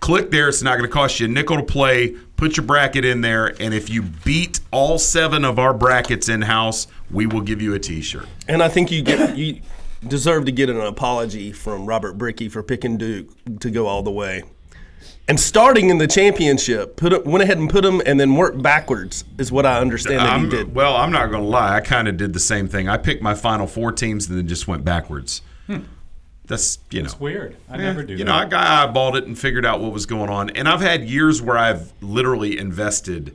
Click 0.00 0.30
there. 0.30 0.48
It's 0.48 0.62
not 0.62 0.78
going 0.78 0.88
to 0.88 0.92
cost 0.92 1.20
you 1.20 1.26
a 1.26 1.28
nickel 1.28 1.58
to 1.58 1.62
play. 1.62 2.16
Put 2.38 2.56
your 2.56 2.64
bracket 2.64 3.04
in 3.04 3.20
there. 3.20 3.54
And 3.60 3.74
if 3.74 3.90
you 3.90 4.00
beat 4.00 4.60
all 4.70 4.96
seven 4.98 5.44
of 5.44 5.58
our 5.58 5.74
brackets 5.74 6.30
in 6.30 6.40
house, 6.40 6.86
we 7.10 7.26
will 7.26 7.42
give 7.42 7.60
you 7.60 7.74
a 7.74 7.78
t 7.78 8.00
shirt. 8.00 8.26
And 8.48 8.62
I 8.62 8.70
think 8.70 8.90
you 8.90 9.02
get 9.02 9.36
you 9.36 9.60
deserve 10.08 10.46
to 10.46 10.52
get 10.52 10.70
an 10.70 10.80
apology 10.80 11.52
from 11.52 11.84
Robert 11.84 12.14
Bricky 12.14 12.48
for 12.48 12.62
picking 12.62 12.96
Duke 12.96 13.28
to 13.60 13.70
go 13.70 13.86
all 13.86 14.02
the 14.02 14.10
way. 14.10 14.42
And 15.26 15.40
starting 15.40 15.88
in 15.88 15.96
the 15.96 16.06
championship, 16.06 16.96
put 16.96 17.12
it, 17.14 17.24
went 17.26 17.42
ahead 17.42 17.56
and 17.56 17.70
put 17.70 17.82
him, 17.84 18.02
and 18.04 18.20
then 18.20 18.34
worked 18.36 18.60
backwards 18.62 19.24
is 19.38 19.50
what 19.50 19.64
I 19.64 19.80
understand 19.80 20.20
that 20.20 20.26
he 20.26 20.32
I'm- 20.32 20.48
did. 20.50 20.74
Well, 20.74 20.94
I'm 20.96 21.10
not 21.12 21.30
going 21.30 21.42
to 21.42 21.48
lie. 21.48 21.74
I 21.76 21.80
kind 21.80 22.08
of 22.08 22.16
did 22.18 22.34
the 22.34 22.40
same 22.40 22.68
thing. 22.68 22.88
I 22.90 22.98
picked 22.98 23.22
my 23.22 23.34
final 23.34 23.66
four 23.66 23.90
teams 23.90 24.28
and 24.28 24.36
then 24.36 24.46
just 24.46 24.68
went 24.68 24.84
backwards. 24.84 25.40
Hmm. 25.66 25.78
That's 26.46 26.78
you 26.90 27.00
know 27.00 27.06
It's 27.06 27.18
weird. 27.18 27.56
I 27.70 27.76
Yeah, 27.78 27.82
never 27.84 28.02
do 28.02 28.12
You 28.12 28.18
that. 28.18 28.24
know, 28.26 28.34
I 28.34 28.44
got 28.44 28.94
eyeballed 28.94 29.16
it 29.16 29.24
and 29.24 29.38
figured 29.38 29.64
out 29.64 29.80
what 29.80 29.92
was 29.92 30.04
going 30.04 30.28
on. 30.28 30.50
And 30.50 30.68
I've 30.68 30.82
had 30.82 31.04
years 31.08 31.40
where 31.40 31.56
I've 31.56 31.90
literally 32.02 32.58
invested 32.58 33.34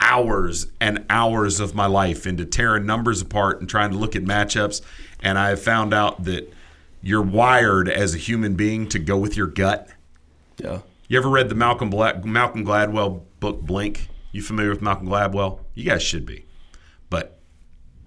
hours 0.00 0.68
and 0.80 1.04
hours 1.10 1.58
of 1.58 1.74
my 1.74 1.86
life 1.86 2.28
into 2.28 2.44
tearing 2.44 2.86
numbers 2.86 3.20
apart 3.20 3.58
and 3.58 3.68
trying 3.68 3.90
to 3.90 3.96
look 3.96 4.14
at 4.14 4.22
matchups. 4.22 4.82
And 5.20 5.36
I 5.36 5.48
have 5.48 5.60
found 5.60 5.92
out 5.92 6.22
that 6.26 6.52
you're 7.02 7.22
wired 7.22 7.88
as 7.88 8.14
a 8.14 8.18
human 8.18 8.54
being 8.54 8.88
to 8.90 9.00
go 9.00 9.18
with 9.18 9.36
your 9.36 9.48
gut. 9.48 9.88
Yeah. 10.58 10.78
You 11.08 11.18
ever 11.18 11.28
read 11.28 11.48
the 11.48 11.54
Malcolm 11.54 11.88
Bla- 11.90 12.20
Malcolm 12.24 12.64
Gladwell 12.64 13.22
book 13.40 13.62
Blink? 13.62 14.08
You 14.32 14.42
familiar 14.42 14.70
with 14.70 14.82
Malcolm 14.82 15.08
Gladwell? 15.08 15.60
You 15.74 15.84
guys 15.84 16.02
should 16.02 16.26
be. 16.26 16.44
But 17.08 17.38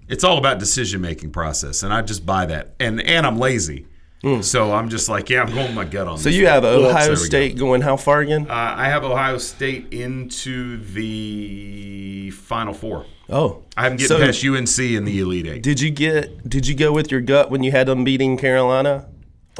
it's 0.07 0.23
all 0.23 0.37
about 0.37 0.59
decision 0.59 1.01
making 1.01 1.31
process, 1.31 1.81
and 1.83 1.91
I 1.91 2.01
just 2.03 2.25
buy 2.25 2.45
that. 2.45 2.75
And 2.79 3.01
and 3.01 3.25
I'm 3.25 3.39
lazy, 3.39 3.87
so 4.41 4.71
I'm 4.71 4.89
just 4.89 5.09
like, 5.09 5.31
yeah, 5.31 5.41
I'm 5.41 5.47
going 5.51 5.65
with 5.67 5.75
my 5.75 5.85
gut 5.85 6.07
on 6.07 6.19
So 6.19 6.29
you 6.29 6.45
have 6.45 6.63
one. 6.63 6.73
So 6.73 6.89
Ohio 6.89 7.01
there 7.01 7.09
we 7.11 7.15
go. 7.17 7.23
State 7.23 7.57
going 7.57 7.81
how 7.81 7.97
far 7.97 8.19
again? 8.19 8.45
Uh, 8.47 8.53
I 8.53 8.85
have 8.89 9.03
Ohio 9.03 9.39
State 9.39 9.91
into 9.91 10.77
the 10.83 12.29
Final 12.31 12.73
Four. 12.75 13.07
Oh, 13.29 13.63
I 13.75 13.83
haven't 13.83 13.97
getting 13.97 14.17
So- 14.17 14.23
past 14.23 14.43
UNC 14.45 14.95
in 14.95 15.05
the 15.05 15.19
Elite 15.19 15.47
Eight. 15.47 15.63
Did 15.63 15.79
you 15.81 15.89
get? 15.89 16.47
Did 16.47 16.67
you 16.67 16.75
go 16.75 16.91
with 16.91 17.09
your 17.11 17.21
gut 17.21 17.49
when 17.49 17.63
you 17.63 17.71
had 17.71 17.87
them 17.87 18.03
beating 18.03 18.37
Carolina, 18.37 19.07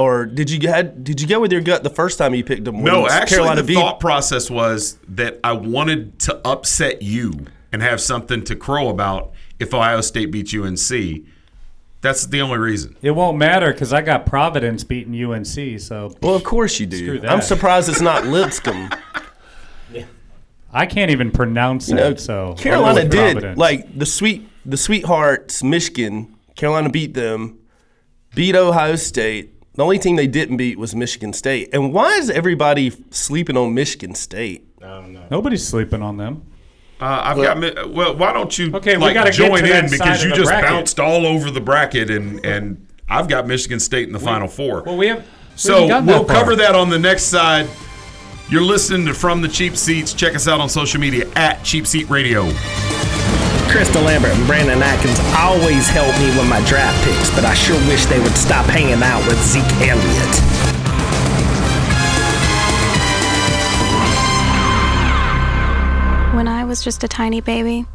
or 0.01 0.25
did 0.25 0.49
you 0.49 0.67
had? 0.69 1.03
Did 1.03 1.21
you 1.21 1.27
go 1.27 1.39
with 1.39 1.51
your 1.51 1.61
gut 1.61 1.83
the 1.83 1.89
first 1.89 2.17
time 2.17 2.33
you 2.35 2.43
picked 2.43 2.65
them? 2.65 2.75
when 2.81 2.85
No, 2.85 3.07
actually, 3.07 3.37
Carolina 3.37 3.61
the 3.61 3.67
beat. 3.67 3.73
thought 3.75 3.99
process 3.99 4.49
was 4.49 4.97
that 5.09 5.39
I 5.43 5.53
wanted 5.53 6.19
to 6.19 6.35
upset 6.47 7.01
you 7.01 7.45
and 7.71 7.81
have 7.81 8.01
something 8.01 8.43
to 8.45 8.55
crow 8.55 8.89
about 8.89 9.31
if 9.59 9.73
Ohio 9.73 10.01
State 10.01 10.31
beats 10.31 10.53
UNC. 10.53 11.23
That's 12.01 12.25
the 12.25 12.41
only 12.41 12.57
reason. 12.57 12.95
It 13.03 13.11
won't 13.11 13.37
matter 13.37 13.71
because 13.71 13.93
I 13.93 14.01
got 14.01 14.25
Providence 14.25 14.83
beating 14.83 15.13
UNC. 15.23 15.79
So 15.79 16.15
well, 16.21 16.33
of 16.35 16.43
course 16.43 16.79
you 16.79 16.87
Screw 16.87 17.13
do. 17.15 17.19
that. 17.19 17.29
I'm 17.31 17.41
surprised 17.41 17.89
it's 17.89 18.01
not 18.01 18.25
Lipscomb. 18.25 18.89
I 20.73 20.85
can't 20.85 21.11
even 21.11 21.31
pronounce 21.31 21.89
You 21.89 21.95
know, 21.95 22.09
it. 22.11 22.19
So 22.21 22.55
Carolina 22.57 22.87
I'll 22.87 22.95
go 22.95 23.01
with 23.03 23.11
did 23.11 23.31
Providence. 23.33 23.57
like 23.57 23.97
the 23.99 24.05
sweet 24.05 24.47
the 24.65 24.77
Sweethearts, 24.77 25.63
Michigan. 25.63 26.35
Carolina 26.55 26.89
beat 26.89 27.13
them, 27.13 27.59
beat 28.35 28.55
Ohio 28.55 28.95
State. 28.95 29.53
The 29.73 29.83
only 29.83 29.99
team 29.99 30.15
they 30.17 30.27
didn't 30.27 30.57
beat 30.57 30.77
was 30.77 30.93
Michigan 30.95 31.31
State. 31.33 31.69
And 31.73 31.93
why 31.93 32.09
is 32.17 32.29
everybody 32.29 32.91
sleeping 33.09 33.55
on 33.55 33.73
Michigan 33.73 34.15
State? 34.15 34.67
Nobody's 35.29 35.65
sleeping 35.65 36.01
on 36.01 36.17
them. 36.17 36.45
Uh, 36.99 37.21
I've 37.23 37.37
got. 37.37 37.57
mi- 37.57 37.73
Well, 37.87 38.15
why 38.15 38.33
don't 38.33 38.55
you 38.59 38.75
Okay, 38.75 38.95
we 38.97 39.03
like, 39.03 39.13
gotta 39.15 39.31
join 39.31 39.65
in 39.65 39.89
because 39.89 40.23
you 40.23 40.29
just 40.35 40.49
bracket. 40.49 40.69
bounced 40.69 40.99
all 40.99 41.25
over 41.25 41.49
the 41.49 41.61
bracket 41.61 42.09
and 42.11 42.45
and 42.45 42.85
I've 43.09 43.27
got 43.27 43.47
Michigan 43.47 43.79
State 43.79 44.07
in 44.07 44.13
the 44.13 44.19
Final 44.19 44.47
Four. 44.47 44.83
Well, 44.83 44.97
we 44.97 45.07
have. 45.07 45.25
So 45.55 45.87
haven't 45.87 46.05
we'll 46.07 46.23
that 46.25 46.33
cover 46.33 46.55
that 46.57 46.75
on 46.75 46.89
the 46.89 46.99
next 46.99 47.23
side. 47.23 47.67
You're 48.49 48.61
listening 48.61 49.05
to 49.07 49.13
From 49.13 49.41
the 49.41 49.47
Cheap 49.47 49.77
Seats. 49.77 50.13
Check 50.13 50.35
us 50.35 50.47
out 50.47 50.59
on 50.59 50.67
social 50.69 50.99
media 50.99 51.27
at 51.35 51.63
Cheap 51.63 51.87
Seat 51.87 52.09
Radio. 52.09 52.51
Chris 53.71 53.89
DeLambert 53.91 54.35
and 54.35 54.45
Brandon 54.45 54.83
Atkins 54.83 55.17
always 55.37 55.87
help 55.87 56.13
me 56.19 56.25
with 56.37 56.49
my 56.49 56.59
draft 56.65 57.01
picks, 57.05 57.33
but 57.33 57.45
I 57.45 57.53
sure 57.53 57.77
wish 57.87 58.05
they 58.05 58.19
would 58.19 58.35
stop 58.35 58.65
hanging 58.65 59.01
out 59.01 59.25
with 59.25 59.41
Zeke 59.41 59.63
Elliott. 59.87 60.35
When 66.35 66.49
I 66.49 66.65
was 66.65 66.83
just 66.83 67.01
a 67.05 67.07
tiny 67.07 67.39
baby, 67.39 67.85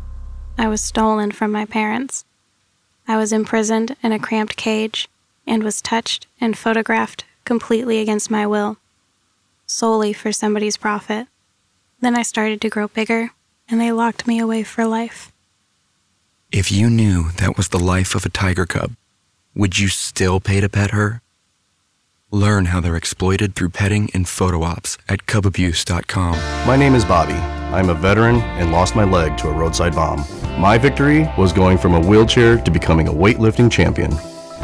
I 0.57 0.67
was 0.67 0.81
stolen 0.81 1.31
from 1.31 1.53
my 1.53 1.67
parents. 1.67 2.25
I 3.07 3.19
was 3.19 3.31
imprisoned 3.31 3.97
in 4.03 4.13
a 4.13 4.19
cramped 4.19 4.57
cage 4.57 5.11
and 5.47 5.63
was 5.63 5.83
touched 5.83 6.27
and 6.41 6.57
photographed 6.57 7.27
completely 7.45 8.01
against 8.01 8.31
my 8.31 8.47
will, 8.47 8.79
solely 9.67 10.15
for 10.15 10.33
somebody's 10.33 10.79
profit. 10.79 11.29
Then 12.01 12.17
I 12.17 12.23
started 12.23 12.63
to 12.63 12.71
grow 12.71 12.89
bigger, 12.89 13.33
and 13.69 13.79
they 13.79 13.93
locked 13.93 14.27
me 14.27 14.39
away 14.39 14.63
for 14.63 14.87
life. 14.87 15.31
If 16.53 16.71
you 16.71 16.89
knew 16.89 17.31
that 17.33 17.57
was 17.57 17.69
the 17.69 17.79
life 17.79 18.15
of 18.15 18.25
a 18.25 18.29
tiger 18.31 18.67
cub, 18.67 18.93
would 19.55 19.79
you 19.79 19.89
still 19.89 20.39
pay 20.41 20.61
to 20.61 20.69
pet 20.69 20.93
her? 20.93 21.21
Learn 22.31 22.67
how 22.67 22.81
they're 22.81 22.97
exploited 22.97 23.55
through 23.55 23.71
petting 23.71 24.11
and 24.15 24.29
photo 24.29 24.63
ops 24.63 24.97
at 25.09 25.27
cubabuse.com. 25.27 26.35
My 26.67 26.77
name 26.77 26.95
is 26.95 27.05
Bobby. 27.05 27.35
I'm 27.35 27.89
a 27.89 27.95
veteran 27.95 28.37
and 28.59 28.71
lost 28.71 28.95
my 28.95 29.05
leg 29.05 29.37
to 29.39 29.49
a 29.49 29.53
roadside 29.53 29.95
bomb. 29.95 30.25
My 30.61 30.79
victory 30.79 31.29
was 31.37 31.53
going 31.53 31.79
from 31.79 31.95
a 31.95 32.01
wheelchair 32.01 32.59
to 32.59 32.71
becoming 32.71 33.09
a 33.09 33.13
weightlifting 33.13 33.71
champion. 33.71 34.13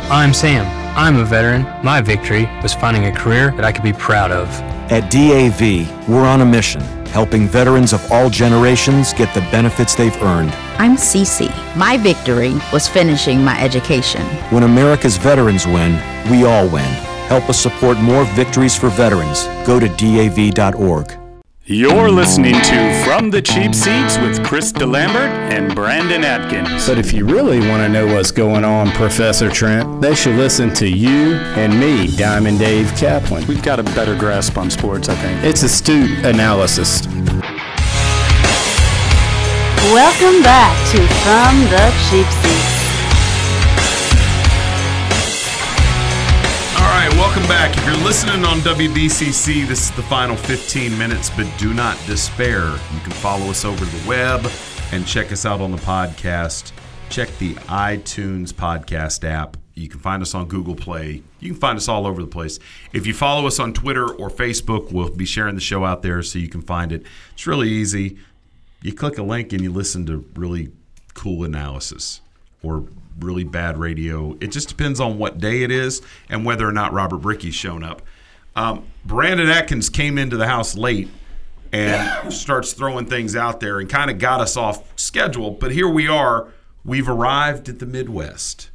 I'm 0.09 0.33
Sam. 0.33 0.65
I'm 0.97 1.17
a 1.17 1.25
veteran. 1.25 1.63
My 1.85 2.01
victory 2.01 2.45
was 2.63 2.75
finding 2.75 3.07
a 3.07 3.13
career 3.13 3.51
that 3.57 3.65
I 3.65 3.73
could 3.73 3.83
be 3.85 3.93
proud 3.93 4.31
of. 4.31 4.49
At 4.91 5.11
DAV, 5.11 6.09
we're 6.09 6.27
on 6.27 6.43
a 6.43 6.47
mission, 6.47 6.81
helping 7.13 7.47
veterans 7.47 7.93
of 7.93 8.11
all 8.11 8.29
generations 8.29 9.13
get 9.13 9.33
the 9.35 9.41
benefits 9.53 9.95
they've 9.95 10.21
earned. 10.23 10.51
I'm 10.79 10.97
Cece. 10.97 11.51
My 11.77 11.97
victory 11.97 12.55
was 12.73 12.89
finishing 12.89 13.45
my 13.45 13.61
education. 13.61 14.23
When 14.51 14.65
America's 14.65 15.17
veterans 15.17 15.67
win, 15.67 15.93
we 16.31 16.45
all 16.45 16.69
win. 16.69 16.91
Help 17.29 17.49
us 17.49 17.59
support 17.61 17.99
more 17.99 18.25
victories 18.35 18.77
for 18.77 18.89
veterans. 18.89 19.45
Go 19.67 19.79
to 19.79 19.89
DAV.org. 19.89 21.22
You're 21.65 22.11
listening 22.11 22.55
to 22.55 23.05
From 23.05 23.31
the 23.31 23.41
Cheap 23.41 23.73
Seats 23.73 24.19
with 24.19 24.45
Chris 24.45 24.73
DeLambert 24.73 25.31
and 25.53 25.73
Brandon 25.77 26.25
Atkins. 26.25 26.89
But 26.89 26.99
if 26.99 27.13
you 27.13 27.25
really 27.25 27.61
want 27.69 27.85
to 27.85 27.89
know 27.89 28.05
what's 28.13 28.33
going 28.33 28.65
on, 28.65 28.91
Professor 28.91 29.49
Trent, 29.49 30.03
they 30.03 30.17
should 30.17 30.35
listen 30.35 30.75
to 30.75 30.89
you 30.89 31.35
and 31.55 31.79
me, 31.79 32.09
Diamond 32.17 32.59
Dave 32.59 32.93
Kaplan. 32.97 33.47
We've 33.47 33.63
got 33.63 33.79
a 33.79 33.85
better 33.85 34.19
grasp 34.19 34.59
on 34.59 34.73
sports, 34.73 35.09
I 35.09 35.15
think. 35.15 35.45
It's 35.45 35.63
astute 35.63 36.11
analysis. 36.25 37.07
Welcome 39.87 40.43
back 40.43 40.75
to 40.91 40.99
From 41.23 41.61
the 41.71 41.95
Cheap 42.11 42.27
Seats. 42.43 42.72
Welcome 47.35 47.49
back. 47.49 47.75
If 47.79 47.87
you're 47.87 48.05
listening 48.05 48.45
on 48.45 48.59
WBCC, 48.59 49.67
this 49.67 49.89
is 49.89 49.97
the 49.97 50.03
final 50.03 50.37
15 50.37 50.99
minutes, 50.99 51.31
but 51.31 51.51
do 51.57 51.73
not 51.73 51.97
despair. 52.07 52.61
You 52.67 53.01
can 53.01 53.13
follow 53.13 53.47
us 53.47 53.65
over 53.65 53.83
the 53.87 54.07
web 54.07 54.47
and 54.93 55.07
check 55.07 55.33
us 55.33 55.47
out 55.47 55.63
on 55.63 55.71
the 55.71 55.79
podcast. 55.79 56.73
Check 57.09 57.31
the 57.39 57.55
iTunes 57.55 58.53
podcast 58.53 59.27
app. 59.27 59.57
You 59.73 59.89
can 59.89 59.99
find 59.99 60.21
us 60.21 60.35
on 60.35 60.47
Google 60.47 60.75
Play. 60.75 61.23
You 61.41 61.53
can 61.53 61.59
find 61.59 61.79
us 61.79 61.89
all 61.89 62.07
over 62.07 62.21
the 62.21 62.29
place. 62.29 62.59
If 62.93 63.07
you 63.07 63.15
follow 63.15 63.47
us 63.47 63.59
on 63.59 63.73
Twitter 63.73 64.13
or 64.13 64.29
Facebook, 64.29 64.93
we'll 64.93 65.09
be 65.09 65.25
sharing 65.25 65.55
the 65.55 65.63
show 65.63 65.87
out 65.87 66.03
there 66.03 66.23
so 66.23 66.39
you 66.39 66.51
can 66.51 66.61
find 66.61 66.93
it. 66.93 67.07
It's 67.33 67.47
really 67.47 67.71
easy. 67.71 68.19
You 68.83 68.93
click 68.93 69.17
a 69.17 69.23
link 69.23 69.55
and 69.55 69.63
you 69.63 69.73
listen 69.73 70.05
to 70.05 70.23
really 70.35 70.71
cool 71.15 71.45
analysis 71.45 72.21
or 72.63 72.85
really 73.19 73.45
bad 73.45 73.79
radio. 73.79 74.37
It 74.41 74.49
just 74.49 74.69
depends 74.69 75.01
on 75.01 75.19
what 75.19 75.39
day 75.39 75.63
it 75.63 75.71
is 75.71 76.03
and 76.29 76.45
whether 76.45 76.69
or 76.69 76.73
not 76.73 76.93
Robert 76.93 77.19
Bricky's 77.19 77.55
shown 77.55 77.83
up. 77.83 78.03
Um, 78.55 78.85
Brandon 79.05 79.49
Atkins 79.49 79.89
came 79.89 80.19
into 80.19 80.37
the 80.37 80.47
house 80.47 80.77
late 80.77 81.09
and 81.73 82.33
starts 82.33 82.73
throwing 82.75 83.07
things 83.07 83.35
out 83.35 83.61
there 83.61 83.81
and 83.81 83.89
kind 83.89 84.11
of 84.11 84.19
got 84.19 84.41
us 84.41 84.57
off 84.57 84.85
schedule. 84.99 85.51
But 85.51 85.73
here 85.73 85.89
we 85.89 86.07
are. 86.07 86.49
We've 86.85 87.09
arrived 87.09 87.69
at 87.69 87.79
the 87.79 87.87
Midwest. 87.87 88.71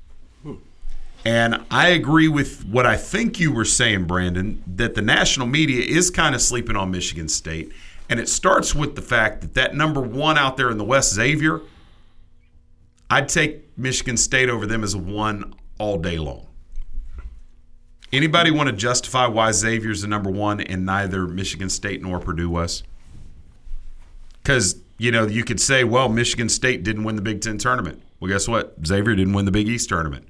And 1.26 1.66
I 1.70 1.90
agree 1.90 2.30
with 2.30 2.66
what 2.66 2.86
I 2.86 2.96
think 2.96 3.38
you 3.38 3.52
were 3.52 3.66
saying, 3.66 4.06
Brandon, 4.06 4.64
that 4.66 4.96
the 4.96 5.02
national 5.02 5.48
media 5.48 5.84
is 5.84 6.10
kind 6.10 6.34
of 6.34 6.42
sleeping 6.42 6.78
on 6.78 6.90
Michigan 6.90 7.28
State. 7.28 7.74
And 8.10 8.18
it 8.20 8.30
starts 8.30 8.74
with 8.74 8.96
the 8.96 9.02
fact 9.02 9.42
that 9.42 9.54
that 9.56 9.76
number 9.76 10.00
one 10.00 10.38
out 10.38 10.56
there 10.56 10.70
in 10.70 10.78
the 10.78 10.86
West, 10.86 11.14
Xavier, 11.14 11.60
I'd 13.10 13.30
take 13.30 13.78
Michigan 13.78 14.18
State 14.18 14.50
over 14.50 14.66
them 14.66 14.84
as 14.84 14.94
a 14.94 14.98
one 14.98 15.56
all 15.80 15.98
day 15.98 16.18
long. 16.18 16.48
Anybody 18.12 18.52
want 18.52 18.68
to 18.70 18.76
justify 18.76 19.28
why 19.28 19.52
Xavier's 19.52 20.02
the 20.02 20.08
number 20.08 20.30
one 20.30 20.62
and 20.62 20.86
neither 20.86 21.28
Michigan 21.28 21.70
State 21.70 22.02
nor 22.02 22.20
Purdue 22.20 22.50
was? 22.50 22.84
Because, 24.42 24.80
you 24.98 25.12
know, 25.12 25.28
you 25.28 25.44
could 25.44 25.60
say, 25.60 25.84
well, 25.84 26.08
Michigan 26.08 26.48
State 26.48 26.84
didn't 26.84 27.04
win 27.04 27.18
the 27.18 27.22
Big 27.22 27.42
Ten 27.42 27.58
tournament. 27.58 28.02
Well, 28.20 28.30
guess 28.30 28.48
what? 28.48 28.76
Xavier 28.86 29.16
didn't 29.16 29.34
win 29.34 29.46
the 29.46 29.52
Big 29.52 29.68
East 29.68 29.90
tournament. 29.90 30.26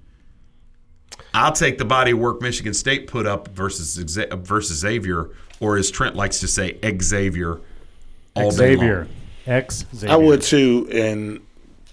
I'll 1.33 1.51
take 1.51 1.77
the 1.77 1.85
body 1.85 2.11
of 2.11 2.19
work 2.19 2.41
Michigan 2.41 2.73
State 2.73 3.05
put 3.05 3.27
up 3.27 3.47
versus 3.49 3.95
versus 3.95 4.77
Xavier, 4.79 5.29
or 5.59 5.77
as 5.77 5.91
Trent 5.91 6.15
likes 6.15 6.39
to 6.39 6.47
say, 6.47 6.79
Xavier. 6.99 7.59
All 8.35 8.51
Xavier. 8.51 9.03
Day 9.03 9.09
long. 9.09 9.09
X 9.45 9.85
Xavier. 9.93 10.13
I 10.13 10.15
would 10.15 10.41
too, 10.41 10.89
and 10.91 11.39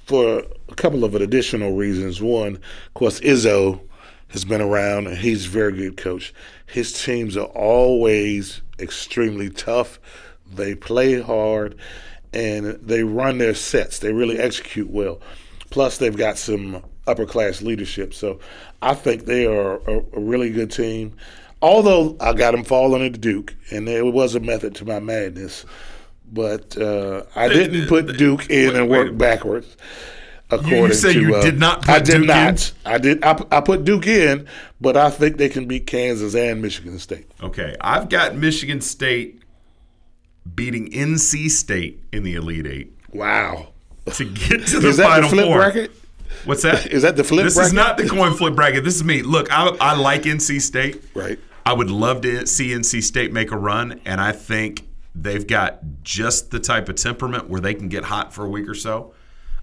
for 0.05 0.42
a 0.68 0.74
couple 0.74 1.05
of 1.05 1.14
additional 1.14 1.72
reasons. 1.72 2.20
One, 2.20 2.57
of 2.57 2.94
course, 2.94 3.20
Izzo 3.20 3.80
has 4.28 4.44
been 4.44 4.61
around 4.61 5.07
and 5.07 5.18
he's 5.18 5.46
a 5.46 5.50
very 5.50 5.72
good 5.72 5.96
coach. 5.96 6.34
His 6.66 7.05
teams 7.05 7.36
are 7.36 7.46
always 7.46 8.62
extremely 8.78 9.50
tough. 9.50 9.98
They 10.52 10.74
play 10.74 11.20
hard 11.20 11.76
and 12.32 12.66
they 12.82 13.05
run 13.05 13.38
their 13.38 13.55
sets. 13.55 14.00
They 14.00 14.12
really 14.12 14.38
execute 14.38 14.90
well. 14.90 15.20
Plus, 15.70 15.98
they've 15.98 16.16
got 16.16 16.36
some 16.36 16.84
upper 17.07 17.26
class 17.26 17.62
leadership. 17.62 18.12
So 18.14 18.40
I 18.82 18.94
think 18.94 19.24
they 19.24 19.46
are 19.46 19.76
a, 19.88 20.05
a 20.12 20.20
really 20.20 20.50
good 20.50 20.70
team. 20.70 21.16
Although 21.62 22.16
I 22.20 22.32
got 22.34 22.50
them 22.50 22.64
falling 22.64 23.02
into 23.02 23.18
Duke, 23.18 23.55
and 23.70 23.88
there 23.88 24.05
was 24.05 24.34
a 24.34 24.40
method 24.40 24.74
to 24.76 24.84
my 24.84 25.00
madness. 25.00 25.64
But 26.35 26.76
uh, 26.76 27.22
I 27.37 27.49
didn't 27.49 27.87
put 27.87 28.16
Duke 28.16 28.51
in 28.51 28.74
and 28.74 28.89
work 28.91 29.16
backwards. 29.16 29.76
According 30.51 30.85
you 30.89 30.95
say 30.95 31.12
to, 31.14 31.20
you 31.20 31.35
uh, 31.37 31.43
did 31.43 31.59
not. 31.59 31.80
Put 31.82 31.91
I 31.91 31.99
did 32.01 32.16
Duke 32.18 32.26
not. 32.26 32.72
I 32.85 32.99
did. 32.99 33.24
I, 33.24 33.41
I 33.51 33.61
put 33.61 33.85
Duke 33.85 34.07
in, 34.07 34.47
but 34.80 34.97
I 34.97 35.11
think 35.11 35.37
they 35.39 35.49
can 35.49 35.66
beat 35.66 35.87
Kansas 35.87 36.35
and 36.35 36.61
Michigan 36.61 36.99
State. 36.99 37.30
Okay, 37.43 37.76
I've 37.80 38.09
got 38.09 38.35
Michigan 38.37 38.80
State 38.80 39.41
beating 40.55 40.91
NC 40.91 41.51
State 41.51 42.03
in 42.12 42.24
the 42.24 42.35
Elite 42.35 42.66
Eight. 42.66 42.93
Wow! 43.12 43.68
To 44.12 44.24
get 44.24 44.66
to 44.66 44.80
the 44.80 44.89
Is 44.89 44.97
that 44.99 45.05
final 45.07 45.30
the 45.30 45.37
flip 45.37 45.47
four. 45.47 45.57
bracket? 45.59 45.91
What's 46.45 46.62
that? 46.62 46.87
Is 46.93 47.03
that 47.03 47.16
the 47.16 47.24
flip 47.24 47.45
This 47.45 47.55
bracket? 47.55 47.68
is 47.68 47.72
not 47.72 47.97
the 47.97 48.09
coin 48.09 48.35
flip 48.35 48.55
bracket. 48.55 48.85
This 48.85 48.97
is 48.97 49.05
me. 49.05 49.22
Look, 49.22 49.51
I, 49.53 49.68
I 49.80 49.95
like 49.97 50.22
NC 50.24 50.61
State. 50.61 51.03
Right. 51.14 51.39
I 51.64 51.72
would 51.72 51.91
love 51.91 52.20
to 52.22 52.47
see 52.47 52.68
NC 52.70 53.03
State 53.03 53.32
make 53.32 53.51
a 53.53 53.57
run, 53.57 54.01
and 54.05 54.20
I 54.20 54.32
think 54.32 54.87
they've 55.14 55.46
got 55.46 55.80
just 56.02 56.50
the 56.50 56.58
type 56.60 56.88
of 56.88 56.96
temperament 56.96 57.48
where 57.48 57.60
they 57.60 57.74
can 57.74 57.88
get 57.88 58.04
hot 58.04 58.32
for 58.32 58.44
a 58.44 58.48
week 58.48 58.68
or 58.68 58.74
so. 58.74 59.14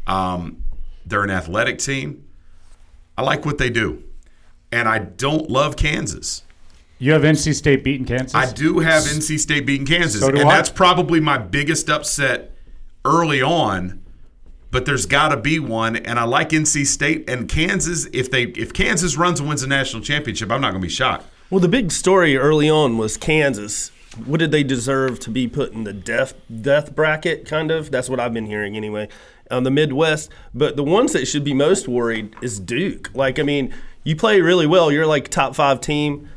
Um, 0.07 0.63
they're 1.05 1.23
an 1.23 1.29
athletic 1.29 1.79
team. 1.79 2.25
I 3.17 3.23
like 3.23 3.45
what 3.45 3.57
they 3.57 3.69
do, 3.69 4.03
and 4.71 4.87
I 4.87 4.99
don't 4.99 5.49
love 5.49 5.75
Kansas. 5.75 6.43
You 6.97 7.13
have 7.13 7.23
NC 7.23 7.55
State 7.55 7.83
beating 7.83 8.05
Kansas? 8.05 8.35
I 8.35 8.51
do 8.51 8.79
have 8.79 9.03
NC 9.03 9.39
State 9.39 9.65
beating 9.65 9.87
Kansas, 9.87 10.21
So 10.21 10.31
do 10.31 10.39
and 10.39 10.47
I. 10.49 10.55
that's 10.55 10.69
probably 10.69 11.19
my 11.19 11.37
biggest 11.37 11.89
upset 11.89 12.55
early 13.03 13.41
on. 13.41 13.99
But 14.69 14.85
there's 14.85 15.05
got 15.05 15.29
to 15.29 15.37
be 15.37 15.59
one, 15.59 15.97
and 15.97 16.17
I 16.17 16.23
like 16.23 16.49
NC 16.51 16.85
State 16.85 17.29
and 17.29 17.49
Kansas. 17.49 18.07
If 18.13 18.31
they 18.31 18.43
if 18.43 18.71
Kansas 18.71 19.17
runs 19.17 19.39
and 19.41 19.49
wins 19.49 19.63
a 19.63 19.67
national 19.67 20.01
championship, 20.01 20.49
I'm 20.49 20.61
not 20.61 20.69
going 20.71 20.81
to 20.81 20.87
be 20.87 20.93
shocked. 20.93 21.25
Well, 21.49 21.59
the 21.59 21.67
big 21.67 21.91
story 21.91 22.37
early 22.37 22.69
on 22.69 22.97
was 22.97 23.17
Kansas. 23.17 23.91
What 24.25 24.39
did 24.39 24.51
they 24.51 24.63
deserve 24.63 25.19
to 25.21 25.29
be 25.29 25.47
put 25.47 25.71
in 25.71 25.83
the 25.83 25.93
death 25.93 26.33
death 26.61 26.93
bracket? 26.95 27.45
Kind 27.45 27.71
of. 27.71 27.91
That's 27.91 28.09
what 28.09 28.19
I've 28.19 28.33
been 28.33 28.45
hearing 28.45 28.75
anyway. 28.75 29.07
On 29.49 29.63
the 29.63 29.71
Midwest, 29.71 30.29
but 30.53 30.77
the 30.77 30.83
ones 30.83 31.11
that 31.11 31.27
should 31.27 31.43
be 31.43 31.53
most 31.53 31.87
worried 31.87 32.33
is 32.41 32.57
Duke. 32.57 33.09
Like, 33.13 33.37
I 33.37 33.43
mean, 33.43 33.73
you 34.03 34.15
play 34.15 34.39
really 34.39 34.65
well. 34.65 34.91
You're 34.91 35.05
like 35.05 35.27
top 35.27 35.55
five 35.55 35.81
team, 35.81 36.29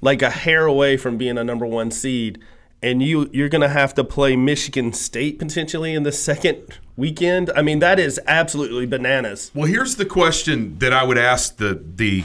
like 0.00 0.22
a 0.22 0.30
hair 0.30 0.64
away 0.64 0.96
from 0.96 1.18
being 1.18 1.36
a 1.36 1.44
number 1.44 1.66
one 1.66 1.90
seed, 1.90 2.38
and 2.82 3.02
you 3.02 3.28
you're 3.32 3.48
gonna 3.50 3.68
have 3.68 3.94
to 3.94 4.04
play 4.04 4.36
Michigan 4.36 4.92
State 4.92 5.38
potentially 5.38 5.94
in 5.94 6.02
the 6.02 6.12
second 6.12 6.78
weekend. 6.96 7.50
I 7.54 7.62
mean, 7.62 7.78
that 7.80 7.98
is 7.98 8.18
absolutely 8.26 8.86
bananas. 8.86 9.50
Well, 9.54 9.66
here's 9.66 9.96
the 9.96 10.06
question 10.06 10.78
that 10.78 10.92
I 10.92 11.04
would 11.04 11.18
ask 11.18 11.56
the 11.56 11.82
the 11.94 12.24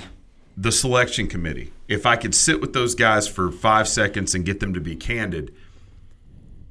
the 0.56 0.72
selection 0.72 1.28
committee. 1.28 1.72
If 1.88 2.06
I 2.06 2.16
could 2.16 2.36
sit 2.36 2.60
with 2.60 2.74
those 2.74 2.96
guys 2.96 3.28
for 3.28 3.52
five 3.52 3.88
seconds 3.88 4.36
and 4.36 4.46
get 4.46 4.60
them 4.60 4.74
to 4.74 4.82
be 4.82 4.96
candid, 4.96 5.54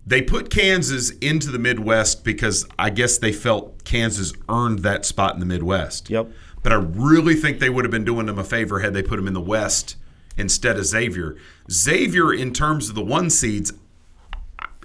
they 0.06 0.22
put 0.22 0.50
Kansas 0.50 1.10
into 1.10 1.50
the 1.50 1.58
Midwest 1.58 2.22
because 2.22 2.66
I 2.78 2.90
guess 2.90 3.18
they 3.18 3.32
felt 3.32 3.84
Kansas 3.84 4.32
earned 4.48 4.80
that 4.80 5.04
spot 5.04 5.34
in 5.34 5.40
the 5.40 5.46
Midwest. 5.46 6.08
Yep. 6.10 6.30
But 6.62 6.72
I 6.72 6.76
really 6.76 7.34
think 7.34 7.58
they 7.58 7.70
would 7.70 7.84
have 7.84 7.90
been 7.90 8.04
doing 8.04 8.26
them 8.26 8.38
a 8.38 8.44
favor 8.44 8.80
had 8.80 8.94
they 8.94 9.02
put 9.02 9.16
them 9.16 9.26
in 9.26 9.34
the 9.34 9.40
West 9.40 9.96
instead 10.36 10.76
of 10.76 10.84
Xavier. 10.84 11.36
Xavier, 11.70 12.32
in 12.32 12.52
terms 12.52 12.88
of 12.88 12.94
the 12.94 13.04
one 13.04 13.30
seeds, 13.30 13.72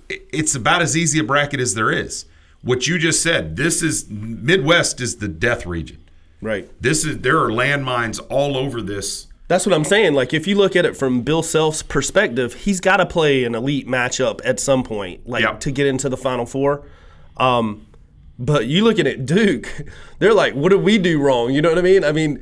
it's 0.09 0.55
about 0.55 0.81
as 0.81 0.97
easy 0.97 1.19
a 1.19 1.23
bracket 1.23 1.59
as 1.59 1.75
there 1.75 1.91
is. 1.91 2.25
What 2.61 2.87
you 2.87 2.97
just 2.97 3.21
said, 3.21 3.55
this 3.55 3.81
is 3.81 4.09
Midwest 4.09 5.01
is 5.01 5.17
the 5.17 5.27
death 5.27 5.65
region. 5.65 6.03
Right. 6.41 6.69
This 6.81 7.05
is 7.05 7.19
there 7.19 7.39
are 7.39 7.49
landmines 7.49 8.19
all 8.29 8.57
over 8.57 8.81
this. 8.81 9.27
That's 9.51 9.65
what 9.65 9.75
I'm 9.75 9.83
saying. 9.83 10.13
Like, 10.13 10.33
if 10.33 10.47
you 10.47 10.55
look 10.55 10.77
at 10.77 10.85
it 10.85 10.95
from 10.95 11.23
Bill 11.23 11.43
Self's 11.43 11.83
perspective, 11.83 12.53
he's 12.53 12.79
got 12.79 12.97
to 12.97 13.05
play 13.05 13.43
an 13.43 13.53
elite 13.53 13.85
matchup 13.85 14.39
at 14.45 14.61
some 14.61 14.81
point, 14.81 15.27
like 15.27 15.59
to 15.59 15.71
get 15.71 15.87
into 15.87 16.07
the 16.07 16.15
Final 16.15 16.45
Four. 16.45 16.85
Um, 17.35 17.85
but 18.39 18.67
you 18.67 18.85
looking 18.85 19.05
at 19.07 19.25
Duke, 19.25 19.67
they're 20.19 20.33
like, 20.33 20.53
what 20.53 20.69
did 20.69 20.81
we 20.81 20.97
do 20.97 21.19
wrong? 21.21 21.53
You 21.53 21.61
know 21.61 21.67
what 21.67 21.77
I 21.77 21.81
mean? 21.81 22.05
I 22.05 22.13
mean, 22.13 22.41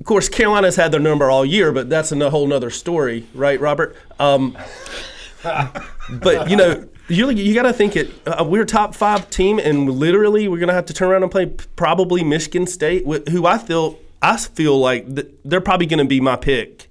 of 0.00 0.06
course, 0.06 0.30
Carolina's 0.30 0.76
had 0.76 0.90
their 0.90 1.00
number 1.00 1.30
all 1.30 1.44
year, 1.44 1.70
but 1.70 1.90
that's 1.90 2.12
a 2.12 2.30
whole 2.30 2.46
nother 2.46 2.70
story, 2.70 3.26
right, 3.34 3.60
Robert? 3.60 3.94
Um, 4.18 4.56
but 5.42 6.48
you 6.48 6.56
know, 6.56 6.88
you 7.08 7.28
you 7.28 7.52
got 7.52 7.64
to 7.64 7.74
think 7.74 7.94
it. 7.94 8.10
Uh, 8.26 8.42
we're 8.42 8.62
a 8.62 8.66
top 8.66 8.94
five 8.94 9.28
team, 9.28 9.58
and 9.58 9.90
literally, 9.90 10.48
we're 10.48 10.60
gonna 10.60 10.72
have 10.72 10.86
to 10.86 10.94
turn 10.94 11.10
around 11.10 11.24
and 11.24 11.30
play 11.30 11.44
probably 11.76 12.24
Michigan 12.24 12.66
State, 12.66 13.04
who 13.28 13.44
I 13.44 13.58
feel 13.58 13.98
I 14.22 14.36
feel 14.36 14.78
like 14.78 15.14
th- 15.14 15.28
they're 15.44 15.60
probably 15.60 15.86
gonna 15.86 16.04
be 16.04 16.20
my 16.20 16.36
pick. 16.36 16.90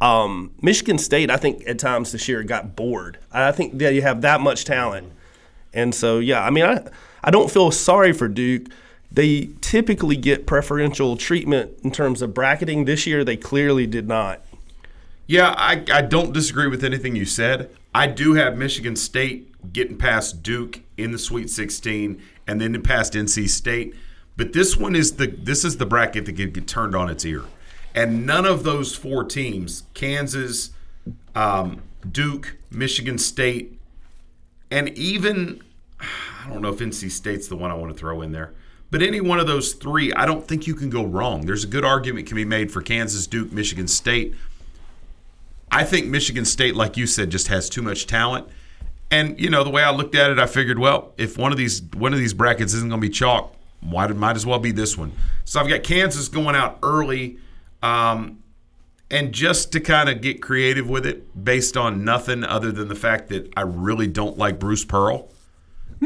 Um, 0.00 0.52
Michigan 0.60 0.98
State, 0.98 1.30
I 1.30 1.36
think 1.36 1.66
at 1.66 1.78
times 1.78 2.12
this 2.12 2.28
year 2.28 2.42
got 2.42 2.76
bored. 2.76 3.18
I 3.32 3.52
think 3.52 3.78
that 3.78 3.94
you 3.94 4.02
have 4.02 4.20
that 4.22 4.40
much 4.40 4.64
talent, 4.64 5.12
and 5.72 5.94
so 5.94 6.18
yeah, 6.18 6.44
I 6.44 6.50
mean, 6.50 6.64
I 6.64 6.84
I 7.22 7.30
don't 7.30 7.50
feel 7.50 7.70
sorry 7.70 8.12
for 8.12 8.28
Duke. 8.28 8.68
They 9.10 9.50
typically 9.60 10.16
get 10.16 10.46
preferential 10.46 11.16
treatment 11.16 11.78
in 11.84 11.92
terms 11.92 12.20
of 12.20 12.34
bracketing. 12.34 12.84
This 12.84 13.06
year, 13.06 13.24
they 13.24 13.36
clearly 13.36 13.86
did 13.86 14.08
not. 14.08 14.40
Yeah, 15.26 15.54
I, 15.56 15.82
I 15.90 16.02
don't 16.02 16.32
disagree 16.32 16.66
with 16.66 16.84
anything 16.84 17.16
you 17.16 17.24
said. 17.24 17.70
I 17.94 18.08
do 18.08 18.34
have 18.34 18.58
Michigan 18.58 18.96
State 18.96 19.72
getting 19.72 19.96
past 19.96 20.42
Duke 20.42 20.80
in 20.96 21.12
the 21.12 21.18
Sweet 21.18 21.48
16 21.48 22.20
and 22.46 22.60
then 22.60 22.82
past 22.82 23.14
NC 23.14 23.48
State. 23.48 23.94
But 24.36 24.52
this 24.52 24.76
one 24.76 24.96
is 24.96 25.12
the 25.12 25.26
this 25.26 25.64
is 25.64 25.76
the 25.76 25.86
bracket 25.86 26.26
that 26.26 26.32
get, 26.32 26.52
get 26.52 26.66
turned 26.66 26.94
on 26.94 27.08
its 27.08 27.24
ear. 27.24 27.44
And 27.94 28.26
none 28.26 28.44
of 28.44 28.64
those 28.64 28.96
four 28.96 29.22
teams, 29.22 29.84
Kansas, 29.94 30.70
um, 31.34 31.82
Duke, 32.10 32.56
Michigan 32.70 33.18
State, 33.18 33.78
and 34.70 34.88
even 34.90 35.62
I 36.00 36.48
don't 36.48 36.62
know 36.62 36.70
if 36.70 36.78
NC 36.78 37.10
State's 37.10 37.48
the 37.48 37.56
one 37.56 37.70
I 37.70 37.74
want 37.74 37.92
to 37.92 37.98
throw 37.98 38.22
in 38.22 38.32
there. 38.32 38.52
But 38.90 39.02
any 39.02 39.20
one 39.20 39.40
of 39.40 39.46
those 39.46 39.72
three, 39.72 40.12
I 40.12 40.24
don't 40.26 40.46
think 40.46 40.66
you 40.66 40.74
can 40.74 40.90
go 40.90 41.04
wrong. 41.04 41.46
There's 41.46 41.64
a 41.64 41.68
good 41.68 41.84
argument 41.84 42.26
can 42.26 42.36
be 42.36 42.44
made 42.44 42.70
for 42.70 42.80
Kansas, 42.80 43.26
Duke, 43.26 43.50
Michigan 43.50 43.88
State. 43.88 44.34
I 45.70 45.82
think 45.82 46.06
Michigan 46.06 46.44
State, 46.44 46.76
like 46.76 46.96
you 46.96 47.06
said, 47.06 47.30
just 47.30 47.48
has 47.48 47.68
too 47.68 47.82
much 47.82 48.06
talent. 48.06 48.46
And 49.10 49.38
you 49.40 49.50
know, 49.50 49.64
the 49.64 49.70
way 49.70 49.82
I 49.82 49.90
looked 49.90 50.14
at 50.14 50.30
it, 50.30 50.38
I 50.38 50.46
figured, 50.46 50.78
well, 50.78 51.12
if 51.16 51.38
one 51.38 51.50
of 51.50 51.58
these 51.58 51.82
one 51.94 52.12
of 52.12 52.18
these 52.18 52.34
brackets 52.34 52.74
isn't 52.74 52.88
going 52.88 53.00
to 53.00 53.06
be 53.06 53.12
chalk, 53.12 53.54
why 53.84 54.06
might 54.08 54.36
as 54.36 54.46
well 54.46 54.58
be 54.58 54.72
this 54.72 54.96
one. 54.96 55.12
So 55.44 55.60
I've 55.60 55.68
got 55.68 55.82
Kansas 55.82 56.28
going 56.28 56.56
out 56.56 56.78
early, 56.82 57.38
um, 57.82 58.42
and 59.10 59.32
just 59.32 59.70
to 59.72 59.80
kind 59.80 60.08
of 60.08 60.20
get 60.20 60.42
creative 60.42 60.88
with 60.88 61.06
it, 61.06 61.44
based 61.44 61.76
on 61.76 62.04
nothing 62.04 62.42
other 62.44 62.72
than 62.72 62.88
the 62.88 62.94
fact 62.94 63.28
that 63.28 63.52
I 63.56 63.60
really 63.60 64.06
don't 64.06 64.38
like 64.38 64.58
Bruce 64.58 64.84
Pearl. 64.84 65.28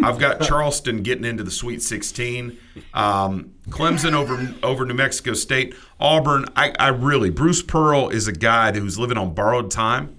I've 0.03 0.19
got 0.19 0.41
Charleston 0.43 1.03
getting 1.03 1.25
into 1.25 1.43
the 1.43 1.51
Sweet 1.51 1.83
16. 1.83 2.59
Um, 2.95 3.55
Clemson 3.69 4.13
over 4.13 4.55
over 4.63 4.85
New 4.85 4.95
Mexico 4.95 5.35
State. 5.35 5.75
Auburn. 6.01 6.47
I, 6.57 6.73
I 6.79 6.89
really 6.89 7.31
Bruce 7.31 7.63
Pearl 7.63 8.09
is 8.09 8.29
a 8.29 8.33
guy 8.33 8.73
who's 8.73 8.99
living 8.99 9.19
on 9.19 9.35
borrowed 9.35 9.71
time 9.71 10.17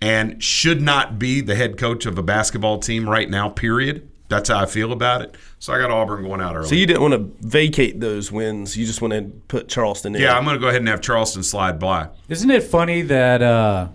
and 0.00 0.42
should 0.42 0.82
not 0.82 1.18
be 1.18 1.40
the 1.40 1.54
head 1.54 1.78
coach 1.78 2.06
of 2.06 2.18
a 2.18 2.22
basketball 2.22 2.78
team 2.78 3.08
right 3.08 3.30
now. 3.30 3.48
Period. 3.48 4.08
That's 4.32 4.48
how 4.48 4.60
I 4.60 4.66
feel 4.66 4.92
about 4.92 5.20
it. 5.20 5.36
So 5.58 5.72
I 5.72 5.78
got 5.78 5.90
Auburn 5.90 6.22
going 6.22 6.40
out 6.40 6.56
early. 6.56 6.66
So 6.66 6.74
you 6.74 6.86
didn't 6.86 7.02
want 7.02 7.14
to 7.14 7.46
vacate 7.46 8.00
those 8.00 8.32
wins. 8.32 8.76
You 8.76 8.86
just 8.86 9.02
want 9.02 9.12
to 9.12 9.24
put 9.48 9.68
Charleston 9.68 10.14
in. 10.14 10.22
yeah, 10.22 10.36
I'm 10.36 10.44
going 10.44 10.56
to 10.56 10.60
go 10.60 10.68
ahead 10.68 10.80
and 10.80 10.88
have 10.88 11.02
Charleston 11.02 11.42
slide 11.42 11.78
by. 11.78 12.08
Isn't 12.28 12.50
it 12.50 12.62
funny 12.62 13.02
that 13.02 13.42
uh, 13.42 13.88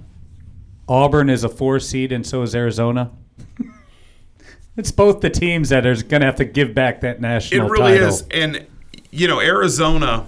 Auburn 0.88 1.30
is 1.30 1.44
a 1.44 1.50
four 1.50 1.80
seed 1.80 2.12
and 2.12 2.26
so 2.26 2.44
is 2.44 2.56
Arizona? 2.56 3.12
it's 4.78 4.92
both 4.92 5.22
the 5.22 5.30
teams 5.30 5.70
that 5.70 5.86
are 5.86 5.96
going 5.96 6.22
to 6.22 6.28
have 6.28 6.36
to 6.36 6.46
give 6.46 6.74
back 6.76 7.02
that 7.02 7.20
national. 7.20 7.66
It 7.66 7.70
really 7.72 7.94
title. 7.94 8.08
is, 8.10 8.24
and 8.30 8.66
you 9.12 9.28
know 9.28 9.42
Arizona. 9.42 10.28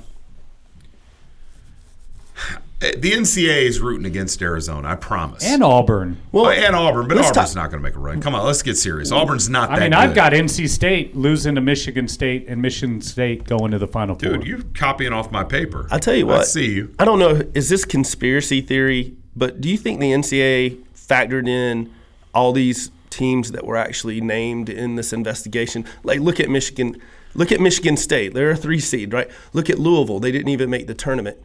The 2.79 3.11
NCAA 3.11 3.63
is 3.63 3.81
rooting 3.81 4.05
against 4.05 4.41
Arizona. 4.41 4.87
I 4.87 4.95
promise. 4.95 5.43
And 5.43 5.61
Auburn. 5.61 6.15
Well, 6.31 6.49
and 6.49 6.73
Auburn, 6.73 7.09
but 7.09 7.17
let's 7.17 7.29
Auburn's 7.29 7.49
talk- 7.49 7.55
not 7.57 7.71
going 7.71 7.83
to 7.83 7.89
make 7.89 7.95
a 7.95 7.99
run. 7.99 8.21
Come 8.21 8.35
on, 8.35 8.45
let's 8.45 8.61
get 8.61 8.77
serious. 8.77 9.11
Auburn's 9.11 9.49
not 9.49 9.67
that. 9.69 9.75
I 9.75 9.79
that 9.79 9.81
mean, 9.81 9.91
good. 9.91 9.97
I've 9.99 10.15
got 10.15 10.31
NC 10.31 10.69
State 10.69 11.13
losing 11.13 11.55
to 11.55 11.61
Michigan 11.61 12.07
State 12.07 12.45
and 12.47 12.61
Michigan 12.61 13.01
State 13.01 13.43
going 13.43 13.71
to 13.71 13.79
the 13.79 13.87
Final 13.87 14.15
Four. 14.15 14.37
Dude, 14.37 14.47
you're 14.47 14.61
copying 14.75 15.11
off 15.11 15.29
my 15.29 15.43
paper. 15.43 15.87
I'll 15.91 15.99
tell 15.99 16.15
you 16.15 16.25
what. 16.25 16.35
I 16.35 16.37
what. 16.37 16.47
see 16.47 16.71
you. 16.73 16.95
I 16.97 17.03
don't 17.03 17.19
know. 17.19 17.41
Is 17.53 17.67
this 17.67 17.83
conspiracy 17.83 18.61
theory? 18.61 19.13
But 19.35 19.59
do 19.59 19.67
you 19.67 19.77
think 19.77 19.99
the 19.99 20.13
NCAA 20.13 20.81
factored 20.95 21.49
in 21.49 21.93
all 22.33 22.53
these 22.53 22.91
teams 23.09 23.51
that 23.51 23.65
were 23.65 23.75
actually 23.77 24.21
named 24.21 24.69
in 24.69 24.95
this 24.95 25.11
investigation? 25.11 25.83
Like, 26.03 26.21
look 26.21 26.39
at 26.39 26.49
Michigan. 26.49 26.95
Look 27.35 27.51
at 27.51 27.59
Michigan 27.59 27.97
State. 27.97 28.33
They're 28.33 28.51
a 28.51 28.55
three 28.55 28.79
seed, 28.79 29.11
right? 29.11 29.29
Look 29.51 29.69
at 29.69 29.79
Louisville. 29.79 30.21
They 30.21 30.31
didn't 30.31 30.47
even 30.49 30.69
make 30.69 30.87
the 30.87 30.93
tournament. 30.93 31.37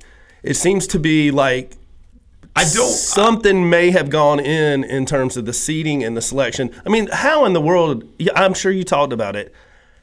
It 0.44 0.54
seems 0.54 0.86
to 0.88 0.98
be 1.00 1.30
like 1.30 1.76
I 2.54 2.62
don't. 2.62 2.88
Something 2.92 3.68
may 3.68 3.90
have 3.90 4.10
gone 4.10 4.38
in 4.38 4.84
in 4.84 5.06
terms 5.06 5.36
of 5.36 5.44
the 5.44 5.52
seeding 5.52 6.04
and 6.04 6.16
the 6.16 6.20
selection. 6.22 6.70
I 6.86 6.88
mean, 6.88 7.08
how 7.10 7.46
in 7.46 7.52
the 7.52 7.60
world? 7.60 8.04
I'm 8.36 8.54
sure 8.54 8.70
you 8.70 8.84
talked 8.84 9.12
about 9.12 9.34
it. 9.34 9.52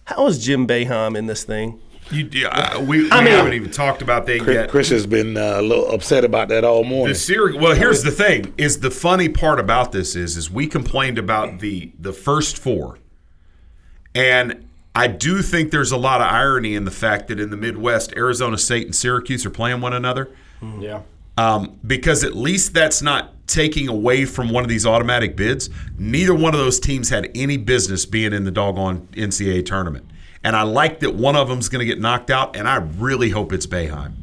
How 0.05 0.27
is 0.27 0.43
Jim 0.43 0.67
Boeheim 0.67 1.15
in 1.15 1.27
this 1.27 1.45
thing? 1.45 1.79
You, 2.09 2.27
yeah, 2.33 2.47
uh, 2.49 2.81
we, 2.81 3.03
we 3.03 3.11
I 3.11 3.23
mean- 3.23 3.31
haven't 3.31 3.53
even 3.53 3.71
talked 3.71 4.01
about 4.01 4.25
that 4.25 4.41
Chris, 4.41 4.53
yet. 4.55 4.69
Chris 4.69 4.89
has 4.89 5.05
been 5.07 5.37
uh, 5.37 5.59
a 5.59 5.61
little 5.61 5.89
upset 5.91 6.25
about 6.25 6.49
that 6.49 6.65
all 6.65 6.83
morning. 6.83 7.13
The 7.13 7.19
series. 7.19 7.55
Well, 7.55 7.73
here's 7.73 8.03
the 8.03 8.11
thing: 8.11 8.53
is 8.57 8.81
the 8.81 8.91
funny 8.91 9.29
part 9.29 9.59
about 9.59 9.93
this 9.93 10.13
is 10.15 10.35
is 10.35 10.51
we 10.51 10.67
complained 10.67 11.17
about 11.17 11.59
the 11.59 11.93
the 11.97 12.11
first 12.11 12.57
four, 12.57 12.97
and 14.13 14.67
I 14.93 15.07
do 15.07 15.41
think 15.41 15.71
there's 15.71 15.91
a 15.91 15.97
lot 15.97 16.21
of 16.21 16.27
irony 16.27 16.75
in 16.75 16.83
the 16.85 16.91
fact 16.91 17.29
that 17.29 17.39
in 17.39 17.49
the 17.49 17.57
Midwest, 17.57 18.13
Arizona 18.17 18.57
State 18.57 18.85
and 18.85 18.95
Syracuse 18.95 19.45
are 19.45 19.49
playing 19.49 19.81
one 19.81 19.93
another. 19.93 20.31
Yeah. 20.79 21.01
Um, 21.37 21.79
because 21.85 22.23
at 22.23 22.35
least 22.35 22.73
that's 22.73 23.01
not 23.01 23.33
taking 23.47 23.87
away 23.87 24.25
from 24.25 24.49
one 24.49 24.63
of 24.63 24.69
these 24.69 24.85
automatic 24.85 25.35
bids. 25.35 25.69
Neither 25.97 26.33
one 26.33 26.53
of 26.53 26.59
those 26.59 26.79
teams 26.79 27.09
had 27.09 27.31
any 27.35 27.57
business 27.57 28.05
being 28.05 28.33
in 28.33 28.43
the 28.43 28.51
doggone 28.51 29.07
NCAA 29.13 29.65
tournament. 29.65 30.05
And 30.43 30.55
I 30.55 30.63
like 30.63 30.99
that 31.01 31.15
one 31.15 31.35
of 31.35 31.47
them's 31.47 31.69
going 31.69 31.79
to 31.79 31.85
get 31.85 31.99
knocked 31.99 32.29
out, 32.29 32.55
and 32.55 32.67
I 32.67 32.77
really 32.77 33.29
hope 33.29 33.53
it's 33.53 33.67
Boeheim. 33.67 34.13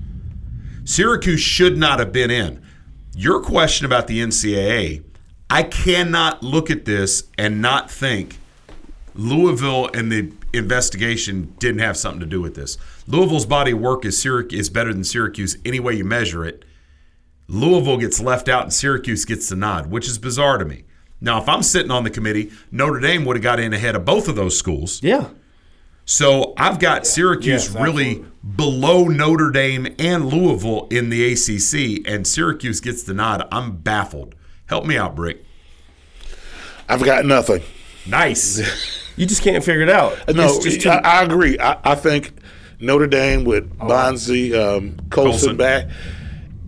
Syracuse 0.84 1.40
should 1.40 1.76
not 1.76 1.98
have 1.98 2.12
been 2.12 2.30
in. 2.30 2.62
Your 3.14 3.40
question 3.40 3.86
about 3.86 4.06
the 4.06 4.20
NCAA, 4.20 5.02
I 5.50 5.62
cannot 5.62 6.42
look 6.42 6.70
at 6.70 6.84
this 6.84 7.24
and 7.36 7.62
not 7.62 7.90
think 7.90 8.38
Louisville 9.14 9.90
and 9.92 10.10
the 10.10 10.32
investigation 10.52 11.54
didn't 11.58 11.80
have 11.80 11.96
something 11.96 12.20
to 12.20 12.26
do 12.26 12.40
with 12.40 12.54
this. 12.54 12.78
Louisville's 13.06 13.46
body 13.46 13.72
of 13.72 13.80
work 13.80 14.04
is 14.04 14.20
Syracuse 14.20 14.60
is 14.60 14.70
better 14.70 14.92
than 14.92 15.04
Syracuse 15.04 15.56
any 15.64 15.80
way 15.80 15.94
you 15.94 16.04
measure 16.04 16.44
it. 16.44 16.64
Louisville 17.48 17.98
gets 17.98 18.20
left 18.20 18.48
out 18.48 18.64
and 18.64 18.72
Syracuse 18.72 19.24
gets 19.24 19.48
the 19.48 19.56
nod, 19.56 19.90
which 19.90 20.06
is 20.06 20.18
bizarre 20.18 20.58
to 20.58 20.64
me. 20.64 20.84
Now, 21.20 21.40
if 21.40 21.48
I'm 21.48 21.62
sitting 21.62 21.90
on 21.90 22.04
the 22.04 22.10
committee, 22.10 22.50
Notre 22.70 23.00
Dame 23.00 23.24
would 23.24 23.36
have 23.36 23.42
got 23.42 23.58
in 23.58 23.72
ahead 23.72 23.96
of 23.96 24.04
both 24.04 24.28
of 24.28 24.36
those 24.36 24.56
schools. 24.56 25.02
Yeah. 25.02 25.28
So 26.04 26.54
I've 26.56 26.78
got 26.78 27.06
Syracuse 27.06 27.66
Yes, 27.66 27.80
really 27.80 28.24
below 28.56 29.04
Notre 29.04 29.50
Dame 29.50 29.94
and 29.98 30.26
Louisville 30.26 30.86
in 30.90 31.10
the 31.10 31.32
ACC, 31.32 32.06
and 32.08 32.26
Syracuse 32.26 32.80
gets 32.80 33.02
the 33.02 33.12
nod. 33.14 33.46
I'm 33.52 33.78
baffled. 33.78 34.34
Help 34.66 34.86
me 34.86 34.96
out, 34.96 35.14
Brick. 35.14 35.44
I've 36.88 37.04
got 37.04 37.26
nothing. 37.26 37.62
Nice. 38.06 38.96
You 39.18 39.26
just 39.26 39.42
can't 39.42 39.62
figure 39.64 39.82
it 39.82 39.90
out. 39.90 40.16
No, 40.34 40.44
It's 40.56 40.64
just 40.64 40.80
too- 40.82 40.90
I, 40.90 41.20
I 41.20 41.22
agree. 41.24 41.58
I, 41.58 41.76
I 41.84 41.94
think 41.94 42.32
Notre 42.80 43.06
Dame 43.06 43.44
with 43.44 43.76
Bonzi, 43.78 44.54
um, 44.54 44.96
Colson, 45.10 45.56
Colson. 45.56 45.56
back, 45.56 45.88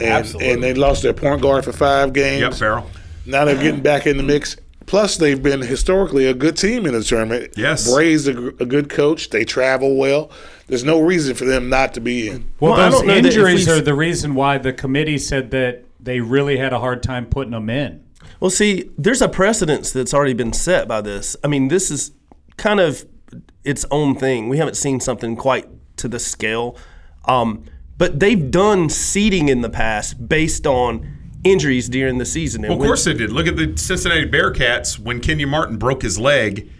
and 0.01 0.35
and 0.41 0.63
they 0.63 0.75
lost 0.75 1.03
their 1.03 1.13
point 1.13 1.43
guard 1.43 1.65
for 1.65 1.73
five 1.73 2.13
games. 2.13 2.41
Yep, 2.41 2.55
Farrell. 2.55 2.91
Now 3.27 3.45
they're 3.45 3.55
getting 3.63 3.83
back 3.83 4.07
in 4.07 4.17
the 4.17 4.23
mix. 4.23 4.57
Plus, 4.87 5.19
they've 5.19 5.41
been 5.41 5.61
historically 5.61 6.27
a 6.27 6.35
good 6.35 6.57
team 6.57 6.85
in 6.85 6.95
the 6.95 7.03
tournament. 7.05 7.53
Yes. 7.57 7.93
Brey's 7.93 8.27
a, 8.27 8.49
a 8.49 8.67
good 8.67 8.89
coach. 8.91 9.31
They 9.31 9.45
travel 9.45 9.97
well. 9.97 10.33
There's 10.67 10.83
no 10.83 11.01
reason 11.01 11.37
for 11.37 11.45
them 11.45 11.69
not 11.69 11.95
to 11.95 12.01
be 12.01 12.29
in. 12.29 12.51
Well, 12.59 12.73
Well, 12.73 12.81
I 12.81 12.91
those 12.91 12.99
don't 13.01 13.07
know 13.07 13.15
injuries 13.15 13.67
we've- 13.69 13.79
are 13.79 13.83
the 13.83 13.95
reason 13.95 14.35
why 14.35 14.59
the 14.59 14.73
committee 14.73 15.19
said 15.19 15.53
that 15.53 15.85
they 16.01 16.19
really 16.21 16.57
had 16.57 16.73
a 16.73 16.81
hard 16.81 17.05
time 17.05 17.27
putting 17.27 17.53
them 17.53 17.71
in. 17.71 18.03
Well, 18.41 18.51
see, 18.51 18.91
there's 18.99 19.23
a 19.23 19.29
precedence 19.29 19.93
that's 19.93 20.13
already 20.15 20.33
been 20.33 20.53
set 20.53 20.89
by 20.89 21.03
this. 21.03 21.37
I 21.45 21.47
mean, 21.47 21.69
this 21.69 21.91
is 21.93 22.11
kind 22.61 22.79
of 22.79 23.05
its 23.65 23.85
own 23.91 24.15
thing. 24.15 24.49
We 24.49 24.59
haven't 24.59 24.77
seen 24.77 25.01
something 25.01 25.35
quite 25.35 25.67
to 25.97 26.09
the 26.09 26.19
scale. 26.19 26.77
Um, 27.25 27.65
but 27.99 28.21
they've 28.21 28.51
done 28.51 28.89
seeding 28.89 29.49
in 29.49 29.61
the 29.63 29.69
past 29.69 30.29
based 30.29 30.67
on 30.67 31.07
injuries 31.45 31.89
during 31.89 32.19
the 32.19 32.25
season. 32.25 32.65
And 32.65 32.71
Well, 32.71 32.81
of 32.81 32.87
course 32.87 33.05
they 33.05 33.15
did. 33.15 33.33
Look 33.33 33.47
at 33.47 33.57
the 33.57 33.77
Cincinnati 33.77 34.27
Bearcats 34.27 34.99
when 34.99 35.21
Kenyon 35.21 35.49
Martin 35.49 35.77
broke 35.77 36.03
his 36.03 36.19
leg, 36.19 36.71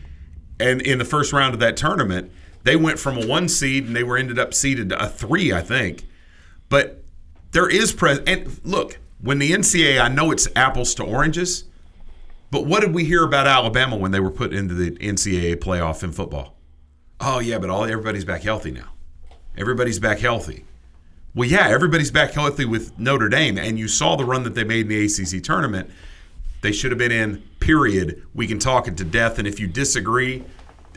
and 0.59 0.81
in 0.81 0.99
the 0.99 1.05
first 1.05 1.33
round 1.33 1.55
of 1.55 1.61
that 1.61 1.77
tournament, 1.77 2.31
they 2.63 2.77
went 2.77 2.99
from 2.99 3.19
a 3.19 3.27
one 3.27 3.49
seed 3.49 3.87
and 3.87 3.97
they 3.97 4.03
were 4.03 4.17
ended 4.17 4.39
up 4.39 4.55
seeded 4.55 4.93
a 4.93 5.09
three, 5.09 5.53
I 5.53 5.63
think. 5.63 6.07
But 6.69 7.03
there 7.53 7.69
is 7.69 7.93
pres 7.93 8.21
and 8.27 8.61
look 8.65 8.99
when 9.21 9.39
the 9.39 9.53
NCAA, 9.53 10.01
I 10.01 10.09
know 10.09 10.31
it's 10.31 10.49
apples 10.57 10.95
to 10.95 11.05
oranges, 11.05 11.65
but 12.51 12.67
what 12.67 12.81
did 12.81 12.95
we 12.95 13.05
hear 13.05 13.25
about 13.25 13.47
Alabama 13.47 13.97
when 13.97 14.11
they 14.11 14.21
were 14.21 14.31
put 14.31 14.53
into 14.53 14.75
the 14.75 14.93
NCAA 14.93 15.57
playoff 15.57 16.03
in 16.03 16.13
football? 16.13 16.57
Oh 17.21 17.39
yeah, 17.39 17.59
but 17.59 17.71
all 17.71 17.85
everybody's 17.85 18.25
back 18.25 18.43
healthy 18.43 18.71
now. 18.71 18.93
Everybody's 19.57 19.99
back 19.99 20.19
healthy. 20.19 20.65
Well, 21.35 21.49
yeah, 21.49 21.69
everybody's 21.69 22.11
back 22.11 22.33
healthy 22.33 22.65
with 22.65 22.99
Notre 22.99 23.29
Dame, 23.29 23.57
and 23.57 23.79
you 23.79 23.87
saw 23.87 24.17
the 24.17 24.25
run 24.25 24.43
that 24.43 24.55
they 24.55 24.65
made 24.65 24.81
in 24.81 24.89
the 24.89 25.05
ACC 25.05 25.43
tournament. 25.43 25.91
They 26.63 26.73
should 26.73 26.91
have 26.91 26.99
been 26.99 27.13
in. 27.13 27.43
Period. 27.61 28.27
We 28.35 28.47
can 28.47 28.59
talk 28.59 28.89
it 28.89 28.97
to 28.97 29.05
death, 29.05 29.39
and 29.39 29.47
if 29.47 29.61
you 29.61 29.67
disagree, 29.67 30.45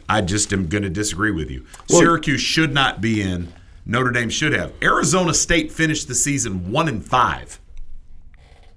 I 0.10 0.22
just 0.22 0.51
am 0.51 0.68
going 0.68 0.84
to 0.84 0.89
disagree 0.89 1.32
with 1.32 1.51
you. 1.51 1.66
Syracuse 1.88 2.41
should 2.41 2.74
not 2.74 2.99
be 2.99 3.22
in. 3.22 3.54
Notre 3.86 4.12
Dame 4.12 4.30
should 4.30 4.54
have. 4.54 4.74
Arizona 4.82 5.34
State 5.34 5.72
finished 5.72 6.08
the 6.08 6.16
season 6.16 6.72
one 6.72 6.88
and 6.88 7.06
five. 7.06 7.60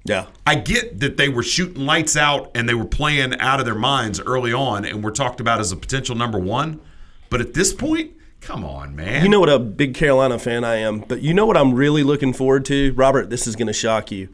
Yeah. 0.07 0.27
I 0.47 0.55
get 0.55 1.01
that 1.01 1.17
they 1.17 1.29
were 1.29 1.43
shooting 1.43 1.85
lights 1.85 2.17
out 2.17 2.51
and 2.55 2.69
they 2.69 2.75
were 2.75 2.85
playing 2.85 3.39
out 3.41 3.61
of 3.61 3.67
their 3.67 3.75
minds 3.75 4.21
early 4.21 4.53
on, 4.53 4.85
and 4.85 5.03
were 5.03 5.11
talked 5.11 5.41
about 5.41 5.61
as 5.61 5.73
a 5.73 5.77
potential 5.77 6.15
number 6.17 6.39
one. 6.39 6.81
But 7.29 7.41
at 7.41 7.55
this 7.55 7.73
point, 7.73 8.13
come 8.41 8.65
on, 8.65 8.95
man. 8.95 9.23
You 9.23 9.29
know 9.29 9.41
what 9.41 9.49
a 9.49 9.59
big 9.59 9.95
Carolina 9.95 10.39
fan 10.39 10.65
I 10.65 10.77
am, 10.77 11.01
but 11.01 11.23
you 11.23 11.35
know 11.35 11.47
what 11.47 11.57
I'm 11.57 11.75
really 11.75 12.03
looking 12.03 12.33
forward 12.33 12.65
to? 12.67 12.93
Robert, 12.93 13.31
this 13.31 13.47
is 13.47 13.57
going 13.57 13.67
to 13.67 13.73
shock 13.73 14.11
you. 14.11 14.29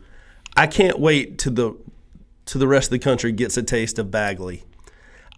I 0.57 0.67
can't 0.67 0.99
wait 0.99 1.39
to 1.39 1.51
the 1.51 1.77
to 2.45 2.59
the 2.59 2.67
rest 2.69 2.89
of 2.89 2.91
the 2.91 2.99
country 2.99 3.33
gets 3.33 3.57
a 3.57 3.63
taste 3.63 3.99
of 3.99 4.11
Bagley. 4.11 4.65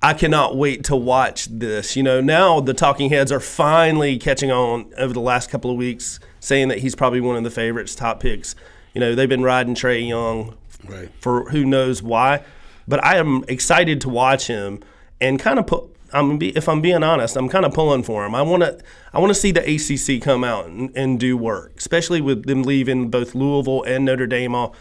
I 0.03 0.15
cannot 0.15 0.57
wait 0.57 0.85
to 0.85 0.97
watch 0.97 1.47
this. 1.47 1.97
You 1.97 2.03
know, 2.03 2.21
now 2.21 2.61
the 2.61 2.75
talking 2.75 3.11
heads 3.11 3.31
are 3.31 3.41
finally 3.41 4.19
catching 4.19 4.51
on 4.51 4.93
over 4.99 5.15
the 5.15 5.21
last 5.21 5.49
couple 5.49 5.71
of 5.71 5.77
weeks, 5.77 6.19
saying 6.41 6.69
that 6.69 6.79
he's 6.79 6.95
probably 6.95 7.21
one 7.21 7.37
of 7.37 7.45
the 7.45 7.51
favorites, 7.51 7.95
top 7.95 8.21
picks. 8.21 8.55
You 8.95 9.01
know, 9.01 9.15
they've 9.15 9.29
been 9.29 9.43
riding 9.43 9.75
Trae 9.75 10.07
Young 10.09 10.57
Right. 10.87 11.11
for 11.21 11.51
who 11.51 11.65
knows 11.65 12.03
why, 12.03 12.43
but 12.87 13.03
I 13.05 13.17
am 13.17 13.45
excited 13.49 14.01
to 14.03 14.09
watch 14.09 14.47
him 14.47 14.81
and 15.21 15.39
kind 15.41 15.59
of 15.59 15.67
put. 15.67 15.85
I'm 16.13 16.39
be, 16.39 16.51
if 16.57 16.69
I'm 16.69 16.81
being 16.81 17.03
honest, 17.03 17.37
I'm 17.37 17.49
kind 17.49 17.65
of 17.65 17.73
pulling 17.75 18.05
for 18.05 18.25
him. 18.25 18.35
I 18.37 18.43
want 18.43 18.63
to 18.63 18.79
I 19.13 19.19
want 19.19 19.31
to 19.31 19.35
see 19.35 19.51
the 19.51 19.63
ACC 19.63 20.23
come 20.23 20.45
out 20.45 20.67
and, 20.67 20.97
and 20.97 21.19
do 21.19 21.37
work, 21.37 21.73
especially 21.79 22.21
with 22.21 22.45
them 22.45 22.63
leaving 22.63 23.09
both 23.11 23.35
Louisville 23.35 23.83
and 23.83 24.05
Notre 24.05 24.27
Dame 24.27 24.55
off. 24.55 24.77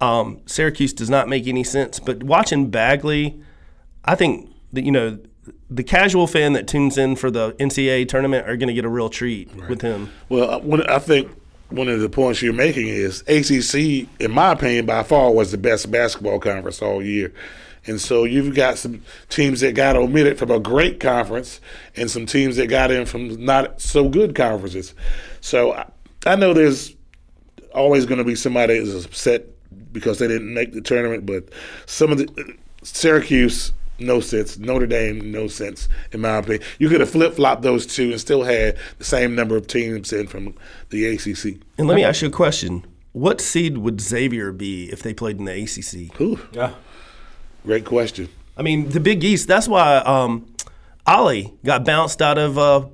Um, 0.00 0.40
Syracuse 0.46 0.94
does 0.94 1.10
not 1.10 1.28
make 1.28 1.46
any 1.46 1.64
sense, 1.64 2.00
but 2.00 2.22
watching 2.22 2.70
Bagley, 2.70 3.42
I 4.06 4.14
think 4.14 4.48
that 4.72 4.84
you 4.84 4.92
know 4.92 5.18
the 5.68 5.82
casual 5.82 6.26
fan 6.26 6.52
that 6.54 6.66
tunes 6.66 6.96
in 6.96 7.16
for 7.16 7.30
the 7.30 7.52
NCAA 7.54 8.08
tournament 8.08 8.48
are 8.48 8.56
going 8.56 8.68
to 8.68 8.74
get 8.74 8.84
a 8.84 8.88
real 8.88 9.10
treat 9.10 9.54
with 9.68 9.82
him. 9.82 10.10
Well, 10.28 10.62
I 10.88 10.98
think 10.98 11.30
one 11.70 11.88
of 11.88 12.00
the 12.00 12.08
points 12.08 12.42
you're 12.42 12.52
making 12.52 12.88
is 12.88 13.22
ACC, 13.22 14.08
in 14.20 14.30
my 14.30 14.52
opinion, 14.52 14.86
by 14.86 15.02
far 15.02 15.32
was 15.32 15.52
the 15.52 15.58
best 15.58 15.90
basketball 15.90 16.38
conference 16.38 16.82
all 16.82 17.02
year. 17.02 17.32
And 17.86 18.00
so 18.00 18.24
you've 18.24 18.54
got 18.54 18.78
some 18.78 19.02
teams 19.28 19.60
that 19.60 19.74
got 19.74 19.96
omitted 19.96 20.38
from 20.38 20.50
a 20.50 20.60
great 20.60 21.00
conference 21.00 21.60
and 21.96 22.10
some 22.10 22.26
teams 22.26 22.56
that 22.56 22.66
got 22.66 22.90
in 22.90 23.06
from 23.06 23.42
not 23.42 23.80
so 23.80 24.08
good 24.08 24.34
conferences. 24.34 24.94
So 25.40 25.72
I, 26.26 26.36
know 26.36 26.52
there's 26.52 26.94
always 27.74 28.04
going 28.04 28.18
to 28.18 28.24
be 28.24 28.34
somebody 28.34 28.78
that's 28.78 29.06
upset 29.06 29.46
because 29.92 30.18
they 30.18 30.28
didn't 30.28 30.52
make 30.52 30.72
the 30.72 30.82
tournament, 30.82 31.24
but 31.24 31.48
some 31.86 32.12
of 32.12 32.18
the 32.18 32.56
Syracuse, 32.82 33.72
no 34.00 34.20
sense. 34.20 34.58
Notre 34.58 34.86
Dame, 34.86 35.30
no 35.30 35.46
sense, 35.46 35.88
in 36.12 36.20
my 36.20 36.36
opinion. 36.36 36.62
You 36.78 36.88
could 36.88 37.00
have 37.00 37.10
flip 37.10 37.34
flopped 37.34 37.62
those 37.62 37.86
two 37.86 38.10
and 38.10 38.20
still 38.20 38.42
had 38.42 38.76
the 38.98 39.04
same 39.04 39.34
number 39.34 39.56
of 39.56 39.66
teams 39.66 40.12
in 40.12 40.26
from 40.26 40.54
the 40.90 41.06
ACC. 41.06 41.60
And 41.78 41.86
let 41.86 41.94
me 41.94 42.04
ask 42.04 42.22
you 42.22 42.28
a 42.28 42.32
question: 42.32 42.84
What 43.12 43.40
seed 43.40 43.78
would 43.78 44.00
Xavier 44.00 44.52
be 44.52 44.90
if 44.90 45.02
they 45.02 45.14
played 45.14 45.38
in 45.38 45.44
the 45.44 45.62
ACC? 45.62 46.20
Ooh. 46.20 46.40
Yeah, 46.52 46.74
great 47.64 47.84
question. 47.84 48.28
I 48.56 48.62
mean, 48.62 48.90
the 48.90 49.00
Big 49.00 49.24
East. 49.24 49.48
That's 49.48 49.68
why 49.68 49.96
um, 49.98 50.52
Ollie 51.06 51.54
got 51.64 51.84
bounced 51.84 52.20
out 52.20 52.38
of 52.38 52.58
uh, 52.58 52.86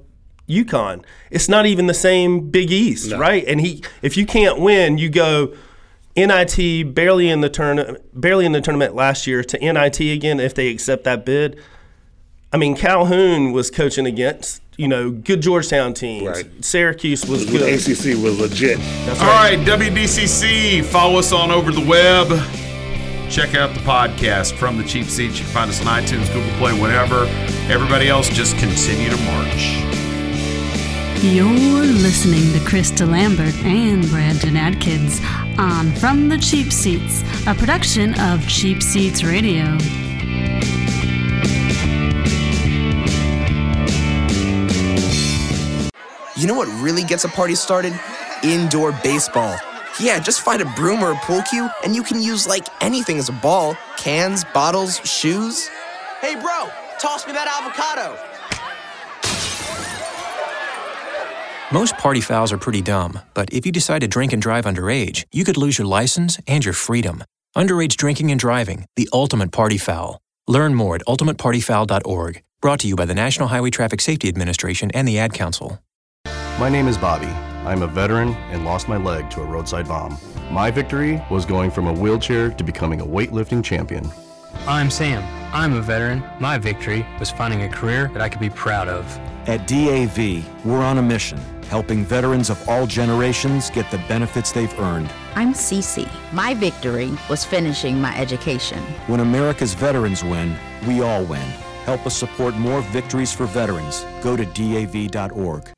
UConn. 0.48 1.04
It's 1.30 1.48
not 1.48 1.66
even 1.66 1.86
the 1.86 1.94
same 1.94 2.50
Big 2.50 2.70
East, 2.70 3.12
right? 3.12 3.44
And 3.46 3.60
he, 3.60 3.82
if 4.02 4.16
you 4.16 4.26
can't 4.26 4.60
win, 4.60 4.98
you 4.98 5.08
go 5.08 5.54
NIT 6.16 6.94
barely 6.94 7.28
in 7.28 7.40
the 7.42 7.50
turn, 7.50 7.96
barely 8.14 8.46
in 8.46 8.52
the 8.52 8.60
tournament 8.60 8.94
last 8.94 9.26
year 9.26 9.44
to 9.44 9.58
NIT 9.58 10.00
again 10.00 10.40
if 10.40 10.54
they 10.54 10.68
accept 10.68 11.04
that 11.04 11.24
bid. 11.26 11.60
I 12.52 12.56
mean, 12.56 12.76
Calhoun 12.76 13.52
was 13.52 13.70
coaching 13.70 14.06
against 14.06 14.62
you 14.76 14.88
know 14.88 15.10
good 15.10 15.42
Georgetown 15.42 15.94
teams. 15.94 16.26
Right. 16.26 16.64
Syracuse 16.64 17.26
was 17.26 17.46
The 17.46 17.52
good. 17.58 17.74
ACC 17.74 18.22
was 18.22 18.38
legit. 18.40 18.78
That's 18.78 19.20
All 19.20 19.26
right, 19.26 19.58
WDCC. 19.58 20.84
Follow 20.84 21.18
us 21.18 21.32
on 21.32 21.50
over 21.50 21.70
the 21.70 21.84
web. 21.84 22.28
Check 23.28 23.54
out 23.56 23.74
the 23.74 23.80
podcast 23.80 24.56
from 24.56 24.78
the 24.78 24.84
cheap 24.84 25.06
seats. 25.06 25.38
You 25.38 25.44
can 25.44 25.52
find 25.52 25.68
us 25.68 25.80
on 25.84 25.86
iTunes, 26.02 26.32
Google 26.32 26.52
Play, 26.58 26.80
whatever. 26.80 27.26
Everybody 27.68 28.08
else, 28.08 28.28
just 28.28 28.56
continue 28.58 29.10
to 29.10 29.16
march. 29.24 29.95
You're 31.22 31.50
listening 31.50 32.52
to 32.52 32.60
Chris 32.68 32.92
DeLambert 32.92 33.64
and 33.64 34.06
Brandon 34.10 34.54
Atkins 34.54 35.18
on 35.58 35.90
From 35.92 36.28
the 36.28 36.36
Cheap 36.36 36.70
Seats, 36.70 37.22
a 37.46 37.54
production 37.54 38.12
of 38.20 38.46
Cheap 38.46 38.82
Seats 38.82 39.24
Radio. 39.24 39.64
You 46.36 46.46
know 46.46 46.54
what 46.54 46.68
really 46.82 47.02
gets 47.02 47.24
a 47.24 47.28
party 47.30 47.54
started? 47.54 47.98
Indoor 48.44 48.92
baseball. 49.02 49.56
Yeah, 49.98 50.18
just 50.18 50.42
find 50.42 50.60
a 50.60 50.66
broom 50.76 51.02
or 51.02 51.12
a 51.12 51.16
pool 51.16 51.40
cue, 51.48 51.70
and 51.82 51.96
you 51.96 52.02
can 52.02 52.20
use 52.20 52.46
like 52.46 52.68
anything 52.82 53.18
as 53.18 53.30
a 53.30 53.32
ball 53.32 53.74
cans, 53.96 54.44
bottles, 54.52 54.98
shoes. 55.08 55.68
Hey, 56.20 56.34
bro, 56.34 56.68
toss 57.00 57.26
me 57.26 57.32
that 57.32 57.48
avocado. 57.48 58.35
Most 61.72 61.98
party 61.98 62.20
fouls 62.20 62.52
are 62.52 62.58
pretty 62.58 62.80
dumb, 62.80 63.18
but 63.34 63.52
if 63.52 63.66
you 63.66 63.72
decide 63.72 64.00
to 64.02 64.06
drink 64.06 64.32
and 64.32 64.40
drive 64.40 64.66
underage, 64.66 65.24
you 65.32 65.42
could 65.42 65.56
lose 65.56 65.78
your 65.78 65.88
license 65.88 66.38
and 66.46 66.64
your 66.64 66.72
freedom. 66.72 67.24
Underage 67.56 67.96
drinking 67.96 68.30
and 68.30 68.38
driving, 68.38 68.84
the 68.94 69.08
ultimate 69.12 69.50
party 69.50 69.76
foul. 69.76 70.20
Learn 70.46 70.76
more 70.76 70.94
at 70.94 71.04
ultimatepartyfoul.org. 71.06 72.40
Brought 72.60 72.78
to 72.80 72.86
you 72.86 72.94
by 72.94 73.04
the 73.04 73.16
National 73.16 73.48
Highway 73.48 73.70
Traffic 73.70 74.00
Safety 74.00 74.28
Administration 74.28 74.92
and 74.92 75.08
the 75.08 75.18
Ad 75.18 75.32
Council. 75.32 75.82
My 76.60 76.68
name 76.68 76.86
is 76.86 76.96
Bobby. 76.96 77.26
I'm 77.66 77.82
a 77.82 77.88
veteran 77.88 78.34
and 78.52 78.64
lost 78.64 78.88
my 78.88 78.96
leg 78.96 79.28
to 79.30 79.40
a 79.40 79.44
roadside 79.44 79.88
bomb. 79.88 80.16
My 80.52 80.70
victory 80.70 81.20
was 81.32 81.44
going 81.44 81.72
from 81.72 81.88
a 81.88 81.92
wheelchair 81.92 82.50
to 82.50 82.62
becoming 82.62 83.00
a 83.00 83.04
weightlifting 83.04 83.64
champion. 83.64 84.08
I'm 84.68 84.88
Sam. 84.88 85.24
I'm 85.52 85.74
a 85.74 85.80
veteran. 85.80 86.22
My 86.38 86.58
victory 86.58 87.04
was 87.18 87.30
finding 87.32 87.62
a 87.62 87.68
career 87.68 88.08
that 88.12 88.22
I 88.22 88.28
could 88.28 88.40
be 88.40 88.50
proud 88.50 88.86
of. 88.86 89.04
At 89.48 89.68
DAV, 89.68 90.44
we're 90.64 90.82
on 90.82 90.98
a 90.98 91.02
mission, 91.02 91.40
helping 91.68 92.04
veterans 92.04 92.50
of 92.50 92.68
all 92.68 92.86
generations 92.86 93.70
get 93.70 93.90
the 93.90 93.98
benefits 94.08 94.52
they've 94.52 94.78
earned. 94.78 95.10
I'm 95.34 95.52
Cece. 95.52 96.08
My 96.32 96.54
victory 96.54 97.10
was 97.28 97.44
finishing 97.44 98.00
my 98.00 98.16
education. 98.16 98.78
When 99.08 99.20
America's 99.20 99.74
veterans 99.74 100.22
win, 100.22 100.56
we 100.86 101.02
all 101.02 101.24
win. 101.24 101.48
Help 101.84 102.06
us 102.06 102.16
support 102.16 102.54
more 102.56 102.80
victories 102.82 103.32
for 103.32 103.46
veterans. 103.46 104.04
Go 104.22 104.36
to 104.36 104.44
DAV.org. 104.44 105.72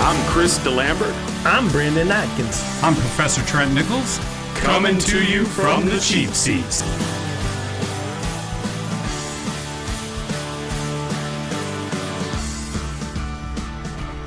I'm 0.00 0.30
Chris 0.30 0.58
DeLambert. 0.58 1.14
I'm 1.44 1.68
Brandon 1.68 2.10
Atkins. 2.10 2.62
I'm 2.82 2.94
Professor 2.94 3.42
Trent 3.46 3.72
Nichols. 3.72 4.18
Coming 4.54 4.98
to 4.98 5.24
you 5.24 5.44
from 5.44 5.86
the 5.86 5.98
cheap 5.98 6.30
seats. 6.30 6.82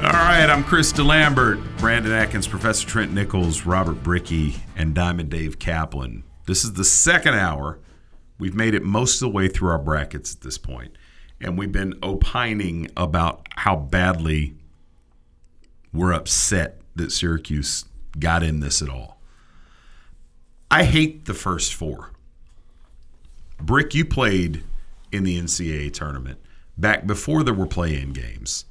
All 0.06 0.12
right, 0.12 0.48
I'm 0.48 0.64
Chris 0.64 0.94
DeLambert, 0.94 1.80
Brandon 1.80 2.12
Atkins, 2.12 2.48
Professor 2.48 2.88
Trent 2.88 3.12
Nichols, 3.12 3.66
Robert 3.66 4.04
Bricky, 4.04 4.58
and 4.76 4.94
Diamond 4.94 5.32
Dave 5.32 5.58
Kaplan. 5.58 6.24
This 6.46 6.64
is 6.64 6.74
the 6.74 6.84
second 6.84 7.34
hour. 7.34 7.80
We've 8.38 8.54
made 8.54 8.76
it 8.76 8.84
most 8.84 9.16
of 9.16 9.22
the 9.22 9.30
way 9.30 9.48
through 9.48 9.70
our 9.70 9.80
brackets 9.80 10.36
at 10.36 10.42
this 10.42 10.60
point, 10.60 10.96
and 11.42 11.58
we've 11.58 11.72
been 11.72 11.98
opining 12.04 12.88
about 12.96 13.48
how 13.56 13.76
badly 13.76 14.54
we're 15.92 16.14
upset 16.14 16.82
that 16.96 17.12
Syracuse 17.12 17.86
got 18.20 18.44
in 18.44 18.60
this 18.60 18.84
at 18.84 18.90
all. 18.90 19.20
I 20.70 20.84
hate 20.84 21.26
the 21.26 21.34
first 21.34 21.74
four. 21.74 22.12
Brick, 23.60 23.96
you 23.96 24.06
played 24.06 24.62
in 25.12 25.24
the 25.24 25.42
NCAA 25.42 25.92
tournament 25.94 26.38
back 26.78 27.08
before 27.08 27.42
there 27.42 27.56
were 27.56 27.66
play-in 27.66 28.14
games. 28.14 28.66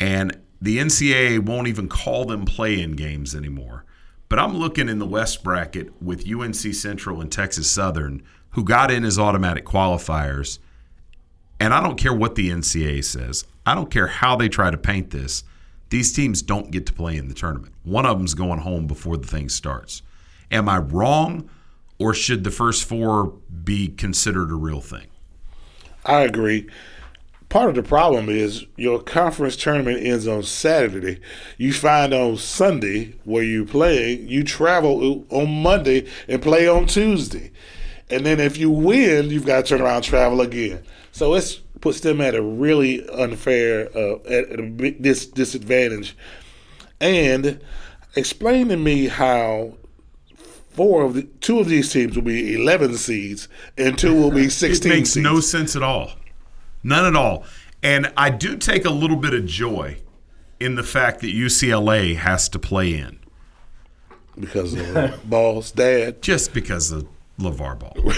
And 0.00 0.40
the 0.60 0.78
NCAA 0.78 1.40
won't 1.40 1.68
even 1.68 1.88
call 1.88 2.24
them 2.24 2.44
play-in 2.44 2.92
games 2.92 3.34
anymore. 3.34 3.84
But 4.28 4.38
I'm 4.38 4.56
looking 4.56 4.88
in 4.88 4.98
the 4.98 5.06
West 5.06 5.44
bracket 5.44 6.00
with 6.02 6.28
UNC 6.28 6.54
Central 6.54 7.20
and 7.20 7.30
Texas 7.30 7.70
Southern, 7.70 8.22
who 8.50 8.64
got 8.64 8.90
in 8.90 9.04
as 9.04 9.18
automatic 9.18 9.64
qualifiers. 9.64 10.58
And 11.58 11.74
I 11.74 11.82
don't 11.82 11.98
care 11.98 12.14
what 12.14 12.34
the 12.34 12.50
NCAA 12.50 13.04
says. 13.04 13.44
I 13.66 13.74
don't 13.74 13.90
care 13.90 14.06
how 14.06 14.36
they 14.36 14.48
try 14.48 14.70
to 14.70 14.78
paint 14.78 15.10
this. 15.10 15.44
These 15.90 16.12
teams 16.12 16.42
don't 16.42 16.70
get 16.70 16.86
to 16.86 16.92
play 16.92 17.16
in 17.16 17.28
the 17.28 17.34
tournament. 17.34 17.74
One 17.82 18.06
of 18.06 18.16
them's 18.16 18.34
going 18.34 18.60
home 18.60 18.86
before 18.86 19.16
the 19.16 19.26
thing 19.26 19.48
starts. 19.48 20.02
Am 20.50 20.68
I 20.68 20.78
wrong, 20.78 21.50
or 21.98 22.14
should 22.14 22.44
the 22.44 22.50
first 22.50 22.84
four 22.84 23.34
be 23.64 23.88
considered 23.88 24.50
a 24.50 24.54
real 24.54 24.80
thing? 24.80 25.08
I 26.04 26.20
agree. 26.20 26.68
Part 27.50 27.68
of 27.68 27.74
the 27.74 27.82
problem 27.82 28.28
is 28.28 28.64
your 28.76 29.02
conference 29.02 29.56
tournament 29.56 30.06
ends 30.06 30.28
on 30.28 30.44
Saturday. 30.44 31.18
You 31.58 31.72
find 31.72 32.14
on 32.14 32.36
Sunday 32.36 33.16
where 33.24 33.42
you 33.42 33.64
play, 33.64 34.12
you 34.12 34.44
travel 34.44 35.26
on 35.30 35.62
Monday 35.62 36.06
and 36.28 36.40
play 36.40 36.68
on 36.68 36.86
Tuesday. 36.86 37.50
And 38.08 38.24
then 38.24 38.38
if 38.38 38.56
you 38.56 38.70
win, 38.70 39.30
you've 39.30 39.46
got 39.46 39.64
to 39.64 39.68
turn 39.68 39.80
around 39.82 39.96
and 39.96 40.04
travel 40.04 40.40
again. 40.40 40.84
So 41.10 41.34
it 41.34 41.60
puts 41.80 41.98
them 42.00 42.20
at 42.20 42.36
a 42.36 42.42
really 42.42 43.08
unfair, 43.08 43.88
uh, 43.96 44.18
at 44.28 44.58
a 44.60 44.70
dis- 44.92 45.26
disadvantage. 45.26 46.16
And 47.00 47.60
explain 48.14 48.68
to 48.68 48.76
me 48.76 49.08
how 49.08 49.74
four 50.70 51.02
of 51.02 51.14
the 51.14 51.24
two 51.40 51.58
of 51.58 51.68
these 51.68 51.92
teams 51.92 52.14
will 52.14 52.22
be 52.22 52.54
11 52.54 52.96
seeds 52.96 53.48
and 53.76 53.98
two 53.98 54.14
will 54.14 54.30
be 54.30 54.48
16 54.48 54.92
It 54.92 54.94
makes 54.94 55.10
seeds. 55.10 55.24
no 55.24 55.40
sense 55.40 55.74
at 55.74 55.82
all. 55.82 56.12
None 56.82 57.04
at 57.04 57.16
all. 57.16 57.44
And 57.82 58.12
I 58.16 58.30
do 58.30 58.56
take 58.56 58.84
a 58.84 58.90
little 58.90 59.16
bit 59.16 59.34
of 59.34 59.46
joy 59.46 59.98
in 60.58 60.74
the 60.74 60.82
fact 60.82 61.20
that 61.20 61.28
UCLA 61.28 62.16
has 62.16 62.48
to 62.50 62.58
play 62.58 62.94
in. 62.94 63.18
Because 64.38 64.74
of 64.74 65.20
Ball's 65.28 65.70
dad. 65.70 66.22
Just 66.22 66.52
because 66.52 66.92
of 66.92 67.08
LaVar 67.38 67.78
Ball. 67.78 68.12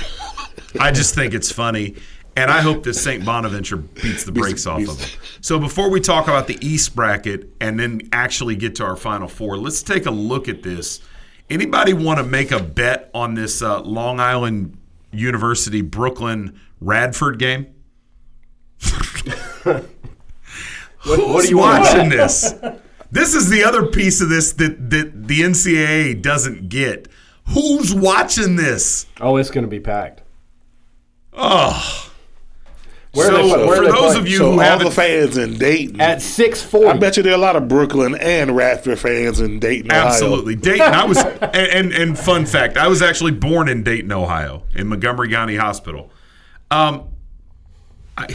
I 0.80 0.90
just 0.90 1.14
think 1.14 1.34
it's 1.34 1.50
funny. 1.50 1.96
And 2.34 2.50
I 2.50 2.62
hope 2.62 2.84
that 2.84 2.94
St. 2.94 3.24
Bonaventure 3.24 3.76
beats 3.76 4.24
the 4.24 4.32
brakes 4.32 4.66
off 4.66 4.88
of 4.88 5.02
it. 5.02 5.18
So 5.42 5.58
before 5.58 5.90
we 5.90 6.00
talk 6.00 6.28
about 6.28 6.46
the 6.46 6.56
East 6.66 6.96
bracket 6.96 7.50
and 7.60 7.78
then 7.78 8.08
actually 8.10 8.56
get 8.56 8.74
to 8.76 8.84
our 8.84 8.96
Final 8.96 9.28
Four, 9.28 9.58
let's 9.58 9.82
take 9.82 10.06
a 10.06 10.10
look 10.10 10.48
at 10.48 10.62
this. 10.62 11.00
Anybody 11.50 11.92
want 11.92 12.18
to 12.18 12.24
make 12.24 12.50
a 12.50 12.62
bet 12.62 13.10
on 13.12 13.34
this 13.34 13.60
uh, 13.60 13.82
Long 13.82 14.18
Island 14.18 14.78
University 15.10 15.82
Brooklyn 15.82 16.58
Radford 16.80 17.38
game? 17.38 17.66
what 19.62 19.84
Who's 21.02 21.44
do 21.44 21.50
you 21.50 21.58
watching 21.58 22.08
this? 22.08 22.54
This 23.10 23.34
is 23.34 23.50
the 23.50 23.62
other 23.64 23.86
piece 23.86 24.20
of 24.20 24.28
this 24.28 24.52
that, 24.54 24.90
that 24.90 25.28
the 25.28 25.40
NCAA 25.40 26.22
doesn't 26.22 26.68
get. 26.68 27.08
Who's 27.48 27.94
watching 27.94 28.56
this? 28.56 29.06
Oh, 29.20 29.36
it's 29.36 29.50
going 29.50 29.64
to 29.64 29.70
be 29.70 29.80
packed. 29.80 30.22
Oh. 31.32 32.10
Where 33.12 33.26
so 33.26 33.36
they 33.36 33.66
where 33.66 33.76
for 33.76 33.82
those 33.84 33.94
playing? 33.94 34.18
of 34.20 34.28
you 34.28 34.38
so 34.38 34.52
who 34.52 34.58
haven't 34.60 34.86
the 34.86 34.90
fans 34.90 35.36
in 35.36 35.58
Dayton 35.58 36.00
at 36.00 36.22
six 36.22 36.62
forty. 36.62 36.88
I 36.88 36.96
bet 36.96 37.18
you 37.18 37.22
there 37.22 37.32
are 37.32 37.36
a 37.36 37.38
lot 37.38 37.56
of 37.56 37.68
Brooklyn 37.68 38.14
and 38.14 38.56
Radford 38.56 38.98
fans 38.98 39.38
in 39.38 39.60
Dayton, 39.60 39.92
Ohio. 39.92 40.06
Absolutely. 40.06 40.56
Dayton, 40.56 40.80
I 40.80 41.04
was, 41.04 41.18
and, 41.18 41.54
and, 41.54 41.92
and 41.92 42.18
fun 42.18 42.46
fact, 42.46 42.78
I 42.78 42.88
was 42.88 43.02
actually 43.02 43.32
born 43.32 43.68
in 43.68 43.82
Dayton, 43.82 44.10
Ohio, 44.12 44.62
in 44.74 44.86
Montgomery 44.86 45.28
County 45.28 45.56
Hospital. 45.56 46.10
Um, 46.70 47.10
I, 48.16 48.28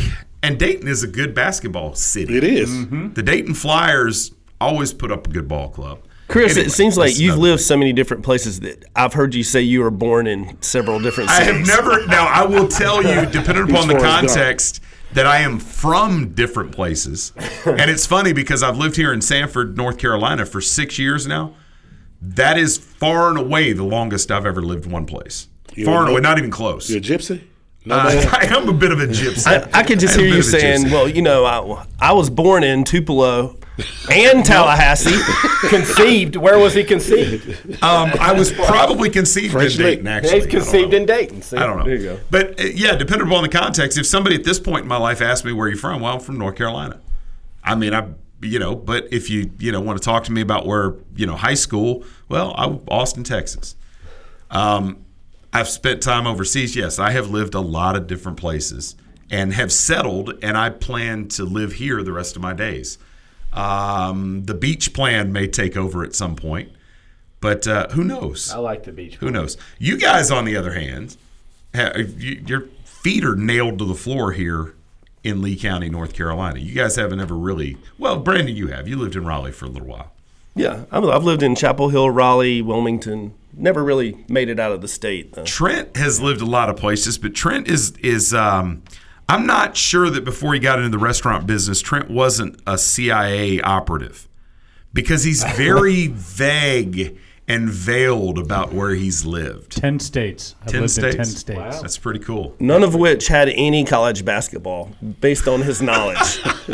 and 0.43 0.59
Dayton 0.59 0.87
is 0.87 1.03
a 1.03 1.07
good 1.07 1.33
basketball 1.33 1.95
city. 1.95 2.37
It 2.37 2.43
is. 2.43 2.69
Mm-hmm. 2.69 3.13
The 3.13 3.23
Dayton 3.23 3.53
Flyers 3.53 4.31
always 4.59 4.93
put 4.93 5.11
up 5.11 5.27
a 5.27 5.29
good 5.29 5.47
ball 5.47 5.69
club. 5.69 5.99
Chris, 6.27 6.53
Anyway, 6.53 6.67
it 6.67 6.71
seems 6.71 6.97
like 6.97 7.17
you've 7.17 7.35
another 7.35 7.51
lived 7.51 7.61
so 7.61 7.77
many 7.77 7.93
different 7.93 8.23
places 8.23 8.59
that 8.59 8.83
I've 8.95 9.13
heard 9.13 9.33
you 9.33 9.43
say 9.43 9.61
you 9.61 9.81
were 9.81 9.91
born 9.91 10.27
in 10.27 10.61
several 10.61 10.99
different 10.99 11.29
cities. 11.29 11.47
I 11.47 11.53
have 11.53 11.65
never. 11.65 12.05
Now, 12.07 12.27
I 12.27 12.45
will 12.45 12.67
tell 12.67 13.01
you, 13.01 13.25
depending 13.31 13.69
upon 13.69 13.87
the 13.87 13.97
context, 13.97 14.81
that 15.13 15.25
I 15.25 15.39
am 15.39 15.57
from 15.57 16.33
different 16.33 16.73
places. 16.73 17.31
and 17.65 17.89
it's 17.89 18.05
funny 18.05 18.33
because 18.33 18.61
I've 18.61 18.77
lived 18.77 18.97
here 18.97 19.13
in 19.13 19.21
Sanford, 19.21 19.77
North 19.77 19.97
Carolina 19.97 20.45
for 20.45 20.59
six 20.59 20.99
years 20.99 21.25
now. 21.25 21.55
That 22.21 22.57
is 22.57 22.77
far 22.77 23.29
and 23.29 23.37
away 23.37 23.73
the 23.73 23.83
longest 23.83 24.31
I've 24.31 24.45
ever 24.45 24.61
lived 24.61 24.85
one 24.85 25.05
place. 25.05 25.47
You 25.75 25.85
far 25.85 26.01
and 26.01 26.09
away, 26.09 26.19
not 26.19 26.37
even 26.37 26.51
close. 26.51 26.89
You're 26.89 26.99
a 26.99 27.01
gypsy? 27.01 27.43
No, 27.87 27.95
Uh. 27.95 28.29
I 28.33 28.45
am 28.55 28.67
a 28.69 28.73
bit 28.73 28.91
of 28.91 28.99
a 28.99 29.07
gypsy. 29.07 29.47
I, 29.47 29.79
I 29.79 29.83
could 29.83 29.99
just 29.99 30.17
I 30.17 30.21
hear 30.21 30.27
you 30.27 30.33
bit 30.35 30.47
of 30.47 30.53
a 30.53 30.59
saying, 30.59 30.85
gypsy. 30.85 30.91
"Well, 30.91 31.07
you 31.07 31.21
know, 31.21 31.45
I, 31.45 31.85
I 32.09 32.13
was 32.13 32.29
born 32.29 32.63
in 32.63 32.83
Tupelo 32.83 33.55
and 34.11 34.45
Tallahassee." 34.45 35.17
conceived. 35.69 36.35
Where 36.35 36.59
was 36.59 36.73
he 36.73 36.83
conceived? 36.83 37.81
Um, 37.83 38.11
I 38.19 38.33
was 38.33 38.51
probably 38.51 39.09
conceived 39.09 39.53
French 39.53 39.75
in 39.75 39.81
Dayton. 39.81 40.07
Actually, 40.07 40.33
He's 40.35 40.43
I 40.43 40.49
don't 40.49 40.51
conceived 40.51 40.91
know. 40.91 40.97
in 40.97 41.05
Dayton. 41.05 41.41
See? 41.41 41.57
I 41.57 41.65
don't 41.65 41.77
know. 41.79 41.85
There 41.85 41.95
you 41.95 42.03
go. 42.03 42.19
But 42.29 42.59
uh, 42.59 42.63
yeah, 42.63 42.95
depending 42.95 43.27
upon 43.27 43.43
the 43.43 43.49
context, 43.49 43.97
if 43.97 44.05
somebody 44.05 44.35
at 44.35 44.43
this 44.43 44.59
point 44.59 44.83
in 44.83 44.87
my 44.87 44.97
life 44.97 45.21
asked 45.21 45.45
me 45.45 45.51
where 45.53 45.67
you're 45.67 45.77
from, 45.77 46.01
well, 46.01 46.13
I'm 46.15 46.19
from 46.19 46.37
North 46.37 46.55
Carolina. 46.55 46.99
I 47.63 47.75
mean, 47.75 47.93
I 47.93 48.09
you 48.41 48.59
know, 48.59 48.75
but 48.75 49.07
if 49.11 49.29
you 49.29 49.49
you 49.59 49.71
know 49.71 49.81
want 49.81 49.97
to 49.99 50.03
talk 50.05 50.23
to 50.25 50.31
me 50.31 50.41
about 50.41 50.65
where 50.67 50.95
you 51.15 51.25
know 51.25 51.35
high 51.35 51.53
school, 51.55 52.03
well, 52.29 52.53
I 52.57 52.65
Austin, 52.93 53.23
Texas. 53.23 53.75
Um, 54.51 55.03
I've 55.53 55.69
spent 55.69 56.01
time 56.01 56.27
overseas. 56.27 56.75
Yes, 56.75 56.99
I 56.99 57.11
have 57.11 57.29
lived 57.29 57.53
a 57.53 57.59
lot 57.59 57.95
of 57.95 58.07
different 58.07 58.37
places 58.37 58.95
and 59.29 59.53
have 59.53 59.71
settled, 59.71 60.33
and 60.41 60.57
I 60.57 60.69
plan 60.69 61.27
to 61.29 61.43
live 61.43 61.73
here 61.73 62.03
the 62.03 62.11
rest 62.13 62.35
of 62.35 62.41
my 62.41 62.53
days. 62.53 62.97
Um, 63.53 64.43
the 64.43 64.53
beach 64.53 64.93
plan 64.93 65.31
may 65.31 65.47
take 65.47 65.75
over 65.75 66.03
at 66.03 66.13
some 66.15 66.35
point, 66.35 66.71
but 67.41 67.67
uh, 67.67 67.89
who 67.89 68.03
knows? 68.03 68.51
I 68.51 68.57
like 68.57 68.83
the 68.83 68.91
beach. 68.91 69.15
Who 69.15 69.31
knows? 69.31 69.57
You 69.79 69.97
guys, 69.97 70.31
on 70.31 70.45
the 70.45 70.55
other 70.55 70.73
hand, 70.73 71.17
ha- 71.73 71.93
you, 71.97 72.43
your 72.45 72.67
feet 72.83 73.23
are 73.23 73.35
nailed 73.35 73.79
to 73.79 73.85
the 73.85 73.95
floor 73.95 74.31
here 74.33 74.75
in 75.23 75.41
Lee 75.41 75.55
County, 75.55 75.89
North 75.89 76.13
Carolina. 76.13 76.59
You 76.59 76.73
guys 76.73 76.95
haven't 76.95 77.19
ever 77.19 77.35
really. 77.35 77.77
Well, 77.97 78.17
Brandon, 78.19 78.55
you 78.55 78.67
have. 78.67 78.87
You 78.87 78.97
lived 78.97 79.15
in 79.15 79.25
Raleigh 79.25 79.51
for 79.51 79.65
a 79.65 79.69
little 79.69 79.87
while. 79.87 80.11
Yeah, 80.55 80.85
I've, 80.91 81.05
I've 81.05 81.23
lived 81.23 81.43
in 81.43 81.55
Chapel 81.55 81.89
Hill, 81.89 82.09
Raleigh, 82.09 82.61
Wilmington. 82.61 83.33
Never 83.57 83.83
really 83.83 84.23
made 84.29 84.49
it 84.49 84.59
out 84.59 84.71
of 84.71 84.81
the 84.81 84.87
state. 84.87 85.33
Though. 85.33 85.43
Trent 85.43 85.97
has 85.97 86.21
lived 86.21 86.41
a 86.41 86.45
lot 86.45 86.69
of 86.69 86.77
places, 86.77 87.17
but 87.17 87.33
Trent 87.33 87.67
is 87.67 87.91
is. 87.97 88.33
Um, 88.33 88.83
I'm 89.29 89.45
not 89.45 89.75
sure 89.75 90.09
that 90.09 90.23
before 90.23 90.53
he 90.53 90.59
got 90.59 90.79
into 90.79 90.89
the 90.89 90.97
restaurant 91.03 91.45
business, 91.47 91.81
Trent 91.81 92.09
wasn't 92.09 92.61
a 92.65 92.77
CIA 92.77 93.59
operative 93.59 94.29
because 94.93 95.23
he's 95.23 95.43
very 95.55 96.07
vague 96.07 97.17
and 97.47 97.69
veiled 97.69 98.37
about 98.37 98.73
where 98.73 98.91
he's 98.93 99.25
lived. 99.25 99.77
Ten 99.77 99.99
states. 99.99 100.55
I've 100.61 100.67
Ten 100.71 100.81
lived 100.81 100.91
states. 100.91 101.15
in 101.15 101.17
ten 101.17 101.25
states. 101.25 101.81
That's 101.81 101.97
pretty 101.97 102.19
cool. 102.19 102.55
None 102.59 102.83
of 102.83 102.93
which 102.93 103.27
had 103.27 103.49
any 103.49 103.83
college 103.85 104.23
basketball, 104.23 104.91
based 105.21 105.47
on 105.47 105.61
his 105.61 105.81
knowledge. 105.81 106.39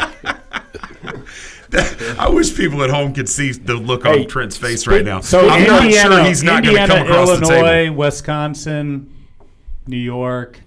I 2.20 2.30
wish 2.30 2.56
people 2.56 2.84
at 2.84 2.90
home 2.90 3.14
could 3.14 3.28
see 3.30 3.52
the 3.52 3.74
look 3.76 4.06
on 4.06 4.28
Trent's 4.28 4.58
face 4.58 4.86
right 4.88 5.04
now. 5.04 5.20
So 5.22 5.48
I'm 5.50 5.62
Indiana, 5.62 6.10
not 6.10 6.16
sure 6.18 6.24
he's 6.26 6.44
not 6.44 6.64
going 6.64 6.76
to 6.76 6.82
Indiana, 6.82 6.88
come 7.04 7.08
across 7.08 7.30
Illinois, 7.30 7.48
the 7.48 7.62
table. 7.84 7.96
Wisconsin, 7.96 9.14
New 9.88 9.98
York, 9.98 10.60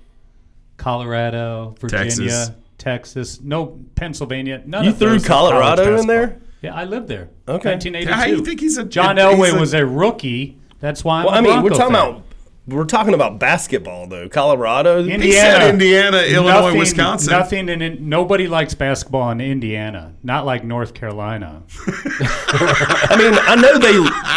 Colorado, 0.77 1.75
Virginia, 1.81 2.05
Texas. 2.05 2.51
Texas. 2.79 3.41
No, 3.41 3.79
Pennsylvania. 3.95 4.63
None 4.67 4.85
You 4.85 4.91
of 4.91 4.99
threw 4.99 5.11
those 5.11 5.25
are 5.25 5.29
college 5.29 5.53
Colorado 5.53 5.99
in 5.99 6.07
there? 6.07 6.41
Yeah, 6.63 6.75
I 6.75 6.85
lived 6.85 7.09
there. 7.09 7.29
Okay. 7.49 7.71
1982. 7.71 8.13
How 8.13 8.25
you 8.27 8.45
think 8.45 8.61
he's 8.61 8.77
a 8.79 8.85
John 8.85 9.17
he's 9.17 9.25
Elway 9.27 9.55
a- 9.55 9.61
was 9.61 9.75
a 9.75 9.87
rookie. 9.87 10.59
That's 10.81 11.05
why 11.05 11.21
I'm 11.21 11.25
well, 11.27 11.35
a 11.35 11.39
I 11.39 11.41
mean, 11.41 11.63
we're 11.63 11.71
talking 11.71 11.95
fan. 11.95 12.09
about 12.11 12.23
we're 12.67 12.85
talking 12.85 13.15
about 13.15 13.39
basketball 13.39 14.09
though. 14.09 14.29
Colorado, 14.29 14.99
Indiana, 15.05 15.67
Indiana, 15.67 16.19
Illinois, 16.19 16.61
Nothing- 16.61 16.79
Wisconsin. 16.79 17.31
Nothing 17.33 17.69
in, 17.69 17.81
in 17.81 18.09
nobody 18.09 18.49
likes 18.49 18.75
basketball 18.75 19.31
in 19.31 19.41
Indiana. 19.41 20.15
Not 20.25 20.45
like 20.45 20.65
North 20.65 20.93
Carolina. 20.93 21.63
I 21.87 23.17
mean, 23.19 23.35
I 23.41 23.55
know 23.55 23.79
they 23.79 23.93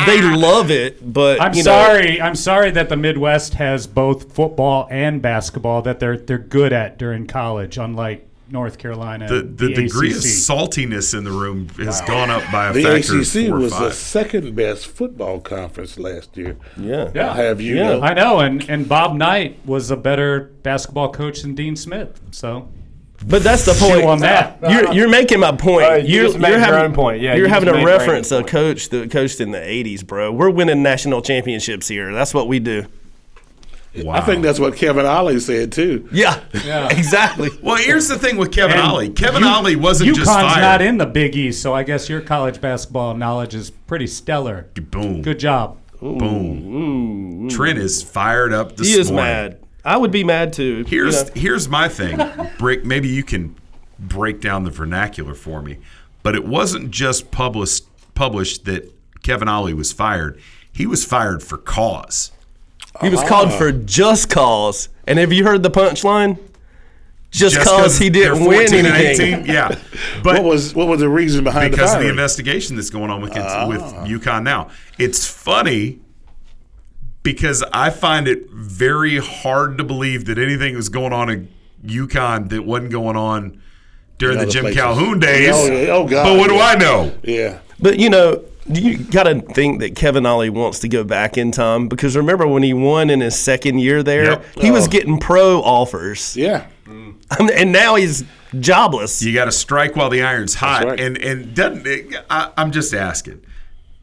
they 0.06 0.22
love 0.36 0.70
it, 0.70 1.12
but 1.12 1.42
I'm 1.42 1.54
you 1.54 1.64
know, 1.64 1.72
sorry. 1.72 2.22
I'm 2.22 2.36
sorry 2.36 2.70
that 2.72 2.90
the 2.90 2.98
Midwest 2.98 3.56
has 3.56 3.88
both 3.88 4.34
football 4.34 4.88
and 4.92 5.22
basketball 5.22 5.82
that 5.82 6.00
they're 6.00 6.18
they're 6.18 6.38
good 6.38 6.72
at 6.72 7.00
during 7.00 7.26
college, 7.26 7.78
unlike 7.78 8.29
North 8.52 8.78
Carolina. 8.78 9.28
The, 9.28 9.39
and 9.39 9.58
the, 9.58 9.74
degree 9.74 10.12
of 10.12 10.18
saltiness 10.18 11.18
in 11.18 11.24
the 11.24 11.32
room 11.32 11.70
has 11.78 12.02
gone 12.02 12.30
up 12.30 12.43
by 12.52 12.70
a 12.70 12.74
The 12.74 12.84
factor 12.84 13.20
of 13.20 13.28
four 13.28 13.58
or 13.58 13.60
was 13.60 13.72
the 13.72 13.91
second 13.91 14.56
best 14.56 14.88
football 14.88 15.39
conference 15.39 15.97
last 15.97 16.36
year. 16.38 16.58
Yeah, 16.78 17.12
Yeah. 17.14 17.30
I'll 17.30 17.34
have 17.34 17.62
you 17.62 17.76
yeah, 17.76 17.84
know. 17.84 18.02
I 18.02 18.14
know. 18.14 18.39
And 18.39 18.68
and 18.70 18.88
Bob 18.88 19.16
Knight 19.16 19.60
was 19.66 19.91
a 19.91 19.97
better 19.97 20.52
basketball 20.64 21.12
coach 21.12 21.41
than 21.41 21.56
Dean 21.56 21.76
Smith. 21.76 22.20
So 22.32 22.70
But 23.26 23.43
that's 23.43 23.66
the 23.66 23.74
point. 23.74 24.06
on 24.06 24.20
that. 24.20 24.60
You're, 24.62 24.93
you're 24.93 25.10
making 25.10 25.39
my 25.39 25.52
point. 25.52 25.86
Uh, 25.86 25.95
you 25.95 26.16
you're 26.16 26.28
just 26.28 26.39
made 26.39 26.50
your 26.50 26.60
having, 26.60 26.80
own 26.80 26.93
point. 26.93 27.22
Yeah, 27.22 27.36
you're 27.36 27.47
you 27.47 27.54
having 27.54 27.70
a 27.70 27.86
reference 27.86 28.32
a 28.32 28.43
coach 28.43 28.89
that 28.89 29.12
coached 29.12 29.41
in 29.41 29.52
the 29.52 29.60
'80s, 29.60 30.06
bro. 30.06 30.32
We're 30.32 30.50
winning 30.50 30.84
national 30.84 31.22
championships 31.22 31.88
here. 31.88 32.14
That's 32.14 32.34
what 32.34 32.47
we 32.47 32.60
do. 32.60 32.86
I 34.08 34.22
think 34.22 34.44
that's 34.44 34.60
what 34.60 34.76
Kevin 34.76 35.06
Ollie 35.06 35.40
said 35.40 35.72
too. 35.72 36.08
Yeah, 36.12 36.40
Yeah. 36.66 36.90
exactly. 36.98 37.50
Well, 37.62 37.76
here's 37.78 38.08
the 38.08 38.18
thing 38.20 38.38
with 38.38 38.52
Kevin 38.52 38.78
And 38.78 38.88
Ollie. 38.88 39.10
Kevin 39.10 39.42
U- 39.44 39.50
Ollie 39.50 39.76
wasn't 39.76 40.16
just 40.16 40.30
UConn's 40.30 40.54
fired. 40.54 40.62
not 40.62 40.82
in 40.82 40.98
the 40.98 41.06
Big 41.08 41.36
East, 41.36 41.62
so 41.62 41.74
I 41.74 41.84
guess 41.84 42.08
your 42.08 42.22
college 42.22 42.62
basketball 42.62 43.16
knowledge 43.16 43.56
is 43.56 43.72
pretty 43.72 44.08
stellar. 44.08 44.68
Boom. 44.76 45.22
Good 45.24 45.40
job. 45.40 45.78
Boom. 46.02 47.50
Trent 47.50 47.78
is 47.80 48.02
fired 48.04 48.54
up 48.54 48.76
this 48.78 48.88
He 48.88 48.94
is 49.00 49.12
morning. 49.12 49.26
mad. 49.26 49.60
I 49.84 49.98
would 49.98 50.12
be 50.12 50.24
mad 50.24 50.54
too. 50.54 50.86
Here's 50.88 51.18
you 51.20 51.26
know. 51.26 51.32
here's 51.36 51.68
my 51.68 51.88
thing. 51.90 52.20
Brick, 52.58 52.86
maybe 52.86 53.08
you 53.08 53.24
can 53.24 53.56
break 53.98 54.42
down 54.42 54.64
the 54.66 54.70
vernacular 54.72 55.34
for 55.34 55.62
me. 55.62 55.78
But 56.22 56.36
it 56.36 56.46
wasn't 56.46 56.92
just 56.92 57.32
published 57.32 57.86
published 58.14 58.66
that 58.66 58.94
Kevin 59.24 59.48
Ollie 59.48 59.74
was 59.74 59.92
fired. 59.94 60.40
He 60.72 60.86
was 60.86 61.04
fired 61.06 61.42
for 61.42 61.58
cause. 61.58 62.32
He 63.02 63.10
was 63.10 63.24
called 63.24 63.54
for 63.54 63.72
just 63.72 64.30
cause. 64.30 64.89
And 65.08 65.18
have 65.20 65.32
you 65.34 65.43
heard 65.45 65.64
the 65.64 65.72
punchline? 65.72 66.38
Just, 67.32 67.56
Just 67.56 67.68
cause 67.70 68.00
he 68.00 68.10
didn't 68.10 68.39
win 68.43 68.68
14 68.68 68.86
and 68.86 68.88
anything. 68.88 69.34
18, 69.41 69.45
yeah. 69.54 69.78
But 70.24 70.36
what 70.38 70.43
was 70.45 70.74
what 70.74 70.88
was 70.88 71.00
the 71.00 71.10
reason 71.10 71.43
behind 71.43 71.72
because 71.72 71.91
the 71.91 71.97
of 71.97 72.04
the 72.04 72.10
investigation 72.10 72.76
that's 72.76 72.89
going 72.89 73.12
on 73.12 73.22
with 73.22 73.38
Ah. 73.38 73.68
with 73.68 73.82
UConn 73.82 74.41
now. 74.43 74.70
It's 74.97 75.28
funny 75.28 76.00
because 77.22 77.64
I 77.72 77.91
find 77.91 78.28
it 78.28 78.50
very 78.50 79.18
hard 79.20 79.78
to 79.78 79.84
believe 79.84 80.26
that 80.26 80.39
anything 80.39 80.76
was 80.76 80.89
going 80.89 81.14
on 81.14 81.30
in 81.30 81.50
UConn 81.86 82.50
that 82.50 82.66
wasn't 82.66 82.91
going 82.91 83.16
on 83.16 83.62
during 84.18 84.39
the 84.39 84.45
Jim 84.47 84.64
places. 84.64 84.80
Calhoun 84.82 85.20
days. 85.20 85.54
Oh. 85.54 85.88
Oh, 86.02 86.08
God, 86.08 86.24
But 86.24 86.38
what 86.39 86.50
do. 86.50 86.58
I 86.60 86.76
know? 86.76 87.14
Yeah. 87.24 87.60
But 87.80 88.00
you 88.00 88.10
know, 88.10 88.43
you 88.70 88.97
got 88.97 89.24
to 89.24 89.41
think 89.41 89.80
that 89.80 89.95
Kevin 89.95 90.26
Ollie 90.26 90.49
wants 90.49 90.80
to 90.80 90.88
go 90.88 91.03
back 91.03 91.38
in 91.38 91.51
time 91.51 91.88
because 91.88 92.15
remember 92.15 92.47
when 92.47 92.63
he 92.63 92.74
won 92.74 93.09
in 93.09 93.20
his 93.22 93.38
second 93.39 93.80
year 93.80 94.03
there, 94.03 94.24
Yep. 94.26 94.45
he 94.61 94.72
was 94.72 94.88
Oh. 94.88 94.91
getting 94.91 95.17
pro 95.20 95.61
offers. 95.61 96.36
Yeah. 96.38 96.65
and 97.39 97.72
now 97.72 97.95
he's 97.95 98.24
jobless. 98.59 99.22
You 99.22 99.34
got 99.34 99.45
to 99.45 99.51
strike 99.51 99.95
while 99.95 100.09
the 100.09 100.22
iron's 100.24 100.55
hot, 100.55 100.84
right. 100.86 100.99
and 100.99 101.17
and 101.17 101.53
doesn't 101.55 101.86
it, 101.86 102.15
I, 102.30 102.51
I'm 102.57 102.72
just 102.72 102.93
asking. 102.93 103.41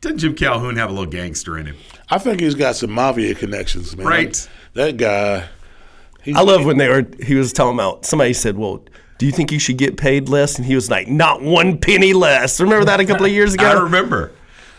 Doesn't 0.01 0.19
Jim 0.19 0.35
Calhoun 0.35 0.77
have 0.77 0.91
a 0.91 0.93
little 0.93 1.11
gangster 1.11 1.59
in 1.59 1.67
him? 1.67 1.77
I 2.11 2.19
think 2.19 2.41
he's 2.41 2.55
got 2.55 2.77
some 2.77 2.93
mafia 2.93 3.35
connections, 3.35 3.97
man. 3.97 4.07
Right. 4.07 4.49
That 4.75 4.97
guy. 4.99 5.49
I 6.35 6.43
love 6.43 6.65
when 6.65 6.77
they 6.77 6.89
were. 6.89 7.07
He 7.25 7.35
was 7.35 7.53
talking 7.53 7.75
about. 7.75 8.05
Somebody 8.05 8.33
said, 8.33 8.57
"Well, 8.59 8.85
do 9.19 9.27
you 9.27 9.33
think 9.33 9.51
you 9.53 9.59
should 9.59 9.79
get 9.79 9.97
paid 9.97 10.29
less?" 10.29 10.57
And 10.57 10.67
he 10.67 10.75
was 10.75 10.91
like, 10.91 11.09
"Not 11.09 11.41
one 11.43 11.79
penny 11.79 12.13
less." 12.13 12.61
Remember 12.61 12.85
that 12.85 13.01
a 13.01 13.05
couple 13.07 13.27
of 13.27 13.33
years 13.33 13.55
ago? 13.55 13.65
I 13.67 13.73
remember. 13.83 14.31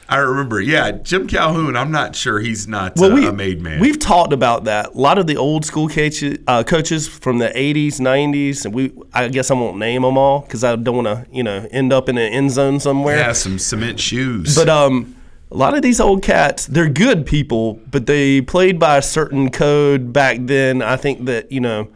I 0.09 0.17
remember. 0.17 0.61
Yeah, 0.61 0.91
Jim 0.91 1.27
Calhoun. 1.27 1.75
I'm 1.75 1.91
not 1.91 2.15
sure 2.15 2.39
he's 2.39 2.67
not 2.67 2.95
Well, 2.95 3.11
uh, 3.11 3.15
we- 3.15 3.27
a 3.27 3.33
made 3.33 3.61
man. 3.61 3.79
We've 3.81 3.99
talked 3.99 4.31
about 4.31 4.63
that. 4.63 4.93
A 4.95 4.97
lot 4.97 5.17
of 5.17 5.27
the 5.27 5.35
old 5.35 5.65
school 5.65 5.89
coaches, 5.89 6.37
uh, 6.47 6.63
coaches 6.63 7.07
from 7.07 7.39
the 7.39 7.49
'80s, 7.57 7.99
'90s, 7.99 8.63
and 8.65 8.73
we. 8.73 8.91
I 9.13 9.27
guess 9.27 9.51
I 9.51 9.55
won't 9.55 9.77
name 9.77 10.03
them 10.03 10.17
all 10.17 10.39
because 10.41 10.63
I 10.63 10.75
don't 10.77 11.03
want 11.03 11.07
to, 11.07 11.25
you 11.31 11.43
know, 11.43 11.67
end 11.71 11.91
up 11.91 12.07
in 12.07 12.17
an 12.17 12.31
end 12.31 12.51
zone 12.51 12.79
somewhere. 12.79 13.17
yeah, 13.17 13.33
some 13.33 13.59
cement 13.59 13.99
shoes. 13.99 14.55
But 14.55 14.69
um, 14.69 15.13
a 15.51 15.55
lot 15.57 15.75
of 15.75 15.81
these 15.81 15.99
old 15.99 16.23
cats, 16.23 16.65
they're 16.67 16.89
good 16.89 17.25
people, 17.25 17.79
but 17.91 18.05
they 18.05 18.41
played 18.41 18.79
by 18.79 18.97
a 18.97 19.01
certain 19.01 19.49
code 19.49 20.13
back 20.13 20.37
then. 20.41 20.81
I 20.81 20.95
think 20.95 21.25
that 21.25 21.51
you 21.51 21.59
know, 21.59 21.89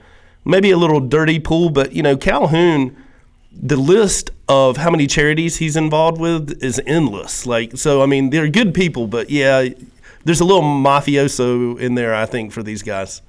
maybe 0.43 0.69
a 0.71 0.77
little 0.77 0.99
dirty 0.99 1.39
pool, 1.39 1.69
but 1.69 1.93
you 1.93 2.03
know, 2.03 2.17
Calhoun, 2.17 2.95
the 3.51 3.75
list 3.77 4.31
of 4.47 4.77
how 4.77 4.89
many 4.89 5.07
charities 5.07 5.57
he's 5.57 5.75
involved 5.75 6.19
with 6.19 6.63
is 6.63 6.81
endless. 6.85 7.45
Like, 7.45 7.77
so 7.77 8.01
I 8.01 8.05
mean, 8.05 8.29
they're 8.29 8.47
good 8.49 8.73
people, 8.73 9.07
but 9.07 9.29
yeah, 9.29 9.67
there's 10.23 10.39
a 10.41 10.45
little 10.45 10.61
mafioso 10.63 11.79
in 11.79 11.95
there. 11.95 12.13
I 12.15 12.25
think 12.25 12.51
for 12.51 12.63
these 12.63 12.83
guys. 12.83 13.21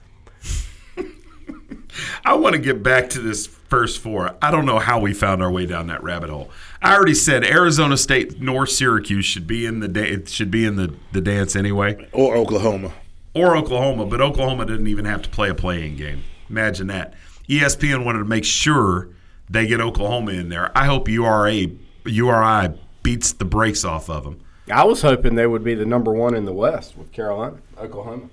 I 2.25 2.35
want 2.35 2.55
to 2.55 2.61
get 2.61 2.83
back 2.83 3.11
to 3.11 3.20
this 3.20 3.47
first 3.47 4.01
four. 4.01 4.35
I 4.41 4.51
don't 4.51 4.64
know 4.66 4.79
how 4.79 5.01
we 5.01 5.12
found 5.12 5.43
our 5.43 5.51
way 5.51 5.66
down 5.66 5.89
that 5.89 6.03
rabbit 6.03 6.31
hole. 6.31 6.51
I 6.81 6.95
already 6.95 7.14
said 7.14 7.45
Arizona 7.45 7.97
State, 7.97 8.41
North 8.41 8.70
Syracuse 8.70 9.25
should 9.27 9.47
be 9.47 9.66
in 9.66 9.81
the 9.81 9.89
da- 9.89 10.03
it 10.11 10.29
should 10.29 10.51
be 10.51 10.64
in 10.64 10.77
the, 10.77 10.95
the 11.12 11.20
dance 11.20 11.55
anyway, 11.55 12.09
Or 12.12 12.37
Oklahoma. 12.37 12.93
or 13.35 13.57
Oklahoma. 13.57 14.07
But 14.07 14.20
Oklahoma 14.20 14.66
didn't 14.66 14.87
even 14.89 15.05
have 15.05 15.23
to 15.23 15.29
play 15.29 15.49
a 15.51 15.55
playing 15.55 15.97
game. 15.97 16.25
Imagine 16.49 16.87
that. 16.89 17.14
ESPN 17.49 18.05
wanted 18.05 18.20
to 18.20 18.25
make 18.25 18.45
sure 18.45 19.09
they 19.53 19.66
get 19.66 19.80
Oklahoma 19.80 20.32
in 20.32 20.48
there. 20.48 20.76
I 20.76 20.86
hope 20.86 21.09
URA 21.09 21.66
URI 22.05 22.74
beats 23.03 23.32
the 23.32 23.44
brakes 23.44 23.84
off 23.84 24.09
of 24.09 24.24
them. 24.24 24.40
I 24.72 24.84
was 24.84 25.03
hoping 25.03 25.34
they 25.34 25.46
would 25.46 25.62
be 25.62 25.74
the 25.74 25.84
number 25.84 26.12
one 26.12 26.34
in 26.34 26.44
the 26.44 26.53
West 26.53 26.96
with 26.96 27.12
Carolina, 27.12 27.59
Oklahoma. 27.78 28.28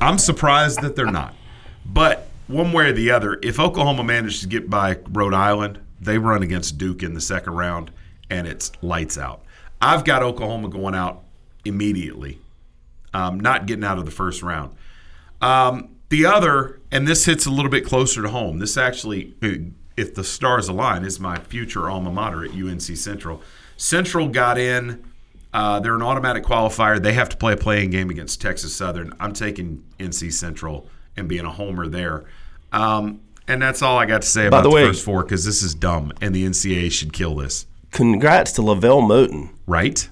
I'm 0.00 0.18
surprised 0.18 0.82
that 0.82 0.96
they're 0.96 1.06
not. 1.06 1.34
But 1.84 2.28
one 2.46 2.72
way 2.72 2.86
or 2.86 2.92
the 2.92 3.10
other, 3.10 3.38
if 3.42 3.60
Oklahoma 3.60 4.04
manages 4.04 4.40
to 4.40 4.46
get 4.46 4.70
by 4.70 4.98
Rhode 5.10 5.34
Island, 5.34 5.80
they 6.00 6.16
run 6.18 6.42
against 6.42 6.78
Duke 6.78 7.02
in 7.02 7.14
the 7.14 7.20
second 7.20 7.54
round, 7.54 7.90
and 8.30 8.46
it's 8.46 8.72
lights 8.82 9.18
out. 9.18 9.42
I've 9.82 10.04
got 10.04 10.22
Oklahoma 10.22 10.68
going 10.68 10.94
out 10.94 11.22
immediately, 11.64 12.38
um, 13.12 13.40
not 13.40 13.66
getting 13.66 13.84
out 13.84 13.98
of 13.98 14.04
the 14.04 14.10
first 14.10 14.42
round. 14.42 14.74
Um, 15.40 15.96
the 16.08 16.26
other, 16.26 16.80
and 16.90 17.06
this 17.06 17.24
hits 17.24 17.46
a 17.46 17.50
little 17.50 17.70
bit 17.70 17.84
closer 17.84 18.22
to 18.22 18.28
home. 18.28 18.58
This 18.58 18.76
actually, 18.76 19.34
if 20.00 20.14
the 20.14 20.24
stars 20.24 20.68
align, 20.68 21.04
is 21.04 21.20
my 21.20 21.38
future 21.38 21.88
alma 21.90 22.10
mater 22.10 22.44
at 22.44 22.52
UNC 22.52 22.80
Central. 22.80 23.42
Central 23.76 24.28
got 24.28 24.58
in. 24.58 25.04
Uh, 25.52 25.80
they're 25.80 25.94
an 25.94 26.02
automatic 26.02 26.44
qualifier. 26.44 27.00
They 27.02 27.12
have 27.12 27.28
to 27.30 27.36
play 27.36 27.52
a 27.52 27.56
playing 27.56 27.90
game 27.90 28.08
against 28.10 28.40
Texas 28.40 28.74
Southern. 28.74 29.12
I'm 29.18 29.32
taking 29.32 29.84
NC 29.98 30.32
Central 30.32 30.88
and 31.16 31.28
being 31.28 31.44
a 31.44 31.50
homer 31.50 31.88
there. 31.88 32.24
Um, 32.72 33.20
and 33.48 33.60
that's 33.60 33.82
all 33.82 33.98
I 33.98 34.06
got 34.06 34.22
to 34.22 34.28
say 34.28 34.42
By 34.42 34.46
about 34.58 34.62
the 34.62 34.68
the, 34.68 34.74
way- 34.76 34.86
first 34.86 35.04
four 35.04 35.22
because 35.24 35.44
this 35.44 35.62
is 35.62 35.74
dumb, 35.74 36.12
and 36.20 36.34
the 36.34 36.44
NCAA 36.46 36.92
should 36.92 37.12
kill 37.12 37.34
this. 37.34 37.66
Congrats 37.90 38.52
to 38.52 38.62
LeVelle 38.62 39.02
Moton. 39.02 39.50
Right. 39.66 40.08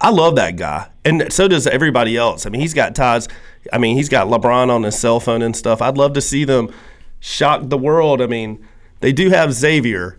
I 0.00 0.10
love 0.10 0.36
that 0.36 0.56
guy, 0.56 0.88
and 1.04 1.32
so 1.32 1.46
does 1.48 1.66
everybody 1.66 2.16
else. 2.16 2.44
I 2.44 2.50
mean, 2.50 2.60
he's 2.60 2.74
got 2.74 2.94
ties. 2.94 3.28
I 3.72 3.78
mean, 3.78 3.96
he's 3.96 4.08
got 4.08 4.26
LeBron 4.26 4.68
on 4.68 4.82
his 4.82 4.98
cell 4.98 5.20
phone 5.20 5.42
and 5.42 5.54
stuff. 5.56 5.80
I'd 5.80 5.96
love 5.96 6.12
to 6.14 6.20
see 6.20 6.44
them 6.44 6.70
shock 7.20 7.62
the 7.68 7.78
world. 7.78 8.20
I 8.20 8.26
mean, 8.26 8.66
they 9.02 9.12
do 9.12 9.28
have 9.30 9.52
Xavier. 9.52 10.18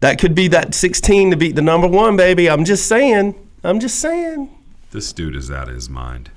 That 0.00 0.20
could 0.20 0.34
be 0.34 0.48
that 0.48 0.74
16 0.74 1.30
to 1.30 1.36
beat 1.36 1.56
the 1.56 1.62
number 1.62 1.88
one, 1.88 2.16
baby. 2.16 2.48
I'm 2.48 2.64
just 2.64 2.86
saying. 2.86 3.34
I'm 3.64 3.80
just 3.80 3.98
saying. 3.98 4.50
This 4.90 5.12
dude 5.12 5.34
is 5.34 5.50
out 5.50 5.68
of 5.68 5.74
his 5.74 5.88
mind. 5.88 6.30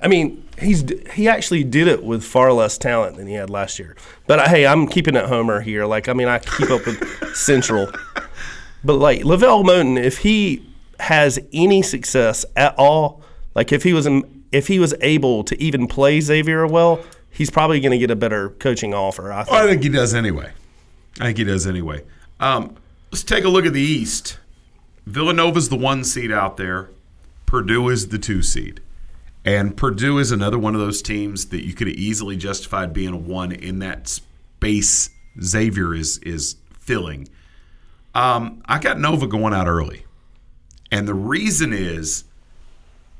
I 0.00 0.08
mean, 0.08 0.48
he's 0.58 0.84
he 1.12 1.28
actually 1.28 1.64
did 1.64 1.88
it 1.88 2.02
with 2.02 2.24
far 2.24 2.52
less 2.52 2.78
talent 2.78 3.16
than 3.16 3.26
he 3.26 3.34
had 3.34 3.50
last 3.50 3.78
year. 3.78 3.96
But 4.26 4.38
uh, 4.38 4.48
hey, 4.48 4.66
I'm 4.66 4.86
keeping 4.86 5.16
it 5.16 5.26
Homer 5.26 5.60
here. 5.60 5.84
Like, 5.84 6.08
I 6.08 6.12
mean, 6.14 6.28
I 6.28 6.38
keep 6.38 6.70
up 6.70 6.86
with 6.86 7.04
Central. 7.36 7.90
But 8.82 8.94
like 8.94 9.24
LeVelle 9.24 9.64
Moton, 9.64 10.02
if 10.02 10.18
he 10.18 10.66
has 11.00 11.38
any 11.52 11.82
success 11.82 12.44
at 12.56 12.74
all, 12.78 13.22
like 13.54 13.72
if 13.72 13.82
he 13.82 13.92
was 13.92 14.08
if 14.52 14.68
he 14.68 14.78
was 14.78 14.94
able 15.00 15.44
to 15.44 15.60
even 15.60 15.86
play 15.86 16.20
Xavier 16.20 16.66
well, 16.66 17.00
he's 17.30 17.50
probably 17.50 17.80
going 17.80 17.92
to 17.92 17.98
get 17.98 18.10
a 18.10 18.16
better 18.16 18.50
coaching 18.50 18.94
offer. 18.94 19.32
I 19.32 19.44
think. 19.44 19.50
Well, 19.50 19.64
I 19.64 19.68
think 19.68 19.82
he 19.82 19.88
does 19.88 20.14
anyway. 20.14 20.52
I 21.20 21.26
think 21.26 21.38
he 21.38 21.44
does 21.44 21.66
anyway. 21.66 22.04
Um, 22.40 22.76
let's 23.10 23.24
take 23.24 23.44
a 23.44 23.48
look 23.48 23.66
at 23.66 23.72
the 23.72 23.80
East. 23.80 24.38
Villanova's 25.06 25.68
the 25.68 25.76
one 25.76 26.04
seed 26.04 26.30
out 26.30 26.56
there. 26.56 26.90
Purdue 27.46 27.88
is 27.88 28.08
the 28.08 28.18
two 28.18 28.42
seed. 28.42 28.80
And 29.44 29.76
Purdue 29.76 30.18
is 30.18 30.30
another 30.30 30.58
one 30.58 30.74
of 30.74 30.80
those 30.80 31.00
teams 31.00 31.46
that 31.46 31.64
you 31.64 31.72
could 31.72 31.86
have 31.86 31.96
easily 31.96 32.36
justified 32.36 32.92
being 32.92 33.14
a 33.14 33.16
one 33.16 33.52
in 33.52 33.78
that 33.78 34.08
space 34.08 35.10
Xavier 35.40 35.94
is 35.94 36.18
is 36.18 36.56
filling. 36.78 37.28
Um, 38.14 38.62
I 38.66 38.78
got 38.78 38.98
Nova 38.98 39.26
going 39.26 39.54
out 39.54 39.66
early. 39.66 40.04
And 40.90 41.06
the 41.06 41.14
reason 41.14 41.72
is, 41.72 42.24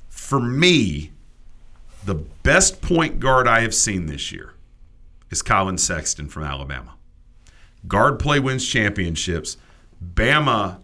for 0.08 0.40
me, 0.40 1.12
the 2.04 2.14
best 2.14 2.80
point 2.80 3.20
guard 3.20 3.46
I 3.46 3.60
have 3.60 3.74
seen 3.74 4.06
this 4.06 4.32
year 4.32 4.54
is 5.30 5.42
Collin 5.42 5.78
Sexton 5.78 6.28
from 6.28 6.44
Alabama. 6.44 6.94
Guard 7.86 8.18
play 8.18 8.40
wins 8.40 8.66
championships. 8.66 9.56
Bama 10.02 10.80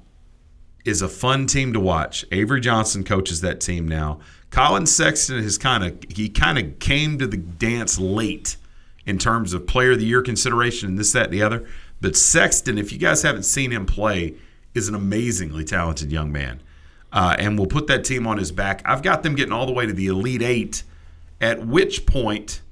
is 0.84 1.02
a 1.02 1.08
fun 1.08 1.46
team 1.46 1.72
to 1.72 1.80
watch. 1.80 2.24
Avery 2.30 2.60
Johnson 2.60 3.04
coaches 3.04 3.40
that 3.40 3.60
team 3.60 3.88
now. 3.88 4.20
Collin 4.50 4.86
Sexton 4.86 5.42
has 5.42 5.58
kind 5.58 5.82
of 5.82 5.98
he 6.08 6.28
kind 6.28 6.58
of 6.58 6.78
came 6.78 7.18
to 7.18 7.26
the 7.26 7.36
dance 7.36 7.98
late 7.98 8.56
in 9.06 9.18
terms 9.18 9.52
of 9.52 9.66
player 9.66 9.92
of 9.92 9.98
the 9.98 10.04
year 10.04 10.22
consideration 10.22 10.88
and 10.88 10.98
this, 10.98 11.12
that, 11.12 11.24
and 11.24 11.32
the 11.32 11.42
other. 11.42 11.66
But 12.00 12.16
Sexton, 12.16 12.78
if 12.78 12.92
you 12.92 12.98
guys 12.98 13.22
haven't 13.22 13.44
seen 13.44 13.70
him 13.70 13.86
play, 13.86 14.34
is 14.74 14.88
an 14.88 14.94
amazingly 14.94 15.64
talented 15.64 16.12
young 16.12 16.30
man. 16.32 16.60
Uh, 17.12 17.36
and 17.38 17.58
will 17.58 17.66
put 17.66 17.86
that 17.86 18.04
team 18.04 18.26
on 18.26 18.38
his 18.38 18.50
back. 18.50 18.82
I've 18.84 19.02
got 19.02 19.22
them 19.22 19.36
getting 19.36 19.52
all 19.52 19.66
the 19.66 19.72
way 19.72 19.86
to 19.86 19.92
the 19.92 20.08
Elite 20.08 20.42
Eight, 20.42 20.82
at 21.44 21.66
which 21.66 22.06
point 22.06 22.62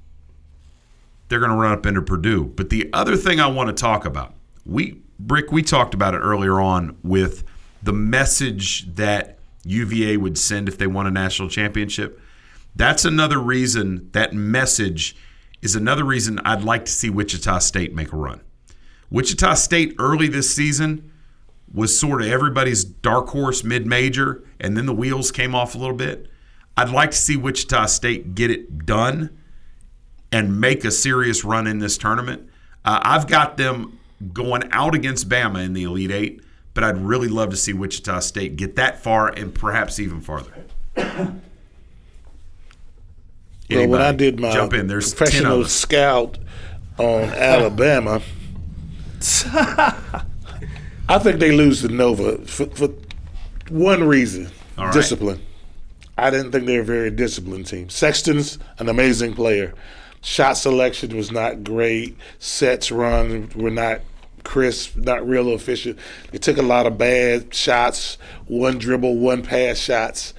they're 1.29 1.37
going 1.39 1.51
to 1.51 1.57
run 1.57 1.71
up 1.71 1.85
into 1.85 2.01
Purdue. 2.01 2.45
But 2.45 2.71
the 2.71 2.89
other 2.91 3.15
thing 3.15 3.39
I 3.39 3.45
want 3.45 3.67
to 3.67 3.79
talk 3.79 4.03
about, 4.03 4.33
we 4.65 4.99
Brick, 5.19 5.51
we 5.51 5.61
talked 5.61 5.93
about 5.93 6.15
it 6.15 6.17
earlier 6.17 6.59
on 6.59 6.97
with 7.03 7.43
the 7.83 7.93
message 7.93 8.95
that 8.95 9.37
UVA 9.63 10.17
would 10.17 10.39
send 10.39 10.67
if 10.67 10.79
they 10.79 10.87
won 10.87 11.05
a 11.05 11.11
national 11.11 11.49
championship. 11.49 12.19
That's 12.75 13.05
another 13.05 13.37
reason 13.37 14.09
that 14.13 14.33
message 14.33 15.15
is 15.61 15.75
another 15.75 16.03
reason 16.03 16.39
I'd 16.43 16.63
like 16.63 16.85
to 16.85 16.91
see 16.91 17.11
Wichita 17.11 17.59
State 17.59 17.93
make 17.93 18.11
a 18.11 18.17
run. 18.17 18.41
Wichita 19.11 19.53
State 19.53 19.93
early 19.99 20.27
this 20.27 20.53
season 20.53 21.11
was 21.71 21.97
sort 21.97 22.23
of 22.23 22.27
everybody's 22.27 22.83
dark 22.83 23.29
horse 23.29 23.63
mid 23.63 23.85
major, 23.85 24.43
and 24.59 24.75
then 24.75 24.87
the 24.87 24.95
wheels 24.95 25.31
came 25.31 25.53
off 25.53 25.75
a 25.75 25.77
little 25.77 25.95
bit. 25.95 26.27
I'd 26.75 26.89
like 26.89 27.11
to 27.11 27.17
see 27.17 27.37
Wichita 27.37 27.85
State 27.87 28.35
get 28.35 28.49
it 28.51 28.85
done 28.85 29.37
and 30.31 30.59
make 30.59 30.83
a 30.83 30.91
serious 30.91 31.43
run 31.43 31.67
in 31.67 31.79
this 31.79 31.97
tournament. 31.97 32.49
Uh, 32.83 32.99
I've 33.03 33.27
got 33.27 33.57
them 33.57 33.99
going 34.31 34.63
out 34.71 34.95
against 34.95 35.29
Bama 35.29 35.63
in 35.63 35.73
the 35.73 35.83
Elite 35.83 36.11
Eight, 36.11 36.41
but 36.73 36.83
I'd 36.83 36.97
really 36.97 37.27
love 37.27 37.49
to 37.51 37.57
see 37.57 37.73
Wichita 37.73 38.19
State 38.19 38.55
get 38.55 38.75
that 38.75 39.01
far 39.01 39.29
and 39.29 39.53
perhaps 39.53 39.99
even 39.99 40.21
farther. 40.21 40.53
Well, 43.69 43.87
when 43.87 44.01
I 44.01 44.11
did 44.11 44.39
my 44.39 44.51
jump 44.51 44.73
in, 44.73 44.85
there's 44.85 45.15
professional 45.15 45.65
scout 45.65 46.37
on 46.99 47.23
Alabama, 47.23 48.21
I 51.07 51.17
think 51.19 51.39
they 51.39 51.51
lose 51.53 51.81
to 51.81 51.87
Nova 51.87 52.39
for, 52.45 52.65
for 52.67 52.89
one 53.69 54.03
reason: 54.03 54.49
All 54.77 54.85
right. 54.85 54.93
discipline. 54.93 55.41
I 56.17 56.29
didn't 56.29 56.51
think 56.51 56.65
they 56.65 56.75
were 56.75 56.83
a 56.83 56.85
very 56.85 57.11
disciplined 57.11 57.67
team. 57.67 57.89
Sexton's 57.89 58.59
an 58.79 58.89
amazing 58.89 59.33
player. 59.33 59.73
Shot 60.21 60.53
selection 60.53 61.15
was 61.17 61.31
not 61.31 61.63
great. 61.63 62.17
Sets 62.39 62.91
run 62.91 63.49
were 63.55 63.71
not 63.71 64.01
crisp, 64.43 64.95
not 64.95 65.27
real 65.27 65.49
efficient. 65.49 65.97
They 66.31 66.37
took 66.37 66.57
a 66.57 66.61
lot 66.61 66.85
of 66.85 66.97
bad 66.97 67.53
shots, 67.53 68.17
one 68.45 68.77
dribble, 68.77 69.17
one 69.17 69.41
pass 69.43 69.77
shots. 69.77 70.33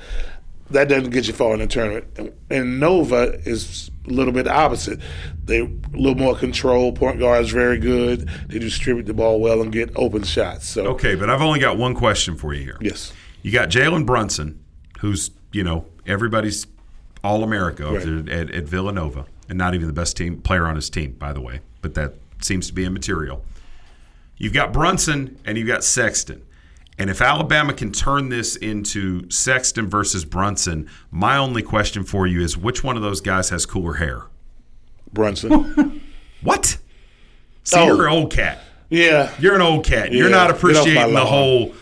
That 0.71 0.89
doesn't 0.89 1.11
get 1.11 1.27
you 1.27 1.35
far 1.35 1.53
in 1.55 1.61
the 1.61 1.67
tournament. 1.67 2.35
And 2.51 2.81
Nova 2.81 3.41
is 3.45 3.91
a 4.07 4.11
little 4.11 4.33
bit 4.33 4.49
opposite. 4.49 5.01
They 5.45 5.61
a 5.61 5.69
little 5.93 6.15
more 6.15 6.37
control. 6.37 6.93
Point 6.93 7.19
guard 7.19 7.45
is 7.45 7.51
very 7.51 7.79
good. 7.79 8.29
They 8.49 8.59
distribute 8.59 9.07
the 9.07 9.15
ball 9.15 9.41
well 9.41 9.61
and 9.61 9.71
get 9.71 9.91
open 9.97 10.23
shots. 10.23 10.67
So 10.67 10.87
Okay, 10.87 11.15
but 11.15 11.29
I've 11.29 11.43
only 11.43 11.61
got 11.61 11.77
one 11.77 11.95
question 11.95 12.37
for 12.37 12.55
you 12.55 12.65
here. 12.65 12.79
Yes. 12.81 13.13
You 13.43 13.53
got 13.53 13.69
Jalen 13.69 14.07
Brunson, 14.07 14.65
who's 15.01 15.31
you 15.55 15.65
know 15.65 15.87
everybody's 16.07 16.67
All 17.23 17.43
America 17.43 17.91
Right. 17.91 18.29
at, 18.29 18.51
at 18.51 18.65
Villanova, 18.65 19.27
and 19.49 19.57
not 19.57 19.75
even 19.75 19.87
the 19.87 19.93
best 19.93 20.17
team 20.17 20.41
player 20.43 20.67
on 20.67 20.77
his 20.77 20.91
team, 20.91 21.13
by 21.13 21.33
the 21.33 21.41
way. 21.41 21.61
But 21.81 21.95
that 21.95 22.15
seems 22.43 22.67
to 22.67 22.73
be 22.73 22.85
immaterial. 22.85 23.43
You've 24.37 24.53
got 24.53 24.73
Brunson 24.73 25.39
and 25.45 25.57
you've 25.57 25.69
got 25.69 25.85
Sexton. 25.85 26.43
And 26.99 27.09
if 27.11 27.21
Alabama 27.21 27.73
can 27.73 27.91
turn 27.93 28.29
this 28.29 28.57
into 28.57 29.29
Sexton 29.31 29.89
versus 29.89 30.25
Brunson, 30.25 30.89
my 31.11 31.37
only 31.37 31.63
question 31.63 32.05
for 32.05 32.27
you 32.27 32.41
is 32.41 32.57
which 32.57 32.85
one 32.85 32.97
of 32.97 33.03
those 33.03 33.21
guys 33.21 33.51
has 33.51 33.65
cooler 33.67 33.95
hair? 33.95 34.25
Brunson. 35.13 36.03
what? 36.43 36.79
So 37.65 37.81
Oh. 37.81 37.87
you're 37.87 38.07
an 38.07 38.13
oh. 38.13 38.17
old 38.19 38.33
cat. 38.33 38.61
Yeah. 38.91 39.33
You're 39.39 39.55
an 39.55 39.61
old 39.63 39.85
cat. 39.85 40.13
You're 40.13 40.29
not 40.31 40.49
get 40.49 40.57
off 40.57 40.63
my 40.63 40.69
appreciating 40.71 41.15
the 41.15 41.25
whole 41.25 41.75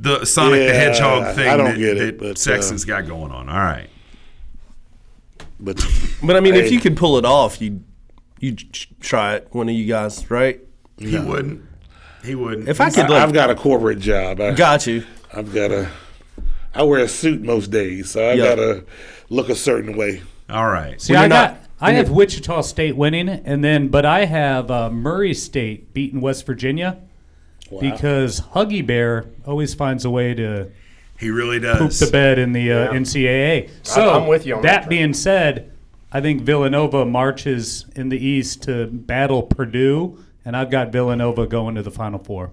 the 0.00 0.24
Sonic 0.24 0.66
the 0.68 0.74
Hedgehog 0.74 1.34
thing 1.34 1.48
I 1.48 1.56
don't 1.56 1.66
that, 1.72 1.78
get 1.78 1.96
it, 1.96 2.18
that 2.18 2.18
but, 2.18 2.30
uh, 2.30 2.34
Sexton's 2.34 2.84
got 2.84 3.06
going 3.06 3.32
on. 3.32 3.48
All 3.48 3.56
right. 3.56 3.88
But 5.60 5.84
But 6.22 6.36
I 6.36 6.40
mean, 6.40 6.54
if 6.54 6.70
you 6.70 6.80
could 6.80 6.96
pull 6.96 7.18
it 7.18 7.24
off, 7.24 7.60
you 7.60 7.82
you 8.40 8.54
try 9.00 9.34
it. 9.34 9.48
One 9.50 9.68
of 9.68 9.74
you 9.74 9.86
guys, 9.86 10.30
right? 10.30 10.60
He 10.98 11.18
wouldn't. 11.18 11.62
He 12.24 12.34
wouldn't. 12.34 12.68
If 12.68 12.80
I 12.80 12.90
could, 12.90 13.08
like, 13.10 13.22
I've 13.22 13.32
got 13.32 13.50
a 13.50 13.54
corporate 13.54 14.00
job. 14.00 14.40
I, 14.40 14.52
Got 14.52 14.86
you. 14.86 15.04
I've 15.32 15.52
got 15.52 15.70
a. 15.70 15.88
I 16.74 16.82
wear 16.82 17.00
a 17.00 17.08
suit 17.08 17.42
most 17.42 17.70
days, 17.70 18.10
so 18.10 18.22
I 18.22 18.34
Yeah. 18.34 18.44
gotta 18.44 18.84
look 19.28 19.48
a 19.48 19.54
certain 19.54 19.96
way. 19.96 20.22
All 20.50 20.66
right. 20.66 21.00
See, 21.00 21.14
I 21.14 21.28
got. 21.28 21.58
I 21.80 21.92
have 21.92 22.10
Wichita 22.10 22.62
State 22.62 22.96
winning, 22.96 23.28
and 23.28 23.62
then 23.62 23.88
but 23.88 24.04
I 24.04 24.24
have 24.24 24.70
uh, 24.70 24.90
Murray 24.90 25.32
State 25.34 25.94
beating 25.94 26.20
West 26.20 26.44
Virginia 26.44 26.98
because 27.80 28.40
Huggy 28.40 28.84
Bear 28.86 29.26
always 29.46 29.74
finds 29.74 30.04
a 30.04 30.10
way 30.10 30.34
to 30.34 30.70
He 31.18 31.30
really 31.30 31.58
does 31.60 31.78
poop 31.78 32.06
the 32.08 32.12
bed 32.12 32.38
in 32.38 32.52
the 32.52 32.72
uh, 32.72 32.92
Yeah. 32.92 32.98
NCAA. 32.98 33.70
So 33.82 34.10
I'm 34.10 34.26
with 34.26 34.46
you 34.46 34.56
on 34.56 34.62
that 34.62 34.82
that 34.82 34.88
being 34.88 35.12
said, 35.14 35.72
I 36.12 36.20
think 36.20 36.42
Villanova 36.42 37.04
marches 37.04 37.84
in 37.94 38.08
the 38.08 38.18
East 38.18 38.62
to 38.64 38.86
battle 38.86 39.42
Purdue, 39.42 40.24
and 40.44 40.56
I've 40.56 40.70
got 40.70 40.90
Villanova 40.92 41.46
going 41.46 41.74
to 41.74 41.82
the 41.82 41.90
Final 41.90 42.18
Four. 42.18 42.50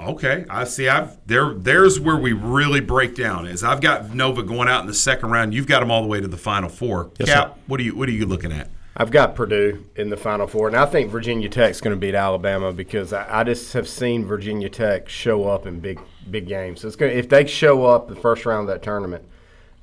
Okay, 0.00 0.44
I 0.50 0.64
see. 0.64 0.88
I've 0.88 1.16
there. 1.26 1.54
There's 1.54 2.00
where 2.00 2.16
we 2.16 2.32
really 2.32 2.80
break 2.80 3.14
down. 3.14 3.46
Is 3.46 3.62
I've 3.62 3.80
got 3.80 4.12
Nova 4.14 4.42
going 4.42 4.68
out 4.68 4.80
in 4.80 4.86
the 4.86 4.94
second 4.94 5.30
round. 5.30 5.54
You've 5.54 5.66
got 5.66 5.80
them 5.80 5.90
all 5.90 6.02
the 6.02 6.08
way 6.08 6.20
to 6.20 6.26
the 6.28 6.36
Final 6.36 6.68
Four. 6.68 7.10
Yes, 7.18 7.28
Cap, 7.28 7.54
sir. 7.54 7.60
what 7.66 7.78
are 7.78 7.82
you 7.82 7.94
What 7.94 8.08
are 8.08 8.12
you 8.12 8.26
looking 8.26 8.52
at? 8.52 8.68
I've 8.98 9.10
got 9.10 9.34
Purdue 9.34 9.84
in 9.94 10.08
the 10.08 10.16
Final 10.16 10.46
Four, 10.46 10.68
and 10.68 10.76
I 10.76 10.86
think 10.86 11.10
Virginia 11.10 11.50
Tech's 11.50 11.82
going 11.82 11.94
to 11.94 12.00
beat 12.00 12.14
Alabama 12.14 12.72
because 12.72 13.12
I, 13.12 13.40
I 13.40 13.44
just 13.44 13.74
have 13.74 13.86
seen 13.86 14.24
Virginia 14.24 14.70
Tech 14.70 15.06
show 15.08 15.46
up 15.48 15.66
in 15.66 15.80
big 15.80 16.00
big 16.30 16.48
games. 16.48 16.80
So 16.80 16.88
it's 16.88 16.96
going 16.96 17.16
if 17.16 17.28
they 17.28 17.46
show 17.46 17.84
up 17.84 18.08
the 18.08 18.16
first 18.16 18.46
round 18.46 18.68
of 18.68 18.74
that 18.74 18.82
tournament, 18.82 19.22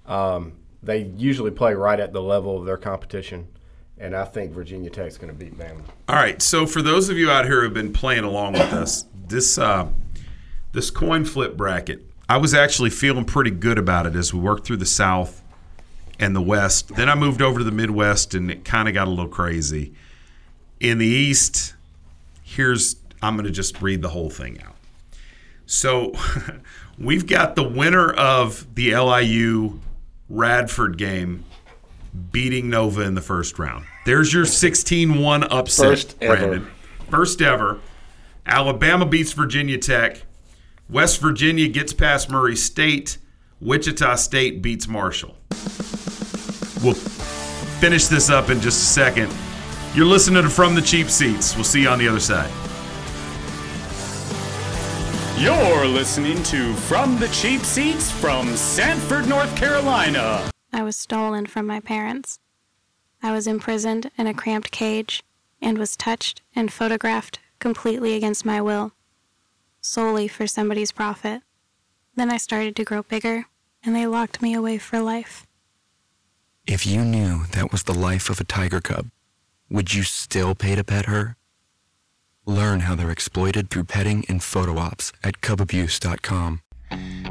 um, 0.08 0.54
they 0.82 1.04
usually 1.16 1.52
play 1.52 1.76
right 1.76 2.00
at 2.00 2.12
the 2.12 2.24
level 2.24 2.58
of 2.58 2.66
their 2.66 2.78
competition, 2.78 3.48
and 4.00 4.16
I 4.16 4.26
think 4.26 4.52
Virginia 4.52 4.90
Tech's 4.90 5.20
going 5.20 5.32
to 5.32 5.38
beat 5.38 5.56
Bama. 5.60 5.84
All 6.10 6.16
right. 6.16 6.42
So 6.42 6.66
for 6.66 6.82
those 6.82 7.10
of 7.10 7.18
you 7.18 7.30
out 7.30 7.46
here 7.46 7.62
who've 7.62 7.74
been 7.74 7.94
playing 7.94 8.24
along 8.24 8.54
with 8.54 8.74
us, 8.74 9.06
this 9.28 9.60
uh, 9.60 9.90
this 10.72 10.90
coin 10.90 11.24
flip 11.24 11.56
bracket, 11.56 12.02
I 12.28 12.38
was 12.38 12.56
actually 12.56 12.90
feeling 12.90 13.26
pretty 13.26 13.52
good 13.52 13.78
about 13.78 14.08
it 14.08 14.16
as 14.16 14.34
we 14.34 14.40
worked 14.40 14.66
through 14.66 14.78
the 14.78 14.88
South 14.88 15.43
and 16.20 16.36
the 16.36 16.42
West. 16.42 16.96
Then 16.96 17.10
I 17.10 17.16
moved 17.16 17.42
over 17.42 17.60
to 17.60 17.64
the 17.64 17.72
Midwest, 17.72 18.34
and 18.34 18.52
it 18.52 18.66
kind 18.66 18.88
of 18.88 18.94
got 18.94 19.08
a 19.08 19.12
little 19.12 19.28
crazy. 19.28 19.94
In 20.80 20.98
the 20.98 21.08
East, 21.08 21.74
here's 22.44 22.98
I'm 23.22 23.36
going 23.36 23.46
to 23.46 23.52
just 23.52 23.82
read 23.82 24.02
the 24.02 24.10
whole 24.10 24.30
thing 24.30 24.62
out. 24.62 24.76
So 25.66 26.14
we've 27.00 27.26
got 27.26 27.56
the 27.56 27.64
winner 27.64 28.12
of 28.12 28.76
the 28.76 28.96
LIU 28.96 29.80
Radford 30.30 30.98
game 30.98 31.46
beating 32.32 32.70
Nova 32.70 33.02
in 33.02 33.16
the 33.16 33.22
first 33.22 33.58
round. 33.58 33.86
There's 34.06 34.34
your 34.34 34.46
16-1 34.46 35.48
upset, 35.50 35.86
First 35.86 36.16
ever. 36.22 36.36
Brandon. 36.36 36.68
First 37.10 37.42
ever. 37.42 37.80
Alabama 38.46 39.06
beats 39.06 39.32
Virginia 39.32 39.78
Tech. 39.78 40.24
West 40.90 41.22
Virginia 41.22 41.68
gets 41.70 41.94
past 41.94 42.30
Murray 42.30 42.56
State. 42.56 43.18
Wichita 43.62 44.16
State 44.16 44.62
beats 44.62 44.88
Marshall. 44.88 45.38
We'll 46.84 46.96
finish 46.96 48.08
this 48.08 48.30
up 48.30 48.50
in 48.50 48.60
just 48.60 48.82
a 48.82 48.86
second. 48.86 49.34
You're 49.96 50.06
listening 50.06 50.44
to 50.44 50.50
From 50.50 50.76
the 50.76 50.82
Cheap 50.82 51.10
Seats. 51.10 51.56
We'll 51.56 51.64
see 51.64 51.84
you 51.84 51.88
on 51.88 51.98
the 51.98 52.10
other 52.10 52.20
side. 52.20 52.52
You're 55.40 55.86
listening 55.86 56.44
to 56.44 56.74
From 56.74 57.18
the 57.20 57.30
Cheap 57.30 57.62
Seats 57.62 58.12
from 58.12 58.56
Sanford, 58.58 59.30
North 59.30 59.56
Carolina. 59.56 60.50
I 60.74 60.84
was 60.84 60.98
stolen 60.98 61.46
from 61.46 61.66
my 61.66 61.80
parents. 61.80 62.40
I 63.22 63.32
was 63.32 63.48
imprisoned 63.48 64.12
in 64.18 64.28
a 64.28 64.34
cramped 64.34 64.72
cage 64.72 65.24
and 65.62 65.78
was 65.78 65.96
touched 65.96 66.42
and 66.54 66.72
photographed 66.72 67.40
completely 67.60 68.14
against 68.16 68.46
my 68.46 68.60
will, 68.60 68.92
solely 69.80 70.28
for 70.28 70.48
somebody's 70.48 70.92
profit. 70.92 71.44
Then 72.16 72.30
I 72.30 72.36
started 72.36 72.76
to 72.76 72.84
grow 72.84 73.04
bigger, 73.04 73.46
and 73.84 73.96
they 73.96 74.06
locked 74.06 74.42
me 74.42 74.54
away 74.54 74.78
for 74.78 75.00
life. 75.00 75.48
If 76.66 76.86
you 76.86 77.04
knew 77.04 77.46
that 77.52 77.74
was 77.74 77.84
the 77.84 77.94
life 77.94 78.30
of 78.30 78.40
a 78.40 78.46
tiger 78.46 78.80
cub, 78.80 79.08
would 79.70 79.94
you 79.94 80.04
still 80.04 80.56
pay 80.56 80.76
to 80.76 80.84
pet 80.84 81.08
her? 81.08 81.36
Learn 82.46 82.82
how 82.82 82.96
they're 82.96 83.12
exploited 83.12 83.70
through 83.70 83.84
petting 83.86 84.24
and 84.30 84.42
photo 84.42 84.78
ops 84.78 85.12
at 85.26 85.42
cubabuse.com. 85.42 86.62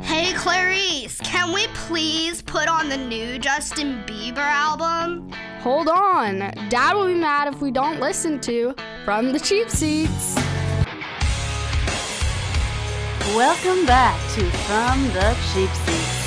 Hey 0.03 0.35
Clarice, 0.35 1.19
can 1.21 1.53
we 1.53 1.67
please 1.69 2.43
put 2.43 2.69
on 2.69 2.91
the 2.91 2.97
new 2.99 3.39
Justin 3.39 4.03
Bieber 4.07 4.37
album? 4.37 5.33
Hold 5.61 5.89
on. 5.89 6.39
Dad 6.69 6.93
will 6.95 7.07
be 7.07 7.15
mad 7.15 7.49
if 7.49 7.63
we 7.63 7.71
don't 7.71 8.01
listen 8.01 8.39
to 8.41 8.75
From 9.07 9.33
the 9.33 9.41
Cheap 9.41 9.71
Seats. 9.71 10.35
Welcome 13.35 13.87
back 13.87 14.21
to 14.35 14.45
From 14.67 15.05
the 15.15 15.35
Cheap 15.55 15.71
Seats. 15.87 16.22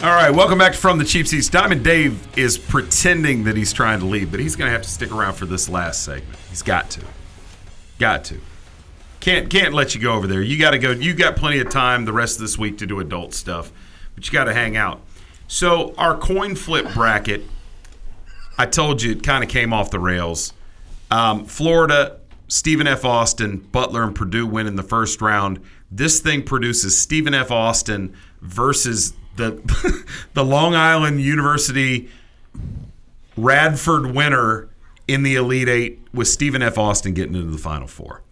All 0.00 0.10
right, 0.10 0.30
welcome 0.30 0.58
back 0.58 0.74
to 0.74 0.78
From 0.78 0.98
the 0.98 1.04
Cheap 1.04 1.26
Seats. 1.26 1.48
Diamond 1.48 1.82
Dave 1.82 2.38
is 2.38 2.56
pretending 2.56 3.42
that 3.42 3.56
he's 3.56 3.72
trying 3.72 3.98
to 3.98 4.06
leave, 4.06 4.30
but 4.30 4.38
he's 4.38 4.54
going 4.54 4.68
to 4.68 4.72
have 4.72 4.82
to 4.82 4.88
stick 4.88 5.10
around 5.10 5.34
for 5.34 5.44
this 5.44 5.68
last 5.68 6.04
segment. 6.04 6.38
He's 6.50 6.62
got 6.62 6.88
to. 6.90 7.00
Got 7.98 8.22
to. 8.26 8.40
Can't 9.18 9.50
can't 9.50 9.74
let 9.74 9.96
you 9.96 10.00
go 10.00 10.12
over 10.12 10.28
there. 10.28 10.40
You 10.40 10.56
got 10.56 10.70
to 10.70 10.78
go. 10.78 10.92
You 10.92 11.14
got 11.14 11.34
plenty 11.34 11.58
of 11.58 11.68
time 11.70 12.04
the 12.04 12.12
rest 12.12 12.36
of 12.36 12.42
this 12.42 12.56
week 12.56 12.78
to 12.78 12.86
do 12.86 13.00
adult 13.00 13.34
stuff, 13.34 13.72
but 14.14 14.24
you 14.24 14.32
got 14.32 14.44
to 14.44 14.54
hang 14.54 14.76
out. 14.76 15.00
So 15.48 15.96
our 15.98 16.16
coin 16.16 16.54
flip 16.54 16.94
bracket, 16.94 17.42
I 18.56 18.66
told 18.66 19.02
you 19.02 19.10
it 19.10 19.24
kind 19.24 19.42
of 19.42 19.50
came 19.50 19.72
off 19.72 19.90
the 19.90 19.98
rails. 19.98 20.52
Um, 21.10 21.44
Florida, 21.44 22.20
Stephen 22.46 22.86
F. 22.86 23.04
Austin, 23.04 23.56
Butler, 23.72 24.04
and 24.04 24.14
Purdue 24.14 24.46
win 24.46 24.68
in 24.68 24.76
the 24.76 24.84
first 24.84 25.20
round. 25.20 25.60
This 25.90 26.20
thing 26.20 26.44
produces 26.44 26.96
Stephen 26.96 27.34
F. 27.34 27.50
Austin 27.50 28.14
versus 28.40 29.14
the 29.38 30.04
the 30.34 30.44
Long 30.44 30.74
Island 30.74 31.22
University 31.22 32.10
Radford 33.36 34.14
winner 34.14 34.68
in 35.06 35.22
the 35.22 35.36
Elite 35.36 35.68
Eight 35.68 36.00
with 36.12 36.28
Stephen 36.28 36.62
F. 36.62 36.76
Austin 36.76 37.14
getting 37.14 37.34
into 37.34 37.50
the 37.50 37.58
Final 37.58 37.88
Four. 37.88 38.22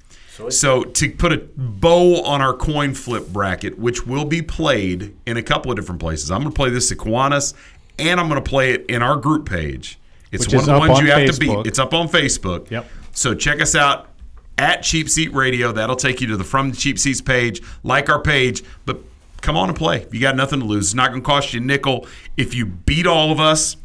So 0.51 0.83
to 0.85 1.11
put 1.11 1.33
a 1.33 1.39
bow 1.57 2.23
on 2.23 2.43
our 2.43 2.53
coin 2.53 2.93
flip 2.93 3.29
bracket, 3.29 3.79
which 3.79 4.07
will 4.07 4.27
be 4.27 4.43
played 4.43 5.17
in 5.25 5.39
a 5.39 5.43
couple 5.43 5.71
of 5.71 5.79
different 5.79 5.99
places, 5.99 6.31
I'm 6.31 6.43
going 6.43 6.53
to 6.53 6.55
play 6.55 6.69
this 6.69 6.93
at 6.93 6.99
Kiwanis, 6.99 7.55
and 7.99 8.21
I'm 8.21 8.29
going 8.29 8.43
to 8.43 8.47
play 8.47 8.73
it 8.73 8.85
in 8.87 9.03
our 9.03 9.17
group 9.17 9.49
page. 9.49 9.99
It's 10.33 10.45
Which 10.45 10.55
one 10.55 10.63
is 10.63 10.69
of 10.69 10.75
the 10.75 10.75
up 10.75 10.81
ones 10.81 10.99
on 10.99 11.07
you 11.07 11.13
have 11.13 11.25
to 11.25 11.33
Facebook. 11.33 11.65
beat. 11.65 11.69
It's 11.69 11.79
up 11.79 11.95
on 11.95 12.09
Facebook. 12.09 12.71
Yep. 12.71 12.87
So 13.13 13.35
check 13.35 13.63
us 13.63 13.75
out 13.75 14.11
at 14.59 14.83
Cheap 14.83 15.09
Seat 15.09 15.33
Radio. 15.33 15.73
That'll 15.73 15.97
take 15.97 16.21
you 16.21 16.27
to 16.27 16.37
the 16.37 16.45
From 16.45 16.71
the 16.71 16.77
Cheap 16.77 16.99
Seats 16.99 17.23
page. 17.23 17.63
Like 17.83 18.11
our 18.11 18.21
page, 18.21 18.63
but 18.85 19.01
come 19.41 19.57
on 19.57 19.69
and 19.69 19.77
play. 19.77 20.07
You 20.11 20.21
got 20.21 20.37
nothing 20.37 20.61
to 20.61 20.67
lose. 20.67 20.87
It's 20.87 20.95
not 20.95 21.11
going 21.11 21.23
to 21.23 21.27
cost 21.27 21.55
you 21.55 21.61
a 21.61 21.65
nickel. 21.65 22.07
If 22.37 22.55
you 22.55 22.67
beat 22.67 23.07
all 23.07 23.31
of 23.31 23.41
us, 23.41 23.77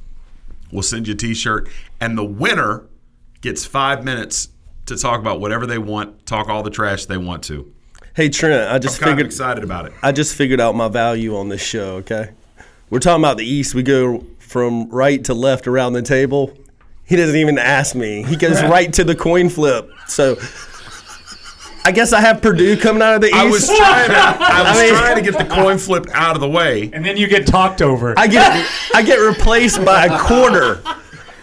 we'll 0.71 0.83
send 0.83 1.07
you 1.07 1.13
a 1.13 1.17
T-shirt, 1.17 1.69
and 1.99 2.17
the 2.17 2.23
winner 2.23 2.85
gets 3.41 3.65
five 3.65 4.03
minutes 4.03 4.49
to 4.85 4.97
talk 4.97 5.19
about 5.19 5.39
whatever 5.39 5.65
they 5.65 5.77
want, 5.77 6.25
talk 6.25 6.49
all 6.49 6.63
the 6.63 6.69
trash 6.69 7.05
they 7.05 7.17
want 7.17 7.43
to. 7.43 7.71
Hey 8.13 8.27
Trent, 8.27 8.69
I 8.69 8.77
just 8.77 9.01
I'm 9.01 9.09
figured 9.09 9.25
excited 9.25 9.63
about 9.63 9.85
it. 9.85 9.93
I 10.03 10.11
just 10.11 10.35
figured 10.35 10.59
out 10.59 10.75
my 10.75 10.89
value 10.89 11.37
on 11.37 11.47
this 11.47 11.61
show. 11.61 11.95
Okay, 11.97 12.31
we're 12.89 12.99
talking 12.99 13.23
about 13.23 13.37
the 13.37 13.45
East. 13.45 13.73
We 13.73 13.83
go 13.83 14.25
from 14.39 14.89
right 14.89 15.23
to 15.25 15.33
left 15.33 15.65
around 15.65 15.93
the 15.93 16.01
table. 16.01 16.53
He 17.05 17.15
doesn't 17.15 17.37
even 17.37 17.57
ask 17.57 17.95
me. 17.95 18.23
He 18.23 18.35
goes 18.35 18.61
right 18.63 18.91
to 18.93 19.03
the 19.03 19.15
coin 19.15 19.49
flip. 19.49 19.89
So. 20.07 20.37
I 21.83 21.91
guess 21.91 22.13
I 22.13 22.21
have 22.21 22.41
Purdue 22.41 22.77
coming 22.77 23.01
out 23.01 23.15
of 23.15 23.21
the 23.21 23.27
East. 23.27 23.35
I 23.35 23.45
was 23.49 23.65
trying 23.67 24.09
to, 24.09 24.15
I 24.15 24.63
was 24.71 24.79
mean- 24.81 24.93
trying 24.93 25.15
to 25.23 25.31
get 25.31 25.37
the 25.37 25.53
coin 25.53 25.77
flip 25.77 26.05
out 26.13 26.35
of 26.35 26.41
the 26.41 26.49
way. 26.49 26.89
And 26.93 27.03
then 27.03 27.17
you 27.17 27.27
get 27.27 27.47
talked 27.47 27.81
over. 27.81 28.13
I 28.17 28.27
get 28.27 28.69
I 28.95 29.01
get 29.01 29.17
replaced 29.17 29.83
by 29.83 30.05
a 30.05 30.19
quarter. 30.19 30.81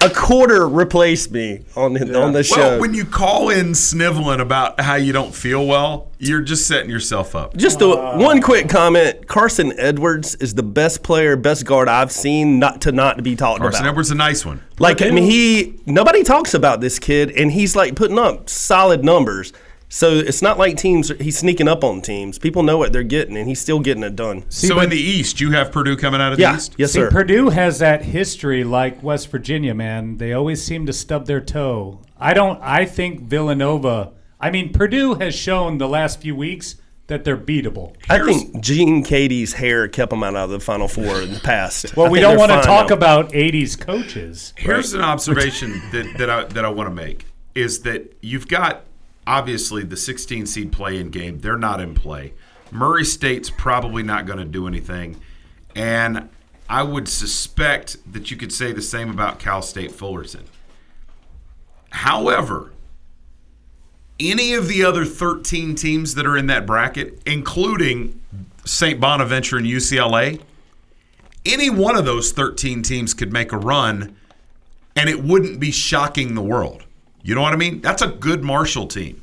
a 0.00 0.08
quarter 0.10 0.68
replaced 0.68 1.32
me 1.32 1.64
on 1.74 1.94
the, 1.94 2.20
on 2.22 2.32
the 2.32 2.44
show. 2.44 2.56
Well, 2.56 2.80
when 2.80 2.94
you 2.94 3.04
call 3.04 3.50
in 3.50 3.74
sniveling 3.74 4.38
about 4.38 4.78
how 4.80 4.94
you 4.94 5.12
don't 5.12 5.34
feel 5.34 5.66
well, 5.66 6.12
you're 6.20 6.40
just 6.42 6.68
setting 6.68 6.88
yourself 6.88 7.34
up. 7.34 7.56
Just 7.56 7.80
a, 7.82 7.88
one 7.88 8.40
quick 8.40 8.68
comment: 8.68 9.26
Carson 9.26 9.72
Edwards 9.76 10.36
is 10.36 10.54
the 10.54 10.62
best 10.62 11.02
player, 11.02 11.34
best 11.36 11.64
guard 11.64 11.88
I've 11.88 12.12
seen 12.12 12.60
not 12.60 12.82
to 12.82 12.92
not 12.92 13.20
be 13.24 13.34
talked 13.34 13.58
Carson 13.60 13.60
about. 13.60 13.70
Carson 13.72 13.86
Edwards 13.88 14.08
is 14.08 14.12
a 14.12 14.14
nice 14.14 14.46
one. 14.46 14.62
Like 14.78 15.02
I 15.02 15.10
mean, 15.10 15.24
he 15.24 15.80
nobody 15.84 16.22
talks 16.22 16.54
about 16.54 16.80
this 16.80 17.00
kid, 17.00 17.32
and 17.32 17.50
he's 17.50 17.74
like 17.74 17.96
putting 17.96 18.20
up 18.20 18.48
solid 18.48 19.04
numbers. 19.04 19.52
So 19.90 20.10
it's 20.12 20.42
not 20.42 20.58
like 20.58 20.76
teams 20.76 21.10
he's 21.18 21.38
sneaking 21.38 21.66
up 21.66 21.82
on 21.82 22.02
teams. 22.02 22.38
People 22.38 22.62
know 22.62 22.76
what 22.76 22.92
they're 22.92 23.02
getting, 23.02 23.36
and 23.36 23.48
he's 23.48 23.60
still 23.60 23.80
getting 23.80 24.02
it 24.02 24.16
done. 24.16 24.44
so 24.50 24.80
in 24.80 24.90
the 24.90 24.98
East, 24.98 25.40
you 25.40 25.50
have 25.52 25.72
Purdue 25.72 25.96
coming 25.96 26.20
out 26.20 26.32
of 26.32 26.36
the 26.38 26.42
Yeah. 26.42 26.56
East. 26.56 26.74
Yes, 26.76 26.92
See, 26.92 27.00
sir. 27.00 27.10
Purdue 27.10 27.48
has 27.50 27.78
that 27.78 28.02
history 28.02 28.64
like 28.64 29.02
West 29.02 29.30
Virginia, 29.30 29.74
man. 29.74 30.18
They 30.18 30.32
always 30.34 30.62
seem 30.62 30.84
to 30.86 30.92
stub 30.92 31.26
their 31.26 31.40
toe. 31.40 32.00
I 32.18 32.34
don't. 32.34 32.60
I 32.62 32.84
think 32.84 33.22
Villanova. 33.22 34.12
I 34.40 34.50
mean, 34.50 34.72
Purdue 34.72 35.14
has 35.14 35.34
shown 35.34 35.78
the 35.78 35.88
last 35.88 36.20
few 36.20 36.36
weeks 36.36 36.76
that 37.06 37.24
they're 37.24 37.38
beatable. 37.38 37.94
I 38.10 38.22
think 38.22 38.60
Gene 38.60 39.02
Keady's 39.02 39.54
hair 39.54 39.88
kept 39.88 40.10
them 40.10 40.22
out 40.22 40.36
of 40.36 40.50
the 40.50 40.60
Final 40.60 40.86
Four 40.88 41.22
in 41.22 41.32
the 41.32 41.40
past. 41.40 41.96
Well, 41.96 42.06
I 42.08 42.10
we 42.10 42.20
don't 42.20 42.36
want 42.36 42.52
to 42.52 42.60
talk 42.60 42.90
now. 42.90 42.94
about 42.94 43.32
'80s 43.32 43.80
coaches. 43.80 44.52
Here's 44.58 44.92
an 44.92 45.00
observation 45.00 45.80
that, 45.92 46.14
that 46.18 46.28
I 46.28 46.44
that 46.44 46.64
I 46.66 46.68
want 46.68 46.90
to 46.90 46.94
make 46.94 47.24
is 47.54 47.80
that 47.80 48.14
you've 48.20 48.46
got 48.46 48.84
obviously 49.28 49.84
the 49.84 49.96
16 49.96 50.46
seed 50.46 50.72
play 50.72 50.98
in 50.98 51.10
game. 51.10 51.38
They're 51.38 51.58
not 51.58 51.80
in 51.80 51.94
play. 51.94 52.32
Murray 52.72 53.04
State's 53.04 53.50
probably 53.50 54.02
not 54.02 54.26
going 54.26 54.38
to 54.38 54.44
do 54.44 54.66
anything, 54.66 55.20
and 55.76 56.28
I 56.68 56.82
would 56.82 57.08
suspect 57.08 57.98
that 58.10 58.30
you 58.30 58.36
could 58.36 58.52
say 58.52 58.72
the 58.72 58.82
same 58.82 59.10
about 59.10 59.38
Cal 59.38 59.62
State 59.62 59.92
Fullerton. 59.92 60.44
However, 61.90 62.72
any 64.20 64.52
of 64.54 64.68
the 64.68 64.84
other 64.84 65.04
13 65.04 65.74
teams 65.74 66.14
that 66.14 66.26
are 66.26 66.36
in 66.36 66.46
that 66.48 66.66
bracket, 66.66 67.22
including 67.24 68.20
St. 68.64 69.00
Bonaventure 69.00 69.56
and 69.56 69.66
UCLA, 69.66 70.40
any 71.46 71.70
one 71.70 71.96
of 71.96 72.04
those 72.04 72.32
13 72.32 72.82
teams 72.82 73.14
could 73.14 73.32
make 73.32 73.52
a 73.52 73.56
run 73.56 74.16
and 74.96 75.08
it 75.08 75.22
wouldn't 75.22 75.60
be 75.60 75.70
shocking 75.70 76.34
the 76.34 76.42
world. 76.42 76.84
You 77.28 77.34
know 77.34 77.42
what 77.42 77.52
I 77.52 77.56
mean? 77.56 77.82
That's 77.82 78.00
a 78.00 78.06
good 78.06 78.42
Marshall 78.42 78.86
team. 78.86 79.22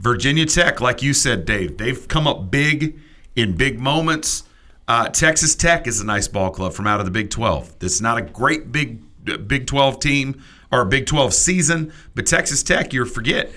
Virginia 0.00 0.44
Tech, 0.44 0.80
like 0.80 1.04
you 1.04 1.14
said, 1.14 1.44
Dave, 1.44 1.78
they've 1.78 2.08
come 2.08 2.26
up 2.26 2.50
big 2.50 2.98
in 3.36 3.56
big 3.56 3.78
moments. 3.78 4.42
Uh, 4.88 5.06
Texas 5.06 5.54
Tech 5.54 5.86
is 5.86 6.00
a 6.00 6.04
nice 6.04 6.26
ball 6.26 6.50
club 6.50 6.72
from 6.72 6.88
out 6.88 6.98
of 6.98 7.06
the 7.06 7.12
Big 7.12 7.30
12. 7.30 7.76
It's 7.80 8.00
not 8.00 8.18
a 8.18 8.22
great 8.22 8.72
Big 8.72 8.98
Big 9.46 9.68
12 9.68 10.00
team 10.00 10.42
or 10.72 10.80
a 10.80 10.86
Big 10.86 11.06
12 11.06 11.32
season, 11.32 11.92
but 12.16 12.26
Texas 12.26 12.64
Tech, 12.64 12.92
you 12.92 13.04
forget, 13.04 13.52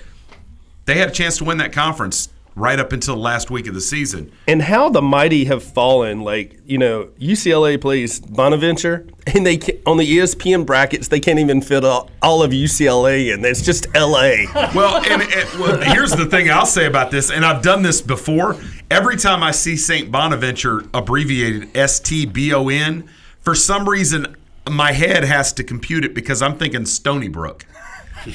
they 0.84 0.98
had 0.98 1.08
a 1.08 1.12
chance 1.12 1.36
to 1.38 1.44
win 1.44 1.58
that 1.58 1.72
conference 1.72 2.28
right 2.56 2.80
up 2.80 2.90
until 2.92 3.16
last 3.16 3.50
week 3.50 3.68
of 3.68 3.74
the 3.74 3.80
season. 3.80 4.32
and 4.48 4.62
how 4.62 4.88
the 4.88 5.02
mighty 5.02 5.44
have 5.44 5.62
fallen. 5.62 6.22
Like 6.22 6.58
you 6.66 6.78
know, 6.78 7.10
UCLA 7.20 7.80
plays 7.80 8.18
Bonaventure, 8.18 9.06
and 9.26 9.46
they 9.46 9.58
on 9.86 9.98
the 9.98 10.18
ESPN 10.18 10.66
brackets 10.66 11.08
they 11.08 11.20
can't 11.20 11.38
even 11.38 11.60
fit 11.60 11.84
all, 11.84 12.10
all 12.20 12.42
of 12.42 12.50
UCLA 12.50 13.32
in. 13.32 13.44
It's 13.44 13.62
just 13.62 13.86
LA. 13.94 14.46
well, 14.74 15.04
and, 15.04 15.22
and 15.22 15.60
well, 15.60 15.80
here's 15.80 16.12
the 16.12 16.26
thing 16.26 16.50
I'll 16.50 16.66
say 16.66 16.86
about 16.86 17.10
this, 17.12 17.30
and 17.30 17.44
I've 17.44 17.62
done 17.62 17.82
this 17.82 18.00
before. 18.00 18.56
Every 18.90 19.16
time 19.16 19.42
I 19.42 19.50
see 19.50 19.76
St. 19.76 20.10
Bonaventure 20.10 20.84
abbreviated 20.94 21.76
S 21.76 22.00
T 22.00 22.24
B 22.26 22.52
O 22.52 22.68
N, 22.68 23.08
for 23.40 23.54
some 23.54 23.88
reason 23.88 24.36
my 24.68 24.92
head 24.92 25.22
has 25.24 25.52
to 25.52 25.62
compute 25.62 26.04
it 26.04 26.14
because 26.14 26.42
I'm 26.42 26.56
thinking 26.58 26.86
Stony 26.86 27.28
Brook. 27.28 27.66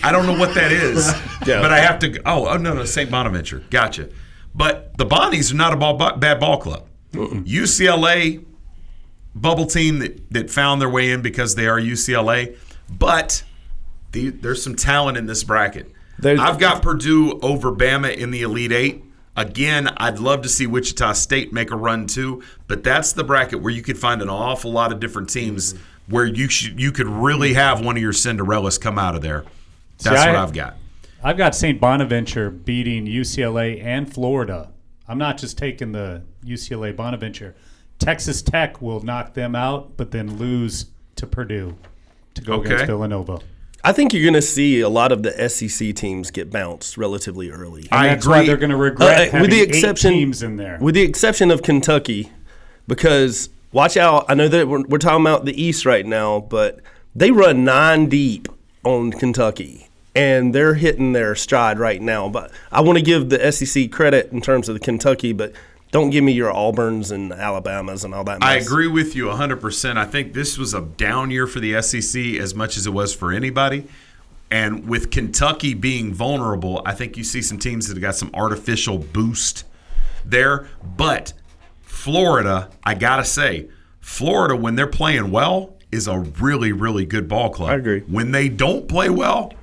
I 0.04 0.12
don't 0.12 0.26
know 0.26 0.38
what 0.38 0.56
that 0.56 0.72
is, 0.72 1.08
Yeah. 1.46 1.62
but 1.62 1.72
I 1.72 1.80
have 1.80 2.00
to. 2.00 2.22
Oh, 2.26 2.48
oh 2.48 2.58
no, 2.58 2.74
no, 2.74 2.86
St. 2.86 3.10
Bonaventure. 3.10 3.64
Gotcha. 3.70 4.10
But 4.54 4.98
the 4.98 5.06
Bonnies 5.06 5.52
are 5.52 5.56
not 5.56 5.74
a 5.74 5.76
ball, 5.78 5.98
bad 6.18 6.40
ball 6.40 6.58
club. 6.58 6.88
UCLA 7.14 8.46
bubble 9.36 9.66
team 9.66 10.00
that, 10.00 10.30
that 10.32 10.50
found 10.50 10.82
their 10.82 10.90
way 10.90 11.12
in 11.12 11.22
because 11.22 11.56
they 11.56 11.68
are 11.68 11.80
UCLA, 11.80 12.58
but 12.90 13.44
the, 14.12 14.30
there's 14.30 14.64
some 14.64 14.76
talent 14.76 15.18
in 15.18 15.26
this 15.26 15.44
bracket. 15.44 15.92
I've 16.24 16.60
got 16.60 16.82
Purdue 16.82 17.40
over 17.40 17.72
Bama 17.72 18.16
in 18.16 18.32
the 18.32 18.44
Elite 18.44 18.72
Eight. 18.72 19.04
Again, 19.36 19.88
I'd 19.98 20.20
love 20.20 20.42
to 20.42 20.50
see 20.50 20.68
Wichita 20.68 21.14
State 21.14 21.54
make 21.54 21.72
a 21.72 21.76
run 21.76 22.06
too, 22.06 22.44
but 22.68 22.84
that's 22.84 23.14
the 23.14 23.24
bracket 23.24 23.62
where 23.62 23.74
you 23.74 23.82
could 23.82 23.98
find 23.98 24.22
an 24.22 24.30
awful 24.30 24.72
lot 24.72 24.92
of 24.92 25.00
different 25.00 25.30
teams 25.30 25.74
mm-hmm. 25.74 26.14
where 26.14 26.26
you 26.26 26.50
should 26.50 26.80
you 26.80 26.92
could 26.92 27.08
really 27.08 27.54
have 27.54 27.84
one 27.84 27.96
of 27.96 28.04
your 28.04 28.12
Cinderellas 28.12 28.80
come 28.80 29.00
out 29.00 29.16
of 29.16 29.22
there. 29.22 29.46
That's 30.04 30.22
See, 30.22 30.28
what 30.30 30.36
I- 30.36 30.44
I've 30.44 30.54
got. 30.54 30.78
I've 31.24 31.38
got 31.38 31.56
St. 31.56 31.80
Bonaventure 31.80 32.50
beating 32.50 33.06
UCLA 33.06 33.80
and 33.84 34.12
Florida. 34.12 34.70
I'm 35.08 35.20
not 35.20 35.38
just 35.38 35.58
taking 35.58 35.92
the 35.92 36.24
UCLA 36.44 36.96
Bonaventure. 36.96 37.54
Texas 38.00 38.42
Tech 38.42 38.82
will 38.82 39.02
knock 39.02 39.36
them 39.36 39.56
out, 39.56 39.98
but 39.98 40.10
then 40.10 40.38
lose 40.38 40.86
to 41.18 41.28
Purdue 41.28 41.76
to 42.34 42.42
go 42.42 42.54
Okay. 42.54 42.68
against 42.74 42.86
Villanova. 42.88 43.40
I 43.84 43.92
think 43.94 44.14
you're 44.14 44.24
going 44.24 44.34
to 44.34 44.42
see 44.42 44.80
a 44.82 44.90
lot 44.90 45.12
of 45.12 45.22
the 45.22 45.48
SEC 45.50 45.94
teams 45.94 46.32
get 46.32 46.50
bounced 46.52 46.98
relatively 46.98 47.52
early. 47.52 47.88
And 47.92 48.10
that's 48.10 48.26
why 48.28 48.44
they're 48.46 48.58
gonna 48.58 48.78
regret 48.78 49.20
uh, 49.20 49.38
uh, 49.38 49.42
having 49.42 49.52
eight 49.54 49.96
teams 49.98 50.42
in 50.42 50.56
there. 50.56 50.78
With 50.82 50.96
the 50.96 51.02
exception 51.02 51.52
of 51.52 51.62
Kentucky, 51.62 52.32
because 52.88 53.50
watch 53.72 53.98
out. 53.98 54.26
I 54.30 54.34
know 54.34 54.48
that 54.48 54.68
we're, 54.68 54.84
we're 54.88 54.98
talking 54.98 55.22
about 55.26 55.46
the 55.46 55.62
East 55.62 55.86
right 55.86 56.06
now, 56.06 56.40
but 56.40 56.80
they 57.16 57.32
run 57.32 57.64
nine 57.64 58.08
deep 58.08 58.48
on 58.84 59.12
Kentucky, 59.12 59.88
and 60.16 60.54
they're 60.54 60.74
hitting 60.74 61.14
their 61.14 61.36
stride 61.36 61.80
right 61.80 62.02
now. 62.02 62.30
But 62.30 62.52
I 62.72 62.82
want 62.82 62.98
to 62.98 63.04
give 63.04 63.30
the 63.30 63.52
SEC 63.52 63.92
credit 63.92 64.32
in 64.32 64.42
terms 64.42 64.70
of 64.70 64.76
the 64.76 64.80
Kentucky, 64.80 65.34
but 65.34 65.54
don't 65.92 66.10
give 66.10 66.24
me 66.24 66.32
your 66.32 66.52
Auburns 66.54 67.12
and 67.12 67.34
Alabamas 67.34 68.04
and 68.04 68.14
all 68.14 68.24
that. 68.24 68.44
I 68.44 68.56
agree 68.56 68.88
with 68.88 69.16
you 69.16 69.26
100%. 69.26 69.98
I 69.98 70.06
think 70.06 70.34
this 70.34 70.58
was 70.58 70.74
a 70.74 70.82
down 70.82 71.32
year 71.32 71.48
for 71.48 71.60
the 71.60 71.82
SEC 71.82 72.22
as 72.40 72.56
much 72.56 72.78
as 72.78 72.88
it 72.88 72.92
was 72.92 73.14
for 73.14 73.32
anybody. 73.32 73.88
And 74.50 74.88
with 74.88 75.12
Kentucky 75.12 75.74
being 75.74 76.14
vulnerable, 76.14 76.82
I 76.86 76.94
think 76.94 77.16
you 77.18 77.24
see 77.24 77.42
some 77.42 77.58
teams 77.58 77.88
that 77.88 77.96
have 77.96 78.02
got 78.02 78.16
some 78.16 78.32
artificial 78.34 78.98
boost 78.98 79.66
there. 80.26 80.68
But 80.84 81.34
Florida, 81.82 82.70
I 82.84 82.96
got 82.96 83.18
to 83.18 83.26
say, 83.26 83.70
Florida, 84.00 84.56
when 84.56 84.76
they're 84.76 84.88
playing 84.88 85.32
well, 85.32 85.78
is 85.92 86.08
a 86.08 86.20
really, 86.20 86.72
really 86.72 87.06
good 87.06 87.28
ball 87.28 87.50
club. 87.50 87.70
I 87.70 87.76
agree. 87.76 88.02
When 88.02 88.32
they 88.32 88.50
don't 88.50 88.88
play 88.88 89.10
well, 89.10 89.54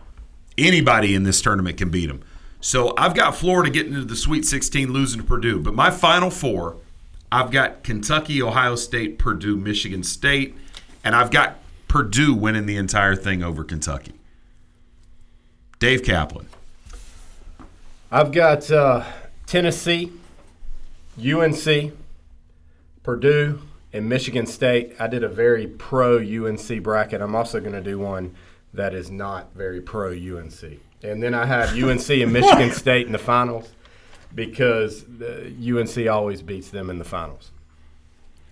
anybody 0.59 1.15
in 1.15 1.23
this 1.23 1.41
tournament 1.41 1.79
can 1.79 1.91
beat 1.91 2.07
them. 2.07 2.23
So 2.61 2.93
I've 2.97 3.15
got 3.15 3.37
Florida 3.37 3.71
getting 3.71 3.95
into 3.95 4.05
the 4.05 4.17
Sweet 4.17 4.45
16, 4.45 4.93
losing 4.93 5.21
to 5.21 5.27
Purdue. 5.27 5.61
But 5.61 5.75
my 5.75 5.91
final 5.91 6.31
four, 6.31 6.77
I've 7.31 7.51
got 7.51 7.85
Kentucky, 7.85 8.43
Ohio 8.43 8.75
State, 8.75 9.19
Purdue, 9.19 9.57
Michigan 9.57 10.03
State, 10.03 10.57
and 11.05 11.15
I've 11.15 11.31
got 11.31 11.59
Purdue 11.87 12.35
winning 12.35 12.67
the 12.67 12.77
entire 12.77 13.15
thing 13.15 13.43
over 13.43 13.65
Kentucky. 13.65 14.15
Dave 15.79 16.03
Kaplan. 16.03 16.49
I've 18.11 18.33
got 18.33 18.71
uh, 18.71 19.05
Tennessee, 19.47 20.13
UNC, 21.19 21.93
Purdue, 23.03 23.61
and 23.93 24.09
Michigan 24.09 24.47
State. 24.47 24.95
I 24.99 25.07
did 25.07 25.23
a 25.23 25.29
very 25.29 25.67
pro 25.67 26.19
UNC 26.19 26.83
bracket. 26.83 27.21
I'm 27.21 27.35
also 27.35 27.61
going 27.61 27.73
to 27.73 27.83
do 27.83 27.99
one 27.99 28.35
that 28.75 28.95
is 28.95 29.11
not 29.11 29.55
very 29.55 29.81
pro 29.81 30.11
UNC. 30.11 30.81
And 31.03 31.23
then 31.23 31.35
I 31.35 31.47
have 31.47 31.71
UNC 31.71 32.09
and 32.11 32.33
Michigan 32.33 32.71
State 32.73 33.07
in 33.07 33.13
the 33.13 33.19
finals 33.19 33.71
because 34.35 35.05
the 35.05 35.47
UNC 35.47 36.09
always 36.09 36.43
beats 36.43 36.71
them 36.71 36.91
in 36.91 36.99
the 36.99 37.05
finals. 37.05 37.51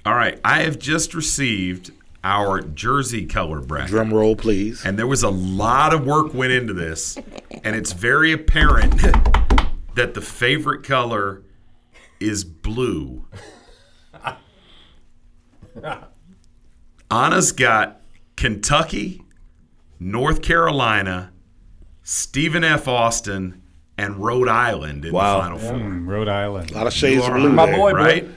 All 0.05 0.14
right, 0.14 0.38
I 0.44 0.62
have 0.62 0.78
just 0.78 1.14
received 1.14 1.90
our 2.22 2.60
jersey 2.60 3.26
color 3.26 3.60
bracket. 3.60 3.90
Drum 3.90 4.12
roll, 4.12 4.36
please. 4.36 4.84
And 4.84 4.98
there 4.98 5.06
was 5.06 5.22
a 5.22 5.30
lot 5.30 5.93
of 5.93 6.06
work 6.06 6.32
went 6.32 6.52
into 6.52 6.72
this, 6.72 7.18
and 7.64 7.76
it's 7.76 7.93
very 7.93 8.32
apparent 8.32 9.01
that 9.94 10.14
the 10.14 10.20
favorite 10.20 10.84
color 10.84 11.43
is 12.20 12.44
blue. 12.44 13.26
Anna's 17.10 17.52
got 17.52 18.01
Kentucky, 18.36 19.22
North 19.98 20.43
Carolina, 20.43 21.32
Stephen 22.02 22.64
F. 22.64 22.86
Austin, 22.89 23.62
and 23.98 24.16
Rhode 24.23 24.48
Island 24.48 25.05
in 25.05 25.12
Wow. 25.12 25.36
the 25.36 25.43
final 25.43 25.59
four. 25.59 25.73
Mm, 25.78 26.06
Rhode 26.06 26.28
Island. 26.28 26.70
A 26.70 26.74
lot 26.74 26.86
of 26.86 26.93
shades 26.93 27.24
of 27.24 27.31
are 27.31 27.39
blue 27.39 27.48
right, 27.48 27.66
there. 27.66 27.73
My 27.73 27.78
boy, 27.78 27.90
bro. 27.93 28.02
right? 28.05 28.28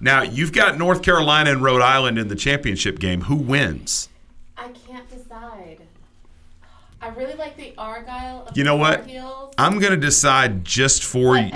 Now 0.00 0.22
you've 0.22 0.52
got 0.52 0.78
North 0.78 1.02
Carolina 1.02 1.50
and 1.52 1.62
Rhode 1.62 1.82
Island 1.82 2.18
in 2.18 2.28
the 2.28 2.36
championship 2.36 2.98
game. 2.98 3.22
Who 3.22 3.34
wins? 3.36 4.08
I 4.56 4.68
can't 4.86 5.08
decide. 5.10 5.80
I 7.00 7.08
really 7.10 7.34
like 7.34 7.56
the 7.56 7.74
Argyle. 7.76 8.46
Of 8.48 8.56
You 8.56 8.64
know 8.64 8.76
what? 8.76 9.06
Heels. 9.06 9.54
I'm 9.58 9.78
going 9.78 9.92
to 9.92 9.96
decide 9.98 10.64
just 10.64 11.04
for 11.04 11.36
you, 11.36 11.50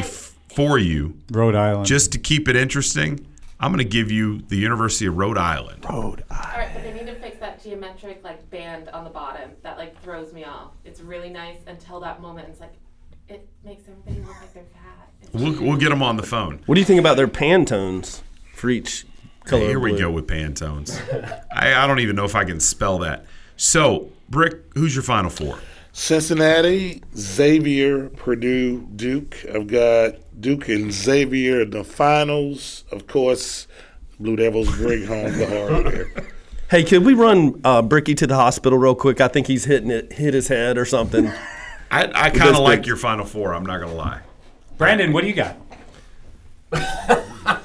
for 0.55 0.79
you, 0.79 1.17
Rhode 1.31 1.55
Island. 1.55 1.87
just 1.87 2.13
to 2.13 2.19
keep 2.19 2.49
it 2.49 2.57
interesting. 2.57 3.27
I'm 3.59 3.71
going 3.73 3.79
to 3.79 3.85
give 3.85 4.11
you 4.11 4.43
the 4.43 4.57
University 4.57 5.07
of 5.07 5.17
Rhode 5.17 5.39
Island. 5.39 5.85
Rhode 5.89 6.25
All 6.31 6.37
right, 6.57 6.69
but 6.75 6.83
they 6.83 6.93
need 6.93 7.07
to 7.07 7.15
fix 7.15 7.22
that 7.63 7.69
that 7.71 7.81
geometric 7.81 8.25
like 8.25 8.51
band 8.51 8.89
on 8.91 9.05
the 9.05 9.11
bottom 9.11 9.51
that 9.63 9.79
like 9.79 10.01
throws 10.03 10.33
me 10.33 10.45
off. 10.45 10.73
It's 10.85 11.01
really 11.01 11.31
nice 11.31 11.59
until 11.67 12.01
that 12.01 12.21
moment. 12.21 12.49
It's 12.49 12.61
like 12.61 12.75
it 13.29 13.49
makes 13.65 13.83
everybody 13.89 14.27
look 14.27 14.41
like 14.41 14.55
they're 14.55 14.65
fat. 14.65 15.11
It's 15.23 15.33
We'll, 15.33 15.61
we'll 15.63 15.77
get 15.79 15.91
them 15.91 16.03
on 16.03 16.17
the 16.17 16.23
phone. 16.23 16.61
What 16.67 16.75
do 16.75 16.81
you 16.81 16.85
think 16.87 17.01
about 17.01 17.17
their 17.17 17.29
Pantones 17.29 18.23
for 18.55 18.71
each 18.71 19.07
color? 19.45 19.63
Hey, 19.63 19.69
here 19.69 19.77
of 19.79 19.83
we 19.83 19.91
blue? 19.91 20.01
go 20.01 20.11
with 20.11 20.27
Pantones. 20.27 21.01
I, 21.55 21.83
I 21.85 21.87
don't 21.87 22.01
even 22.01 22.17
know 22.17 22.25
if 22.25 22.35
I 22.35 22.45
can 22.45 22.61
spell 22.61 22.99
that. 22.99 23.27
So, 23.57 24.11
Brick, 24.29 24.75
who's 24.75 24.95
your 24.95 25.03
final 25.05 25.31
four? 25.31 25.59
Cincinnati, 25.93 27.03
Xavier, 27.17 28.09
Purdue, 28.09 28.89
Duke. 28.97 29.37
I've 29.55 29.67
got 29.67 30.15
Duke 30.41 30.69
and 30.71 30.91
Xavier 30.91 31.61
in 31.63 31.71
the 31.71 31.85
finals. 31.85 32.85
Of 32.91 33.07
course, 33.07 33.67
Blue 34.19 34.37
Devils 34.37 34.75
bring 34.77 35.07
home 35.07 35.37
the 35.37 35.47
hardware. 35.47 36.33
Hey, 36.73 36.85
could 36.85 37.05
we 37.05 37.13
run 37.13 37.61
uh, 37.65 37.83
Bricky 37.83 38.15
to 38.15 38.27
the 38.27 38.35
hospital 38.35 38.79
real 38.79 38.95
quick? 38.95 39.21
I 39.21 39.29
think 39.29 39.47
he's 39.47 39.67
hitting 39.67 39.91
it, 39.91 40.11
hit 40.11 40.33
his 40.33 40.49
head 40.49 40.79
or 40.79 40.87
something. 40.87 41.27
I, 41.91 42.11
I 42.15 42.31
kind 42.31 42.57
of 42.57 42.63
like 42.63 42.87
your 42.87 42.97
final 42.97 43.27
four. 43.27 43.53
I'm 43.53 43.67
not 43.67 43.77
going 43.77 43.91
to 43.91 43.95
lie. 43.95 44.23
Brandon, 44.79 45.13
what 45.13 45.21
do 45.21 45.29
you 45.29 45.35
got? 45.35 45.59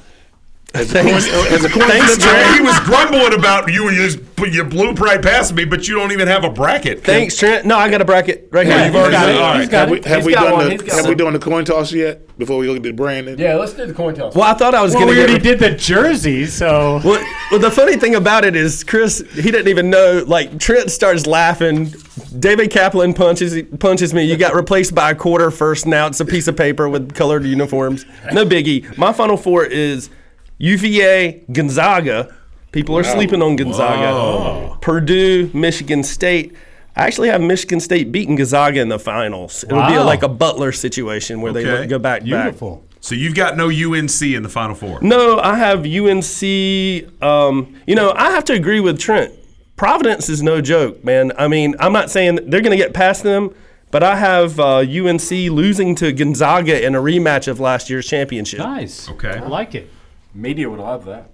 As 0.78 0.94
a 0.94 1.02
coin- 1.02 1.14
as 1.54 1.64
a 1.66 1.70
coin- 1.70 1.88
Thanks, 1.88 2.18
Trent. 2.18 2.56
He 2.56 2.62
was 2.62 2.80
grumbling 2.82 3.34
about 3.34 3.72
you. 3.72 3.90
You, 3.90 4.10
just, 4.10 4.20
you 4.54 4.64
blew 4.64 4.92
right 4.94 5.22
past 5.22 5.54
me, 5.54 5.66
but 5.66 5.88
you 5.88 5.96
don't 5.96 6.12
even 6.12 6.28
have 6.28 6.44
a 6.44 6.50
bracket. 6.50 7.04
Thanks, 7.04 7.38
Trent. 7.38 7.66
No, 7.66 7.78
I 7.78 7.90
got 7.90 8.02
a 8.02 8.06
bracket 8.06 8.48
right 8.52 8.66
here. 8.68 8.86
you've 8.86 8.96
already 8.96 9.12
got 9.12 9.26
done 9.26 9.30
it. 9.30 9.36
it. 9.36 9.42
All 9.42 9.52
right. 9.52 9.60
He's 9.60 9.70
got 9.70 9.80
Have 9.80 9.90
we, 9.90 10.02
have 10.10 10.26
we 10.26 10.34
done 10.34 10.78
the 10.78 10.96
Have 10.96 11.08
we 11.08 11.16
done 11.16 11.34
the 11.34 11.40
coin 11.40 11.66
toss 11.66 11.92
yet? 11.92 12.24
Before 12.38 12.60
we 12.60 12.70
look 12.70 12.86
at 12.86 12.96
Brandon. 12.96 13.40
Yeah, 13.40 13.56
let's 13.56 13.74
do 13.74 13.88
the 13.88 13.96
coin 13.96 14.14
toss. 14.14 14.36
Well, 14.36 14.44
I 14.44 14.54
thought 14.54 14.76
I 14.76 14.84
was 14.84 14.94
Well, 14.94 15.06
going 15.06 15.18
we 15.18 15.24
to 15.24 15.28
already 15.32 15.44
did 15.44 15.58
the 15.58 15.72
jersey, 15.72 16.46
so. 16.46 17.02
Well, 17.04 17.26
well, 17.50 17.60
the 17.60 17.72
funny 17.72 17.98
thing 17.98 18.14
about 18.14 18.46
it 18.46 18.56
is 18.56 18.84
Chris, 18.84 19.24
he 19.34 19.42
didn't 19.50 19.70
even 19.70 19.90
know. 19.90 20.24
Like 20.28 20.60
Trent 20.60 20.92
starts 20.92 21.26
laughing. 21.26 21.92
David 22.38 22.70
Kaplan 22.70 23.16
punches 23.16 23.60
punches 23.80 24.14
me. 24.14 24.24
You 24.26 24.38
got 24.38 24.54
replaced 24.54 24.94
by 24.94 25.10
a 25.12 25.16
quarter 25.16 25.50
first. 25.50 25.88
Now 25.88 26.06
it's 26.06 26.20
a 26.20 26.26
piece 26.26 26.48
of 26.48 26.56
paper 26.56 26.88
with 26.88 27.16
colored 27.16 27.44
uniforms. 27.44 28.06
No 28.32 28.46
biggie. 28.46 28.96
My 29.00 29.14
final 29.14 29.38
four 29.38 29.66
is 29.66 30.12
UVA, 30.60 31.44
Gonzaga. 31.52 32.34
People 32.72 32.98
are 32.98 33.04
Wow. 33.04 33.14
sleeping 33.16 33.42
on 33.42 33.56
Gonzaga. 33.56 34.12
Whoa. 34.14 34.78
Purdue, 34.82 35.50
Michigan 35.54 36.04
State. 36.04 36.54
I 36.96 37.06
actually 37.06 37.30
have 37.30 37.42
Michigan 37.42 37.80
State 37.80 38.12
beating 38.12 38.36
Gonzaga 38.36 38.82
in 38.82 38.90
the 38.90 39.00
finals. 39.00 39.64
It 39.64 39.74
would 39.74 39.88
be 39.88 39.94
Wow. 39.94 40.06
like 40.06 40.24
a 40.24 40.28
Butler 40.28 40.72
situation 40.72 41.42
where 41.42 41.54
they 41.54 41.86
go 41.88 42.00
back 42.00 42.24
to 42.24 42.32
back. 42.32 42.56
So 43.00 43.14
you've 43.16 43.36
got 43.36 43.56
no 43.56 43.70
UNC 43.70 44.34
in 44.36 44.42
the 44.44 44.50
final 44.50 44.76
four. 44.76 45.00
No, 45.02 45.40
I 45.40 45.56
have 45.56 45.86
UNC. 45.86 47.06
Um, 47.22 47.76
you 47.86 47.96
know, 47.96 48.12
I 48.16 48.32
have 48.32 48.44
to 48.46 48.54
agree 48.54 48.80
with 48.80 49.00
Trent. 49.00 49.32
Providence 49.76 50.28
is 50.28 50.42
no 50.42 50.60
joke, 50.60 51.04
man. 51.06 51.32
I 51.38 51.48
mean, 51.48 51.76
I'm 51.80 51.94
not 51.94 52.10
saying 52.10 52.40
they're 52.48 52.62
going 52.62 52.72
to 52.72 52.84
get 52.84 52.94
past 52.96 53.22
them, 53.22 53.52
but 53.92 54.02
I 54.04 54.16
have 54.16 54.60
uh, 54.60 54.80
UNC 54.80 55.30
losing 55.52 55.94
to 55.96 56.12
Gonzaga 56.12 56.84
in 56.84 56.96
a 56.96 57.00
rematch 57.00 57.48
of 57.48 57.60
last 57.60 57.88
year's 57.90 58.08
championship. 58.08 58.60
Nice. 58.60 59.08
Okay. 59.08 59.30
I 59.38 59.48
like 59.48 59.76
it. 59.76 59.90
Media 60.34 60.70
would 60.70 60.80
love 60.80 61.06
that. 61.06 61.30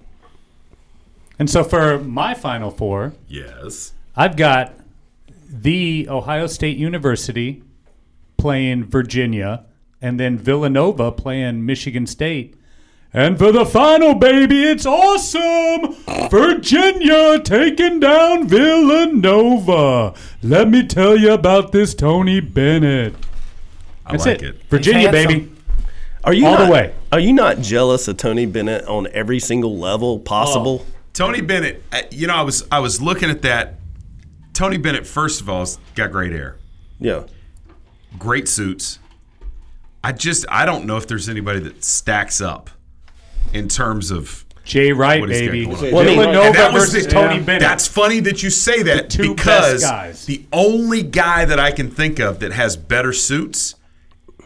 And 1.40 1.50
so 1.50 1.64
for 1.64 2.00
my 2.00 2.34
final 2.34 2.72
four, 2.72 3.14
Yes. 3.28 3.94
I've 4.16 4.38
got 4.38 4.74
the 5.50 6.08
Ohio 6.10 6.48
State 6.48 6.78
University 6.78 7.64
playing 8.38 8.84
Virginia, 8.86 9.66
and 10.02 10.20
then 10.20 10.38
Villanova 10.38 11.12
playing 11.12 11.66
Michigan 11.66 12.06
State. 12.06 12.56
And 13.14 13.38
for 13.38 13.52
the 13.52 13.66
final, 13.66 14.16
baby, 14.16 14.64
it's 14.64 14.86
awesome! 14.86 15.96
Virginia 16.30 17.40
taking 17.40 18.00
down 18.00 18.48
Villanova. 18.48 20.14
Let 20.42 20.70
me 20.70 20.86
tell 20.86 21.16
you 21.18 21.32
about 21.34 21.72
this 21.72 21.94
Tony 21.94 22.40
Bennett. 22.40 23.14
I 24.06 24.12
That's 24.14 24.26
like 24.26 24.42
it. 24.42 24.56
it. 24.56 24.64
Virginia, 24.70 25.12
He's 25.12 25.26
baby. 25.28 25.52
Handsome. 26.24 26.30
Are 26.30 26.34
you 26.34 26.46
All 26.48 26.58
the 26.58 26.64
not, 26.66 26.72
way. 26.72 26.94
Are 27.12 27.20
you 27.20 27.34
not 27.34 27.60
jealous 27.60 28.08
of 28.08 28.18
Tony 28.18 28.46
Bennett 28.46 28.86
on 28.86 29.08
every 29.12 29.40
single 29.40 29.78
level 29.78 30.20
possible? 30.20 30.86
Tony 31.14 31.42
Bennett, 31.42 31.84
uh, 31.92 32.02
you 32.12 32.28
know, 32.28 32.36
I 32.36 32.42
was 32.42 32.66
I 32.72 32.80
was 32.80 33.02
looking 33.02 33.30
at 33.30 33.42
that. 33.44 33.76
Tony 34.54 34.78
Bennett, 34.78 35.06
first 35.08 35.42
of 35.42 35.50
all, 35.50 35.60
has 35.62 35.80
got 35.96 36.12
great 36.12 36.32
hair, 36.32 36.58
Yeah. 37.00 37.24
great 38.20 38.48
suits. 38.48 39.00
I 40.04 40.12
just 40.12 40.46
I 40.50 40.66
don't 40.66 40.86
know 40.86 40.98
if 40.98 41.08
there's 41.08 41.30
anybody 41.30 41.60
that 41.62 41.84
stacks 41.84 42.40
up 42.42 42.70
in 43.54 43.68
terms 43.68 44.12
of 44.12 44.46
Jay 44.64 44.92
Wright, 44.94 45.20
what 45.20 45.30
baby. 45.30 45.66
going 45.66 45.76
on. 45.78 45.92
Well, 45.92 46.02
I 46.02 46.06
mean- 46.06 46.20
Villanova 46.20 46.46
And 46.48 46.56
that 46.56 46.74
was 46.74 46.86
versus 46.94 47.06
the- 47.06 47.12
Tony 47.12 47.40
Bennett. 47.42 47.62
That's 47.62 47.88
funny 47.88 48.20
that 48.22 48.42
you 48.44 48.50
say 48.50 48.82
that 48.84 49.10
The 49.10 49.30
because 49.34 50.26
the 50.26 50.46
only 50.54 51.04
guy 51.04 51.46
that 51.46 51.60
I 51.60 51.72
can 51.72 51.90
think 51.92 52.20
of 52.20 52.40
that 52.40 52.54
has 52.54 52.76
better 52.78 53.12
suits 53.14 53.76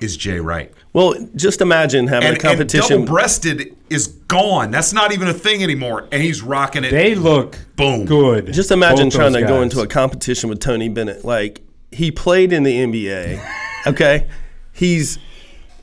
is 0.01 0.17
Jay 0.17 0.39
Wright. 0.39 0.71
Well, 0.97 1.13
just 1.35 1.61
imagine 1.61 2.07
having 2.07 2.29
And, 2.29 2.37
a 2.37 2.39
competition. 2.39 2.95
and 2.97 3.05
double-breasted 3.05 3.77
is 3.91 4.07
gone. 4.07 4.71
That's 4.71 4.93
not 4.93 5.11
even 5.13 5.27
a 5.27 5.33
thing 5.33 5.61
anymore. 5.61 6.07
And 6.11 6.23
he's 6.23 6.41
rocking 6.41 6.83
it. 6.83 6.89
They 6.89 7.13
look 7.13 7.55
boom 7.75 8.05
good. 8.05 8.51
Just 8.51 8.71
imagine 8.71 9.05
Both 9.09 9.13
trying 9.13 9.33
those 9.33 9.43
to 9.43 9.47
go 9.47 9.61
into 9.61 9.81
a 9.81 9.87
competition 9.87 10.49
with 10.49 10.59
Tony 10.59 10.89
Bennett. 10.89 11.23
Like 11.23 11.61
he 11.91 12.09
played 12.09 12.51
in 12.51 12.63
the 12.63 12.73
NBA. 12.73 13.39
Okay, 13.85 14.27
he's. 14.73 15.17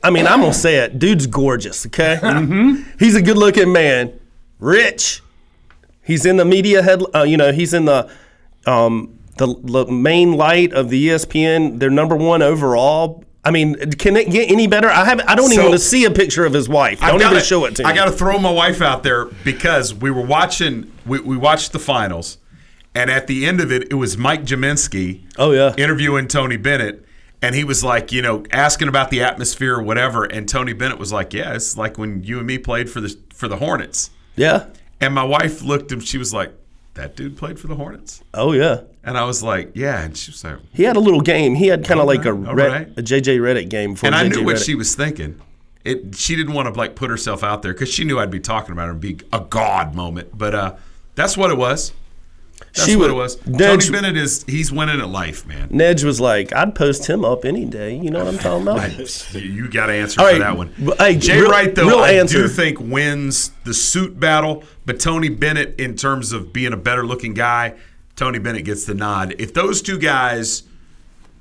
I 0.03 0.11
mean, 0.11 0.27
I'm 0.27 0.41
gonna 0.41 0.53
say 0.53 0.75
it. 0.79 0.99
Dude's 0.99 1.25
gorgeous. 1.25 1.85
Okay, 1.87 2.19
Mm-hmm. 2.21 2.83
he's 2.99 3.15
a 3.15 3.21
good-looking 3.21 3.71
man. 3.71 4.19
Rich. 4.59 5.23
He's 6.03 6.25
in 6.27 6.35
the 6.37 6.45
media 6.45 6.83
head. 6.83 7.01
Uh, 7.15 7.23
you 7.23 7.37
know, 7.37 7.51
he's 7.51 7.73
in 7.73 7.85
the 7.85 8.07
um, 8.67 9.17
the, 9.37 9.47
the 9.63 9.87
main 9.91 10.33
light 10.33 10.71
of 10.73 10.89
the 10.89 11.07
ESPN. 11.07 11.79
They're 11.79 11.89
number 11.89 12.15
one 12.15 12.43
overall. 12.43 13.23
I 13.45 13.51
mean, 13.51 13.91
can 13.91 14.17
it 14.17 14.31
get 14.31 14.49
any 14.49 14.65
better? 14.65 14.89
I 14.89 15.05
have. 15.05 15.21
I 15.27 15.35
don't 15.35 15.53
even 15.53 15.65
want 15.65 15.75
to 15.75 15.79
see 15.79 16.05
a 16.05 16.11
picture 16.11 16.45
of 16.45 16.53
his 16.53 16.67
wife. 16.67 16.99
Don't 16.99 17.21
even 17.21 17.33
gotta- 17.33 17.41
show 17.45 17.65
it 17.65 17.75
to 17.75 17.83
me. 17.83 17.89
I 17.89 17.93
got 17.93 18.05
to 18.05 18.11
throw 18.11 18.39
my 18.39 18.51
wife 18.51 18.81
out 18.81 19.03
there 19.03 19.25
because 19.43 19.93
we 19.93 20.09
were 20.09 20.25
watching. 20.25 20.91
We, 21.05 21.19
we 21.19 21.37
watched 21.37 21.71
the 21.71 21.77
finals, 21.79 22.39
and 22.95 23.11
at 23.11 23.27
the 23.27 23.45
end 23.45 23.61
of 23.61 23.71
it, 23.71 23.91
it 23.91 23.95
was 23.95 24.17
Mike 24.17 24.43
Jaminski. 24.45 25.21
Oh 25.37 25.51
yeah, 25.51 25.75
interviewing 25.77 26.27
Tony 26.27 26.57
Bennett, 26.57 27.05
and 27.41 27.53
he 27.53 27.63
was 27.63 27.83
like, 27.83 28.11
you 28.11 28.23
know, 28.23 28.43
asking 28.51 28.87
about 28.87 29.11
the 29.11 29.21
atmosphere 29.21 29.75
or 29.75 29.83
whatever, 29.83 30.23
and 30.23 30.49
Tony 30.49 30.73
Bennett 30.73 30.97
was 30.97 31.13
like, 31.13 31.31
yeah, 31.31 31.53
it's 31.53 31.77
like 31.77 31.99
when 31.99 32.23
you 32.23 32.39
and 32.39 32.47
me 32.47 32.57
played 32.57 32.89
for 32.89 32.99
the 32.99 33.15
for 33.31 33.47
the 33.47 33.57
Hornets. 33.57 34.09
Yeah. 34.35 34.67
And 34.99 35.13
my 35.13 35.23
wife 35.23 35.61
looked 35.61 35.91
and 35.91 36.03
she 36.03 36.17
was 36.17 36.33
like, 36.33 36.51
that 36.95 37.15
dude 37.15 37.37
played 37.37 37.59
for 37.59 37.67
the 37.67 37.75
Hornets. 37.75 38.23
Oh 38.33 38.53
yeah. 38.53 38.81
And 39.05 39.17
I 39.17 39.23
was 39.23 39.43
like, 39.43 39.71
yeah, 39.75 40.01
and 40.03 40.17
she 40.17 40.31
was 40.31 40.43
like, 40.43 40.57
He 40.73 40.83
had 40.83 40.95
a 40.95 40.99
little 40.99 41.21
game. 41.21 41.53
He 41.55 41.67
had 41.67 41.85
kind 41.85 41.99
of 41.99 42.07
like 42.07 42.25
a, 42.25 42.33
Red- 42.33 42.71
right. 42.71 42.87
a 42.97 43.03
JJ 43.03 43.39
Redick 43.39 43.69
game 43.69 43.93
before. 43.93 44.07
and 44.07 44.15
I 44.15 44.27
knew 44.27 44.43
what 44.43 44.59
she 44.59 44.73
was 44.75 44.95
thinking. 44.95 45.39
It 45.83 46.15
she 46.15 46.35
didn't 46.35 46.53
want 46.53 46.73
to 46.73 46.77
like 46.77 46.95
put 46.95 47.11
herself 47.11 47.43
out 47.43 47.61
there 47.61 47.71
because 47.71 47.89
she 47.89 48.03
knew 48.03 48.17
I'd 48.19 48.31
be 48.31 48.39
talking 48.39 48.71
about 48.71 48.85
her 48.85 48.91
and 48.93 48.99
be 48.99 49.19
a 49.31 49.39
god 49.41 49.93
moment. 49.93 50.35
But 50.35 50.55
uh, 50.55 50.75
that's 51.13 51.37
what 51.37 51.51
it 51.51 51.57
was. 51.57 51.93
That's 52.73 52.85
She 52.87 52.95
what 52.95 53.11
was- 53.13 53.35
it 53.35 53.45
was. 53.45 53.55
Nedge- 53.59 53.81
Tony 53.85 53.89
Bennett 53.91 54.17
is 54.17 54.43
he's 54.47 54.71
winning 54.71 54.99
at 54.99 55.09
life, 55.09 55.45
man. 55.45 55.69
Nedge 55.69 56.03
was 56.03 56.19
like, 56.19 56.55
"I'd 56.55 56.73
post 56.73 57.05
him 57.07 57.23
up 57.23 57.45
any 57.45 57.65
day." 57.65 57.95
You 57.95 58.09
know 58.09 58.25
what 58.25 58.33
I'm 58.33 58.39
talking 58.39 58.61
about? 58.63 58.77
Right. 58.97 59.33
You 59.35 59.69
got 59.69 59.85
to 59.87 59.93
answer 59.93 60.19
All 60.21 60.27
for 60.27 60.33
right, 60.33 60.39
that 60.39 60.57
one. 60.57 60.69
hey, 60.97 61.17
Jay 61.17 61.39
real- 61.39 61.51
Wright, 61.51 61.75
though, 61.75 61.99
I 61.99 62.13
answer. 62.13 62.43
do 62.43 62.47
think 62.47 62.79
wins 62.79 63.51
the 63.65 63.73
suit 63.75 64.19
battle, 64.19 64.63
but 64.87 64.99
Tony 64.99 65.29
Bennett, 65.29 65.79
in 65.79 65.95
terms 65.95 66.31
of 66.31 66.51
being 66.51 66.73
a 66.73 66.77
better 66.77 67.05
looking 67.05 67.33
guy, 67.35 67.75
Tony 68.15 68.39
Bennett 68.39 68.65
gets 68.65 68.85
the 68.85 68.93
nod. 68.93 69.35
If 69.39 69.53
those 69.53 69.81
two 69.81 69.97
guys 69.99 70.63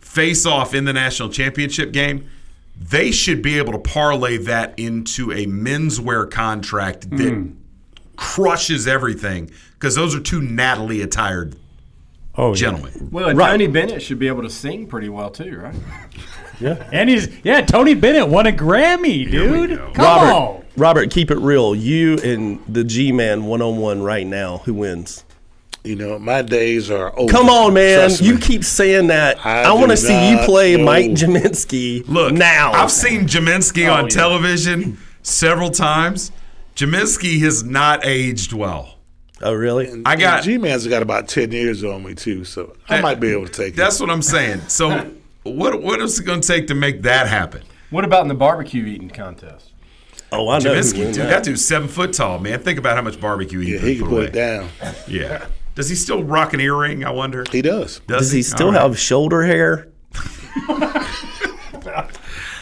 face 0.01 0.44
off 0.46 0.74
in 0.74 0.84
the 0.84 0.92
national 0.92 1.28
championship 1.28 1.92
game, 1.92 2.28
they 2.76 3.10
should 3.12 3.42
be 3.42 3.59
able 3.59 3.72
to 3.72 3.78
parlay 3.78 4.36
that 4.38 4.76
into 4.78 5.30
a 5.30 5.46
menswear 5.46 6.28
contract 6.30 7.09
that 7.10 7.32
Hmm. 7.32 7.46
crushes 8.16 8.86
everything 8.86 9.51
because 9.74 9.94
those 9.94 10.14
are 10.14 10.20
two 10.20 10.40
Natalie 10.42 11.01
attired 11.02 11.56
Oh, 12.36 12.48
yeah. 12.51 12.55
gentlemen. 12.55 13.09
Well, 13.12 13.28
and 13.28 13.38
Tony 13.38 13.66
Bennett 13.68 14.02
should 14.02 14.18
be 14.18 14.26
able 14.28 14.42
to 14.42 14.51
sing 14.51 14.86
pretty 14.86 15.09
well 15.09 15.30
too, 15.30 15.56
right? 15.56 15.74
Yeah. 16.60 16.82
And 16.92 17.09
he's 17.09 17.28
yeah, 17.44 17.60
Tony 17.60 17.94
Bennett 17.94 18.28
won 18.28 18.46
a 18.46 18.52
Grammy, 18.52 19.28
dude. 19.30 19.78
Come 19.94 20.05
Robert, 20.05 20.32
on. 20.32 20.64
Robert, 20.76 21.10
keep 21.10 21.30
it 21.30 21.38
real. 21.38 21.74
You 21.74 22.18
and 22.18 22.60
the 22.68 22.82
G 22.84 23.12
Man 23.12 23.44
one 23.44 23.62
on 23.62 23.76
one 23.78 24.02
right 24.02 24.26
now. 24.26 24.59
Who 24.64 24.74
wins? 24.74 25.24
You 25.85 25.97
know, 25.97 26.19
my 26.19 26.40
days 26.40 26.90
are 26.90 27.12
over. 27.19 27.31
Come 27.31 27.51
on, 27.51 27.74
man. 27.74 27.98
Trust 27.98 28.23
me. 28.23 28.28
You 28.28 28.39
keep 28.39 28.65
saying 28.65 29.09
that. 29.09 29.44
I 29.44 29.65
I, 29.65 29.73
want 29.73 29.90
to 29.90 29.97
see 29.98 30.31
you 30.31 30.39
play 30.47 30.77
know. 30.77 30.85
Mike 30.85 31.11
Jaminski. 31.11 32.09
Look, 32.09 32.32
now. 32.32 32.73
I've 32.73 32.90
seen 32.90 33.23
Jaminski 33.27 33.86
Oh, 33.89 33.93
on 33.93 34.05
yeah. 34.05 34.09
television 34.09 34.97
several 35.23 35.70
times. 35.70 36.32
Jaminski 36.74 37.39
has 37.40 37.62
not 37.65 38.05
aged 38.06 38.55
well. 38.55 38.94
Oh, 39.43 39.52
really? 39.52 40.02
I 40.06 40.16
got- 40.16 40.43
G 40.43 40.56
Man's 40.56 40.86
got 40.86 41.02
about 41.02 41.28
ten 41.28 41.52
years 41.52 41.85
on 41.85 42.02
me 42.02 42.15
too, 42.15 42.44
so 42.44 42.74
I 42.89 43.02
might 43.02 43.20
be 43.20 43.28
able 43.28 43.44
to 43.47 43.52
take 43.52 43.74
it. 43.74 43.77
That's 43.77 44.01
what 44.01 44.09
I'm 44.09 44.23
saying. 44.23 44.62
So, 44.69 45.11
what 45.43 45.82
what 45.82 46.01
is 46.01 46.19
it 46.19 46.24
going 46.24 46.40
to 46.40 46.48
take 46.48 46.69
to 46.69 46.74
make 46.74 47.02
that 47.02 47.27
happen? 47.28 47.62
What 47.90 48.05
about 48.06 48.23
in 48.23 48.28
the 48.28 48.35
barbecue 48.35 48.86
eating 48.86 49.11
contest? 49.11 49.70
Oh, 50.32 50.48
I 50.48 50.61
know. 50.61 50.73
Jaminski, 50.74 50.97
dude, 50.97 51.15
that. 51.16 51.28
that 51.28 51.44
dude's 51.44 51.62
seven 51.65 51.89
foot 51.89 52.15
tall, 52.15 52.39
man. 52.39 52.59
Think 52.61 52.78
about 52.78 52.97
how 52.97 53.02
much 53.02 53.20
barbecue 53.20 53.59
he 53.61 53.73
Yeah, 53.74 53.78
can 53.81 53.89
he 53.89 53.94
can 53.97 54.05
put 54.05 54.11
put 54.11 54.16
away. 54.16 54.27
it 54.28 54.32
down. 54.32 54.69
Yeah, 55.06 55.47
Does 55.74 55.88
he 55.88 55.94
still 55.96 56.22
rock 56.22 56.52
an 56.55 56.60
earring? 56.60 57.05
I 57.05 57.10
wonder. 57.10 57.44
He 57.51 57.62
does. 57.62 58.01
Does 58.06 58.30
he 58.30 58.42
still 58.42 58.68
All 58.68 58.72
right. 58.72 58.82
have 58.82 58.98
shoulder 58.98 59.42
hair? 59.42 59.88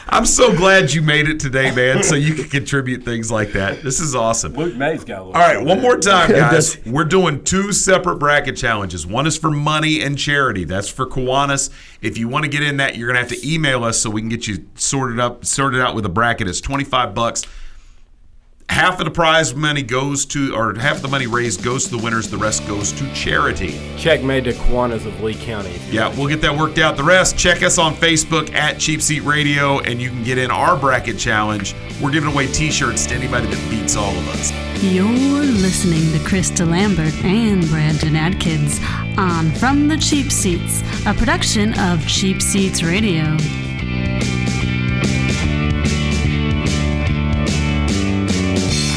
I'm 0.08 0.26
so 0.26 0.54
glad 0.54 0.92
you 0.92 1.00
made 1.00 1.26
it 1.26 1.40
today, 1.40 1.74
man, 1.74 2.02
so 2.02 2.14
you 2.16 2.34
can 2.34 2.44
contribute 2.50 3.02
things 3.02 3.30
like 3.30 3.52
that. 3.52 3.82
This 3.82 3.98
is 3.98 4.14
awesome. 4.14 4.52
Luke 4.52 4.74
Maye's 4.76 5.04
got 5.04 5.20
a 5.20 5.24
little. 5.24 5.40
All 5.40 5.54
right, 5.54 5.64
one 5.64 5.80
more 5.80 5.96
time, 5.96 6.30
guys. 6.32 6.76
We're 6.84 7.04
doing 7.06 7.42
two 7.44 7.72
separate 7.72 8.16
bracket 8.16 8.54
challenges. 8.56 9.06
One 9.06 9.26
is 9.26 9.38
for 9.38 9.50
money 9.50 10.02
and 10.02 10.18
charity. 10.18 10.64
That's 10.64 10.88
for 10.90 11.06
Kiwanis. 11.06 11.70
If 12.02 12.18
you 12.18 12.28
want 12.28 12.44
to 12.44 12.50
get 12.50 12.62
in 12.62 12.76
that, 12.76 12.96
you're 12.96 13.06
gonna 13.08 13.20
have 13.20 13.28
to 13.30 13.48
email 13.50 13.84
us 13.84 13.98
so 13.98 14.10
we 14.10 14.20
can 14.20 14.28
get 14.28 14.46
you 14.46 14.66
sorted 14.74 15.18
up, 15.18 15.46
sorted 15.46 15.80
out 15.80 15.94
with 15.94 16.04
a 16.04 16.10
bracket. 16.10 16.46
It's 16.46 16.60
25 16.60 17.14
bucks. 17.14 17.44
Half 18.68 19.00
of 19.00 19.04
the 19.04 19.10
prize 19.10 19.54
money 19.54 19.82
goes 19.82 20.24
to, 20.26 20.54
or 20.54 20.74
half 20.74 21.02
the 21.02 21.08
money 21.08 21.26
raised 21.26 21.62
goes 21.62 21.84
to 21.84 21.90
the 21.96 22.02
winners. 22.02 22.28
The 22.28 22.38
rest 22.38 22.66
goes 22.66 22.90
to 22.92 23.12
charity. 23.14 23.78
Check 23.98 24.22
made 24.22 24.44
to 24.44 24.52
Kiwanis 24.52 25.04
of 25.06 25.20
Lee 25.22 25.34
County. 25.34 25.78
Yeah, 25.90 26.06
want. 26.06 26.18
we'll 26.18 26.28
get 26.28 26.40
that 26.40 26.56
worked 26.56 26.78
out. 26.78 26.96
The 26.96 27.04
rest, 27.04 27.36
check 27.36 27.62
us 27.62 27.78
on 27.78 27.94
Facebook 27.94 28.52
at 28.54 28.78
Cheap 28.78 29.02
Seat 29.02 29.20
Radio, 29.20 29.80
and 29.80 30.00
you 30.00 30.08
can 30.08 30.24
get 30.24 30.38
in 30.38 30.50
our 30.50 30.76
bracket 30.76 31.18
challenge. 31.18 31.74
We're 32.00 32.10
giving 32.10 32.32
away 32.32 32.46
T-shirts 32.46 33.06
to 33.06 33.14
anybody 33.14 33.46
that 33.46 33.70
beats 33.70 33.94
all 33.94 34.16
of 34.16 34.28
us. 34.30 34.52
You're 34.82 35.06
listening 35.06 36.10
to 36.18 36.26
Chris 36.26 36.50
DeLambert 36.50 37.22
and 37.24 37.64
Brandon 37.68 38.16
Atkins 38.16 38.80
on 39.18 39.50
From 39.52 39.86
the 39.86 39.98
Cheap 39.98 40.32
Seats, 40.32 40.82
a 41.06 41.14
production 41.14 41.78
of 41.78 42.04
Cheap 42.08 42.40
Seats 42.40 42.82
Radio. 42.82 43.36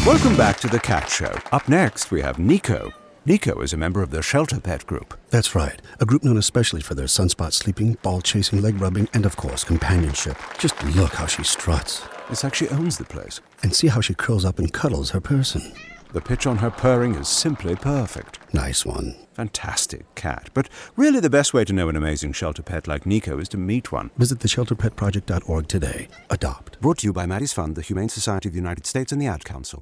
Welcome 0.05 0.37
back 0.37 0.59
to 0.59 0.67
the 0.67 0.79
Cat 0.79 1.09
Show. 1.09 1.35
Up 1.51 1.67
next, 1.67 2.11
we 2.11 2.21
have 2.21 2.37
Nico. 2.37 2.91
Nico 3.25 3.59
is 3.61 3.73
a 3.73 3.77
member 3.77 4.03
of 4.03 4.11
the 4.11 4.21
Shelter 4.21 4.59
Pet 4.59 4.85
Group. 4.85 5.19
That's 5.31 5.55
right. 5.55 5.81
A 5.99 6.05
group 6.05 6.23
known 6.23 6.37
especially 6.37 6.81
for 6.81 6.93
their 6.93 7.07
sunspot 7.07 7.53
sleeping, 7.53 7.97
ball 8.03 8.21
chasing, 8.21 8.61
leg 8.61 8.79
rubbing, 8.79 9.09
and 9.15 9.25
of 9.25 9.35
course, 9.35 9.63
companionship. 9.63 10.37
Just 10.59 10.81
look 10.95 11.13
how 11.13 11.25
she 11.25 11.43
struts. 11.43 12.03
It's 12.29 12.43
like 12.43 12.53
she 12.53 12.69
owns 12.69 12.99
the 12.99 13.03
place. 13.03 13.41
And 13.63 13.73
see 13.73 13.87
how 13.87 13.99
she 13.99 14.13
curls 14.13 14.45
up 14.45 14.59
and 14.59 14.71
cuddles 14.71 15.09
her 15.09 15.19
person. 15.19 15.73
The 16.13 16.21
pitch 16.21 16.45
on 16.45 16.57
her 16.57 16.69
purring 16.69 17.15
is 17.15 17.27
simply 17.27 17.75
perfect. 17.75 18.37
Nice 18.53 18.85
one. 18.85 19.15
Fantastic 19.33 20.13
cat. 20.13 20.51
But 20.53 20.69
really, 20.95 21.19
the 21.19 21.31
best 21.31 21.51
way 21.51 21.65
to 21.65 21.73
know 21.73 21.89
an 21.89 21.95
amazing 21.95 22.33
shelter 22.33 22.61
pet 22.61 22.87
like 22.87 23.07
Nico 23.07 23.39
is 23.39 23.49
to 23.49 23.57
meet 23.57 23.91
one. 23.91 24.11
Visit 24.17 24.37
theshelterpetproject.org 24.37 25.67
today. 25.67 26.09
Adopt. 26.29 26.79
Brought 26.79 26.99
to 26.99 27.07
you 27.07 27.11
by 27.11 27.25
Maddie's 27.25 27.53
Fund, 27.53 27.75
the 27.75 27.81
Humane 27.81 28.09
Society 28.09 28.49
of 28.49 28.53
the 28.53 28.59
United 28.59 28.85
States, 28.85 29.11
and 29.11 29.19
the 29.19 29.25
Ad 29.25 29.43
Council. 29.43 29.81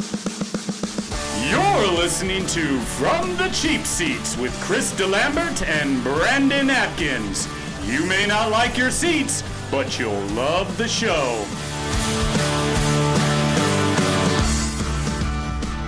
You're 1.51 1.91
listening 1.91 2.45
to 2.47 2.79
From 2.79 3.35
the 3.35 3.49
Cheap 3.49 3.81
Seats 3.81 4.37
with 4.37 4.57
Chris 4.61 4.93
DeLambert 4.93 5.67
and 5.67 6.01
Brandon 6.01 6.69
Atkins. 6.69 7.45
You 7.83 8.05
may 8.05 8.25
not 8.25 8.51
like 8.51 8.77
your 8.77 8.89
seats, 8.89 9.43
but 9.69 9.99
you'll 9.99 10.13
love 10.27 10.77
the 10.77 10.87
show. 10.87 11.45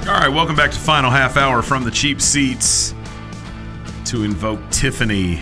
All 0.06 0.20
right, 0.20 0.28
welcome 0.28 0.58
back 0.58 0.72
to 0.72 0.78
final 0.78 1.10
half 1.10 1.38
hour 1.38 1.62
from 1.62 1.86
the 1.86 1.92
cheap 1.92 2.20
seats. 2.20 2.94
To 4.08 4.24
invoke 4.24 4.60
Tiffany, 4.70 5.40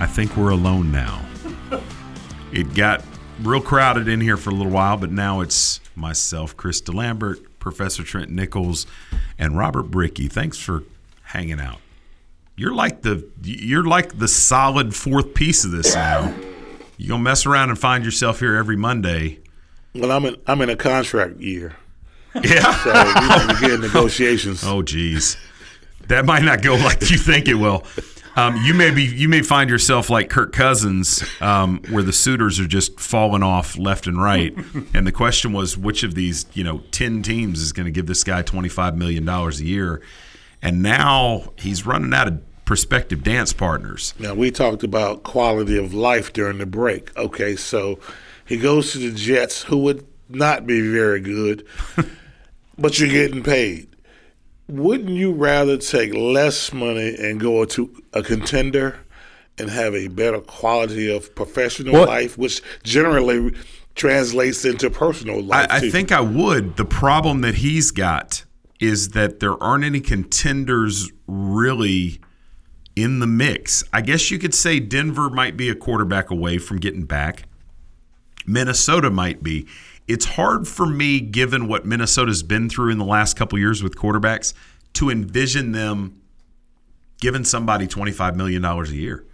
I 0.00 0.06
think 0.06 0.34
we're 0.34 0.52
alone 0.52 0.90
now. 0.90 1.22
It 2.52 2.74
got 2.74 3.04
real 3.42 3.60
crowded 3.60 4.08
in 4.08 4.22
here 4.22 4.38
for 4.38 4.48
a 4.48 4.54
little 4.54 4.72
while, 4.72 4.96
but 4.96 5.12
now 5.12 5.42
it's 5.42 5.80
myself, 5.94 6.56
Chris 6.56 6.80
DeLambert, 6.80 7.44
Professor 7.62 8.02
Trent 8.02 8.28
Nichols, 8.28 8.86
and 9.38 9.56
Robert 9.56 9.84
Bricky. 9.84 10.26
Thanks 10.26 10.58
for 10.58 10.82
hanging 11.22 11.60
out. 11.60 11.78
You're 12.56 12.74
like 12.74 13.02
the 13.02 13.26
you're 13.42 13.84
like 13.84 14.18
the 14.18 14.28
solid 14.28 14.94
fourth 14.94 15.32
piece 15.32 15.64
of 15.64 15.70
this 15.70 15.94
now. 15.94 16.34
You 16.98 17.08
gonna 17.08 17.22
mess 17.22 17.46
around 17.46 17.70
and 17.70 17.78
find 17.78 18.04
yourself 18.04 18.40
here 18.40 18.56
every 18.56 18.76
Monday. 18.76 19.38
Well, 19.94 20.10
I'm 20.10 20.24
in 20.26 20.36
I'm 20.46 20.60
in 20.60 20.70
a 20.70 20.76
contract 20.76 21.38
year. 21.38 21.76
Yeah. 22.34 22.74
So 22.82 22.92
we're 22.92 23.68
get 23.68 23.80
negotiations. 23.80 24.64
Oh, 24.66 24.82
geez, 24.82 25.36
that 26.08 26.24
might 26.24 26.42
not 26.42 26.62
go 26.62 26.74
like 26.74 27.10
you 27.10 27.18
think 27.18 27.46
it 27.46 27.54
will. 27.54 27.84
Um, 28.34 28.56
you 28.64 28.72
may 28.72 28.90
be 28.90 29.04
you 29.04 29.28
may 29.28 29.42
find 29.42 29.68
yourself 29.68 30.08
like 30.08 30.30
Kirk 30.30 30.52
Cousins, 30.52 31.22
um, 31.40 31.82
where 31.90 32.02
the 32.02 32.12
suitors 32.12 32.58
are 32.58 32.66
just 32.66 32.98
falling 32.98 33.42
off 33.42 33.76
left 33.76 34.06
and 34.06 34.20
right. 34.20 34.54
And 34.94 35.06
the 35.06 35.12
question 35.12 35.52
was, 35.52 35.76
which 35.76 36.02
of 36.02 36.14
these 36.14 36.46
you 36.52 36.64
know 36.64 36.78
ten 36.90 37.22
teams 37.22 37.60
is 37.60 37.72
going 37.72 37.86
to 37.86 37.92
give 37.92 38.06
this 38.06 38.24
guy 38.24 38.42
twenty 38.42 38.68
five 38.68 38.96
million 38.96 39.24
dollars 39.24 39.60
a 39.60 39.64
year? 39.64 40.02
And 40.62 40.82
now 40.82 41.52
he's 41.58 41.84
running 41.84 42.14
out 42.14 42.28
of 42.28 42.64
prospective 42.64 43.22
dance 43.22 43.52
partners. 43.52 44.14
Now 44.18 44.34
we 44.34 44.50
talked 44.50 44.82
about 44.82 45.24
quality 45.24 45.76
of 45.76 45.92
life 45.92 46.32
during 46.32 46.58
the 46.58 46.66
break. 46.66 47.14
Okay, 47.16 47.56
so 47.56 47.98
he 48.46 48.56
goes 48.56 48.92
to 48.92 48.98
the 48.98 49.12
Jets, 49.12 49.64
who 49.64 49.78
would 49.78 50.06
not 50.28 50.66
be 50.66 50.80
very 50.80 51.20
good, 51.20 51.66
but 52.78 52.98
you're 52.98 53.08
getting 53.08 53.42
paid. 53.42 53.88
Wouldn't 54.68 55.10
you 55.10 55.32
rather 55.32 55.76
take 55.76 56.14
less 56.14 56.72
money 56.72 57.14
and 57.18 57.40
go 57.40 57.64
to 57.64 58.02
a 58.12 58.22
contender 58.22 59.00
and 59.58 59.68
have 59.70 59.94
a 59.94 60.08
better 60.08 60.40
quality 60.40 61.14
of 61.14 61.34
professional 61.34 61.92
Well- 61.92 62.06
life, 62.06 62.38
which 62.38 62.62
generally 62.82 63.54
translates 63.94 64.64
into 64.64 64.88
personal 64.88 65.42
life? 65.42 65.66
I, 65.70 65.76
I 65.76 65.90
think 65.90 66.12
I 66.12 66.20
would. 66.20 66.76
The 66.76 66.84
problem 66.84 67.42
that 67.42 67.56
he's 67.56 67.90
got 67.90 68.44
is 68.80 69.10
that 69.10 69.40
there 69.40 69.62
aren't 69.62 69.84
any 69.84 70.00
contenders 70.00 71.10
really 71.26 72.20
in 72.96 73.20
the 73.20 73.26
mix. 73.26 73.84
I 73.92 74.00
guess 74.00 74.30
you 74.30 74.38
could 74.38 74.54
say 74.54 74.80
Denver 74.80 75.30
might 75.30 75.56
be 75.56 75.68
a 75.68 75.74
quarterback 75.74 76.30
away 76.30 76.58
from 76.58 76.78
getting 76.78 77.04
back. 77.04 77.44
Minnesota 78.46 79.10
might 79.10 79.42
be. 79.42 79.66
It's 80.12 80.26
hard 80.26 80.68
for 80.68 80.84
me, 80.84 81.20
given 81.20 81.68
what 81.68 81.86
Minnesota's 81.86 82.42
been 82.42 82.68
through 82.68 82.90
in 82.92 82.98
the 82.98 83.04
last 83.04 83.34
couple 83.34 83.58
years 83.58 83.82
with 83.82 83.96
quarterbacks, 83.96 84.52
to 84.92 85.08
envision 85.08 85.72
them 85.72 86.20
giving 87.18 87.44
somebody 87.44 87.86
$25 87.86 88.36
million 88.36 88.62
a 88.62 88.84
year. 88.88 89.24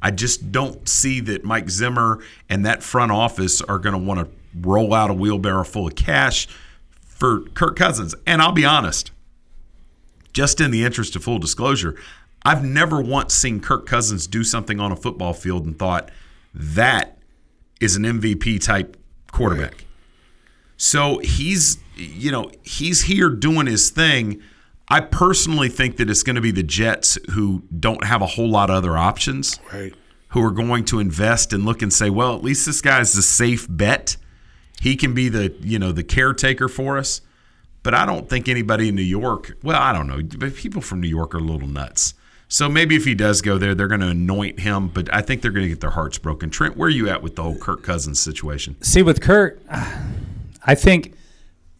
I 0.00 0.12
just 0.12 0.52
don't 0.52 0.88
see 0.88 1.18
that 1.22 1.42
Mike 1.42 1.68
Zimmer 1.68 2.22
and 2.48 2.64
that 2.64 2.84
front 2.84 3.10
office 3.10 3.60
are 3.62 3.80
going 3.80 3.94
to 3.94 3.98
want 3.98 4.20
to 4.20 4.28
roll 4.60 4.94
out 4.94 5.10
a 5.10 5.12
wheelbarrow 5.12 5.64
full 5.64 5.88
of 5.88 5.96
cash 5.96 6.46
for 7.00 7.40
Kirk 7.40 7.74
Cousins. 7.74 8.14
And 8.24 8.40
I'll 8.40 8.52
be 8.52 8.64
honest, 8.64 9.10
just 10.32 10.60
in 10.60 10.70
the 10.70 10.84
interest 10.84 11.16
of 11.16 11.24
full 11.24 11.40
disclosure, 11.40 11.96
I've 12.44 12.62
never 12.62 13.00
once 13.00 13.34
seen 13.34 13.58
Kirk 13.58 13.86
Cousins 13.86 14.28
do 14.28 14.44
something 14.44 14.78
on 14.78 14.92
a 14.92 14.96
football 14.96 15.32
field 15.32 15.66
and 15.66 15.76
thought 15.76 16.12
that 16.54 17.18
is 17.80 17.96
an 17.96 18.04
MVP 18.04 18.62
type 18.62 18.96
quarterback. 19.32 19.86
So 20.78 21.18
he's, 21.18 21.76
you 21.96 22.32
know, 22.32 22.50
he's 22.62 23.02
here 23.02 23.28
doing 23.28 23.66
his 23.66 23.90
thing. 23.90 24.40
I 24.88 25.00
personally 25.00 25.68
think 25.68 25.98
that 25.98 26.08
it's 26.08 26.22
going 26.22 26.36
to 26.36 26.42
be 26.42 26.52
the 26.52 26.62
Jets 26.62 27.18
who 27.32 27.64
don't 27.78 28.04
have 28.04 28.22
a 28.22 28.26
whole 28.26 28.48
lot 28.48 28.70
of 28.70 28.76
other 28.76 28.96
options, 28.96 29.60
right? 29.70 29.92
Who 30.28 30.42
are 30.42 30.50
going 30.50 30.84
to 30.86 31.00
invest 31.00 31.52
and 31.52 31.66
look 31.66 31.82
and 31.82 31.92
say, 31.92 32.08
well, 32.08 32.34
at 32.34 32.42
least 32.42 32.64
this 32.64 32.80
guy's 32.80 33.14
a 33.16 33.22
safe 33.22 33.66
bet. 33.68 34.16
He 34.80 34.96
can 34.96 35.12
be 35.12 35.28
the, 35.28 35.54
you 35.60 35.78
know, 35.78 35.92
the 35.92 36.04
caretaker 36.04 36.68
for 36.68 36.96
us. 36.96 37.20
But 37.82 37.94
I 37.94 38.06
don't 38.06 38.28
think 38.28 38.48
anybody 38.48 38.88
in 38.88 38.94
New 38.94 39.02
York, 39.02 39.56
well, 39.62 39.80
I 39.80 39.92
don't 39.92 40.06
know, 40.06 40.20
but 40.38 40.54
people 40.54 40.80
from 40.80 41.00
New 41.00 41.08
York 41.08 41.34
are 41.34 41.38
a 41.38 41.42
little 41.42 41.68
nuts. 41.68 42.14
So 42.48 42.68
maybe 42.68 42.96
if 42.96 43.04
he 43.04 43.14
does 43.14 43.42
go 43.42 43.58
there, 43.58 43.74
they're 43.74 43.88
going 43.88 44.00
to 44.00 44.08
anoint 44.08 44.60
him, 44.60 44.88
but 44.88 45.12
I 45.14 45.22
think 45.22 45.42
they're 45.42 45.50
going 45.50 45.64
to 45.64 45.68
get 45.68 45.80
their 45.80 45.90
hearts 45.90 46.18
broken. 46.18 46.50
Trent, 46.50 46.76
where 46.76 46.86
are 46.86 46.90
you 46.90 47.08
at 47.08 47.22
with 47.22 47.36
the 47.36 47.42
whole 47.42 47.56
Kirk 47.56 47.82
Cousins 47.82 48.20
situation? 48.20 48.76
See, 48.82 49.02
with 49.02 49.20
Kurt, 49.20 49.62
I 50.68 50.74
think 50.74 51.14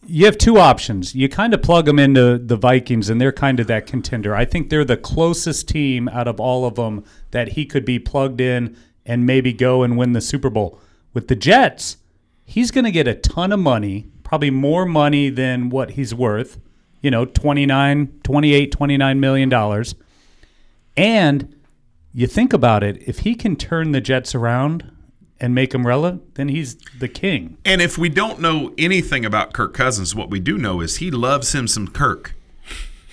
you 0.07 0.25
have 0.25 0.39
two 0.39 0.57
options. 0.57 1.13
You 1.13 1.29
kind 1.29 1.53
of 1.53 1.61
plug 1.61 1.85
them 1.85 1.99
into 1.99 2.39
the 2.39 2.55
Vikings, 2.55 3.07
and 3.07 3.21
they're 3.21 3.31
kind 3.31 3.59
of 3.59 3.67
that 3.67 3.85
contender. 3.85 4.35
I 4.35 4.45
think 4.45 4.69
they're 4.69 4.83
the 4.83 4.97
closest 4.97 5.69
team 5.69 6.09
out 6.09 6.27
of 6.27 6.39
all 6.39 6.65
of 6.65 6.73
them 6.73 7.03
that 7.29 7.49
he 7.49 7.67
could 7.67 7.85
be 7.85 7.99
plugged 7.99 8.41
in 8.41 8.75
and 9.05 9.27
maybe 9.27 9.53
go 9.53 9.83
and 9.83 9.95
win 9.95 10.13
the 10.13 10.21
Super 10.21 10.49
Bowl. 10.49 10.79
With 11.13 11.27
the 11.27 11.35
Jets, 11.35 11.97
he's 12.43 12.71
going 12.71 12.85
to 12.85 12.91
get 12.91 13.07
a 13.07 13.13
ton 13.13 13.51
of 13.51 13.59
money, 13.59 14.07
probably 14.23 14.49
more 14.49 14.85
money 14.85 15.29
than 15.29 15.69
what 15.69 15.91
he's 15.91 16.15
worth. 16.15 16.59
You 17.01 17.11
know, 17.11 17.25
29, 17.25 18.19
28, 18.23 18.71
29 18.71 19.19
million 19.19 19.49
dollars. 19.49 19.93
And 20.97 21.55
you 22.11 22.25
think 22.25 22.53
about 22.53 22.83
it, 22.83 23.01
if 23.07 23.19
he 23.19 23.35
can 23.35 23.55
turn 23.55 23.91
the 23.91 24.01
Jets 24.01 24.33
around 24.33 24.91
and 25.41 25.55
make 25.55 25.73
him 25.73 25.87
relevant, 25.87 26.35
then 26.35 26.49
he's 26.49 26.75
the 26.99 27.07
king. 27.07 27.57
And 27.65 27.81
if 27.81 27.97
we 27.97 28.09
don't 28.09 28.39
know 28.39 28.73
anything 28.77 29.25
about 29.25 29.53
Kirk 29.53 29.73
Cousins, 29.73 30.13
what 30.13 30.29
we 30.29 30.39
do 30.39 30.57
know 30.57 30.81
is 30.81 30.97
he 30.97 31.11
loves 31.11 31.53
him 31.55 31.67
some 31.67 31.87
Kirk. 31.87 32.33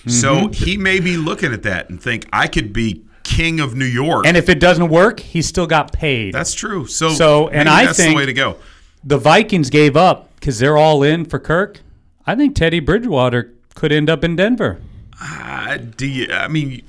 So 0.07 0.47
Mhm. 0.47 0.55
he 0.55 0.77
may 0.77 0.99
be 0.99 1.17
looking 1.17 1.51
at 1.53 1.63
that 1.63 1.89
and 1.89 2.01
think, 2.01 2.25
I 2.31 2.47
could 2.47 2.71
be 2.71 3.01
king 3.23 3.59
of 3.59 3.75
New 3.75 3.85
York. 3.85 4.25
And 4.25 4.37
if 4.37 4.47
it 4.47 4.59
doesn't 4.59 4.87
work, 4.89 5.19
he 5.19 5.41
still 5.41 5.67
got 5.67 5.91
paid. 5.91 6.33
That's 6.33 6.53
true. 6.53 6.87
So, 6.87 7.09
so 7.09 7.49
and 7.49 7.67
I 7.67 7.85
that's 7.85 7.97
think 7.97 8.11
the 8.11 8.15
way 8.15 8.25
to 8.25 8.33
go. 8.33 8.55
The 9.03 9.17
Vikings 9.17 9.69
gave 9.69 9.97
up 9.97 10.29
because 10.39 10.59
they're 10.59 10.77
all 10.77 11.03
in 11.03 11.25
for 11.25 11.39
Kirk. 11.39 11.81
I 12.25 12.35
think 12.35 12.55
Teddy 12.55 12.79
Bridgewater 12.79 13.53
could 13.75 13.91
end 13.91 14.09
up 14.09 14.23
in 14.23 14.35
Denver. 14.37 14.79
Uh, 15.21 15.77
do 15.77 16.05
you, 16.07 16.27
I 16.31 16.47
mean, 16.47 16.81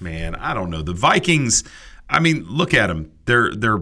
man, 0.00 0.34
I 0.34 0.52
don't 0.54 0.70
know. 0.70 0.82
The 0.82 0.92
Vikings. 0.92 1.64
I 2.10 2.20
mean, 2.20 2.44
look 2.48 2.74
at 2.74 2.88
them. 2.88 3.10
They're 3.24 3.54
they're 3.54 3.80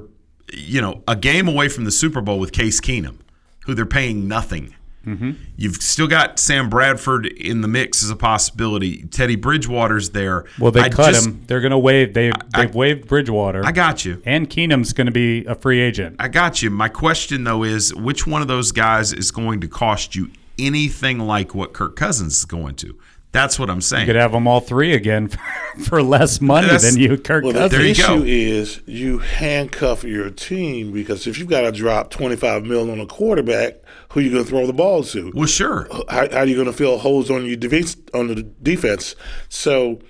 you 0.53 0.81
know 0.81 1.03
a 1.09 1.17
game 1.17 1.49
away 1.49 1.69
from 1.69 1.85
the 1.85 1.91
Super 1.91 2.21
Bowl 2.21 2.39
with 2.39 2.53
Case 2.53 2.81
Keenum, 2.81 3.19
who 3.67 3.75
they're 3.75 3.87
paying 3.87 4.29
nothing. 4.29 4.75
Mm-hmm. 5.07 5.33
You've 5.57 5.77
still 5.77 6.07
got 6.07 6.39
Sam 6.39 6.71
Bradford 6.71 7.27
in 7.27 7.61
the 7.61 7.69
mix 7.69 8.03
as 8.03 8.09
a 8.09 8.17
possibility. 8.17 9.03
Teddy 9.05 9.37
Bridgewater's 9.37 10.11
there. 10.11 10.47
Well, 10.59 10.71
they 10.71 10.81
I 10.81 10.89
cut 10.89 11.13
just- 11.13 11.27
him. 11.27 11.45
They're 11.47 11.61
going 11.61 11.73
to 11.73 11.79
waive. 11.79 12.15
They 12.15 12.33
they've 12.57 12.75
waived 12.75 13.07
Bridgewater. 13.07 13.67
I 13.67 13.73
got 13.73 14.05
you. 14.07 14.23
And 14.25 14.49
Keenum's 14.49 14.95
going 14.95 15.07
to 15.07 15.13
be 15.13 15.45
a 15.45 15.55
free 15.55 15.81
agent. 15.81 16.17
I 16.19 16.29
got 16.29 16.63
you. 16.63 16.71
My 16.71 16.89
question 16.89 17.45
though 17.45 17.65
is, 17.65 17.95
which 17.95 18.27
one 18.27 18.41
of 18.41 18.49
those 18.49 18.73
guys 18.73 19.13
is 19.13 19.31
going 19.31 19.61
to 19.61 19.69
cost 19.69 20.15
you 20.17 20.31
anything 20.59 21.19
like 21.19 21.55
what 21.55 21.73
Kirk 21.75 21.97
Cousins 21.97 22.39
is 22.39 22.45
going 22.47 22.77
to? 22.77 22.99
That's 23.35 23.59
what 23.59 23.69
I'm 23.69 23.83
saying. 23.83 24.03
You 24.07 24.15
could 24.15 24.21
have 24.21 24.33
them 24.33 24.47
all 24.49 24.61
three 24.61 24.95
again 24.95 25.29
for, 25.29 25.39
for 25.85 26.03
less 26.03 26.41
money 26.41 26.69
That's- 26.69 26.91
than 26.91 26.99
you, 27.03 27.19
Kirk 27.19 27.45
Well, 27.45 27.53
the 27.53 27.59
Cousins. 27.69 27.99
issue 27.99 28.23
is 28.25 28.81
you 28.87 29.19
handcuff 29.19 30.05
your 30.05 30.31
team 30.31 30.93
because 30.93 31.27
if 31.27 31.39
you've 31.39 31.49
got 31.49 31.63
to 31.63 31.73
drop 31.73 32.11
twenty 32.11 32.37
five 32.37 32.65
million 32.65 32.91
on 32.91 33.01
a 33.01 33.07
quarterback, 33.07 33.75
who 34.11 34.21
are 34.21 34.23
you 34.23 34.31
going 34.31 34.45
to 34.45 34.49
throw 34.49 34.67
the 34.67 34.73
ball 34.73 35.03
to? 35.05 35.31
Well, 35.35 35.47
sure. 35.47 35.89
How, 36.09 36.31
how 36.31 36.39
are 36.39 36.47
you 36.47 36.55
going 36.55 36.67
to 36.69 36.73
fill 36.73 36.97
holes 36.99 37.31
on 37.31 37.45
your 37.45 37.57
defense 37.57 37.97
on 38.15 38.29
the 38.29 38.43
defense? 38.43 39.15
So, 39.49 40.01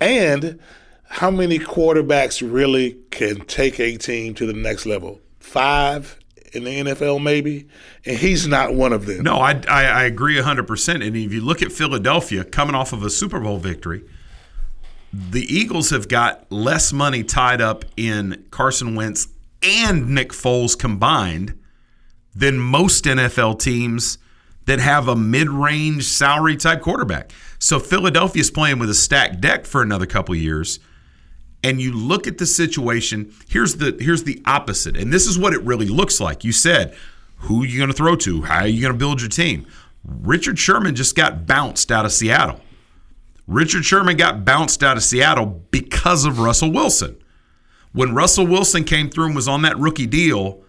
and 0.00 0.58
how 1.08 1.30
many 1.30 1.58
quarterbacks 1.60 2.42
really 2.44 2.98
can 3.12 3.44
take 3.46 3.78
a 3.78 3.96
team 3.96 4.34
to 4.34 4.44
the 4.46 4.52
next 4.52 4.86
level? 4.86 5.20
Five 5.38 6.18
in 6.56 6.64
the 6.64 6.92
NFL, 6.92 7.22
maybe, 7.22 7.68
and 8.04 8.18
he's 8.18 8.46
not 8.46 8.74
one 8.74 8.92
of 8.92 9.06
them. 9.06 9.22
No, 9.22 9.36
I, 9.36 9.60
I, 9.68 9.84
I 9.84 10.02
agree 10.04 10.36
100%. 10.36 10.94
And 10.94 11.16
if 11.16 11.32
you 11.32 11.40
look 11.40 11.62
at 11.62 11.70
Philadelphia 11.70 12.44
coming 12.44 12.74
off 12.74 12.92
of 12.92 13.02
a 13.02 13.10
Super 13.10 13.40
Bowl 13.40 13.58
victory, 13.58 14.02
the 15.12 15.42
Eagles 15.42 15.90
have 15.90 16.08
got 16.08 16.50
less 16.50 16.92
money 16.92 17.22
tied 17.22 17.60
up 17.60 17.84
in 17.96 18.44
Carson 18.50 18.94
Wentz 18.94 19.28
and 19.62 20.10
Nick 20.10 20.30
Foles 20.30 20.78
combined 20.78 21.58
than 22.34 22.58
most 22.58 23.04
NFL 23.04 23.58
teams 23.58 24.18
that 24.66 24.78
have 24.78 25.08
a 25.08 25.16
mid 25.16 25.48
range 25.48 26.04
salary 26.04 26.56
type 26.56 26.82
quarterback. 26.82 27.32
So 27.58 27.78
Philadelphia's 27.78 28.50
playing 28.50 28.78
with 28.78 28.90
a 28.90 28.94
stacked 28.94 29.40
deck 29.40 29.64
for 29.64 29.82
another 29.82 30.06
couple 30.06 30.34
years. 30.34 30.78
And 31.66 31.80
you 31.80 31.92
look 31.92 32.26
at 32.26 32.38
the 32.38 32.46
situation, 32.46 33.34
here's 33.48 33.76
the 33.76 33.96
here's 33.98 34.22
the 34.24 34.40
opposite. 34.46 34.96
And 34.96 35.12
this 35.12 35.26
is 35.26 35.36
what 35.38 35.52
it 35.52 35.60
really 35.62 35.88
looks 35.88 36.20
like. 36.20 36.44
You 36.44 36.52
said, 36.52 36.94
who 37.38 37.62
are 37.62 37.66
you 37.66 37.78
going 37.78 37.90
to 37.90 37.96
throw 37.96 38.14
to? 38.16 38.42
How 38.42 38.60
are 38.60 38.66
you 38.66 38.80
going 38.80 38.92
to 38.92 38.98
build 38.98 39.20
your 39.20 39.30
team? 39.30 39.66
Richard 40.04 40.58
Sherman 40.58 40.94
just 40.94 41.16
got 41.16 41.46
bounced 41.46 41.90
out 41.90 42.04
of 42.04 42.12
Seattle. 42.12 42.60
Richard 43.48 43.84
Sherman 43.84 44.16
got 44.16 44.44
bounced 44.44 44.82
out 44.82 44.96
of 44.96 45.02
Seattle 45.02 45.60
because 45.70 46.24
of 46.24 46.38
Russell 46.38 46.70
Wilson. 46.70 47.16
When 47.92 48.14
Russell 48.14 48.46
Wilson 48.46 48.84
came 48.84 49.08
through 49.10 49.26
and 49.26 49.34
was 49.34 49.48
on 49.48 49.62
that 49.62 49.78
rookie 49.78 50.06
deal, 50.06 50.62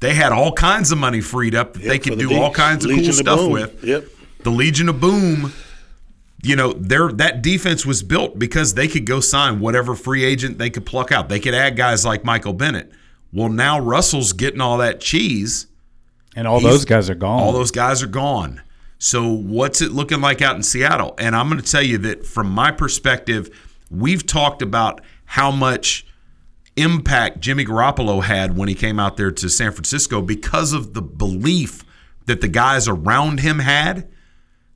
they 0.00 0.14
had 0.14 0.30
all 0.32 0.52
kinds 0.52 0.92
of 0.92 0.98
money 0.98 1.20
freed 1.20 1.54
up 1.54 1.72
that 1.74 1.82
they 1.82 1.98
could 1.98 2.14
the 2.14 2.26
do 2.28 2.34
all 2.34 2.48
Legion- 2.48 2.54
kinds 2.54 2.84
of 2.84 2.90
cool 2.92 3.08
of 3.08 3.14
stuff 3.14 3.38
Boom. 3.38 3.52
with. 3.52 3.84
Yep. 3.84 4.04
The 4.44 4.50
Legion 4.50 4.88
of 4.88 5.00
Boom, 5.00 5.52
you 6.42 6.56
know, 6.56 6.72
their 6.72 7.12
that 7.12 7.42
defense 7.42 7.84
was 7.84 8.02
built 8.02 8.38
because 8.38 8.74
they 8.74 8.88
could 8.88 9.06
go 9.06 9.20
sign 9.20 9.60
whatever 9.60 9.94
free 9.94 10.24
agent 10.24 10.58
they 10.58 10.70
could 10.70 10.86
pluck 10.86 11.12
out. 11.12 11.28
They 11.28 11.40
could 11.40 11.54
add 11.54 11.76
guys 11.76 12.04
like 12.04 12.24
Michael 12.24 12.52
Bennett. 12.54 12.90
Well, 13.32 13.48
now 13.48 13.78
Russell's 13.78 14.32
getting 14.32 14.60
all 14.60 14.78
that 14.78 15.00
cheese. 15.00 15.66
And 16.34 16.46
all 16.46 16.60
He's- 16.60 16.72
those 16.72 16.84
guys 16.84 17.10
are 17.10 17.14
gone. 17.14 17.40
All 17.40 17.52
those 17.52 17.70
guys 17.70 18.02
are 18.02 18.06
gone. 18.08 18.62
So 18.98 19.28
what's 19.28 19.80
it 19.80 19.92
looking 19.92 20.20
like 20.20 20.42
out 20.42 20.56
in 20.56 20.62
Seattle? 20.62 21.14
And 21.18 21.34
I'm 21.34 21.48
going 21.48 21.60
to 21.60 21.70
tell 21.70 21.82
you 21.82 21.98
that 21.98 22.26
from 22.26 22.50
my 22.50 22.70
perspective, 22.70 23.48
we've 23.90 24.26
talked 24.26 24.62
about 24.62 25.00
how 25.24 25.50
much 25.50 26.06
impact 26.76 27.40
Jimmy 27.40 27.64
Garoppolo 27.64 28.22
had 28.22 28.56
when 28.56 28.68
he 28.68 28.74
came 28.74 28.98
out 29.00 29.16
there 29.16 29.30
to 29.30 29.48
San 29.48 29.72
Francisco 29.72 30.20
because 30.22 30.72
of 30.72 30.94
the 30.94 31.02
belief 31.02 31.84
that 32.26 32.40
the 32.40 32.48
guys 32.48 32.88
around 32.88 33.40
him 33.40 33.58
had. 33.60 34.08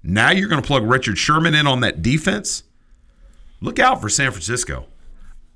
Now 0.05 0.31
you're 0.31 0.49
going 0.49 0.61
to 0.61 0.67
plug 0.67 0.85
Richard 0.85 1.17
Sherman 1.17 1.55
in 1.55 1.67
on 1.67 1.81
that 1.81 2.03
defense. 2.03 2.63
Look 3.61 3.79
out 3.79 4.03
for 4.03 4.11
San 4.11 4.31
Francisco. 4.31 4.87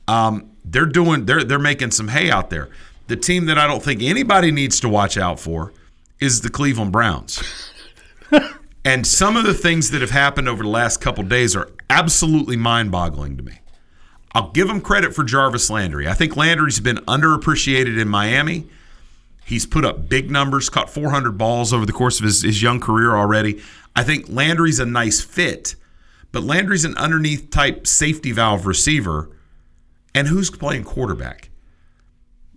Um, 0.09 0.53
they're 0.65 0.87
doing 0.87 1.27
they're 1.27 1.45
they're 1.45 1.59
making 1.59 1.91
some 1.91 2.09
hay 2.09 2.31
out 2.31 2.49
there. 2.49 2.71
The 3.09 3.17
team 3.17 3.47
that 3.47 3.59
I 3.59 3.67
don't 3.67 3.83
think 3.83 4.03
anybody 4.03 4.51
needs 4.51 4.81
to 4.81 4.89
watch 4.89 5.19
out 5.19 5.39
for 5.39 5.73
is 6.19 6.41
the 6.41 6.49
Cleveland 6.49 6.93
Browns. 6.93 7.43
and 8.85 9.07
some 9.07 9.37
of 9.37 9.45
the 9.45 9.55
things 9.55 9.91
that 9.91 10.01
have 10.01 10.11
happened 10.11 10.49
over 10.49 10.63
the 10.63 10.69
last 10.69 11.01
couple 11.01 11.25
days 11.25 11.55
are 11.55 11.71
absolutely 11.91 12.57
mind-boggling 12.57 13.37
to 13.37 13.43
me. 13.43 13.61
I'll 14.33 14.51
give 14.51 14.69
him 14.69 14.81
credit 14.81 15.15
for 15.15 15.25
Jarvis 15.25 15.71
Landry. 15.71 16.09
I 16.09 16.15
think 16.15 16.37
Landry's 16.37 16.81
been 16.81 16.99
underappreciated 16.99 17.99
in 17.99 18.09
Miami. 18.09 18.67
He's 19.45 19.65
put 19.65 19.85
up 19.85 20.09
big 20.11 20.31
numbers, 20.31 20.69
caught 20.69 20.91
400 20.91 21.39
balls 21.39 21.73
over 21.73 21.87
the 21.87 21.93
course 21.93 22.19
of 22.21 22.25
his, 22.27 22.43
his 22.43 22.63
young 22.63 22.81
career 22.81 23.17
already. 23.17 23.63
I 23.99 24.05
think 24.05 24.27
Landry's 24.29 24.79
a 24.79 24.87
nice 24.87 25.21
fit, 25.21 25.75
but 26.31 26.45
Landry's 26.45 26.85
an 26.85 26.97
underneath 26.97 27.51
type 27.51 27.85
safety 27.85 28.31
valve 28.31 28.65
receiver. 28.65 29.37
And 30.15 30.29
who's 30.29 30.51
playing 30.51 30.85
quarterback? 30.85 31.51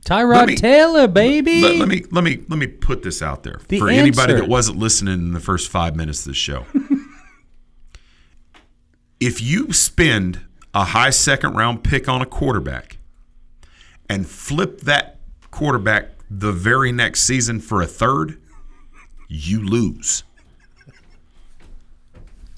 Tyrod 0.05 0.49
me- 0.49 0.55
Taylor, 0.55 1.07
baby. 1.07 1.63
Let, 1.63 1.77
let 1.77 1.87
me 1.87 2.03
let 2.11 2.23
me 2.23 2.43
let 2.47 2.59
me 2.59 2.67
put 2.67 3.01
this 3.01 3.23
out 3.23 3.41
there 3.41 3.59
The 3.69 3.79
for 3.79 3.89
anybody 3.89 4.33
that 4.33 4.47
wasn't 4.47 4.77
listening 4.77 5.15
in 5.15 5.33
the 5.33 5.39
first 5.39 5.71
five 5.71 5.95
minutes 5.95 6.19
of 6.19 6.25
the 6.25 6.35
show. 6.35 6.67
if 9.19 9.41
you 9.41 9.73
spend 9.73 10.41
a 10.75 10.85
high 10.85 11.09
second 11.09 11.55
round 11.55 11.83
pick 11.83 12.07
on 12.07 12.21
a 12.21 12.27
quarterback 12.27 12.99
and 14.07 14.27
flip 14.27 14.81
that 14.81 15.17
quarterback 15.49 16.09
the 16.29 16.51
very 16.51 16.91
next 16.91 17.21
season 17.21 17.59
for 17.59 17.81
a 17.81 17.87
third, 17.87 18.39
you 19.27 19.59
lose. 19.59 20.23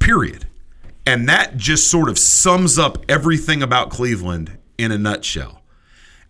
Period. 0.03 0.47
And 1.05 1.29
that 1.29 1.55
just 1.55 1.89
sort 1.89 2.09
of 2.09 2.19
sums 2.19 2.77
up 2.77 3.05
everything 3.07 3.63
about 3.63 3.89
Cleveland 3.89 4.57
in 4.77 4.91
a 4.91 4.97
nutshell. 4.97 5.61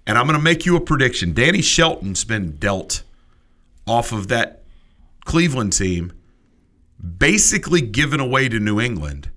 And 0.06 0.16
I'm 0.16 0.28
going 0.28 0.38
to 0.38 0.44
make 0.44 0.64
you 0.64 0.76
a 0.76 0.80
prediction. 0.80 1.34
Danny 1.34 1.64
Shelton's 1.64 2.24
been 2.24 2.58
dealt 2.58 3.02
off 3.88 4.12
of 4.12 4.28
that 4.28 4.62
Cleveland 5.26 5.74
team, 5.74 6.14
basically 7.18 7.82
given 7.82 8.20
away 8.20 8.48
to 8.48 8.60
New 8.60 8.80
England. 8.80 9.32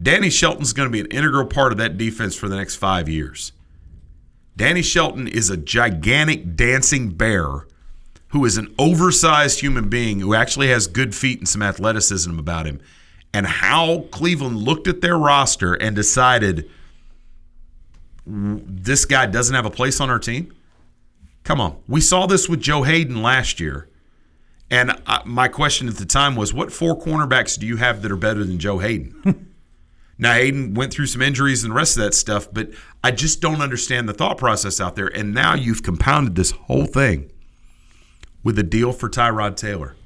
Danny 0.00 0.30
Shelton's 0.30 0.72
going 0.72 0.88
to 0.88 0.92
be 0.92 1.00
an 1.00 1.06
integral 1.06 1.46
part 1.46 1.72
of 1.72 1.78
that 1.78 1.98
defense 1.98 2.36
for 2.36 2.48
the 2.48 2.56
next 2.56 2.76
five 2.76 3.08
years. 3.08 3.50
Danny 4.56 4.82
Shelton 4.82 5.26
is 5.26 5.50
a 5.50 5.56
gigantic 5.56 6.54
dancing 6.54 7.10
bear 7.10 7.66
who 8.28 8.44
is 8.44 8.56
an 8.56 8.72
oversized 8.78 9.60
human 9.60 9.88
being 9.88 10.20
who 10.20 10.32
actually 10.32 10.68
has 10.68 10.86
good 10.86 11.12
feet 11.12 11.40
and 11.40 11.48
some 11.48 11.62
athleticism 11.62 12.38
about 12.38 12.66
him. 12.66 12.80
And 13.34 13.48
how 13.48 14.06
Cleveland 14.12 14.58
looked 14.58 14.86
at 14.86 15.00
their 15.00 15.18
roster 15.18 15.74
and 15.74 15.96
decided 15.96 16.70
this 18.24 19.04
guy 19.04 19.26
doesn't 19.26 19.54
have 19.56 19.66
a 19.66 19.70
place 19.70 20.00
on 20.00 20.08
our 20.08 20.20
team? 20.20 20.54
Come 21.42 21.60
on. 21.60 21.76
We 21.88 22.00
saw 22.00 22.26
this 22.26 22.48
with 22.48 22.60
Joe 22.60 22.84
Haden 22.84 23.22
last 23.22 23.58
year. 23.58 23.88
And 24.70 24.92
I, 25.04 25.20
my 25.24 25.48
question 25.48 25.88
at 25.88 25.96
the 25.96 26.06
time 26.06 26.36
was 26.36 26.54
what 26.54 26.72
four 26.72 26.96
cornerbacks 26.96 27.58
do 27.58 27.66
you 27.66 27.76
have 27.76 28.02
that 28.02 28.12
are 28.12 28.16
better 28.16 28.44
than 28.44 28.60
Joe 28.60 28.78
Haden? 28.78 29.50
now, 30.18 30.34
Haden 30.34 30.74
went 30.74 30.92
through 30.92 31.06
some 31.06 31.20
injuries 31.20 31.64
and 31.64 31.72
the 31.72 31.76
rest 31.76 31.96
of 31.96 32.04
that 32.04 32.14
stuff, 32.14 32.46
but 32.52 32.70
I 33.02 33.10
just 33.10 33.40
don't 33.40 33.60
understand 33.60 34.08
the 34.08 34.14
thought 34.14 34.38
process 34.38 34.80
out 34.80 34.94
there. 34.94 35.08
And 35.08 35.34
now 35.34 35.54
you've 35.54 35.82
compounded 35.82 36.36
this 36.36 36.52
whole 36.52 36.86
thing 36.86 37.32
with 38.44 38.58
a 38.60 38.62
deal 38.62 38.92
for 38.92 39.10
Tyrod 39.10 39.56
Taylor. 39.56 39.96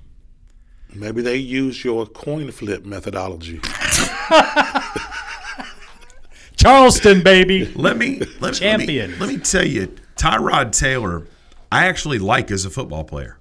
Maybe 0.95 1.23
they 1.23 1.37
use 1.37 1.85
your 1.85 2.07
coin 2.07 2.51
flip 2.51 2.85
methodology. 2.85 3.61
Charleston, 6.57 7.23
baby. 7.23 7.67
Let 7.75 7.97
me 7.97 8.21
let, 8.41 8.55
Champion. 8.55 9.11
Let 9.13 9.21
me, 9.21 9.27
let 9.27 9.35
me 9.37 9.41
tell 9.43 9.67
you, 9.67 9.95
Tyrod 10.17 10.73
Taylor, 10.77 11.27
I 11.71 11.87
actually 11.87 12.19
like 12.19 12.51
as 12.51 12.65
a 12.65 12.71
football 12.71 13.05
player. 13.05 13.39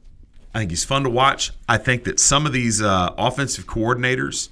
I 0.53 0.59
think 0.59 0.71
he's 0.71 0.85
fun 0.85 1.03
to 1.03 1.09
watch. 1.09 1.51
I 1.67 1.77
think 1.77 2.03
that 2.03 2.19
some 2.19 2.45
of 2.45 2.53
these 2.53 2.81
uh, 2.81 3.13
offensive 3.17 3.65
coordinators 3.65 4.49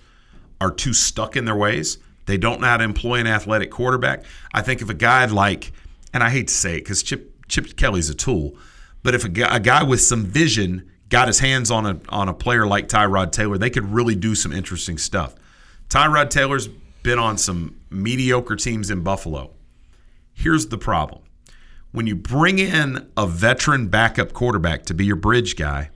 are 0.59 0.71
too 0.71 0.93
stuck 0.93 1.35
in 1.35 1.45
their 1.45 1.55
ways. 1.55 1.97
They 2.25 2.37
don't 2.37 2.61
know 2.61 2.67
how 2.67 2.77
to 2.77 2.83
employ 2.83 3.19
an 3.19 3.27
athletic 3.27 3.71
quarterback. 3.71 4.23
I 4.53 4.61
think 4.61 4.81
if 4.81 4.89
a 4.89 4.95
guy 4.95 5.25
like, 5.25 5.71
and 6.13 6.23
I 6.23 6.29
hate 6.29 6.47
to 6.47 6.53
say 6.53 6.77
it 6.77 6.79
because 6.79 7.03
Chip 7.03 7.31
Chip 7.47 7.75
Kelly's 7.75 8.09
a 8.09 8.15
tool, 8.15 8.55
but 9.03 9.13
if 9.13 9.23
a 9.23 9.29
guy, 9.29 9.55
a 9.55 9.59
guy 9.59 9.83
with 9.83 10.01
some 10.01 10.25
vision 10.25 10.89
got 11.09 11.27
his 11.27 11.39
hands 11.39 11.71
on 11.71 11.85
a 11.85 11.99
on 12.09 12.29
a 12.29 12.33
player 12.33 12.65
like 12.65 12.87
Tyrod 12.87 13.31
Taylor, 13.31 13.57
they 13.57 13.69
could 13.69 13.91
really 13.91 14.15
do 14.15 14.35
some 14.35 14.51
interesting 14.51 14.97
stuff. 14.97 15.35
Tyrod 15.89 16.29
Taylor's 16.29 16.67
been 17.03 17.19
on 17.19 17.37
some 17.37 17.79
mediocre 17.89 18.55
teams 18.55 18.89
in 18.89 19.01
Buffalo. 19.01 19.51
Here's 20.33 20.67
the 20.67 20.77
problem. 20.77 21.21
When 21.91 22.07
you 22.07 22.15
bring 22.15 22.59
in 22.59 23.09
a 23.15 23.25
veteran 23.25 23.87
backup 23.87 24.33
quarterback 24.33 24.85
to 24.87 24.93
be 24.93 25.05
your 25.05 25.15
bridge 25.15 25.55
guy, 25.55 25.91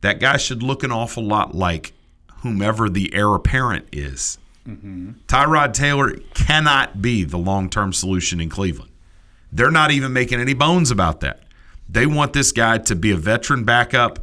that 0.00 0.18
guy 0.18 0.36
should 0.36 0.62
look 0.62 0.82
an 0.82 0.90
awful 0.90 1.22
lot 1.22 1.54
like 1.54 1.92
whomever 2.38 2.88
the 2.88 3.14
heir 3.14 3.34
apparent 3.34 3.86
is. 3.92 4.38
Mm-hmm. 4.66 5.12
Tyrod 5.26 5.72
Taylor 5.72 6.14
cannot 6.34 7.00
be 7.00 7.24
the 7.24 7.38
long 7.38 7.70
term 7.70 7.92
solution 7.92 8.40
in 8.40 8.48
Cleveland. 8.48 8.90
They're 9.52 9.70
not 9.70 9.90
even 9.90 10.12
making 10.12 10.40
any 10.40 10.54
bones 10.54 10.90
about 10.90 11.20
that. 11.20 11.42
They 11.88 12.06
want 12.06 12.32
this 12.32 12.52
guy 12.52 12.78
to 12.78 12.94
be 12.94 13.10
a 13.10 13.16
veteran 13.16 13.64
backup, 13.64 14.18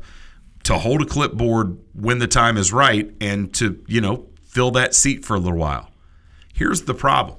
to 0.65 0.77
hold 0.77 1.01
a 1.01 1.05
clipboard 1.05 1.77
when 1.93 2.19
the 2.19 2.27
time 2.27 2.57
is 2.57 2.73
right, 2.73 3.11
and 3.21 3.53
to, 3.55 3.83
you 3.87 4.01
know, 4.01 4.27
fill 4.43 4.71
that 4.71 4.93
seat 4.93 5.23
for 5.23 5.35
a 5.35 5.39
little 5.39 5.59
while. 5.59 5.89
Here's 6.53 6.83
the 6.83 6.93
problem 6.93 7.37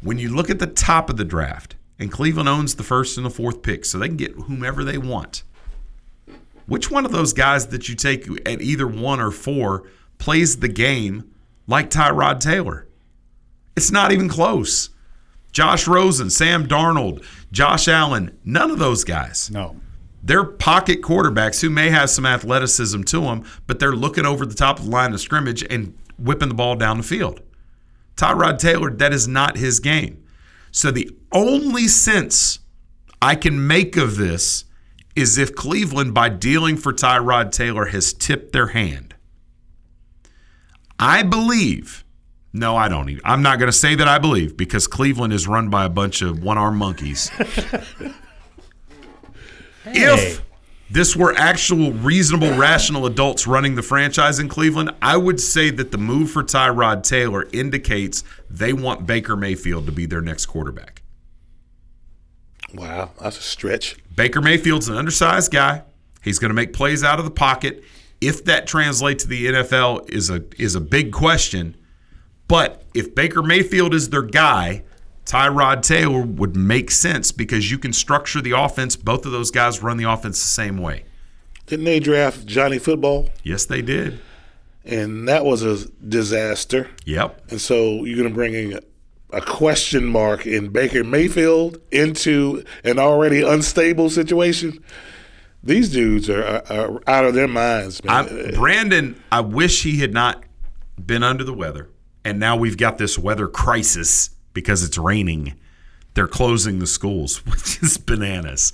when 0.00 0.18
you 0.18 0.34
look 0.34 0.50
at 0.50 0.58
the 0.58 0.66
top 0.66 1.10
of 1.10 1.16
the 1.16 1.24
draft, 1.24 1.76
and 1.98 2.10
Cleveland 2.10 2.48
owns 2.48 2.74
the 2.74 2.82
first 2.82 3.16
and 3.16 3.26
the 3.26 3.30
fourth 3.30 3.62
pick, 3.62 3.84
so 3.84 3.98
they 3.98 4.08
can 4.08 4.16
get 4.16 4.32
whomever 4.32 4.84
they 4.84 4.98
want. 4.98 5.42
Which 6.66 6.90
one 6.90 7.04
of 7.04 7.12
those 7.12 7.32
guys 7.32 7.68
that 7.68 7.88
you 7.88 7.94
take 7.94 8.28
at 8.46 8.62
either 8.62 8.86
one 8.86 9.20
or 9.20 9.30
four 9.30 9.88
plays 10.18 10.58
the 10.58 10.68
game 10.68 11.32
like 11.66 11.90
Tyrod 11.90 12.40
Taylor? 12.40 12.86
It's 13.76 13.90
not 13.90 14.12
even 14.12 14.28
close. 14.28 14.90
Josh 15.50 15.86
Rosen, 15.88 16.30
Sam 16.30 16.66
Darnold, 16.66 17.24
Josh 17.50 17.88
Allen, 17.88 18.38
none 18.44 18.70
of 18.70 18.78
those 18.78 19.04
guys. 19.04 19.50
No. 19.50 19.76
They're 20.22 20.44
pocket 20.44 21.02
quarterbacks 21.02 21.60
who 21.60 21.70
may 21.70 21.90
have 21.90 22.10
some 22.10 22.24
athleticism 22.24 23.02
to 23.02 23.20
them, 23.22 23.44
but 23.66 23.78
they're 23.78 23.96
looking 23.96 24.24
over 24.24 24.46
the 24.46 24.54
top 24.54 24.78
of 24.78 24.84
the 24.84 24.90
line 24.90 25.12
of 25.12 25.20
scrimmage 25.20 25.64
and 25.68 25.98
whipping 26.18 26.48
the 26.48 26.54
ball 26.54 26.76
down 26.76 26.98
the 26.98 27.02
field. 27.02 27.40
Tyrod 28.16 28.58
Taylor, 28.58 28.90
that 28.90 29.12
is 29.12 29.26
not 29.26 29.56
his 29.56 29.80
game. 29.80 30.22
So 30.70 30.90
the 30.90 31.10
only 31.32 31.88
sense 31.88 32.60
I 33.20 33.34
can 33.34 33.66
make 33.66 33.96
of 33.96 34.16
this 34.16 34.64
is 35.16 35.38
if 35.38 35.54
Cleveland, 35.54 36.14
by 36.14 36.28
dealing 36.28 36.76
for 36.76 36.92
Tyrod 36.92 37.50
Taylor, 37.50 37.86
has 37.86 38.12
tipped 38.12 38.52
their 38.52 38.68
hand. 38.68 39.14
I 40.98 41.22
believe. 41.22 42.04
No, 42.52 42.76
I 42.76 42.88
don't. 42.88 43.08
Even, 43.08 43.22
I'm 43.24 43.42
not 43.42 43.58
going 43.58 43.70
to 43.70 43.76
say 43.76 43.94
that 43.94 44.08
I 44.08 44.18
believe 44.18 44.56
because 44.56 44.86
Cleveland 44.86 45.32
is 45.32 45.48
run 45.48 45.68
by 45.68 45.84
a 45.84 45.88
bunch 45.88 46.22
of 46.22 46.42
one-armed 46.42 46.78
monkeys. 46.78 47.30
If 49.84 50.42
this 50.90 51.16
were 51.16 51.34
actual 51.36 51.92
reasonable, 51.92 52.54
rational 52.56 53.06
adults 53.06 53.46
running 53.46 53.74
the 53.74 53.82
franchise 53.82 54.38
in 54.38 54.48
Cleveland, 54.48 54.94
I 55.00 55.16
would 55.16 55.40
say 55.40 55.70
that 55.70 55.90
the 55.90 55.98
move 55.98 56.30
for 56.30 56.42
Tyrod 56.42 57.02
Taylor 57.02 57.48
indicates 57.52 58.24
they 58.50 58.72
want 58.72 59.06
Baker 59.06 59.36
Mayfield 59.36 59.86
to 59.86 59.92
be 59.92 60.06
their 60.06 60.20
next 60.20 60.46
quarterback. 60.46 61.02
Wow, 62.74 63.10
that's 63.20 63.38
a 63.38 63.42
stretch. 63.42 63.96
Baker 64.14 64.40
Mayfield's 64.40 64.88
an 64.88 64.96
undersized 64.96 65.50
guy. 65.50 65.82
He's 66.22 66.38
going 66.38 66.50
to 66.50 66.54
make 66.54 66.72
plays 66.72 67.02
out 67.02 67.18
of 67.18 67.24
the 67.24 67.30
pocket. 67.30 67.82
If 68.20 68.44
that 68.44 68.66
translates 68.66 69.24
to 69.24 69.28
the 69.28 69.46
NFL 69.46 70.10
is 70.10 70.30
a 70.30 70.44
is 70.58 70.74
a 70.74 70.80
big 70.80 71.12
question. 71.12 71.76
But 72.48 72.84
if 72.94 73.14
Baker 73.14 73.42
Mayfield 73.42 73.94
is 73.94 74.10
their 74.10 74.22
guy, 74.22 74.84
Tyrod 75.24 75.82
Taylor 75.82 76.22
would 76.22 76.56
make 76.56 76.90
sense 76.90 77.32
because 77.32 77.70
you 77.70 77.78
can 77.78 77.92
structure 77.92 78.40
the 78.40 78.52
offense. 78.52 78.96
Both 78.96 79.24
of 79.24 79.32
those 79.32 79.50
guys 79.50 79.82
run 79.82 79.96
the 79.96 80.10
offense 80.10 80.40
the 80.42 80.48
same 80.48 80.78
way. 80.78 81.04
Didn't 81.66 81.84
they 81.84 82.00
draft 82.00 82.44
Johnny 82.46 82.78
Football? 82.78 83.30
Yes, 83.42 83.64
they 83.64 83.82
did. 83.82 84.20
And 84.84 85.28
that 85.28 85.44
was 85.44 85.62
a 85.62 85.88
disaster. 85.88 86.90
Yep. 87.04 87.50
And 87.50 87.60
so 87.60 88.04
you're 88.04 88.16
going 88.16 88.28
to 88.28 88.34
bring 88.34 88.54
in 88.54 88.80
a 89.30 89.40
question 89.40 90.04
mark 90.04 90.46
in 90.46 90.68
Baker 90.68 91.04
Mayfield 91.04 91.78
into 91.90 92.64
an 92.84 92.98
already 92.98 93.42
unstable 93.42 94.10
situation. 94.10 94.82
These 95.62 95.90
dudes 95.90 96.28
are, 96.28 96.44
are, 96.44 96.62
are 96.68 97.00
out 97.06 97.24
of 97.24 97.34
their 97.34 97.48
minds, 97.48 98.02
man. 98.02 98.48
I, 98.48 98.50
Brandon, 98.50 99.22
I 99.30 99.40
wish 99.40 99.84
he 99.84 99.98
had 99.98 100.12
not 100.12 100.42
been 101.04 101.22
under 101.22 101.44
the 101.44 101.54
weather. 101.54 101.88
And 102.24 102.38
now 102.38 102.56
we've 102.56 102.76
got 102.76 102.98
this 102.98 103.18
weather 103.18 103.46
crisis 103.48 104.30
because 104.52 104.82
it's 104.82 104.98
raining. 104.98 105.54
They're 106.14 106.28
closing 106.28 106.78
the 106.78 106.86
schools, 106.86 107.38
which 107.46 107.82
is 107.82 107.98
bananas. 107.98 108.72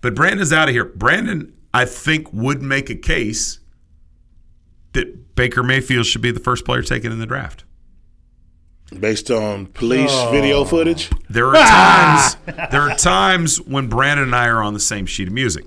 But 0.00 0.14
Brandon's 0.14 0.52
out 0.52 0.68
of 0.68 0.74
here. 0.74 0.84
Brandon, 0.84 1.52
I 1.72 1.84
think, 1.84 2.32
would 2.32 2.62
make 2.62 2.90
a 2.90 2.96
case 2.96 3.60
that 4.92 5.34
Baker 5.34 5.62
Mayfield 5.62 6.06
should 6.06 6.22
be 6.22 6.30
the 6.30 6.40
first 6.40 6.64
player 6.64 6.82
taken 6.82 7.12
in 7.12 7.18
the 7.18 7.26
draft. 7.26 7.64
Based 8.98 9.30
on 9.30 9.66
police 9.66 10.10
oh. 10.12 10.30
video 10.30 10.64
footage? 10.64 11.10
There 11.30 11.46
are 11.46 11.54
times 11.54 12.36
there 12.70 12.82
are 12.82 12.94
times 12.96 13.58
when 13.62 13.88
Brandon 13.88 14.26
and 14.26 14.34
I 14.34 14.48
are 14.48 14.62
on 14.62 14.74
the 14.74 14.80
same 14.80 15.06
sheet 15.06 15.28
of 15.28 15.34
music. 15.34 15.64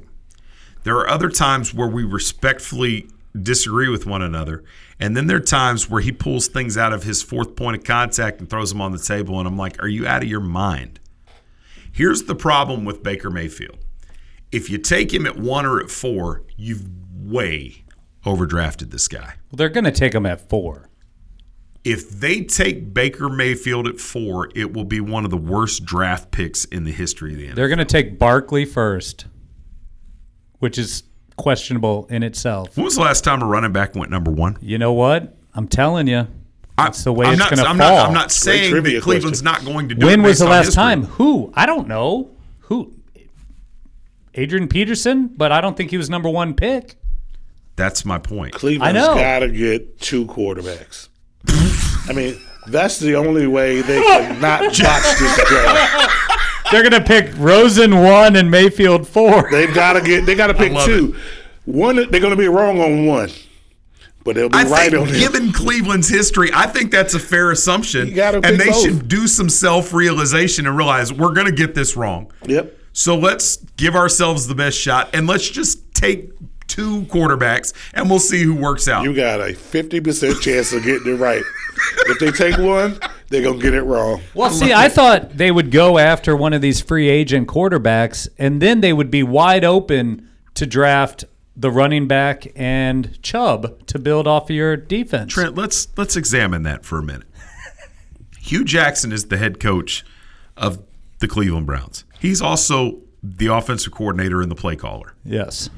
There 0.83 0.95
are 0.97 1.09
other 1.09 1.29
times 1.29 1.73
where 1.73 1.87
we 1.87 2.03
respectfully 2.03 3.09
disagree 3.41 3.89
with 3.89 4.05
one 4.05 4.21
another. 4.21 4.63
And 4.99 5.15
then 5.15 5.27
there 5.27 5.37
are 5.37 5.41
times 5.41 5.89
where 5.89 6.01
he 6.01 6.11
pulls 6.11 6.47
things 6.47 6.77
out 6.77 6.93
of 6.93 7.03
his 7.03 7.21
fourth 7.21 7.55
point 7.55 7.77
of 7.77 7.83
contact 7.83 8.39
and 8.39 8.49
throws 8.49 8.69
them 8.69 8.81
on 8.81 8.91
the 8.91 8.99
table. 8.99 9.39
And 9.39 9.47
I'm 9.47 9.57
like, 9.57 9.81
are 9.83 9.87
you 9.87 10.07
out 10.07 10.23
of 10.23 10.29
your 10.29 10.39
mind? 10.39 10.99
Here's 11.91 12.23
the 12.23 12.35
problem 12.35 12.85
with 12.85 13.03
Baker 13.03 13.29
Mayfield. 13.29 13.77
If 14.51 14.69
you 14.69 14.77
take 14.77 15.13
him 15.13 15.25
at 15.25 15.37
one 15.37 15.65
or 15.65 15.79
at 15.81 15.89
four, 15.89 16.43
you've 16.55 16.87
way 17.13 17.83
overdrafted 18.25 18.91
this 18.91 19.07
guy. 19.07 19.35
Well, 19.51 19.57
they're 19.57 19.69
going 19.69 19.85
to 19.85 19.91
take 19.91 20.13
him 20.13 20.25
at 20.25 20.49
four. 20.49 20.89
If 21.83 22.09
they 22.09 22.41
take 22.41 22.93
Baker 22.93 23.29
Mayfield 23.29 23.87
at 23.87 23.99
four, 23.99 24.49
it 24.55 24.73
will 24.73 24.85
be 24.85 24.99
one 24.99 25.23
of 25.23 25.31
the 25.31 25.37
worst 25.37 25.85
draft 25.85 26.31
picks 26.31 26.65
in 26.65 26.83
the 26.83 26.91
history 26.91 27.33
of 27.33 27.37
the 27.37 27.47
NFL. 27.49 27.55
They're 27.55 27.67
going 27.67 27.79
to 27.79 27.85
take 27.85 28.17
Barkley 28.17 28.65
first, 28.65 29.25
which 30.59 30.77
is 30.77 31.03
questionable 31.37 32.07
in 32.09 32.23
itself. 32.23 32.75
When 32.77 32.85
was 32.85 32.95
the 32.95 33.01
last 33.01 33.23
time 33.23 33.41
a 33.41 33.45
running 33.45 33.71
back 33.71 33.95
went 33.95 34.11
number 34.11 34.31
one? 34.31 34.57
You 34.61 34.77
know 34.77 34.93
what? 34.93 35.35
I'm 35.53 35.67
telling 35.67 36.07
you. 36.07 36.27
That's 36.77 37.03
the 37.05 37.13
way 37.13 37.27
I'm 37.27 37.33
it's 37.35 37.43
going 37.43 37.57
to 37.57 37.65
I'm 37.67 37.77
fall. 37.77 37.95
Not, 37.95 38.07
I'm 38.07 38.13
not 38.13 38.31
saying 38.31 38.73
that 38.83 39.01
Cleveland's 39.01 39.41
not 39.41 39.63
going 39.63 39.87
to 39.89 39.95
do 39.95 40.05
When 40.05 40.19
it 40.19 40.23
When 40.23 40.27
was 40.29 40.39
the 40.39 40.45
last 40.45 40.65
history. 40.65 40.81
time? 40.81 41.03
Who? 41.03 41.51
I 41.55 41.65
don't 41.65 41.87
know. 41.87 42.31
Who? 42.61 42.91
Adrian 44.33 44.67
Peterson, 44.67 45.27
but 45.27 45.51
I 45.53 45.61
don't 45.61 45.77
think 45.77 45.91
he 45.91 45.97
was 45.97 46.09
number 46.09 46.29
one 46.29 46.53
pick. 46.53 46.95
That's 47.77 48.03
my 48.03 48.17
point. 48.19 48.53
Cleveland's 48.53 48.99
got 48.99 49.39
to 49.39 49.49
get 49.49 49.99
two 50.01 50.25
quarterbacks. 50.25 51.07
I 52.09 52.13
mean, 52.13 52.39
that's 52.67 52.99
the 52.99 53.15
only 53.15 53.47
way 53.47 53.81
they 53.81 54.01
can 54.01 54.41
not 54.41 54.59
botch 54.61 54.77
this 54.77 55.47
draft. 55.47 56.11
They're 56.71 56.87
going 56.87 57.01
to 57.01 57.03
pick 57.03 57.31
Rosen 57.37 58.01
one 58.01 58.35
and 58.35 58.49
Mayfield 58.49 59.07
four. 59.07 59.49
They've 59.51 59.73
got 59.73 59.93
to 59.93 60.01
get. 60.01 60.25
They 60.25 60.35
got 60.35 60.47
to 60.47 60.53
pick 60.53 60.71
love 60.73 60.85
two. 60.85 61.15
One, 61.65 61.95
they're 61.95 62.19
going 62.21 62.29
to 62.31 62.35
be 62.35 62.47
wrong 62.47 62.79
on 62.79 63.05
one, 63.05 63.29
but 64.23 64.35
they'll 64.35 64.49
be 64.49 64.57
I 64.57 64.63
right 64.63 64.91
think, 64.91 65.01
on 65.01 65.11
the 65.11 65.17
given 65.19 65.51
Cleveland's 65.51 66.07
history, 66.09 66.49
I 66.53 66.67
think 66.67 66.91
that's 66.91 67.13
a 67.15 67.19
fair 67.19 67.51
assumption. 67.51 68.13
gotta 68.13 68.37
and 68.37 68.45
pick 68.45 68.57
they 68.59 68.69
both. 68.69 68.81
should 68.81 69.07
do 69.07 69.27
some 69.27 69.49
self 69.49 69.93
realization 69.93 70.67
and 70.67 70.77
realize 70.77 71.11
we're 71.11 71.33
going 71.33 71.47
to 71.47 71.53
get 71.55 71.73
this 71.75 71.95
wrong. 71.95 72.31
Yep. 72.45 72.77
So 72.93 73.15
let's 73.17 73.57
give 73.77 73.95
ourselves 73.95 74.47
the 74.47 74.55
best 74.55 74.77
shot 74.77 75.09
and 75.13 75.27
let's 75.27 75.49
just 75.49 75.93
take 75.93 76.31
two 76.67 77.03
quarterbacks 77.03 77.73
and 77.93 78.09
we'll 78.09 78.19
see 78.19 78.43
who 78.43 78.55
works 78.55 78.87
out. 78.87 79.03
You 79.03 79.15
got 79.15 79.41
a 79.41 79.53
fifty 79.53 79.99
percent 79.99 80.41
chance 80.41 80.73
of 80.73 80.83
getting 80.83 81.13
it 81.13 81.17
right. 81.17 81.43
if 82.07 82.19
they 82.19 82.31
take 82.31 82.57
one, 82.57 82.99
they're 83.29 83.43
gonna 83.43 83.59
get 83.59 83.73
it 83.73 83.83
wrong. 83.83 84.21
Well, 84.33 84.49
see, 84.49 84.73
I 84.73 84.89
thought 84.89 85.37
they 85.37 85.51
would 85.51 85.71
go 85.71 85.97
after 85.97 86.35
one 86.35 86.53
of 86.53 86.61
these 86.61 86.81
free 86.81 87.09
agent 87.09 87.47
quarterbacks, 87.47 88.27
and 88.37 88.61
then 88.61 88.81
they 88.81 88.93
would 88.93 89.11
be 89.11 89.23
wide 89.23 89.63
open 89.63 90.29
to 90.55 90.65
draft 90.65 91.25
the 91.55 91.71
running 91.71 92.07
back 92.07 92.47
and 92.55 93.21
Chubb 93.21 93.85
to 93.87 93.99
build 93.99 94.27
off 94.27 94.49
of 94.49 94.55
your 94.55 94.75
defense. 94.75 95.33
Trent, 95.33 95.55
let's 95.55 95.87
let's 95.97 96.15
examine 96.15 96.63
that 96.63 96.85
for 96.85 96.99
a 96.99 97.03
minute. 97.03 97.27
Hue 98.39 98.63
Jackson 98.63 99.11
is 99.11 99.25
the 99.25 99.37
head 99.37 99.59
coach 99.59 100.05
of 100.55 100.83
the 101.19 101.27
Cleveland 101.27 101.65
Browns. 101.65 102.03
He's 102.19 102.41
also 102.41 103.01
the 103.23 103.47
offensive 103.47 103.91
coordinator 103.91 104.41
and 104.41 104.51
the 104.51 104.55
play 104.55 104.75
caller. 104.75 105.15
Yes. 105.23 105.69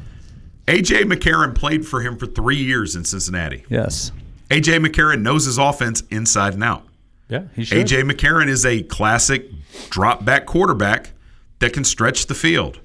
AJ 0.67 1.03
McCarron 1.03 1.55
played 1.55 1.87
for 1.87 2.01
him 2.01 2.17
for 2.17 2.25
three 2.27 2.57
years 2.57 2.95
in 2.95 3.05
Cincinnati. 3.05 3.65
Yes. 3.69 4.11
AJ 4.49 4.85
McCarron 4.85 5.21
knows 5.21 5.45
his 5.45 5.57
offense 5.57 6.03
inside 6.09 6.53
and 6.53 6.63
out. 6.63 6.83
Yeah, 7.29 7.43
he 7.55 7.63
should. 7.63 7.85
AJ 7.85 8.09
McCarron 8.09 8.47
is 8.47 8.65
a 8.65 8.83
classic 8.83 9.49
drop 9.89 10.23
back 10.23 10.45
quarterback 10.45 11.11
that 11.59 11.73
can 11.73 11.83
stretch 11.83 12.27
the 12.27 12.35
field, 12.35 12.79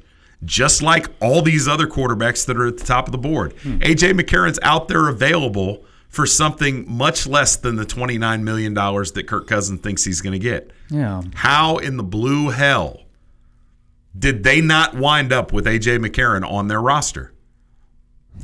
just 0.44 0.82
like 0.82 1.06
all 1.20 1.42
these 1.42 1.68
other 1.68 1.86
quarterbacks 1.86 2.46
that 2.46 2.56
are 2.56 2.66
at 2.66 2.78
the 2.78 2.84
top 2.84 3.06
of 3.06 3.12
the 3.12 3.18
board. 3.18 3.52
Hmm. 3.62 3.78
AJ 3.78 4.18
McCarron's 4.18 4.59
out 4.62 4.88
there 4.88 5.09
available 5.09 5.84
for 6.09 6.26
something 6.26 6.84
much 6.90 7.26
less 7.26 7.56
than 7.56 7.76
the 7.76 7.86
$29 7.86 8.42
million 8.42 8.74
that 8.74 9.24
Kirk 9.26 9.46
Cousins 9.46 9.80
thinks 9.80 10.04
he's 10.04 10.20
going 10.20 10.34
to 10.34 10.38
get. 10.38 10.70
Yeah. 10.90 11.22
How 11.34 11.78
in 11.78 11.96
the 11.96 12.02
blue 12.02 12.50
hell 12.50 13.00
did 14.16 14.44
they 14.44 14.60
not 14.60 14.94
wind 14.94 15.32
up 15.32 15.52
with 15.52 15.64
AJ 15.64 16.04
McCarron 16.04 16.46
on 16.48 16.68
their 16.68 16.82
roster? 16.82 17.32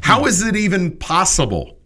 How 0.00 0.26
is 0.26 0.42
it 0.42 0.56
even 0.56 0.96
possible? 0.96 1.78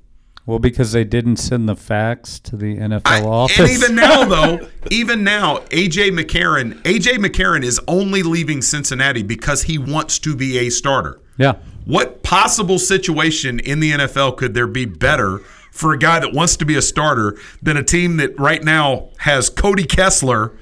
Well, 0.45 0.59
because 0.59 0.91
they 0.91 1.05
didn't 1.05 1.37
send 1.37 1.69
the 1.69 1.77
fax 1.77 2.41
to 2.41 2.57
the 2.57 2.77
NFL 2.77 3.25
office. 3.27 3.59
And 3.59 3.71
even 3.71 3.95
now, 3.95 4.25
though, 4.25 4.69
even 4.91 5.23
now, 5.23 5.59
AJ 5.71 6.19
McCarron, 6.19 6.83
AJ 6.83 7.25
McCarron 7.25 7.63
is 7.63 7.81
only 7.87 8.25
leaving 8.25 8.61
Cincinnati 8.61 9.23
because 9.23 9.63
he 9.63 9.79
wants 9.79 10.19
to 10.21 10.35
be 10.35 10.59
a 10.59 10.71
starter. 10.71 11.21
Yeah. 11.37 11.57
What 11.85 12.23
possible 12.23 12.79
situation 12.79 13.61
in 13.61 13.79
the 13.81 13.93
NFL 13.93 14.37
could 14.37 14.55
there 14.55 14.67
be 14.67 14.85
better 14.85 15.39
for 15.71 15.93
a 15.93 15.99
guy 15.99 16.19
that 16.19 16.33
wants 16.33 16.57
to 16.57 16.65
be 16.65 16.77
a 16.77 16.83
starter 16.83 17.37
than 17.63 17.77
a 17.77 17.83
team 17.83 18.17
that 18.17 18.39
right 18.39 18.63
now 18.63 19.11
has 19.19 19.49
Cody 19.49 19.85
Kessler 19.85 20.53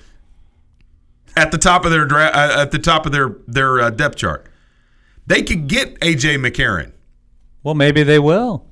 at 1.37 1.53
the 1.53 1.59
top 1.59 1.85
of 1.85 1.91
their 1.91 2.05
dra- 2.05 2.31
uh, 2.33 2.63
at 2.63 2.71
the 2.71 2.79
top 2.79 3.07
of 3.07 3.13
their 3.13 3.37
their 3.47 3.81
uh, 3.81 3.91
depth 3.91 4.17
chart? 4.17 4.47
They 5.27 5.43
could 5.43 5.69
get 5.69 5.99
AJ 6.01 6.47
McCarron. 6.47 6.93
Well, 7.63 7.75
maybe 7.75 8.03
they 8.03 8.19
will. 8.19 8.67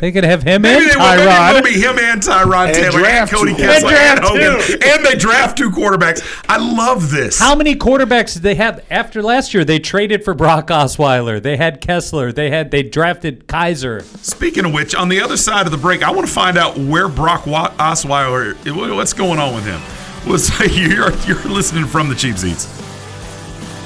They 0.00 0.10
could 0.10 0.24
have 0.24 0.42
him 0.42 0.62
Maybe 0.62 0.84
and 0.84 0.92
they 0.92 0.96
will, 0.96 1.16
maybe 1.16 1.22
it 1.28 1.54
will 1.54 1.74
be 1.74 1.80
him 1.80 1.98
and 1.98 2.22
Tyrod 2.22 2.68
And 2.68 2.74
Taylor 2.74 2.96
and 2.96 3.04
draft 3.04 3.32
Cody 3.32 3.52
two 3.52 3.58
Kessler 3.58 3.90
and, 3.90 4.20
quarterbacks. 4.20 4.26
Hogan, 4.26 4.72
And 4.72 4.84
and 4.84 5.04
they 5.04 5.14
draft 5.16 5.58
two 5.58 5.70
quarterbacks. 5.70 6.44
I 6.48 6.56
love 6.56 7.10
this. 7.10 7.38
How 7.38 7.54
many 7.54 7.76
quarterbacks 7.76 8.32
did 8.32 8.42
they 8.42 8.54
have 8.54 8.82
after 8.90 9.22
last 9.22 9.52
year? 9.52 9.66
They 9.66 9.78
traded 9.78 10.24
for 10.24 10.32
Brock 10.32 10.68
Osweiler. 10.68 11.42
They 11.42 11.58
had 11.58 11.82
Kessler. 11.82 12.32
They 12.32 12.48
had 12.48 12.70
they 12.70 12.82
drafted 12.84 13.46
Kizer. 13.48 14.02
Speaking 14.24 14.64
of 14.64 14.72
which, 14.72 14.94
on 14.94 15.10
the 15.10 15.20
other 15.20 15.36
side 15.36 15.66
of 15.66 15.72
the 15.72 15.78
break, 15.78 16.02
I 16.02 16.10
want 16.10 16.26
to 16.26 16.32
find 16.32 16.56
out 16.56 16.78
where 16.78 17.08
Brock 17.08 17.42
Osweiler, 17.42 18.54
what's 18.94 19.12
going 19.12 19.38
on 19.38 19.54
with 19.54 19.66
him. 19.66 19.82
Was 20.30 20.58
you're 20.74 21.12
you're 21.26 21.52
listening 21.52 21.84
from 21.84 22.08
the 22.08 22.14
cheap 22.14 22.38
seats. 22.38 22.85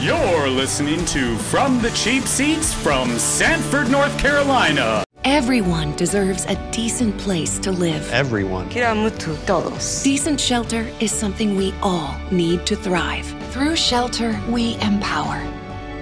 You're 0.01 0.49
listening 0.49 1.05
to 1.07 1.37
From 1.37 1.83
the 1.83 1.91
Cheap 1.91 2.25
Seats 2.25 2.73
from 2.73 3.19
Sanford, 3.19 3.91
North 3.91 4.19
Carolina. 4.19 5.05
Everyone 5.25 5.95
deserves 5.95 6.47
a 6.47 6.57
decent 6.71 7.19
place 7.19 7.59
to 7.59 7.71
live. 7.71 8.11
Everyone. 8.11 8.71
todos. 8.71 10.03
Decent 10.03 10.41
shelter 10.41 10.91
is 11.01 11.13
something 11.13 11.55
we 11.55 11.75
all 11.83 12.17
need 12.31 12.65
to 12.65 12.77
thrive. 12.77 13.27
Through 13.53 13.77
shelter, 13.77 14.41
we 14.49 14.81
empower. 14.81 15.39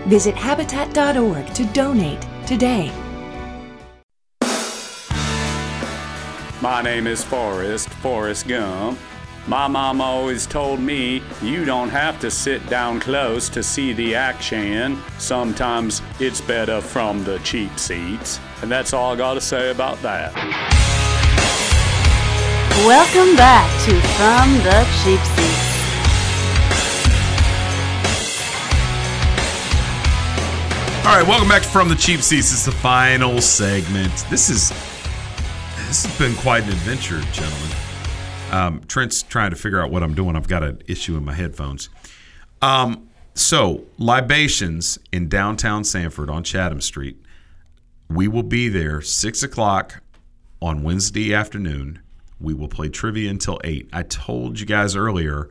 Visit 0.06 0.36
habitat.org 0.36 1.52
to 1.54 1.64
donate 1.72 2.24
today. 2.46 2.92
My 6.62 6.82
name 6.82 7.08
is 7.08 7.24
Forrest, 7.24 7.88
Forrest 7.88 8.46
Gump. 8.46 8.96
My 9.48 9.66
mom 9.66 10.02
always 10.02 10.46
told 10.46 10.78
me 10.78 11.22
you 11.40 11.64
don't 11.64 11.88
have 11.88 12.20
to 12.20 12.30
sit 12.30 12.68
down 12.68 13.00
close 13.00 13.48
to 13.48 13.62
see 13.62 13.94
the 13.94 14.14
action. 14.14 15.02
Sometimes 15.16 16.02
it's 16.20 16.42
better 16.42 16.82
from 16.82 17.24
the 17.24 17.38
cheap 17.38 17.78
seats. 17.78 18.40
And 18.60 18.70
that's 18.70 18.92
all 18.92 19.14
I 19.14 19.16
gotta 19.16 19.40
say 19.40 19.70
about 19.70 20.02
that. 20.02 20.34
Welcome 22.84 23.36
back 23.36 23.66
to 23.86 23.92
From 24.18 24.52
the 24.64 24.86
Cheap 25.00 25.20
Seats. 25.32 25.68
All 31.06 31.16
right, 31.16 31.26
welcome 31.26 31.48
back 31.48 31.62
to 31.62 31.68
from 31.68 31.88
the 31.88 31.96
cheap 31.96 32.20
seats. 32.20 32.52
It's 32.52 32.66
the 32.66 32.72
final 32.72 33.40
segment. 33.40 34.12
This 34.28 34.50
is 34.50 34.68
this 35.88 36.04
has 36.04 36.18
been 36.18 36.34
quite 36.34 36.64
an 36.64 36.68
adventure, 36.68 37.22
gentlemen. 37.32 37.67
Um, 38.50 38.80
Trent's 38.88 39.22
trying 39.22 39.50
to 39.50 39.56
figure 39.56 39.80
out 39.80 39.90
what 39.90 40.02
I'm 40.02 40.14
doing. 40.14 40.36
I've 40.36 40.48
got 40.48 40.62
an 40.62 40.82
issue 40.86 41.16
in 41.16 41.24
my 41.24 41.34
headphones. 41.34 41.90
Um, 42.62 43.08
so 43.34 43.84
libations 43.98 44.98
in 45.12 45.28
downtown 45.28 45.84
Sanford 45.84 46.30
on 46.30 46.42
Chatham 46.42 46.80
Street. 46.80 47.22
We 48.08 48.26
will 48.26 48.42
be 48.42 48.68
there 48.68 49.00
six 49.00 49.42
o'clock 49.42 50.02
on 50.60 50.82
Wednesday 50.82 51.34
afternoon. 51.34 52.00
We 52.40 52.54
will 52.54 52.68
play 52.68 52.88
trivia 52.88 53.30
until 53.30 53.60
eight. 53.64 53.88
I 53.92 54.02
told 54.02 54.58
you 54.58 54.66
guys 54.66 54.96
earlier. 54.96 55.50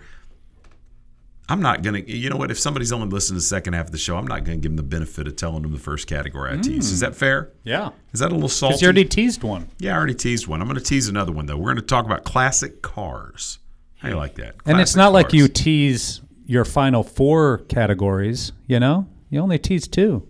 I'm 1.50 1.62
not 1.62 1.82
gonna. 1.82 2.00
You 2.00 2.30
know 2.30 2.36
what? 2.36 2.52
If 2.52 2.60
somebody's 2.60 2.92
only 2.92 3.08
listening 3.08 3.36
to 3.36 3.40
the 3.40 3.48
second 3.48 3.74
half 3.74 3.86
of 3.86 3.92
the 3.92 3.98
show, 3.98 4.18
I'm 4.18 4.28
not 4.28 4.44
gonna 4.44 4.58
give 4.58 4.72
them 4.72 4.76
the 4.76 4.84
benefit 4.84 5.28
of 5.28 5.36
telling 5.38 5.62
them 5.62 5.72
the 5.72 5.80
first 5.80 6.08
category 6.08 6.52
I 6.52 6.56
mm. 6.56 6.64
tease. 6.64 6.92
Is 6.92 7.00
that 7.00 7.16
fair? 7.16 7.54
Yeah. 7.64 7.92
Is 8.12 8.20
that 8.20 8.32
a 8.32 8.34
little 8.34 8.50
salty? 8.50 8.74
Because 8.74 8.82
you 8.82 8.88
already 8.88 9.06
teased 9.06 9.44
one. 9.44 9.70
Yeah, 9.80 9.94
I 9.94 9.98
already 9.98 10.16
teased 10.16 10.48
one. 10.48 10.62
I'm 10.62 10.68
going 10.68 10.80
to 10.80 10.84
tease 10.84 11.08
another 11.08 11.32
one 11.32 11.46
though. 11.46 11.58
We're 11.58 11.74
going 11.74 11.78
to 11.78 11.82
talk 11.82 12.06
about 12.06 12.26
classic 12.26 12.82
cars. 12.82 13.60
How 13.98 14.10
you 14.10 14.16
like 14.16 14.36
that? 14.36 14.56
And 14.66 14.80
it's 14.80 14.94
Classic 14.94 14.98
not 14.98 15.14
like 15.14 15.34
you 15.34 15.48
tease 15.48 16.22
your 16.46 16.66
final 16.66 17.04
four 17.04 17.60
categories, 17.70 18.52
you 18.68 18.80
know? 18.80 19.08
You 19.30 19.40
only 19.40 19.58
tease 19.58 19.88
two. 19.88 20.28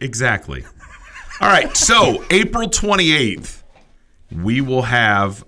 Exactly. 0.00 0.64
All 1.40 1.48
right. 1.48 1.74
So 1.76 2.24
April 2.30 2.68
28th, 2.68 3.62
we 4.30 4.60
will 4.60 4.82
have 4.82 5.44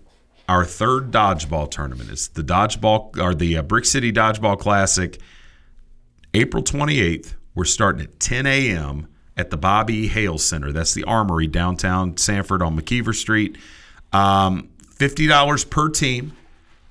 our 0.52 0.66
third 0.66 1.10
dodgeball 1.10 1.70
tournament. 1.70 2.10
It's 2.10 2.28
the 2.28 2.42
dodgeball 2.42 3.16
or 3.18 3.34
the 3.34 3.56
uh, 3.56 3.62
Brick 3.62 3.86
City 3.86 4.12
Dodgeball 4.12 4.58
Classic. 4.58 5.18
April 6.34 6.62
28th. 6.62 7.34
We're 7.54 7.64
starting 7.64 8.02
at 8.02 8.20
10 8.20 8.44
a.m. 8.46 9.08
at 9.34 9.48
the 9.48 9.56
Bobby 9.56 10.08
Hale 10.08 10.36
Center. 10.36 10.70
That's 10.70 10.92
the 10.92 11.04
Armory 11.04 11.46
downtown 11.46 12.18
Sanford 12.18 12.60
on 12.60 12.78
McKeever 12.78 13.14
Street. 13.14 13.56
Um, 14.12 14.68
$50 14.94 15.70
per 15.70 15.88
team. 15.88 16.36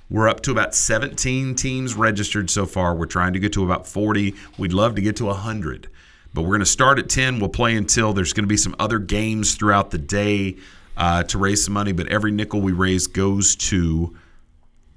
We're 0.10 0.28
up 0.28 0.42
to 0.42 0.52
about 0.52 0.74
17 0.74 1.54
teams 1.54 1.94
registered 1.94 2.50
so 2.50 2.66
far. 2.66 2.96
We're 2.96 3.06
trying 3.06 3.34
to 3.34 3.40
get 3.40 3.54
to 3.54 3.64
about 3.64 3.88
40. 3.88 4.34
We'd 4.58 4.74
love 4.74 4.96
to 4.96 5.02
get 5.04 5.18
to 5.18 5.26
100. 5.26 5.88
But 6.34 6.42
we're 6.42 6.50
going 6.50 6.62
to 6.62 6.66
start 6.66 6.98
at 6.98 7.10
10. 7.10 7.40
We'll 7.40 7.50
play 7.50 7.76
until 7.76 8.12
there's 8.12 8.34
going 8.34 8.44
to 8.44 8.50
be 8.50 8.58
some 8.58 8.76
other 8.80 8.98
games 8.98 9.54
throughout 9.54 9.92
the 9.92 10.00
day 10.00 10.58
uh, 10.98 11.24
to 11.24 11.38
raise 11.38 11.66
some 11.66 11.74
money. 11.74 11.92
But 11.92 12.08
every 12.08 12.32
nickel 12.32 12.62
we 12.62 12.72
raise 12.72 13.08
goes 13.08 13.56
to 13.58 14.16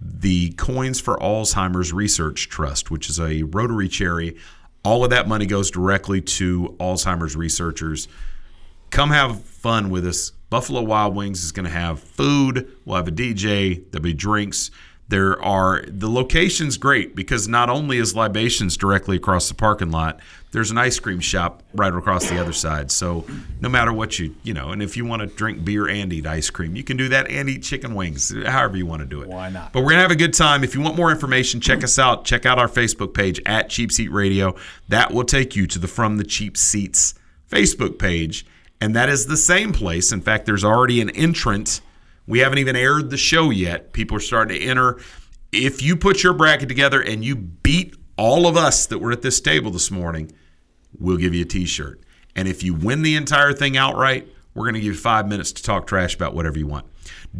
the 0.00 0.50
Coins 0.52 1.00
for 1.00 1.16
Alzheimer's 1.16 1.92
Research 1.92 2.48
Trust, 2.48 2.90
which 2.90 3.08
is 3.08 3.18
a 3.18 3.42
Rotary 3.44 3.88
charity. 3.88 4.36
All 4.84 5.02
of 5.02 5.10
that 5.10 5.26
money 5.26 5.46
goes 5.46 5.70
directly 5.70 6.20
to 6.20 6.76
Alzheimer's 6.78 7.36
researchers. 7.36 8.06
Come 8.90 9.10
have 9.10 9.42
fun 9.42 9.90
with 9.90 10.06
us. 10.06 10.30
Buffalo 10.50 10.82
Wild 10.82 11.16
Wings 11.16 11.42
is 11.42 11.52
going 11.52 11.64
to 11.64 11.70
have 11.70 12.00
food. 12.00 12.70
We'll 12.84 12.96
have 12.96 13.08
a 13.08 13.12
DJ. 13.12 13.90
There'll 13.90 14.02
be 14.02 14.12
drinks. 14.12 14.70
There 15.14 15.40
are 15.40 15.84
the 15.86 16.08
location's 16.08 16.76
great 16.76 17.14
because 17.14 17.46
not 17.46 17.70
only 17.70 17.98
is 17.98 18.16
libations 18.16 18.76
directly 18.76 19.14
across 19.14 19.46
the 19.46 19.54
parking 19.54 19.92
lot, 19.92 20.18
there's 20.50 20.72
an 20.72 20.78
ice 20.78 20.98
cream 20.98 21.20
shop 21.20 21.62
right 21.72 21.94
across 21.94 22.28
the 22.28 22.40
other 22.40 22.52
side. 22.52 22.90
So 22.90 23.24
no 23.60 23.68
matter 23.68 23.92
what 23.92 24.18
you 24.18 24.34
you 24.42 24.52
know, 24.52 24.70
and 24.70 24.82
if 24.82 24.96
you 24.96 25.04
want 25.04 25.20
to 25.20 25.26
drink 25.26 25.64
beer 25.64 25.86
and 25.86 26.12
eat 26.12 26.26
ice 26.26 26.50
cream, 26.50 26.74
you 26.74 26.82
can 26.82 26.96
do 26.96 27.08
that 27.10 27.30
and 27.30 27.48
eat 27.48 27.62
chicken 27.62 27.94
wings, 27.94 28.34
however 28.44 28.76
you 28.76 28.86
want 28.86 29.02
to 29.02 29.06
do 29.06 29.22
it. 29.22 29.28
Why 29.28 29.50
not? 29.50 29.72
But 29.72 29.84
we're 29.84 29.90
gonna 29.90 30.02
have 30.02 30.10
a 30.10 30.16
good 30.16 30.34
time. 30.34 30.64
If 30.64 30.74
you 30.74 30.80
want 30.80 30.96
more 30.96 31.12
information, 31.12 31.60
check 31.60 31.84
us 31.84 31.96
out. 31.96 32.24
Check 32.24 32.44
out 32.44 32.58
our 32.58 32.66
Facebook 32.66 33.14
page 33.14 33.40
at 33.46 33.70
Cheap 33.70 33.92
Seat 33.92 34.10
Radio. 34.10 34.56
That 34.88 35.12
will 35.12 35.22
take 35.22 35.54
you 35.54 35.68
to 35.68 35.78
the 35.78 35.86
From 35.86 36.16
the 36.16 36.24
Cheap 36.24 36.56
Seats 36.56 37.14
Facebook 37.48 38.00
page, 38.00 38.44
and 38.80 38.96
that 38.96 39.08
is 39.08 39.26
the 39.26 39.36
same 39.36 39.72
place. 39.72 40.10
In 40.10 40.22
fact, 40.22 40.44
there's 40.44 40.64
already 40.64 41.00
an 41.00 41.10
entrant. 41.10 41.82
We 42.26 42.38
haven't 42.40 42.58
even 42.58 42.76
aired 42.76 43.10
the 43.10 43.16
show 43.16 43.50
yet. 43.50 43.92
People 43.92 44.16
are 44.16 44.20
starting 44.20 44.58
to 44.58 44.64
enter. 44.64 44.98
If 45.52 45.82
you 45.82 45.96
put 45.96 46.22
your 46.22 46.32
bracket 46.32 46.68
together 46.68 47.00
and 47.00 47.24
you 47.24 47.36
beat 47.36 47.96
all 48.16 48.46
of 48.46 48.56
us 48.56 48.86
that 48.86 48.98
were 48.98 49.12
at 49.12 49.22
this 49.22 49.40
table 49.40 49.70
this 49.70 49.90
morning, 49.90 50.32
we'll 50.98 51.16
give 51.16 51.34
you 51.34 51.42
a 51.42 51.46
t-shirt. 51.46 52.00
And 52.34 52.48
if 52.48 52.62
you 52.62 52.74
win 52.74 53.02
the 53.02 53.16
entire 53.16 53.52
thing 53.52 53.76
outright, 53.76 54.28
we're 54.54 54.64
going 54.64 54.74
to 54.74 54.80
give 54.80 54.94
you 54.94 54.98
five 54.98 55.28
minutes 55.28 55.52
to 55.52 55.62
talk 55.62 55.86
trash 55.86 56.14
about 56.14 56.34
whatever 56.34 56.58
you 56.58 56.66
want. 56.66 56.86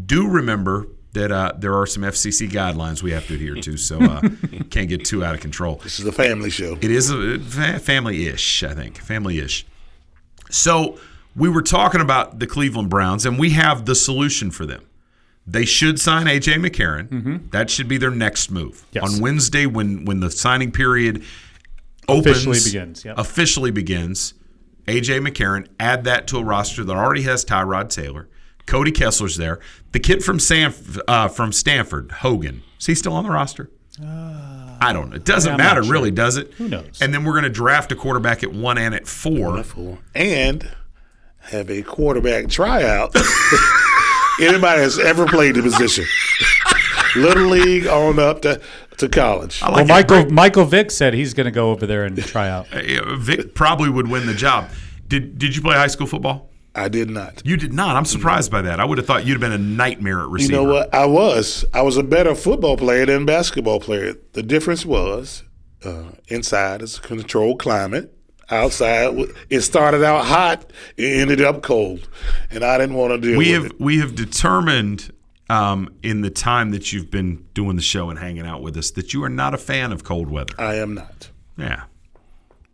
Do 0.07 0.29
remember 0.29 0.89
that 1.13 1.31
uh, 1.31 1.53
there 1.57 1.75
are 1.77 1.87
some 1.87 2.03
FCC 2.03 2.51
guidelines 2.51 3.03
we 3.03 3.13
have 3.13 3.27
to 3.29 3.35
adhere 3.35 3.55
to, 3.55 3.77
so 3.77 4.01
uh, 4.01 4.21
can't 4.71 4.89
get 4.89 5.05
too 5.05 5.25
out 5.25 5.35
of 5.35 5.41
control. 5.41 5.77
This 5.77 6.01
is 6.01 6.07
a 6.07 6.13
family 6.13 6.51
show. 6.51 6.77
It 6.81 6.91
is 6.91 7.11
a 7.11 7.39
family-ish, 7.79 8.65
I 8.65 8.75
think, 8.75 8.99
family-ish. 8.99 9.65
So 10.51 10.99
we 11.37 11.49
were 11.49 11.63
talking 11.63 12.01
about 12.01 12.39
the 12.39 12.47
Cleveland 12.47 12.91
Browns, 12.91 13.27
and 13.27 13.39
we 13.39 13.51
have 13.51 13.87
the 13.87 13.95
solution 13.95 14.51
for 14.51 14.65
them. 14.67 14.85
They 15.47 15.65
should 15.67 16.01
sign 16.01 16.27
AJ 16.27 16.55
McCarron. 16.65 17.51
That 17.51 17.69
should 17.69 17.87
be 17.89 17.99
their 17.99 18.11
next 18.11 18.51
move 18.51 18.85
Yes. 18.93 19.05
on 19.05 19.21
Wednesday 19.21 19.67
when 19.67 20.05
when 20.07 20.21
the 20.21 20.31
signing 20.31 20.73
period 20.73 21.23
opens, 22.09 22.27
Officially 22.47 22.61
begins, 22.65 23.05
yep. 23.05 23.19
Officially 23.19 23.71
begins. 23.71 24.35
AJ 24.87 25.21
McCarron. 25.27 25.67
Add 25.81 26.05
that 26.05 26.27
to 26.29 26.39
a 26.39 26.45
roster 26.45 26.85
that 26.85 26.95
already 26.97 27.23
has 27.23 27.45
Tyrod 27.45 27.89
Taylor. 27.91 28.29
Cody 28.67 28.91
Kessler's 28.93 29.37
there. 29.37 29.61
The 29.93 30.01
kid 30.01 30.25
from 30.25 30.39
Sanf- 30.39 30.99
uh, 31.09 31.29
from 31.29 31.53
Stanford, 31.53 32.11
Hogan. 32.13 32.63
Is 32.81 32.87
he 32.87 32.95
still 32.95 33.13
on 33.13 33.25
the 33.25 33.31
roster? 33.31 33.71
I 34.03 34.93
don't 34.93 35.11
know. 35.11 35.17
It 35.17 35.25
doesn't 35.25 35.53
Uh, 35.53 35.57
Yeah, 35.57 35.57
matter, 35.65 35.83
sure. 35.83 35.93
really, 35.93 36.11
does 36.11 36.37
it? 36.37 36.53
Who 36.59 36.69
knows? 36.69 36.99
And 37.01 37.13
then 37.15 37.25
we're 37.25 37.33
going 37.33 37.45
to 37.45 37.51
draft 37.51 37.93
a 37.93 37.95
quarterback 37.95 38.43
at 38.43 38.53
one 38.53 38.77
and 38.79 38.95
at 38.95 39.07
four. 39.07 39.63
and 40.15 40.69
have 41.45 41.71
a 41.71 41.83
quarterback 41.83 42.49
tryout 42.49 43.15
anybody 44.41 44.81
has 44.81 44.99
ever 44.99 45.27
played 45.27 45.55
the 45.55 45.63
position. 45.63 46.05
Little 47.17 47.47
league 47.47 47.87
on 47.87 48.19
up 48.19 48.43
to, 48.43 48.61
to 48.99 49.09
college. 49.09 49.63
Like 49.63 49.73
well, 49.73 49.81
it. 49.81 49.89
Michael 49.89 50.31
Michael 50.31 50.65
Vick 50.65 50.91
said 50.91 51.15
he's 51.15 51.33
going 51.33 51.45
to 51.45 51.53
go 51.53 51.71
over 51.71 51.87
there 51.87 52.05
and 52.05 52.17
try 52.25 52.49
out. 52.49 52.67
Uh, 52.73 53.17
Vic 53.17 53.55
probably 53.55 53.89
would 53.89 54.09
win 54.09 54.27
the 54.27 54.35
job. 54.35 54.69
Did 55.07 55.39
Did 55.39 55.55
you 55.55 55.63
play 55.63 55.77
high 55.77 55.87
school 55.87 56.07
football? 56.07 56.51
I 56.75 56.89
did 56.89 57.09
not. 57.09 57.41
You 57.45 57.57
did 57.57 57.73
not. 57.73 57.95
I'm 57.95 58.05
surprised 58.05 58.51
by 58.51 58.63
that. 58.63 58.81
I 58.81 58.85
would 58.85 58.99
have 58.99 59.07
thought 59.07 59.25
you'd 59.25 59.35
have 59.35 59.41
been 59.41 59.53
a 59.53 59.59
nightmare 59.59 60.21
at 60.23 60.29
receiver. 60.29 60.55
You 60.55 60.67
know 60.67 60.73
what? 60.73 60.93
I 60.93 61.07
was. 61.07 61.65
I 61.73 61.83
was 61.83 61.97
a 61.97 62.03
better 62.03 62.35
football 62.35 62.77
player 62.77 63.07
than 63.07 63.25
basketball 63.25 63.79
player. 63.79 64.15
The 64.33 64.43
difference 64.43 64.85
was 64.85 65.45
uh, 65.85 66.13
inside 66.27 66.83
is 66.83 66.99
a 66.99 67.01
controlled 67.01 67.61
climate. 67.61 68.14
Outside, 68.51 69.17
it 69.49 69.63
started 69.63 70.05
out 70.05 70.25
hot. 70.27 70.71
It 70.97 71.21
ended 71.21 71.41
up 71.41 71.63
cold, 71.63 72.09
and 72.51 72.63
I 72.65 72.79
didn't 72.79 72.97
want 72.97 73.13
to 73.13 73.19
deal 73.19 73.39
we 73.39 73.53
with 73.53 73.63
have 73.63 73.65
it. 73.73 73.81
we 73.81 73.99
have 74.01 74.15
determined 74.15 75.13
um, 75.49 75.95
in 76.03 76.21
the 76.21 76.31
time 76.31 76.71
that 76.71 76.93
you've 76.93 77.11
been 77.11 77.45
doing 77.55 77.77
the 77.77 77.83
show 77.83 78.11
and 78.11 78.19
hanging 78.19 78.47
out 78.47 78.63
with 78.63 78.77
us 78.77 78.91
that 78.93 79.15
you 79.15 79.25
are 79.25 79.29
not 79.29 79.55
a 79.55 79.59
fan 79.59 79.93
of 79.93 80.05
cold 80.05 80.29
weather. 80.29 80.55
I 80.59 80.75
am 80.75 80.95
not. 80.95 81.31
Yeah, 81.57 81.85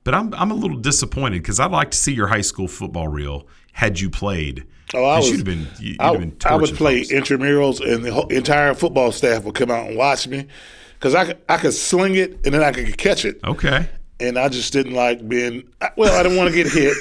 but 0.05 0.14
I'm 0.14 0.34
I'm 0.34 0.51
a 0.51 0.55
little 0.55 0.76
disappointed 0.76 1.42
because 1.42 1.60
I'd 1.60 1.70
like 1.70 1.92
to 1.92 1.97
see 1.97 2.12
your 2.12 2.26
high 2.28 2.40
school 2.40 2.66
football 2.68 3.09
reel 3.09 3.47
had 3.72 4.01
you 4.01 4.10
played. 4.10 4.66
Oh, 4.92 5.05
I 5.05 5.18
was. 5.18 5.30
you'd 5.30 5.36
have 5.36 5.44
been. 5.44 5.68
You'd 5.78 6.01
I, 6.01 6.12
have 6.12 6.20
been 6.20 6.36
I 6.44 6.56
would 6.56 6.74
play 6.74 7.05
folks. 7.05 7.12
intramurals, 7.12 7.80
and 7.80 8.05
the 8.05 8.12
whole, 8.12 8.26
entire 8.26 8.74
football 8.74 9.12
staff 9.12 9.44
would 9.44 9.55
come 9.55 9.70
out 9.70 9.86
and 9.86 9.97
watch 9.97 10.26
me 10.26 10.47
because 10.94 11.14
I 11.14 11.34
I 11.48 11.59
could 11.59 11.74
sling 11.74 12.16
it 12.16 12.44
and 12.44 12.55
then 12.55 12.62
I 12.62 12.72
could 12.72 12.97
catch 12.98 13.24
it. 13.24 13.38
Okay. 13.44 13.88
And 14.20 14.38
I 14.38 14.48
just 14.48 14.72
didn't 14.72 14.92
like 14.94 15.26
being. 15.28 15.68
Well, 15.97 16.18
I 16.18 16.22
didn't 16.22 16.36
want 16.36 16.51
to 16.51 16.55
get 16.55 16.70
hit, 16.70 16.94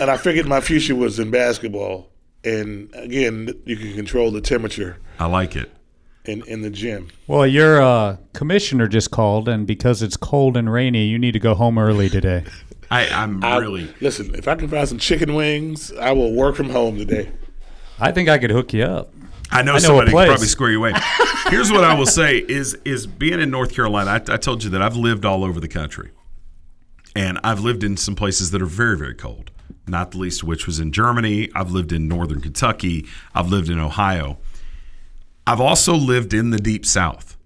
and 0.00 0.10
I 0.10 0.16
figured 0.16 0.46
my 0.46 0.60
future 0.60 0.94
was 0.96 1.18
in 1.18 1.30
basketball. 1.30 2.08
And 2.44 2.90
again, 2.94 3.54
you 3.64 3.76
can 3.76 3.94
control 3.94 4.32
the 4.32 4.40
temperature 4.40 4.98
I 5.20 5.26
like 5.26 5.54
it. 5.54 5.70
in 6.24 6.42
in 6.48 6.62
the 6.62 6.70
gym. 6.70 7.08
Well, 7.28 7.46
your 7.46 7.80
uh, 7.80 8.16
commissioner 8.32 8.88
just 8.88 9.12
called, 9.12 9.48
and 9.48 9.64
because 9.66 10.02
it's 10.02 10.16
cold 10.16 10.56
and 10.56 10.72
rainy, 10.72 11.04
you 11.06 11.18
need 11.20 11.32
to 11.32 11.38
go 11.38 11.54
home 11.54 11.78
early 11.78 12.08
today. 12.08 12.44
I, 12.90 13.06
I'm 13.08 13.42
I- 13.44 13.58
really. 13.58 13.88
listen. 14.00 14.34
If 14.34 14.48
I 14.48 14.56
can 14.56 14.68
find 14.68 14.88
some 14.88 14.98
chicken 14.98 15.34
wings, 15.34 15.92
I 15.92 16.10
will 16.12 16.32
work 16.34 16.56
from 16.56 16.70
home 16.70 16.98
today. 16.98 17.30
I 18.00 18.10
think 18.10 18.28
I 18.28 18.38
could 18.38 18.50
hook 18.50 18.72
you 18.72 18.82
up. 18.82 19.14
I 19.52 19.62
know 19.62 19.72
I 19.72 19.74
know 19.74 19.78
somebody 19.78 20.10
could 20.12 20.26
probably 20.26 20.46
square 20.46 20.70
you 20.70 20.78
away. 20.78 20.92
Here's 21.48 21.70
what 21.70 21.84
I 21.84 21.94
will 21.94 22.06
say: 22.06 22.38
is 22.38 22.74
is 22.84 23.06
being 23.06 23.40
in 23.40 23.50
North 23.50 23.74
Carolina. 23.74 24.10
I, 24.10 24.34
I 24.34 24.36
told 24.36 24.64
you 24.64 24.70
that 24.70 24.82
I've 24.82 24.96
lived 24.96 25.24
all 25.24 25.44
over 25.44 25.60
the 25.60 25.68
country, 25.68 26.10
and 27.14 27.38
I've 27.44 27.60
lived 27.60 27.84
in 27.84 27.96
some 27.96 28.14
places 28.14 28.50
that 28.52 28.62
are 28.62 28.66
very 28.66 28.96
very 28.96 29.14
cold. 29.14 29.50
Not 29.86 30.12
the 30.12 30.18
least 30.18 30.42
of 30.42 30.48
which 30.48 30.66
was 30.66 30.78
in 30.78 30.92
Germany. 30.92 31.50
I've 31.54 31.70
lived 31.70 31.92
in 31.92 32.08
northern 32.08 32.40
Kentucky. 32.40 33.06
I've 33.34 33.48
lived 33.48 33.68
in 33.68 33.78
Ohio. 33.78 34.38
I've 35.46 35.60
also 35.60 35.94
lived 35.94 36.32
in 36.32 36.50
the 36.50 36.58
deep 36.58 36.86
South. 36.86 37.36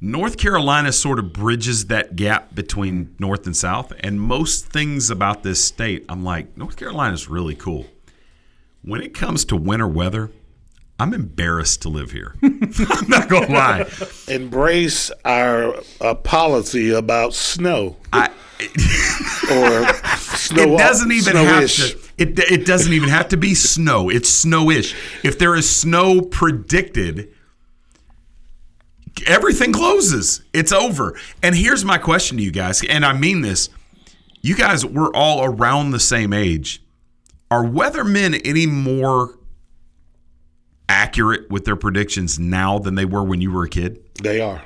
North 0.00 0.36
Carolina 0.36 0.92
sort 0.92 1.18
of 1.18 1.32
bridges 1.32 1.86
that 1.86 2.16
gap 2.16 2.54
between 2.54 3.14
North 3.18 3.46
and 3.46 3.56
South, 3.56 3.92
and 4.00 4.20
most 4.20 4.66
things 4.66 5.08
about 5.08 5.42
this 5.42 5.64
state, 5.64 6.04
I'm 6.08 6.22
like, 6.22 6.56
North 6.56 6.76
Carolina 6.76 7.14
is 7.14 7.28
really 7.28 7.54
cool. 7.54 7.86
When 8.82 9.00
it 9.00 9.14
comes 9.14 9.44
to 9.46 9.56
winter 9.56 9.88
weather, 9.88 10.30
I'm 10.98 11.12
embarrassed 11.12 11.82
to 11.82 11.88
live 11.88 12.12
here. 12.12 12.34
I'm 12.42 13.08
not 13.08 13.28
gonna 13.28 13.52
lie. 13.52 13.90
Embrace 14.28 15.10
our 15.24 15.74
uh, 16.00 16.14
policy 16.14 16.90
about 16.90 17.34
snow. 17.34 17.96
I, 18.12 18.28
or 19.50 19.92
snow. 20.16 20.74
it 20.74 20.78
doesn't 20.78 21.12
even 21.12 21.36
have 21.36 21.70
to. 21.70 21.98
It, 22.16 22.38
it 22.38 22.64
doesn't 22.64 22.94
even 22.94 23.10
have 23.10 23.28
to 23.28 23.36
be 23.36 23.54
snow. 23.54 24.08
It's 24.08 24.44
snowish. 24.44 24.94
If 25.22 25.38
there 25.38 25.54
is 25.54 25.68
snow 25.68 26.22
predicted, 26.22 27.30
everything 29.26 29.74
closes. 29.74 30.42
It's 30.54 30.72
over. 30.72 31.18
And 31.42 31.54
here's 31.54 31.84
my 31.84 31.98
question 31.98 32.38
to 32.38 32.42
you 32.42 32.50
guys, 32.50 32.82
and 32.82 33.04
I 33.04 33.12
mean 33.12 33.42
this: 33.42 33.68
you 34.40 34.56
guys, 34.56 34.86
we're 34.86 35.12
all 35.12 35.44
around 35.44 35.90
the 35.90 36.00
same 36.00 36.32
age. 36.32 36.82
Are 37.50 37.64
weathermen 37.64 38.40
any 38.46 38.64
more 38.64 39.38
accurate 40.88 41.50
with 41.50 41.64
their 41.64 41.76
predictions 41.76 42.38
now 42.38 42.78
than 42.78 42.94
they 42.94 43.04
were 43.04 43.22
when 43.24 43.40
you 43.40 43.50
were 43.52 43.64
a 43.64 43.68
kid? 43.68 44.02
They 44.22 44.40
are. 44.40 44.62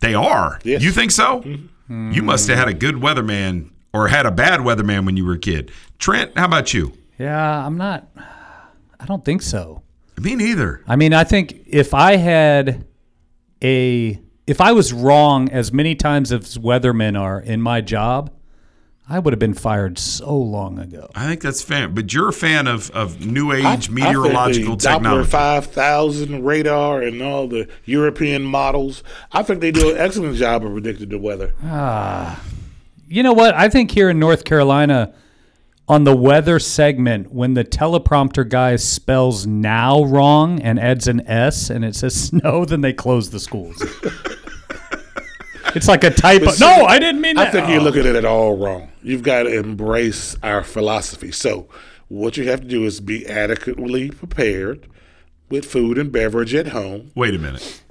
They 0.00 0.14
are. 0.14 0.60
Yes. 0.64 0.82
You 0.82 0.90
think 0.90 1.10
so? 1.10 1.40
Mm-hmm. 1.42 2.12
You 2.12 2.22
must 2.22 2.48
have 2.48 2.58
had 2.58 2.68
a 2.68 2.74
good 2.74 2.96
weatherman 2.96 3.70
or 3.92 4.08
had 4.08 4.26
a 4.26 4.30
bad 4.30 4.60
weatherman 4.60 5.06
when 5.06 5.16
you 5.16 5.24
were 5.24 5.34
a 5.34 5.38
kid. 5.38 5.70
Trent, 5.98 6.36
how 6.36 6.44
about 6.44 6.72
you? 6.74 6.92
Yeah, 7.18 7.66
I'm 7.66 7.76
not. 7.76 8.08
I 9.00 9.06
don't 9.06 9.24
think 9.24 9.42
so. 9.42 9.82
Me 10.20 10.34
neither. 10.34 10.82
I 10.86 10.96
mean, 10.96 11.12
I 11.12 11.24
think 11.24 11.62
if 11.66 11.94
I 11.94 12.16
had 12.16 12.86
a, 13.62 14.20
if 14.46 14.60
I 14.60 14.72
was 14.72 14.92
wrong 14.92 15.48
as 15.50 15.72
many 15.72 15.94
times 15.94 16.32
as 16.32 16.58
weathermen 16.58 17.18
are 17.18 17.40
in 17.40 17.60
my 17.60 17.80
job, 17.80 18.30
I 19.10 19.18
would 19.18 19.32
have 19.32 19.38
been 19.38 19.54
fired 19.54 19.98
so 19.98 20.36
long 20.36 20.78
ago. 20.78 21.10
I 21.14 21.26
think 21.26 21.40
that's 21.40 21.62
fair. 21.62 21.88
But 21.88 22.12
you're 22.12 22.28
a 22.28 22.32
fan 22.32 22.66
of, 22.66 22.90
of 22.90 23.24
new 23.24 23.50
I- 23.52 23.74
age 23.74 23.88
meteorological 23.88 24.72
I 24.72 24.76
think 24.76 24.82
the 24.82 24.88
technology. 24.90 25.28
Doppler 25.30 25.64
5000 25.64 26.44
radar 26.44 27.00
and 27.02 27.22
all 27.22 27.48
the 27.48 27.68
European 27.86 28.42
models. 28.44 29.02
I 29.32 29.42
think 29.42 29.60
they 29.62 29.70
do 29.70 29.90
an 29.90 29.96
excellent 29.96 30.36
job 30.36 30.64
of 30.64 30.72
predicting 30.72 31.08
the 31.08 31.18
weather. 31.18 31.54
Ah, 31.64 32.42
you 33.08 33.22
know 33.22 33.32
what? 33.32 33.54
I 33.54 33.70
think 33.70 33.90
here 33.92 34.10
in 34.10 34.18
North 34.18 34.44
Carolina, 34.44 35.14
on 35.88 36.04
the 36.04 36.14
weather 36.14 36.58
segment, 36.58 37.32
when 37.32 37.54
the 37.54 37.64
teleprompter 37.64 38.46
guy 38.46 38.76
spells 38.76 39.46
now 39.46 40.04
wrong 40.04 40.60
and 40.60 40.78
adds 40.78 41.08
an 41.08 41.26
S 41.26 41.70
and 41.70 41.82
it 41.82 41.96
says 41.96 42.14
snow, 42.28 42.66
then 42.66 42.82
they 42.82 42.92
close 42.92 43.30
the 43.30 43.40
schools. 43.40 43.82
it's 45.76 45.88
like 45.88 46.04
a 46.04 46.10
typo. 46.10 46.46
But 46.46 46.54
see, 46.54 46.64
no, 46.64 46.84
I 46.84 46.98
didn't 46.98 47.20
mean 47.20 47.36
that. 47.36 47.48
I 47.48 47.50
think 47.50 47.68
you're 47.68 47.80
Oh. 47.80 47.84
looking 47.84 48.06
at 48.06 48.14
it 48.16 48.24
all 48.24 48.56
wrong. 48.56 48.90
You've 49.02 49.22
got 49.22 49.44
to 49.44 49.58
embrace 49.58 50.36
our 50.42 50.62
philosophy. 50.64 51.30
So, 51.32 51.68
what 52.08 52.36
you 52.36 52.48
have 52.48 52.60
to 52.62 52.66
do 52.66 52.84
is 52.84 53.00
be 53.00 53.26
adequately 53.26 54.10
prepared 54.10 54.86
with 55.50 55.64
food 55.64 55.98
and 55.98 56.10
beverage 56.12 56.54
at 56.54 56.68
home. 56.68 57.10
Wait 57.14 57.34
a 57.34 57.38
minute. 57.38 57.82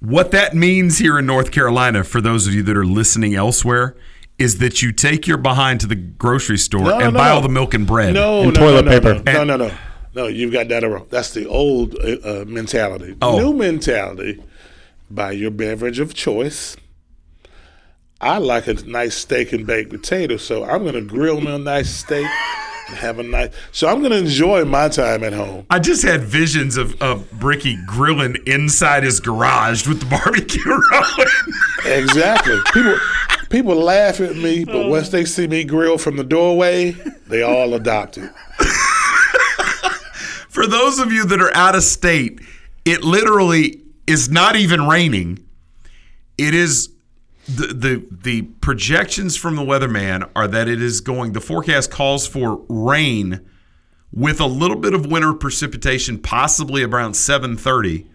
What 0.00 0.30
that 0.32 0.54
means 0.54 0.98
here 0.98 1.18
in 1.18 1.26
North 1.26 1.50
Carolina, 1.50 2.04
for 2.04 2.20
those 2.20 2.46
of 2.46 2.54
you 2.54 2.62
that 2.64 2.76
are 2.76 2.84
listening 2.84 3.34
elsewhere, 3.34 3.96
is 4.38 4.58
that 4.58 4.82
you 4.82 4.92
take 4.92 5.26
your 5.26 5.38
behind 5.38 5.80
to 5.80 5.86
the 5.86 5.94
grocery 5.94 6.58
store 6.58 6.82
No, 6.84 6.98
and 7.00 7.14
no, 7.14 7.18
buy 7.18 7.28
no. 7.28 7.34
all 7.36 7.40
the 7.40 7.48
milk 7.48 7.72
and 7.72 7.86
bread 7.86 8.12
No, 8.14 8.42
and 8.42 8.52
no, 8.54 8.60
toilet 8.60 8.84
no, 8.84 8.90
no, 8.90 9.00
paper. 9.00 9.22
No, 9.24 9.44
no, 9.44 9.56
no, 9.56 9.68
no. 9.68 9.74
No, 10.14 10.26
you've 10.28 10.52
got 10.52 10.68
that 10.68 10.82
wrong. 10.82 11.06
That's 11.10 11.32
the 11.32 11.46
old 11.46 11.94
uh, 11.96 12.16
uh, 12.40 12.44
mentality. 12.46 13.16
Oh. 13.20 13.38
New 13.38 13.52
mentality. 13.54 14.42
Buy 15.10 15.32
your 15.32 15.50
beverage 15.50 15.98
of 16.00 16.14
choice. 16.14 16.76
I 18.20 18.38
like 18.38 18.66
a 18.66 18.74
nice 18.74 19.14
steak 19.14 19.52
and 19.52 19.66
baked 19.66 19.90
potato, 19.90 20.36
so 20.36 20.64
I'm 20.64 20.82
going 20.82 20.94
to 20.94 21.02
grill 21.02 21.40
me 21.40 21.54
a 21.54 21.58
nice 21.58 21.90
steak 21.90 22.26
and 22.88 22.96
have 22.96 23.18
a 23.18 23.22
nice. 23.22 23.50
So 23.72 23.88
I'm 23.88 24.00
going 24.00 24.12
to 24.12 24.18
enjoy 24.18 24.64
my 24.64 24.88
time 24.88 25.22
at 25.22 25.32
home. 25.32 25.66
I 25.68 25.78
just 25.78 26.02
had 26.02 26.22
visions 26.22 26.76
of, 26.76 27.00
of 27.02 27.30
Bricky 27.32 27.76
grilling 27.86 28.36
inside 28.46 29.02
his 29.02 29.20
garage 29.20 29.86
with 29.86 30.00
the 30.00 30.06
barbecue 30.10 30.62
rolling. 30.64 31.28
Exactly. 31.84 32.58
People 32.72 32.98
people 33.50 33.76
laugh 33.76 34.20
at 34.20 34.36
me, 34.36 34.64
but 34.64 34.76
oh. 34.76 34.88
once 34.88 35.10
they 35.10 35.24
see 35.24 35.46
me 35.46 35.64
grill 35.64 35.98
from 35.98 36.16
the 36.16 36.24
doorway, 36.24 36.92
they 37.28 37.42
all 37.42 37.74
adopt 37.74 38.18
it. 38.18 38.30
For 40.48 40.66
those 40.66 40.98
of 40.98 41.12
you 41.12 41.26
that 41.26 41.40
are 41.40 41.54
out 41.54 41.74
of 41.74 41.82
state, 41.82 42.40
it 42.86 43.04
literally 43.04 43.82
is 44.06 44.30
not 44.30 44.56
even 44.56 44.86
raining. 44.86 45.44
It 46.38 46.54
is 46.54 46.90
the 47.48 47.68
the 47.68 48.06
the 48.10 48.42
projections 48.42 49.36
from 49.36 49.56
the 49.56 49.62
weatherman 49.62 50.28
are 50.34 50.48
that 50.48 50.68
it 50.68 50.82
is 50.82 51.00
going 51.00 51.32
the 51.32 51.40
forecast 51.40 51.90
calls 51.90 52.26
for 52.26 52.64
rain 52.68 53.40
with 54.12 54.40
a 54.40 54.46
little 54.46 54.76
bit 54.76 54.94
of 54.94 55.06
winter 55.06 55.32
precipitation 55.32 56.18
possibly 56.18 56.82
around 56.82 57.12
7:30 57.12 58.06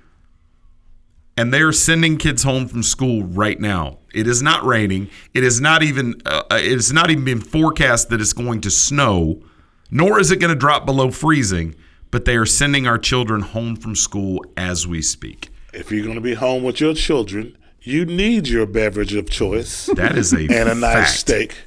and 1.37 1.53
they 1.53 1.61
are 1.61 1.71
sending 1.71 2.17
kids 2.17 2.43
home 2.43 2.67
from 2.67 2.83
school 2.83 3.23
right 3.23 3.59
now. 3.59 3.99
It 4.13 4.27
is 4.27 4.41
not 4.41 4.65
raining. 4.65 5.09
It 5.33 5.43
is 5.43 5.61
not 5.61 5.81
even 5.81 6.21
uh, 6.25 6.43
it 6.51 6.65
is 6.65 6.91
not 6.91 7.09
even 7.09 7.23
been 7.23 7.41
forecast 7.41 8.09
that 8.09 8.19
it's 8.19 8.33
going 8.33 8.61
to 8.61 8.71
snow, 8.71 9.41
nor 9.89 10.19
is 10.19 10.31
it 10.31 10.37
going 10.37 10.53
to 10.53 10.59
drop 10.59 10.85
below 10.85 11.09
freezing, 11.09 11.75
but 12.11 12.25
they 12.25 12.35
are 12.35 12.45
sending 12.45 12.85
our 12.85 12.97
children 12.97 13.41
home 13.41 13.75
from 13.75 13.95
school 13.95 14.43
as 14.57 14.85
we 14.85 15.01
speak. 15.01 15.50
If 15.73 15.91
you're 15.91 16.03
going 16.03 16.15
to 16.15 16.21
be 16.21 16.33
home 16.33 16.63
with 16.63 16.79
your 16.81 16.93
children, 16.93 17.57
you 17.81 18.05
need 18.05 18.47
your 18.47 18.65
beverage 18.65 19.13
of 19.13 19.29
choice. 19.29 19.85
That 19.95 20.17
is 20.17 20.33
a 20.33 20.39
and 20.39 20.69
a 20.69 20.75
nice 20.75 20.93
fact. 20.93 21.09
steak. 21.11 21.57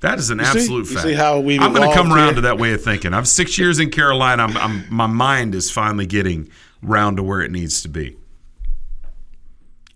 That 0.00 0.18
is 0.18 0.30
an 0.30 0.38
You 0.38 0.44
see? 0.46 0.58
absolute 0.58 0.88
You 0.88 0.94
fact. 0.94 1.06
see 1.06 1.14
how 1.14 1.38
we've 1.40 1.60
I'm 1.60 1.72
going 1.72 1.82
to 1.82 1.90
evolved 1.90 1.96
come 2.08 2.12
around 2.12 2.26
here? 2.28 2.34
to 2.36 2.40
that 2.42 2.58
way 2.58 2.72
of 2.72 2.82
thinking. 2.82 3.14
I'm 3.14 3.24
six 3.24 3.58
years 3.58 3.78
in 3.78 3.90
Carolina. 3.90 4.44
I'm, 4.44 4.56
I'm, 4.56 4.84
my 4.94 5.06
mind 5.06 5.54
is 5.54 5.70
finally 5.70 6.06
getting 6.06 6.48
round 6.82 7.16
to 7.18 7.22
where 7.22 7.40
it 7.40 7.50
needs 7.50 7.82
to 7.82 7.88
be. 7.88 8.16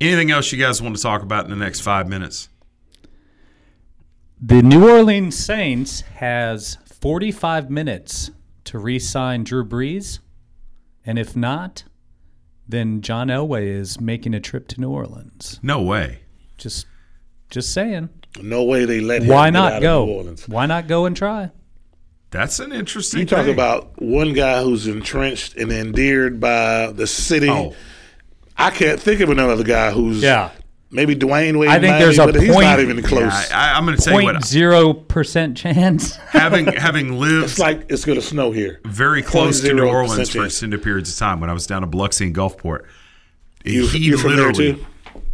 Anything 0.01 0.31
else 0.31 0.53
you 0.53 0.59
guys 0.59 0.83
want 0.83 0.97
to 0.97 1.03
talk 1.03 1.23
about 1.23 1.45
in 1.45 1.51
the 1.51 1.57
next 1.57 1.81
five 1.81 2.09
minutes? 2.09 2.49
The 4.41 4.63
New 4.63 4.89
Orleans 4.89 5.37
Saints 5.37 6.03
has 6.03 6.77
45 7.01 7.71
minutes 7.71 8.31
to 8.65 8.79
re-sign 8.79 9.45
Drew 9.45 9.65
Brees, 9.65 10.19
and 11.07 11.19
if 11.19 11.35
not, 11.35 11.85
then 12.69 13.01
John 13.01 13.29
Elway 13.29 13.67
is 13.67 14.01
making 14.01 14.35
a 14.35 14.41
trip 14.41 14.69
to 14.69 14.81
New 14.81 14.91
Orleans. 14.91 15.61
No 15.63 15.83
way. 15.83 16.21
Just, 16.59 16.87
just 17.51 17.73
saying. 17.73 18.09
No 18.43 18.65
way 18.65 18.85
they 18.85 19.01
let 19.01 19.23
him 19.23 19.29
Why 19.29 19.51
not 19.51 19.81
go? 19.81 20.05
New 20.05 20.13
Orleans. 20.13 20.49
Why 20.49 20.67
not 20.67 20.89
go 20.89 21.07
and 21.07 21.17
try? 21.17 21.51
That's 22.31 22.59
an 22.59 22.73
interesting. 22.73 23.21
You 23.21 23.27
talk 23.27 23.47
about 23.47 24.01
one 24.03 24.33
guy 24.33 24.63
who's 24.63 24.87
entrenched 24.87 25.57
and 25.57 25.71
endeared 25.73 26.41
by 26.41 26.93
the 26.93 27.07
city. 27.07 27.49
Oh. 27.49 27.75
I 28.59 28.71
can't 28.71 29.01
think 29.01 29.21
of 29.21 29.31
another 29.31 29.65
guy 29.65 29.91
who's 29.93 30.23
Yeah. 30.23 30.51
Maybe 30.97 31.15
Dwyane 31.15 31.57
Wade. 31.59 31.69
I 31.69 31.75
think 31.79 31.91
Miami, 31.93 32.05
there's 32.05 32.19
a 32.19 32.25
but 32.27 32.35
he's 32.41 32.51
point- 32.53 32.65
not 32.67 32.81
even 32.81 33.03
close. 33.03 33.51
Yeah, 33.51 33.57
I, 33.57 33.77
I'm 33.77 33.85
going 33.85 33.97
to 33.97 34.03
say 34.03 34.13
what. 34.13 34.43
zero 34.45 34.93
percent 34.95 35.57
chance. 35.57 36.17
having 36.31 36.67
having 36.67 37.21
lived 37.21 37.45
It's 37.45 37.59
like 37.61 37.87
it's 37.89 38.05
going 38.05 38.19
to 38.19 38.25
snow 38.27 38.51
here. 38.51 38.81
very 38.85 39.23
close 39.23 39.61
to 39.61 39.73
New 39.75 39.87
Orleans 39.87 40.31
for 40.31 40.45
extended 40.45 40.83
periods 40.83 41.13
of 41.13 41.19
time 41.19 41.39
when 41.41 41.51
I 41.51 41.53
was 41.53 41.67
down 41.67 41.85
in 41.85 41.91
Biloxi 41.91 42.25
and 42.27 42.35
Gulfport. 42.35 42.85
You- 43.65 43.87
he 43.87 43.99
you're 43.99 44.19
from 44.19 44.37
there 44.37 44.47
literally. 44.53 44.75
too? 44.75 44.87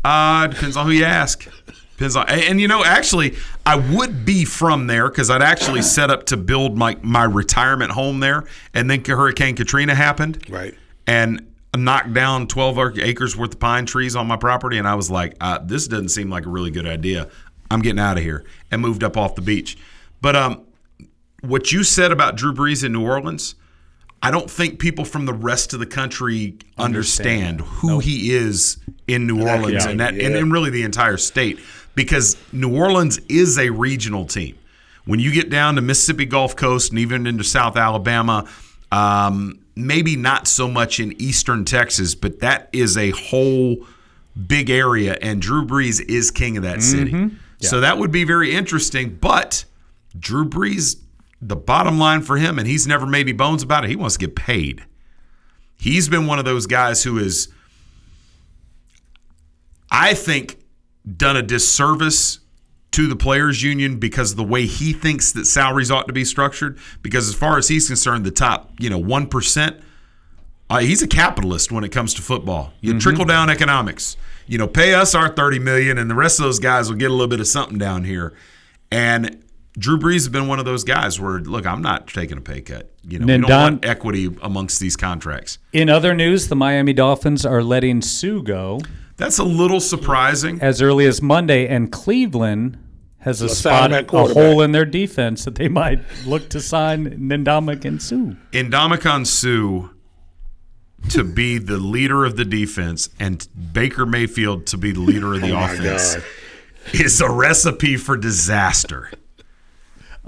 Uh, 0.04 0.48
depends 0.48 0.76
on 0.76 0.84
who 0.86 0.92
you 0.92 1.04
ask. 1.04 1.48
Depends 1.92 2.16
on, 2.16 2.28
and, 2.28 2.40
and 2.42 2.60
you 2.60 2.66
know, 2.66 2.82
actually, 2.84 3.36
I 3.64 3.76
would 3.76 4.24
be 4.24 4.44
from 4.44 4.88
there 4.88 5.08
because 5.08 5.30
I'd 5.30 5.42
actually 5.42 5.82
set 5.82 6.10
up 6.10 6.26
to 6.26 6.36
build 6.36 6.76
my 6.76 6.96
my 7.02 7.22
retirement 7.24 7.92
home 7.92 8.18
there, 8.18 8.44
and 8.74 8.90
then 8.90 9.04
Hurricane 9.04 9.54
Katrina 9.54 9.94
happened, 9.94 10.44
Right. 10.50 10.74
and 11.06 11.46
knocked 11.76 12.12
down 12.12 12.46
12 12.46 12.98
acres 12.98 13.36
worth 13.36 13.54
of 13.54 13.60
pine 13.60 13.86
trees 13.86 14.14
on 14.14 14.26
my 14.26 14.36
property, 14.36 14.78
and 14.78 14.86
I 14.86 14.94
was 14.94 15.10
like, 15.10 15.36
uh, 15.40 15.58
this 15.58 15.88
doesn't 15.88 16.10
seem 16.10 16.30
like 16.30 16.46
a 16.46 16.50
really 16.50 16.70
good 16.70 16.86
idea. 16.86 17.28
I'm 17.70 17.80
getting 17.80 17.98
out 17.98 18.18
of 18.18 18.22
here, 18.22 18.44
and 18.70 18.82
moved 18.82 19.02
up 19.02 19.16
off 19.16 19.34
the 19.34 19.42
beach. 19.42 19.78
But 20.20 20.36
um, 20.36 20.66
what 21.40 21.72
you 21.72 21.82
said 21.82 22.12
about 22.12 22.36
Drew 22.36 22.52
Brees 22.52 22.84
in 22.84 22.92
New 22.92 23.04
Orleans, 23.04 23.54
I 24.22 24.30
don't 24.30 24.50
think 24.50 24.78
people 24.78 25.04
from 25.04 25.26
the 25.26 25.32
rest 25.32 25.72
of 25.72 25.80
the 25.80 25.86
country 25.86 26.56
understand, 26.78 27.60
who 27.62 27.98
he 27.98 28.32
is 28.32 28.76
in 29.08 29.26
New 29.26 29.42
Orleans 29.42 29.84
could 29.84 29.92
and 29.92 30.00
that 30.00 30.14
and, 30.14 30.34
and 30.34 30.52
really 30.52 30.70
the 30.70 30.84
entire 30.84 31.16
state 31.16 31.58
because 31.94 32.36
New 32.52 32.76
Orleans 32.76 33.18
is 33.28 33.58
a 33.58 33.70
regional 33.70 34.24
team. 34.24 34.56
When 35.04 35.18
you 35.18 35.32
get 35.32 35.50
down 35.50 35.74
to 35.74 35.80
Mississippi 35.80 36.26
Gulf 36.26 36.54
Coast 36.54 36.90
and 36.90 36.98
even 36.98 37.26
into 37.26 37.42
South 37.42 37.76
Alabama, 37.76 38.48
um, 38.92 39.61
maybe 39.74 40.16
not 40.16 40.46
so 40.46 40.68
much 40.68 41.00
in 41.00 41.20
eastern 41.20 41.64
Texas, 41.64 42.14
but 42.14 42.40
that 42.40 42.68
is 42.72 42.96
a 42.96 43.10
whole 43.10 43.86
big 44.46 44.70
area, 44.70 45.16
and 45.20 45.40
Drew 45.42 45.64
Brees 45.64 46.00
is 46.08 46.30
king 46.30 46.56
of 46.56 46.62
that 46.62 46.82
city. 46.82 47.12
Mhm. 47.12 47.36
So 47.60 47.80
that 47.80 47.98
would 47.98 48.10
be 48.10 48.24
very 48.24 48.54
interesting. 48.54 49.18
But 49.20 49.64
Drew 50.18 50.44
Brees, 50.44 50.96
the 51.40 51.56
bottom 51.56 51.98
line 51.98 52.22
for 52.22 52.36
him, 52.36 52.58
and 52.58 52.66
he's 52.66 52.86
never 52.86 53.06
made 53.06 53.26
any 53.26 53.32
bones 53.32 53.62
about 53.62 53.84
it, 53.84 53.90
he 53.90 53.96
wants 53.96 54.16
to 54.16 54.20
get 54.20 54.34
paid. 54.34 54.82
He's 55.76 56.08
been 56.08 56.26
one 56.26 56.38
of 56.38 56.44
those 56.44 56.66
guys 56.66 57.02
who 57.04 57.18
is, 57.18 57.48
I 59.90 60.14
think, 60.14 60.58
done 61.16 61.36
a 61.36 61.42
disservice 61.42 62.38
to 62.92 63.08
the 63.08 63.16
players 63.16 63.62
union 63.62 63.98
because 63.98 64.30
of 64.32 64.36
the 64.36 64.44
way 64.44 64.66
he 64.66 64.92
thinks 64.92 65.32
that 65.32 65.46
salaries 65.46 65.90
ought 65.90 66.06
to 66.06 66.12
be 66.12 66.24
structured. 66.24 66.78
Because 67.02 67.28
as 67.28 67.34
far 67.34 67.58
as 67.58 67.68
he's 67.68 67.86
concerned, 67.88 68.24
the 68.24 68.30
top, 68.30 68.70
you 68.78 68.88
know, 68.90 68.98
one 68.98 69.26
percent, 69.26 69.80
uh, 70.70 70.78
he's 70.78 71.02
a 71.02 71.06
capitalist 71.06 71.72
when 71.72 71.84
it 71.84 71.90
comes 71.90 72.14
to 72.14 72.22
football. 72.22 72.72
You 72.80 72.98
trickle 72.98 73.24
down 73.24 73.50
economics. 73.50 74.16
You 74.46 74.58
know, 74.58 74.66
pay 74.66 74.94
us 74.94 75.14
our 75.14 75.28
thirty 75.28 75.58
million, 75.58 75.98
and 75.98 76.10
the 76.10 76.14
rest 76.14 76.38
of 76.38 76.44
those 76.44 76.58
guys 76.58 76.88
will 76.88 76.96
get 76.96 77.10
a 77.10 77.14
little 77.14 77.28
bit 77.28 77.40
of 77.40 77.46
something 77.46 77.78
down 77.78 78.04
here. 78.04 78.34
And 78.90 79.42
Drew 79.78 79.98
Brees 79.98 80.14
has 80.14 80.28
been 80.28 80.48
one 80.48 80.58
of 80.58 80.66
those 80.66 80.84
guys 80.84 81.18
where, 81.18 81.38
look, 81.38 81.64
I'm 81.66 81.80
not 81.80 82.08
taking 82.08 82.36
a 82.36 82.42
pay 82.42 82.60
cut. 82.60 82.90
You 83.08 83.18
know, 83.18 83.26
we 83.26 83.32
don't 83.32 83.42
Nindon- 83.44 83.62
want 83.62 83.84
equity 83.86 84.28
amongst 84.42 84.80
these 84.80 84.96
contracts. 84.96 85.58
In 85.72 85.88
other 85.88 86.14
news, 86.14 86.48
the 86.48 86.56
Miami 86.56 86.92
Dolphins 86.92 87.46
are 87.46 87.62
letting 87.62 88.02
Suh 88.02 88.40
go 88.40 88.80
That's 89.16 89.38
a 89.38 89.44
little 89.44 89.80
surprising. 89.80 90.60
as 90.60 90.82
early 90.82 91.06
as 91.06 91.22
Monday, 91.22 91.66
and 91.66 91.90
Cleveland 91.90 92.78
has 93.22 93.40
a 93.40 93.48
spot, 93.48 93.92
a 93.92 94.04
hole 94.34 94.62
in 94.62 94.72
their 94.72 94.84
defense 94.84 95.44
that 95.44 95.54
they 95.54 95.68
might 95.68 96.00
look 96.26 96.48
to 96.50 96.60
sign 96.60 97.06
Ndamuk 97.18 97.84
and 97.84 98.02
Sue. 98.02 98.36
Ndamukong 98.52 99.26
Suh 99.26 99.90
to 101.10 101.24
be 101.24 101.58
the 101.58 101.78
leader 101.78 102.24
of 102.24 102.36
the 102.36 102.44
defense 102.44 103.08
and 103.18 103.46
Baker 103.72 104.06
Mayfield 104.06 104.66
to 104.66 104.76
be 104.76 104.92
the 104.92 105.00
leader 105.00 105.34
of 105.34 105.40
the 105.40 105.50
Oh 105.56 105.64
offense 105.64 106.16
is 106.92 107.20
a 107.20 107.30
recipe 107.30 107.96
for 107.96 108.16
disaster. 108.16 109.10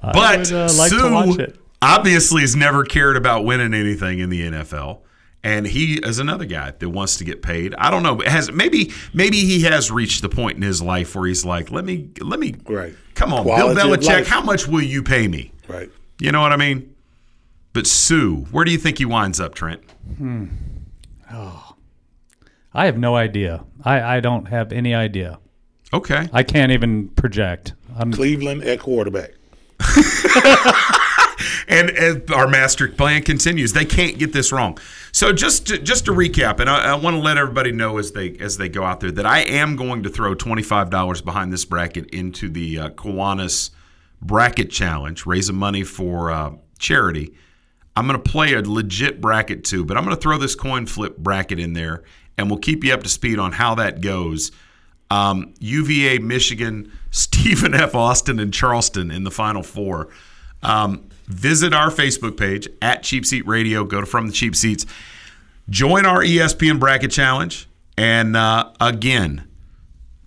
but 0.00 0.38
would, 0.38 0.52
uh, 0.52 0.68
like 0.76 0.90
to 0.90 0.98
Suh 0.98 1.12
watch 1.12 1.38
it. 1.38 1.56
obviously 1.82 2.42
has 2.42 2.54
never 2.56 2.84
cared 2.84 3.16
about 3.16 3.44
winning 3.44 3.74
anything 3.74 4.18
in 4.20 4.30
the 4.30 4.42
NFL. 4.42 5.00
And 5.44 5.66
he 5.66 5.94
is 6.02 6.18
another 6.18 6.46
guy 6.46 6.70
that 6.70 6.88
wants 6.88 7.18
to 7.18 7.24
get 7.24 7.42
paid. 7.42 7.74
I 7.76 7.90
don't 7.90 8.02
know. 8.02 8.18
Has 8.26 8.50
maybe 8.50 8.92
maybe 9.12 9.36
he 9.36 9.60
has 9.64 9.90
reached 9.90 10.22
the 10.22 10.28
point 10.30 10.56
in 10.56 10.62
his 10.62 10.80
life 10.80 11.14
where 11.14 11.26
he's 11.28 11.44
like, 11.44 11.70
let 11.70 11.84
me 11.84 12.08
let 12.20 12.40
me 12.40 12.54
Right. 12.66 12.94
come 13.14 13.32
on, 13.34 13.42
Quality 13.44 13.74
Bill 13.74 13.94
Belichick, 13.96 14.24
how 14.26 14.40
much 14.42 14.66
will 14.66 14.80
you 14.82 15.02
pay 15.02 15.28
me? 15.28 15.52
Right. 15.68 15.90
You 16.18 16.32
know 16.32 16.40
what 16.40 16.52
I 16.52 16.56
mean? 16.56 16.94
But 17.74 17.86
Suh, 17.86 18.36
where 18.52 18.64
do 18.64 18.72
you 18.72 18.78
think 18.78 18.96
he 18.98 19.04
winds 19.04 19.38
up, 19.38 19.54
Trent? 19.54 19.82
Hmm. 20.16 20.46
Oh, 21.30 21.74
I 22.72 22.86
have 22.86 22.96
no 22.96 23.14
idea. 23.14 23.64
I, 23.84 24.16
I 24.16 24.20
don't 24.20 24.46
have 24.46 24.72
any 24.72 24.94
idea. 24.94 25.38
Okay. 25.92 26.28
I 26.32 26.42
can't 26.42 26.72
even 26.72 27.08
project. 27.10 27.74
I'm, 27.96 28.12
Cleveland 28.12 28.64
at 28.64 28.80
quarterback. 28.80 29.32
and, 31.68 31.90
and 31.90 32.30
our 32.30 32.46
master 32.48 32.88
plan 32.88 33.22
continues. 33.22 33.72
They 33.72 33.84
can't 33.84 34.18
get 34.18 34.32
this 34.32 34.52
wrong. 34.52 34.78
So 35.12 35.32
just 35.32 35.68
to, 35.68 35.78
just 35.78 36.06
to 36.06 36.12
recap, 36.12 36.60
and 36.60 36.68
I, 36.68 36.92
I 36.92 36.94
want 36.94 37.14
to 37.14 37.20
let 37.20 37.38
everybody 37.38 37.72
know 37.72 37.98
as 37.98 38.12
they 38.12 38.36
as 38.38 38.56
they 38.56 38.68
go 38.68 38.84
out 38.84 39.00
there 39.00 39.12
that 39.12 39.26
I 39.26 39.40
am 39.40 39.76
going 39.76 40.02
to 40.02 40.10
throw 40.10 40.34
twenty 40.34 40.62
five 40.62 40.90
dollars 40.90 41.20
behind 41.20 41.52
this 41.52 41.64
bracket 41.64 42.10
into 42.10 42.48
the 42.48 42.78
uh, 42.78 42.88
Kiwanis 42.90 43.70
bracket 44.20 44.70
challenge, 44.70 45.26
raising 45.26 45.56
money 45.56 45.84
for 45.84 46.30
uh, 46.30 46.52
charity. 46.78 47.34
I'm 47.96 48.08
going 48.08 48.20
to 48.20 48.30
play 48.30 48.54
a 48.54 48.60
legit 48.60 49.20
bracket 49.20 49.64
too, 49.64 49.84
but 49.84 49.96
I'm 49.96 50.04
going 50.04 50.16
to 50.16 50.20
throw 50.20 50.38
this 50.38 50.56
coin 50.56 50.86
flip 50.86 51.16
bracket 51.16 51.60
in 51.60 51.74
there, 51.74 52.02
and 52.36 52.50
we'll 52.50 52.58
keep 52.58 52.82
you 52.82 52.92
up 52.92 53.02
to 53.04 53.08
speed 53.08 53.38
on 53.38 53.52
how 53.52 53.76
that 53.76 54.00
goes. 54.00 54.50
Um, 55.10 55.54
UVA, 55.60 56.18
Michigan, 56.18 56.90
Stephen 57.10 57.74
F. 57.74 57.94
Austin, 57.94 58.40
and 58.40 58.52
Charleston 58.52 59.10
in 59.10 59.22
the 59.24 59.30
Final 59.30 59.62
Four. 59.62 60.08
Um, 60.62 61.08
visit 61.26 61.72
our 61.72 61.90
Facebook 61.90 62.36
page 62.36 62.68
at 62.82 63.02
Cheap 63.02 63.26
Seat 63.26 63.46
Radio. 63.46 63.84
Go 63.84 64.00
to 64.00 64.06
From 64.06 64.26
the 64.26 64.32
Cheap 64.32 64.54
Seats. 64.56 64.86
Join 65.68 66.04
our 66.06 66.22
ESPN 66.22 66.78
Bracket 66.78 67.10
Challenge. 67.10 67.68
And 67.96 68.36
uh, 68.36 68.72
again, 68.80 69.48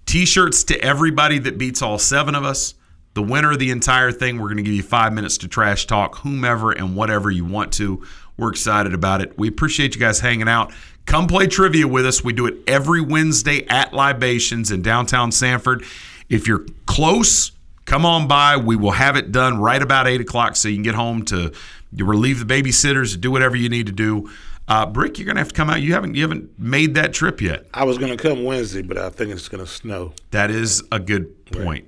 t 0.05 0.25
shirts 0.25 0.63
to 0.65 0.81
everybody 0.81 1.37
that 1.39 1.57
beats 1.57 1.81
all 1.81 1.99
seven 1.99 2.35
of 2.35 2.43
us. 2.43 2.73
The 3.13 3.23
winner 3.23 3.51
of 3.51 3.59
the 3.59 3.71
entire 3.71 4.11
thing, 4.11 4.37
we're 4.37 4.47
going 4.47 4.57
to 4.57 4.63
give 4.63 4.73
you 4.73 4.83
five 4.83 5.11
minutes 5.11 5.39
to 5.39 5.47
trash 5.47 5.87
talk 5.87 6.17
whomever 6.17 6.71
and 6.71 6.95
whatever 6.95 7.31
you 7.31 7.45
want 7.45 7.73
to. 7.73 8.05
We're 8.37 8.51
excited 8.51 8.93
about 8.93 9.21
it. 9.21 9.37
We 9.39 9.47
appreciate 9.47 9.95
you 9.95 9.99
guys 9.99 10.19
hanging 10.19 10.47
out. 10.47 10.71
Come 11.07 11.25
play 11.25 11.47
trivia 11.47 11.87
with 11.87 12.05
us. 12.05 12.23
We 12.23 12.33
do 12.33 12.45
it 12.45 12.57
every 12.67 13.01
Wednesday 13.01 13.65
at 13.69 13.91
Libations 13.91 14.71
in 14.71 14.81
downtown 14.83 15.31
Sanford. 15.31 15.83
If 16.29 16.47
you're 16.47 16.65
close, 16.85 17.51
come 17.87 18.05
on 18.05 18.27
by. 18.27 18.57
We 18.57 18.75
will 18.75 18.91
have 18.91 19.15
it 19.15 19.31
done 19.31 19.57
right 19.59 19.81
about 19.81 20.07
8 20.07 20.21
o'clock 20.21 20.55
so 20.55 20.67
you 20.67 20.75
can 20.75 20.83
get 20.83 20.93
home 20.93 21.25
to 21.25 21.51
you 21.91 22.05
relieve 22.05 22.45
the 22.45 22.45
babysitters, 22.45 23.19
do 23.19 23.31
whatever 23.31 23.55
you 23.55 23.69
need 23.69 23.87
to 23.87 23.91
do. 23.91 24.29
Uh, 24.67 24.85
Brick, 24.85 25.17
you're 25.17 25.25
gonna 25.25 25.39
have 25.39 25.47
to 25.47 25.55
come 25.55 25.69
out. 25.69 25.81
You 25.81 25.93
haven't 25.93 26.15
you 26.15 26.21
haven't 26.21 26.59
made 26.59 26.95
that 26.95 27.13
trip 27.13 27.41
yet. 27.41 27.65
I 27.73 27.85
was 27.85 27.97
going 27.97 28.15
to 28.15 28.21
come 28.21 28.43
Wednesday, 28.43 28.81
but 28.81 28.97
I 28.97 29.09
think 29.09 29.31
it's 29.31 29.47
going 29.47 29.63
to 29.63 29.69
snow. 29.71 30.11
That 30.31 30.51
is 30.51 30.83
a 30.91 30.99
good 30.99 31.45
point. 31.53 31.85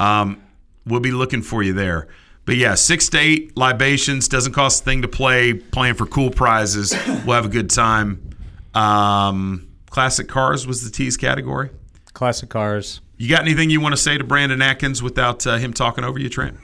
Um, 0.00 0.42
we'll 0.84 0.98
be 1.00 1.12
looking 1.12 1.40
for 1.40 1.62
you 1.62 1.72
there. 1.72 2.08
But 2.44 2.56
yeah, 2.56 2.74
six 2.74 3.08
to 3.10 3.18
eight 3.18 3.56
libations 3.56 4.26
doesn't 4.26 4.52
cost 4.54 4.82
a 4.82 4.84
thing 4.84 5.02
to 5.02 5.08
play. 5.08 5.54
Playing 5.54 5.94
for 5.94 6.06
cool 6.06 6.30
prizes. 6.30 6.94
We'll 7.24 7.36
have 7.36 7.46
a 7.46 7.48
good 7.48 7.70
time. 7.70 8.30
Um, 8.74 9.68
classic 9.90 10.28
cars 10.28 10.66
was 10.66 10.84
the 10.84 10.90
tease 10.90 11.16
category. 11.16 11.70
classic 12.12 12.48
cars. 12.50 13.00
You 13.18 13.30
got 13.30 13.42
anything 13.42 13.70
you 13.70 13.80
want 13.80 13.94
to 13.94 14.00
say 14.00 14.18
to 14.18 14.24
Brandon 14.24 14.60
Atkins 14.60 15.02
without 15.02 15.46
uh, 15.46 15.56
him 15.56 15.72
talking 15.72 16.04
over 16.04 16.18
you, 16.18 16.28
Trent? 16.28 16.58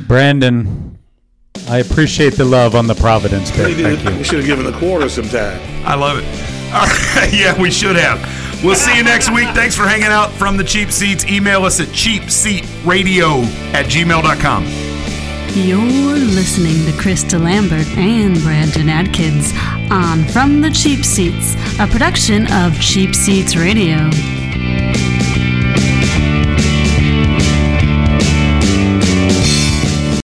Brandon, 0.00 0.98
I 1.68 1.78
appreciate 1.78 2.34
the 2.34 2.44
love 2.44 2.74
on 2.74 2.86
the 2.86 2.94
Providence 2.94 3.50
We. 3.50 3.74
Thank 3.74 4.04
you. 4.04 4.16
we 4.16 4.24
should 4.24 4.38
have 4.38 4.46
given 4.46 4.64
the 4.64 4.78
quarter 4.78 5.08
some 5.08 5.28
time. 5.28 5.60
I 5.84 5.94
love 5.94 6.18
it. 6.18 6.24
All 6.72 6.86
right. 6.86 7.32
yeah, 7.32 7.60
we 7.60 7.70
should 7.70 7.96
have. 7.96 8.20
We'll 8.62 8.74
see 8.76 8.96
you 8.96 9.02
next 9.04 9.30
week. 9.30 9.48
Thanks 9.50 9.74
for 9.76 9.82
hanging 9.82 10.06
out 10.06 10.30
from 10.32 10.56
the 10.56 10.64
cheap 10.64 10.90
seats. 10.90 11.24
Email 11.26 11.64
us 11.64 11.80
at 11.80 11.88
cheapseatradio 11.88 13.44
at 13.74 13.86
gmail.com. 13.86 14.64
You're 15.54 15.80
listening 15.80 16.84
to 16.84 17.00
Chris 17.00 17.24
DeLambert 17.24 17.96
and 17.96 18.38
Brandon 18.42 18.88
Atkins 18.88 19.52
on 19.90 20.24
From 20.24 20.60
the 20.60 20.70
Cheap 20.70 21.04
Seats, 21.04 21.54
a 21.80 21.86
production 21.86 22.50
of 22.52 22.78
Cheap 22.78 23.14
Seats 23.14 23.56
Radio. 23.56 24.10
Bye. 24.66 25.15